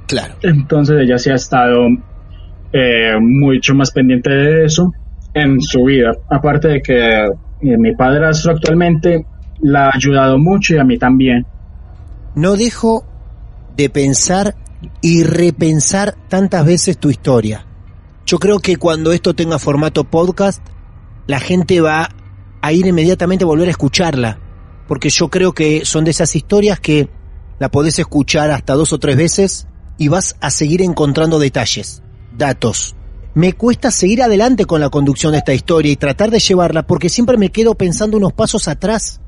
Claro. 0.06 0.34
Entonces 0.42 0.96
ella 1.00 1.16
sí 1.16 1.30
ha 1.30 1.36
estado 1.36 1.86
eh, 2.74 3.14
mucho 3.18 3.74
más 3.74 3.90
pendiente 3.90 4.30
de 4.30 4.64
eso 4.66 4.92
en 5.32 5.58
su 5.62 5.84
vida. 5.84 6.12
Aparte 6.30 6.68
de 6.68 6.82
que 6.82 7.24
eh, 7.24 7.30
mi 7.78 7.94
padrastro 7.94 8.52
actualmente 8.52 9.24
la 9.62 9.86
ha 9.86 9.92
ayudado 9.94 10.38
mucho 10.38 10.74
y 10.74 10.78
a 10.78 10.84
mí 10.84 10.98
también. 10.98 11.46
No 12.34 12.56
dejo 12.56 13.06
de 13.74 13.88
pensar 13.88 14.56
y 15.00 15.22
repensar 15.22 16.16
tantas 16.28 16.66
veces 16.66 16.98
tu 16.98 17.08
historia. 17.08 17.64
Yo 18.26 18.38
creo 18.38 18.58
que 18.58 18.76
cuando 18.76 19.12
esto 19.12 19.32
tenga 19.32 19.58
formato 19.58 20.04
podcast, 20.04 20.62
la 21.26 21.40
gente 21.40 21.80
va 21.80 22.10
a 22.60 22.72
ir 22.72 22.86
inmediatamente 22.86 23.44
a 23.44 23.46
volver 23.46 23.68
a 23.68 23.70
escucharla. 23.70 24.38
Porque 24.88 25.10
yo 25.10 25.28
creo 25.28 25.52
que 25.52 25.84
son 25.84 26.04
de 26.04 26.10
esas 26.10 26.34
historias 26.34 26.80
que 26.80 27.08
la 27.60 27.70
podés 27.70 27.98
escuchar 28.00 28.50
hasta 28.50 28.74
dos 28.74 28.92
o 28.92 28.98
tres 28.98 29.16
veces 29.16 29.68
y 29.98 30.08
vas 30.08 30.36
a 30.40 30.50
seguir 30.50 30.82
encontrando 30.82 31.38
detalles, 31.38 32.02
datos. 32.36 32.96
Me 33.34 33.52
cuesta 33.52 33.90
seguir 33.90 34.22
adelante 34.22 34.64
con 34.64 34.80
la 34.80 34.88
conducción 34.88 35.32
de 35.32 35.38
esta 35.38 35.54
historia 35.54 35.92
y 35.92 35.96
tratar 35.96 36.30
de 36.30 36.40
llevarla 36.40 36.86
porque 36.86 37.08
siempre 37.08 37.36
me 37.36 37.50
quedo 37.50 37.74
pensando 37.74 38.16
unos 38.16 38.32
pasos 38.32 38.66
atrás, 38.66 39.20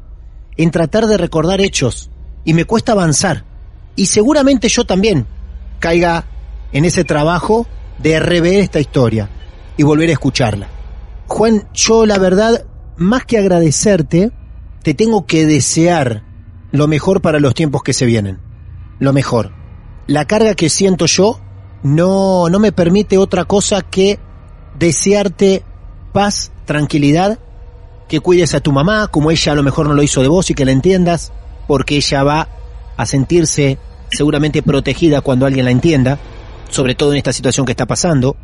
en 0.57 0.71
tratar 0.71 1.07
de 1.07 1.17
recordar 1.17 1.61
hechos, 1.61 2.11
y 2.45 2.55
me 2.55 2.65
cuesta 2.65 2.93
avanzar. 2.93 3.45
Y 3.97 4.07
seguramente 4.07 4.69
yo 4.69 4.85
también 4.85 5.27
caiga 5.79 6.25
en 6.73 6.85
ese 6.85 7.05
trabajo 7.05 7.67
de 7.99 8.19
rever 8.19 8.55
esta 8.55 8.81
historia 8.81 9.29
y 9.77 9.83
volver 9.83 10.09
a 10.09 10.15
escucharla. 10.15 10.69
Juan, 11.27 11.69
yo 11.75 12.07
la 12.07 12.19
verdad, 12.19 12.65
más 12.97 13.25
que 13.25 13.39
agradecerte, 13.39 14.33
te 14.83 14.95
tengo 14.95 15.27
que 15.27 15.47
desear 15.47 16.23
lo 16.73 16.87
mejor 16.89 17.21
para 17.21 17.41
los 17.41 17.55
tiempos 17.55 17.83
que 17.83 17.93
se 17.93 18.07
vienen. 18.07 18.39
Lo 18.99 19.13
mejor. 19.13 19.53
La 20.07 20.25
carga 20.25 20.55
que 20.55 20.69
siento 20.69 21.07
yo 21.07 21.41
no, 21.83 22.49
no 22.49 22.59
me 22.59 22.73
permite 22.73 23.19
otra 23.19 23.45
cosa 23.45 23.83
que 23.83 24.19
desearte 24.79 25.65
paz, 26.13 26.53
tranquilidad 26.65 27.39
que 28.11 28.21
cuides 28.21 28.55
a 28.55 28.61
tu 28.61 28.73
mamá 28.73 29.07
como 29.07 29.31
ella 29.31 29.53
a 29.53 29.55
lo 29.55 29.63
mejor 29.63 29.87
no 29.87 29.95
lo 29.95 30.03
hizo 30.03 30.21
de 30.21 30.27
vos 30.27 30.51
y 30.51 30.55
que 30.55 30.65
la 30.65 30.73
entiendas, 30.73 31.33
porque 31.69 31.97
ella 31.97 32.25
va 32.25 32.49
a 32.97 33.07
sentirse 33.07 33.79
seguramente 34.11 34.65
protegida 34.65 35.21
cuando 35.21 35.47
alguien 35.47 35.65
la 35.65 35.71
entienda, 35.71 36.19
sobre 36.71 36.97
todo 36.97 37.13
en 37.13 37.19
esta 37.19 37.33
situación 37.33 37.65
que 37.65 37.73
está 37.73 37.87
pasando. 37.87 38.37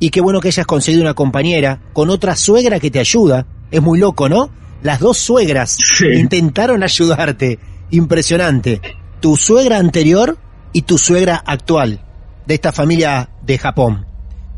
Y 0.00 0.10
qué 0.10 0.20
bueno 0.20 0.40
que 0.40 0.48
hayas 0.48 0.66
conseguido 0.66 1.02
una 1.02 1.14
compañera 1.14 1.80
con 1.92 2.10
otra 2.10 2.34
suegra 2.34 2.80
que 2.80 2.90
te 2.90 2.98
ayuda. 2.98 3.46
Es 3.70 3.80
muy 3.80 4.00
loco, 4.00 4.28
¿no? 4.28 4.50
Las 4.82 4.98
dos 4.98 5.18
suegras 5.18 5.78
intentaron 6.00 6.82
ayudarte. 6.82 7.58
Impresionante. 7.90 8.80
Tu 9.20 9.36
suegra 9.36 9.78
anterior 9.78 10.38
y 10.72 10.82
tu 10.82 10.98
suegra 10.98 11.36
actual 11.36 12.00
de 12.46 12.54
esta 12.54 12.72
familia 12.72 13.28
de 13.42 13.58
Japón. 13.58 14.06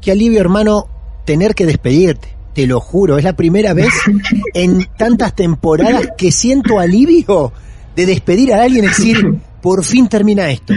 Qué 0.00 0.12
alivio, 0.12 0.40
hermano, 0.40 0.88
tener 1.26 1.54
que 1.54 1.66
despedirte. 1.66 2.34
Te 2.54 2.66
lo 2.66 2.80
juro, 2.80 3.18
es 3.18 3.24
la 3.24 3.34
primera 3.34 3.74
vez 3.74 3.92
en 4.54 4.88
tantas 4.96 5.34
temporadas 5.34 6.08
que 6.16 6.30
siento 6.30 6.78
alivio 6.78 7.52
de 7.96 8.06
despedir 8.06 8.54
a 8.54 8.62
alguien 8.62 8.84
y 8.84 8.88
decir, 8.88 9.38
por 9.60 9.84
fin 9.84 10.08
termina 10.08 10.50
esto. 10.50 10.72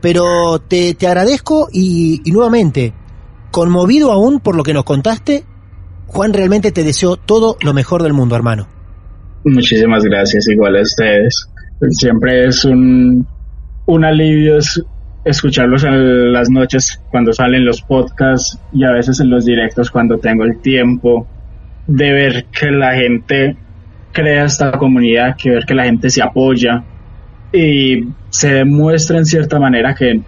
Pero 0.00 0.60
te, 0.60 0.94
te 0.94 1.06
agradezco 1.06 1.68
y, 1.72 2.20
y 2.24 2.32
nuevamente, 2.32 2.92
conmovido 3.52 4.10
aún 4.10 4.40
por 4.40 4.56
lo 4.56 4.64
que 4.64 4.74
nos 4.74 4.84
contaste, 4.84 5.44
Juan 6.08 6.32
realmente 6.32 6.72
te 6.72 6.82
deseo 6.82 7.16
todo 7.16 7.56
lo 7.60 7.72
mejor 7.72 8.02
del 8.02 8.12
mundo, 8.12 8.34
hermano. 8.34 8.66
Muchísimas 9.44 10.04
gracias, 10.04 10.48
igual 10.48 10.76
a 10.76 10.82
ustedes. 10.82 11.48
Siempre 11.90 12.46
es 12.46 12.64
un, 12.64 13.26
alivio 14.04 14.58
escucharlos 15.24 15.82
en 15.84 16.32
las 16.32 16.48
noches 16.48 17.00
cuando 17.10 17.32
salen 17.32 17.64
los 17.64 17.82
podcasts 17.82 18.58
y 18.72 18.84
a 18.84 18.92
veces 18.92 19.20
en 19.20 19.30
los 19.30 19.44
directos 19.44 19.90
cuando 19.90 20.18
tengo 20.18 20.44
el 20.44 20.60
tiempo 20.60 21.26
de 21.86 22.12
ver 22.12 22.44
que 22.46 22.70
la 22.70 22.94
gente 22.94 23.56
crea 24.12 24.44
esta 24.44 24.72
comunidad, 24.72 25.36
que 25.36 25.50
ver 25.50 25.64
que 25.64 25.74
la 25.74 25.84
gente 25.84 26.10
se 26.10 26.22
apoya 26.22 26.84
y 27.52 28.04
se 28.30 28.54
demuestra 28.54 29.18
en 29.18 29.26
cierta 29.26 29.58
manera 29.58 29.94
que 29.94 30.20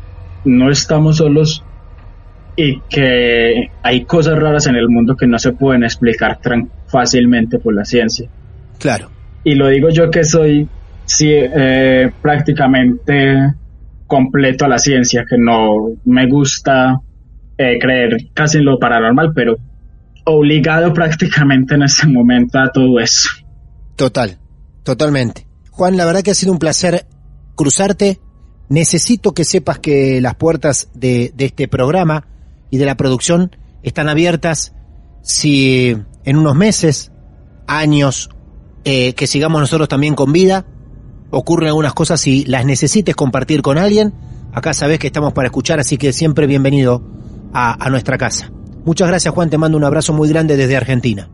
no 0.45 0.70
estamos 0.70 1.19
solos 1.19 1.65
y 2.57 2.81
que 2.89 3.70
hay 3.82 4.05
cosas 4.05 4.39
raras 4.39 4.66
en 4.66 4.77
el 4.77 4.89
mundo 4.89 5.16
que 5.16 5.27
no 5.27 5.39
se 5.39 5.53
pueden 5.53 5.85
explicar 5.85 6.41
tan 6.41 6.70
fácilmente 6.86 7.59
por 7.59 7.74
la 7.74 7.85
ciencia. 7.85 8.28
Claro. 8.79 9.11
Y 9.45 9.55
lo 9.55 9.69
digo 9.69 9.91
yo 9.91 10.11
que 10.11 10.25
soy 10.25 10.69
sí, 11.05 11.31
eh, 11.31 12.11
prácticamente 12.23 13.55
completo 14.07 14.65
a 14.65 14.69
la 14.69 14.79
ciencia, 14.79 15.25
que 15.29 15.37
no 15.39 15.93
me 16.05 16.27
gusta 16.29 17.01
eh, 17.57 17.79
creer 17.79 18.29
casi 18.33 18.59
en 18.59 18.67
lo 18.67 18.79
paranormal, 18.79 19.33
pero 19.35 19.57
obligado 20.25 20.93
prácticamente 20.95 21.75
en 21.75 21.83
este 21.83 22.07
momento 22.07 22.59
a 22.59 22.71
todo 22.71 23.01
eso. 23.01 23.29
Total, 23.97 24.39
totalmente. 24.83 25.47
Juan, 25.71 25.97
la 25.97 26.05
verdad 26.05 26.23
que 26.23 26.31
ha 26.31 26.35
sido 26.35 26.53
un 26.53 26.59
placer 26.59 27.07
cruzarte. 27.55 28.21
Necesito 28.69 29.33
que 29.33 29.45
sepas 29.45 29.79
que 29.79 30.21
las 30.21 30.37
puertas 30.37 30.89
de, 30.95 31.33
de 31.35 31.45
este 31.45 31.69
programa 31.69 32.27
y 32.71 32.79
de 32.79 32.87
la 32.87 32.97
producción 32.97 33.55
están 33.83 34.09
abiertas 34.09 34.75
si 35.23 35.97
en 36.25 36.37
unos 36.37 36.57
meses, 36.57 37.13
años, 37.67 38.31
eh, 38.85 39.15
que 39.15 39.27
sigamos 39.27 39.61
nosotros 39.61 39.89
también 39.89 40.15
con 40.15 40.32
vida, 40.32 40.66
ocurren 41.31 41.69
algunas 41.69 41.94
cosas 41.94 42.27
y 42.27 42.44
las 42.44 42.65
necesites 42.65 43.16
compartir 43.16 43.62
con 43.62 43.78
alguien, 43.78 44.12
acá 44.52 44.74
sabes 44.74 44.98
que 44.98 45.06
estamos 45.06 45.32
para 45.32 45.48
escuchar, 45.48 45.81
así 45.81 45.97
que 45.97 46.12
siempre 46.12 46.47
bienvenido 46.47 47.02
a, 47.52 47.85
a 47.85 47.90
nuestra 47.90 48.19
casa. 48.19 48.51
Muchas 48.85 49.09
gracias 49.09 49.32
Juan, 49.35 49.51
te 49.51 49.59
mando 49.59 49.78
un 49.78 49.85
abrazo 49.85 50.12
muy 50.12 50.28
grande 50.28 50.56
desde 50.56 50.77
Argentina. 50.77 51.28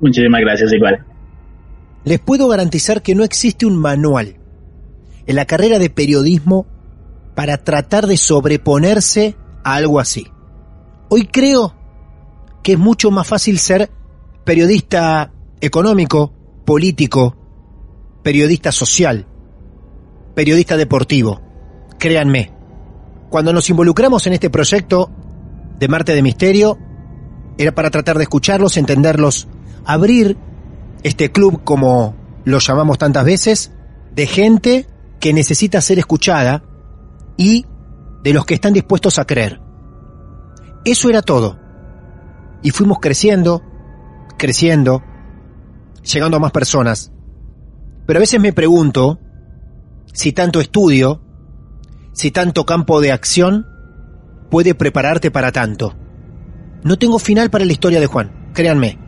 Muchísimas 0.00 0.40
gracias 0.40 0.72
igual. 0.72 1.04
Les 2.04 2.18
puedo 2.18 2.48
garantizar 2.48 3.02
que 3.02 3.14
no 3.14 3.24
existe 3.24 3.64
un 3.64 3.76
manual 3.76 4.36
en 5.26 5.36
la 5.36 5.46
carrera 5.46 5.78
de 5.78 5.90
periodismo 5.90 6.66
para 7.34 7.58
tratar 7.58 8.06
de 8.06 8.16
sobreponerse 8.16 9.36
a 9.64 9.74
algo 9.74 9.98
así. 10.00 10.28
Hoy 11.08 11.26
creo 11.26 11.74
que 12.62 12.72
es 12.72 12.78
mucho 12.78 13.10
más 13.10 13.26
fácil 13.26 13.58
ser 13.58 13.90
periodista 14.44 15.32
económico, 15.60 16.32
político, 16.64 17.36
periodista 18.22 18.72
social, 18.72 19.26
periodista 20.34 20.76
deportivo. 20.76 21.40
Créanme, 21.98 22.52
cuando 23.30 23.52
nos 23.52 23.68
involucramos 23.70 24.26
en 24.26 24.34
este 24.34 24.50
proyecto 24.50 25.10
de 25.78 25.88
Marte 25.88 26.14
de 26.14 26.22
Misterio, 26.22 26.78
era 27.58 27.74
para 27.74 27.90
tratar 27.90 28.16
de 28.16 28.24
escucharlos, 28.24 28.76
entenderlos, 28.76 29.48
abrir 29.84 30.36
este 31.02 31.30
club, 31.30 31.62
como 31.64 32.16
lo 32.44 32.58
llamamos 32.58 32.98
tantas 32.98 33.24
veces, 33.24 33.72
de 34.14 34.26
gente 34.26 34.86
que 35.20 35.32
necesita 35.32 35.80
ser 35.80 35.98
escuchada 35.98 36.64
y 37.36 37.66
de 38.22 38.32
los 38.32 38.46
que 38.46 38.54
están 38.54 38.72
dispuestos 38.72 39.18
a 39.18 39.26
creer. 39.26 39.60
Eso 40.84 41.08
era 41.08 41.22
todo. 41.22 41.58
Y 42.62 42.70
fuimos 42.70 42.98
creciendo, 43.00 43.62
creciendo, 44.38 45.02
llegando 46.04 46.36
a 46.36 46.40
más 46.40 46.52
personas. 46.52 47.12
Pero 48.06 48.18
a 48.18 48.20
veces 48.20 48.40
me 48.40 48.52
pregunto 48.52 49.18
si 50.12 50.32
tanto 50.32 50.60
estudio, 50.60 51.22
si 52.12 52.30
tanto 52.30 52.64
campo 52.66 53.00
de 53.00 53.12
acción 53.12 53.66
puede 54.50 54.74
prepararte 54.74 55.30
para 55.30 55.52
tanto. 55.52 55.94
No 56.84 56.98
tengo 56.98 57.18
final 57.18 57.50
para 57.50 57.64
la 57.64 57.72
historia 57.72 58.00
de 58.00 58.06
Juan, 58.06 58.50
créanme. 58.52 58.98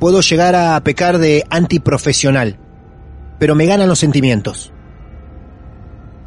Puedo 0.00 0.20
llegar 0.20 0.54
a 0.54 0.78
pecar 0.82 1.18
de 1.18 1.44
antiprofesional, 1.48 2.58
pero 3.38 3.54
me 3.54 3.66
ganan 3.66 3.88
los 3.88 4.00
sentimientos. 4.00 4.72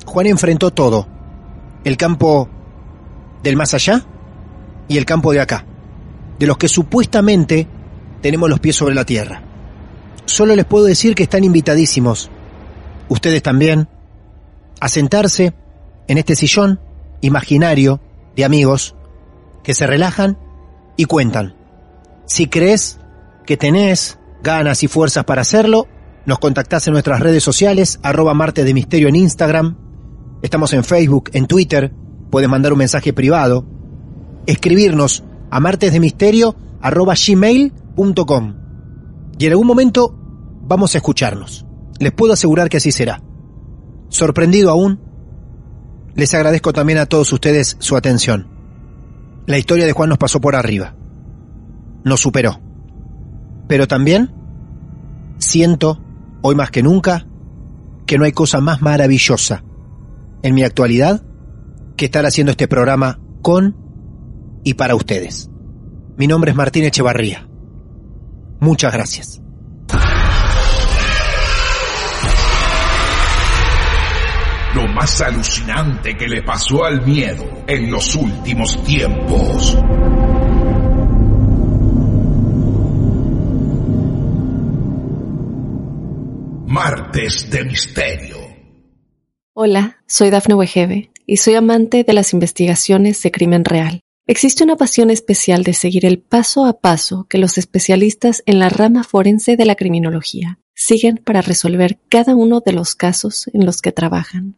Juan 0.05 0.25
enfrentó 0.25 0.71
todo, 0.71 1.07
el 1.83 1.97
campo 1.97 2.49
del 3.43 3.55
más 3.55 3.73
allá 3.73 4.05
y 4.87 4.97
el 4.97 5.05
campo 5.05 5.31
de 5.31 5.41
acá, 5.41 5.65
de 6.39 6.47
los 6.47 6.57
que 6.57 6.67
supuestamente 6.67 7.67
tenemos 8.21 8.49
los 8.49 8.59
pies 8.59 8.75
sobre 8.75 8.95
la 8.95 9.05
tierra. 9.05 9.48
Solo 10.29 10.55
les 10.55 10.65
puedo 10.65 10.85
decir 10.85 11.15
que 11.15 11.23
están 11.23 11.43
invitadísimos, 11.43 12.29
ustedes 13.09 13.41
también, 13.41 13.87
a 14.79 14.87
sentarse 14.87 15.55
en 16.07 16.19
este 16.19 16.35
sillón 16.35 16.79
imaginario 17.21 17.99
de 18.35 18.45
amigos 18.45 18.95
que 19.63 19.73
se 19.73 19.87
relajan 19.87 20.37
y 20.97 21.05
cuentan. 21.05 21.55
Si 22.27 22.45
crees 22.45 22.99
que 23.47 23.57
tenés 23.57 24.19
ganas 24.43 24.83
y 24.83 24.87
fuerzas 24.87 25.25
para 25.25 25.41
hacerlo, 25.41 25.87
nos 26.27 26.37
contactás 26.37 26.85
en 26.85 26.93
nuestras 26.93 27.21
redes 27.21 27.43
sociales, 27.43 27.99
arroba 28.03 28.35
Marte 28.35 28.63
de 28.63 28.75
Misterio 28.75 29.07
en 29.07 29.15
Instagram, 29.15 29.77
estamos 30.43 30.73
en 30.73 30.83
Facebook, 30.83 31.31
en 31.33 31.47
Twitter, 31.47 31.91
puedes 32.29 32.47
mandar 32.47 32.71
un 32.71 32.79
mensaje 32.79 33.13
privado, 33.13 33.65
escribirnos 34.45 35.23
a 35.49 35.59
martesdemisterio.gmail.com 35.59 38.53
y 39.39 39.45
en 39.45 39.53
algún 39.53 39.67
momento 39.67 40.18
vamos 40.69 40.93
a 40.93 40.99
escucharnos. 40.99 41.65
Les 41.99 42.13
puedo 42.13 42.33
asegurar 42.33 42.69
que 42.69 42.77
así 42.77 42.91
será. 42.91 43.21
Sorprendido 44.07 44.69
aún, 44.69 45.01
les 46.15 46.33
agradezco 46.33 46.71
también 46.71 46.99
a 46.99 47.07
todos 47.07 47.33
ustedes 47.33 47.75
su 47.79 47.97
atención. 47.97 48.47
La 49.47 49.57
historia 49.57 49.85
de 49.85 49.91
Juan 49.93 50.09
nos 50.09 50.19
pasó 50.19 50.39
por 50.39 50.55
arriba. 50.55 50.95
Nos 52.03 52.21
superó. 52.21 52.61
Pero 53.67 53.87
también 53.87 54.31
siento, 55.39 56.01
hoy 56.41 56.55
más 56.55 56.69
que 56.69 56.83
nunca, 56.83 57.25
que 58.05 58.17
no 58.17 58.25
hay 58.25 58.31
cosa 58.31 58.61
más 58.61 58.81
maravillosa 58.81 59.63
en 60.43 60.55
mi 60.55 60.63
actualidad 60.63 61.23
que 61.97 62.05
estar 62.05 62.25
haciendo 62.25 62.51
este 62.51 62.67
programa 62.67 63.19
con 63.41 63.75
y 64.63 64.75
para 64.75 64.95
ustedes. 64.95 65.49
Mi 66.15 66.27
nombre 66.27 66.51
es 66.51 66.57
Martín 66.57 66.85
Echevarría. 66.85 67.47
Muchas 68.59 68.93
gracias. 68.93 69.41
Más 74.99 75.21
alucinante 75.21 76.17
que 76.17 76.27
le 76.27 76.43
pasó 76.43 76.83
al 76.83 77.05
miedo 77.05 77.45
en 77.67 77.89
los 77.89 78.17
últimos 78.17 78.83
tiempos. 78.83 79.77
Martes 86.67 87.49
de 87.49 87.63
Misterio. 87.63 88.35
Hola, 89.53 90.01
soy 90.05 90.31
Dafne 90.31 90.55
Wegebe 90.55 91.11
y 91.25 91.37
soy 91.37 91.55
amante 91.55 92.03
de 92.03 92.11
las 92.11 92.33
investigaciones 92.33 93.23
de 93.23 93.31
crimen 93.31 93.63
real. 93.63 94.01
Existe 94.27 94.65
una 94.65 94.75
pasión 94.75 95.11
especial 95.11 95.63
de 95.63 95.75
seguir 95.75 96.05
el 96.05 96.19
paso 96.19 96.65
a 96.65 96.81
paso 96.81 97.25
que 97.29 97.37
los 97.37 97.57
especialistas 97.57 98.43
en 98.45 98.59
la 98.59 98.67
rama 98.67 99.05
forense 99.05 99.55
de 99.55 99.63
la 99.63 99.75
criminología 99.75 100.59
siguen 100.75 101.21
para 101.23 101.41
resolver 101.41 101.99
cada 102.09 102.35
uno 102.35 102.59
de 102.59 102.73
los 102.73 102.95
casos 102.95 103.49
en 103.53 103.65
los 103.65 103.81
que 103.81 103.93
trabajan. 103.93 104.57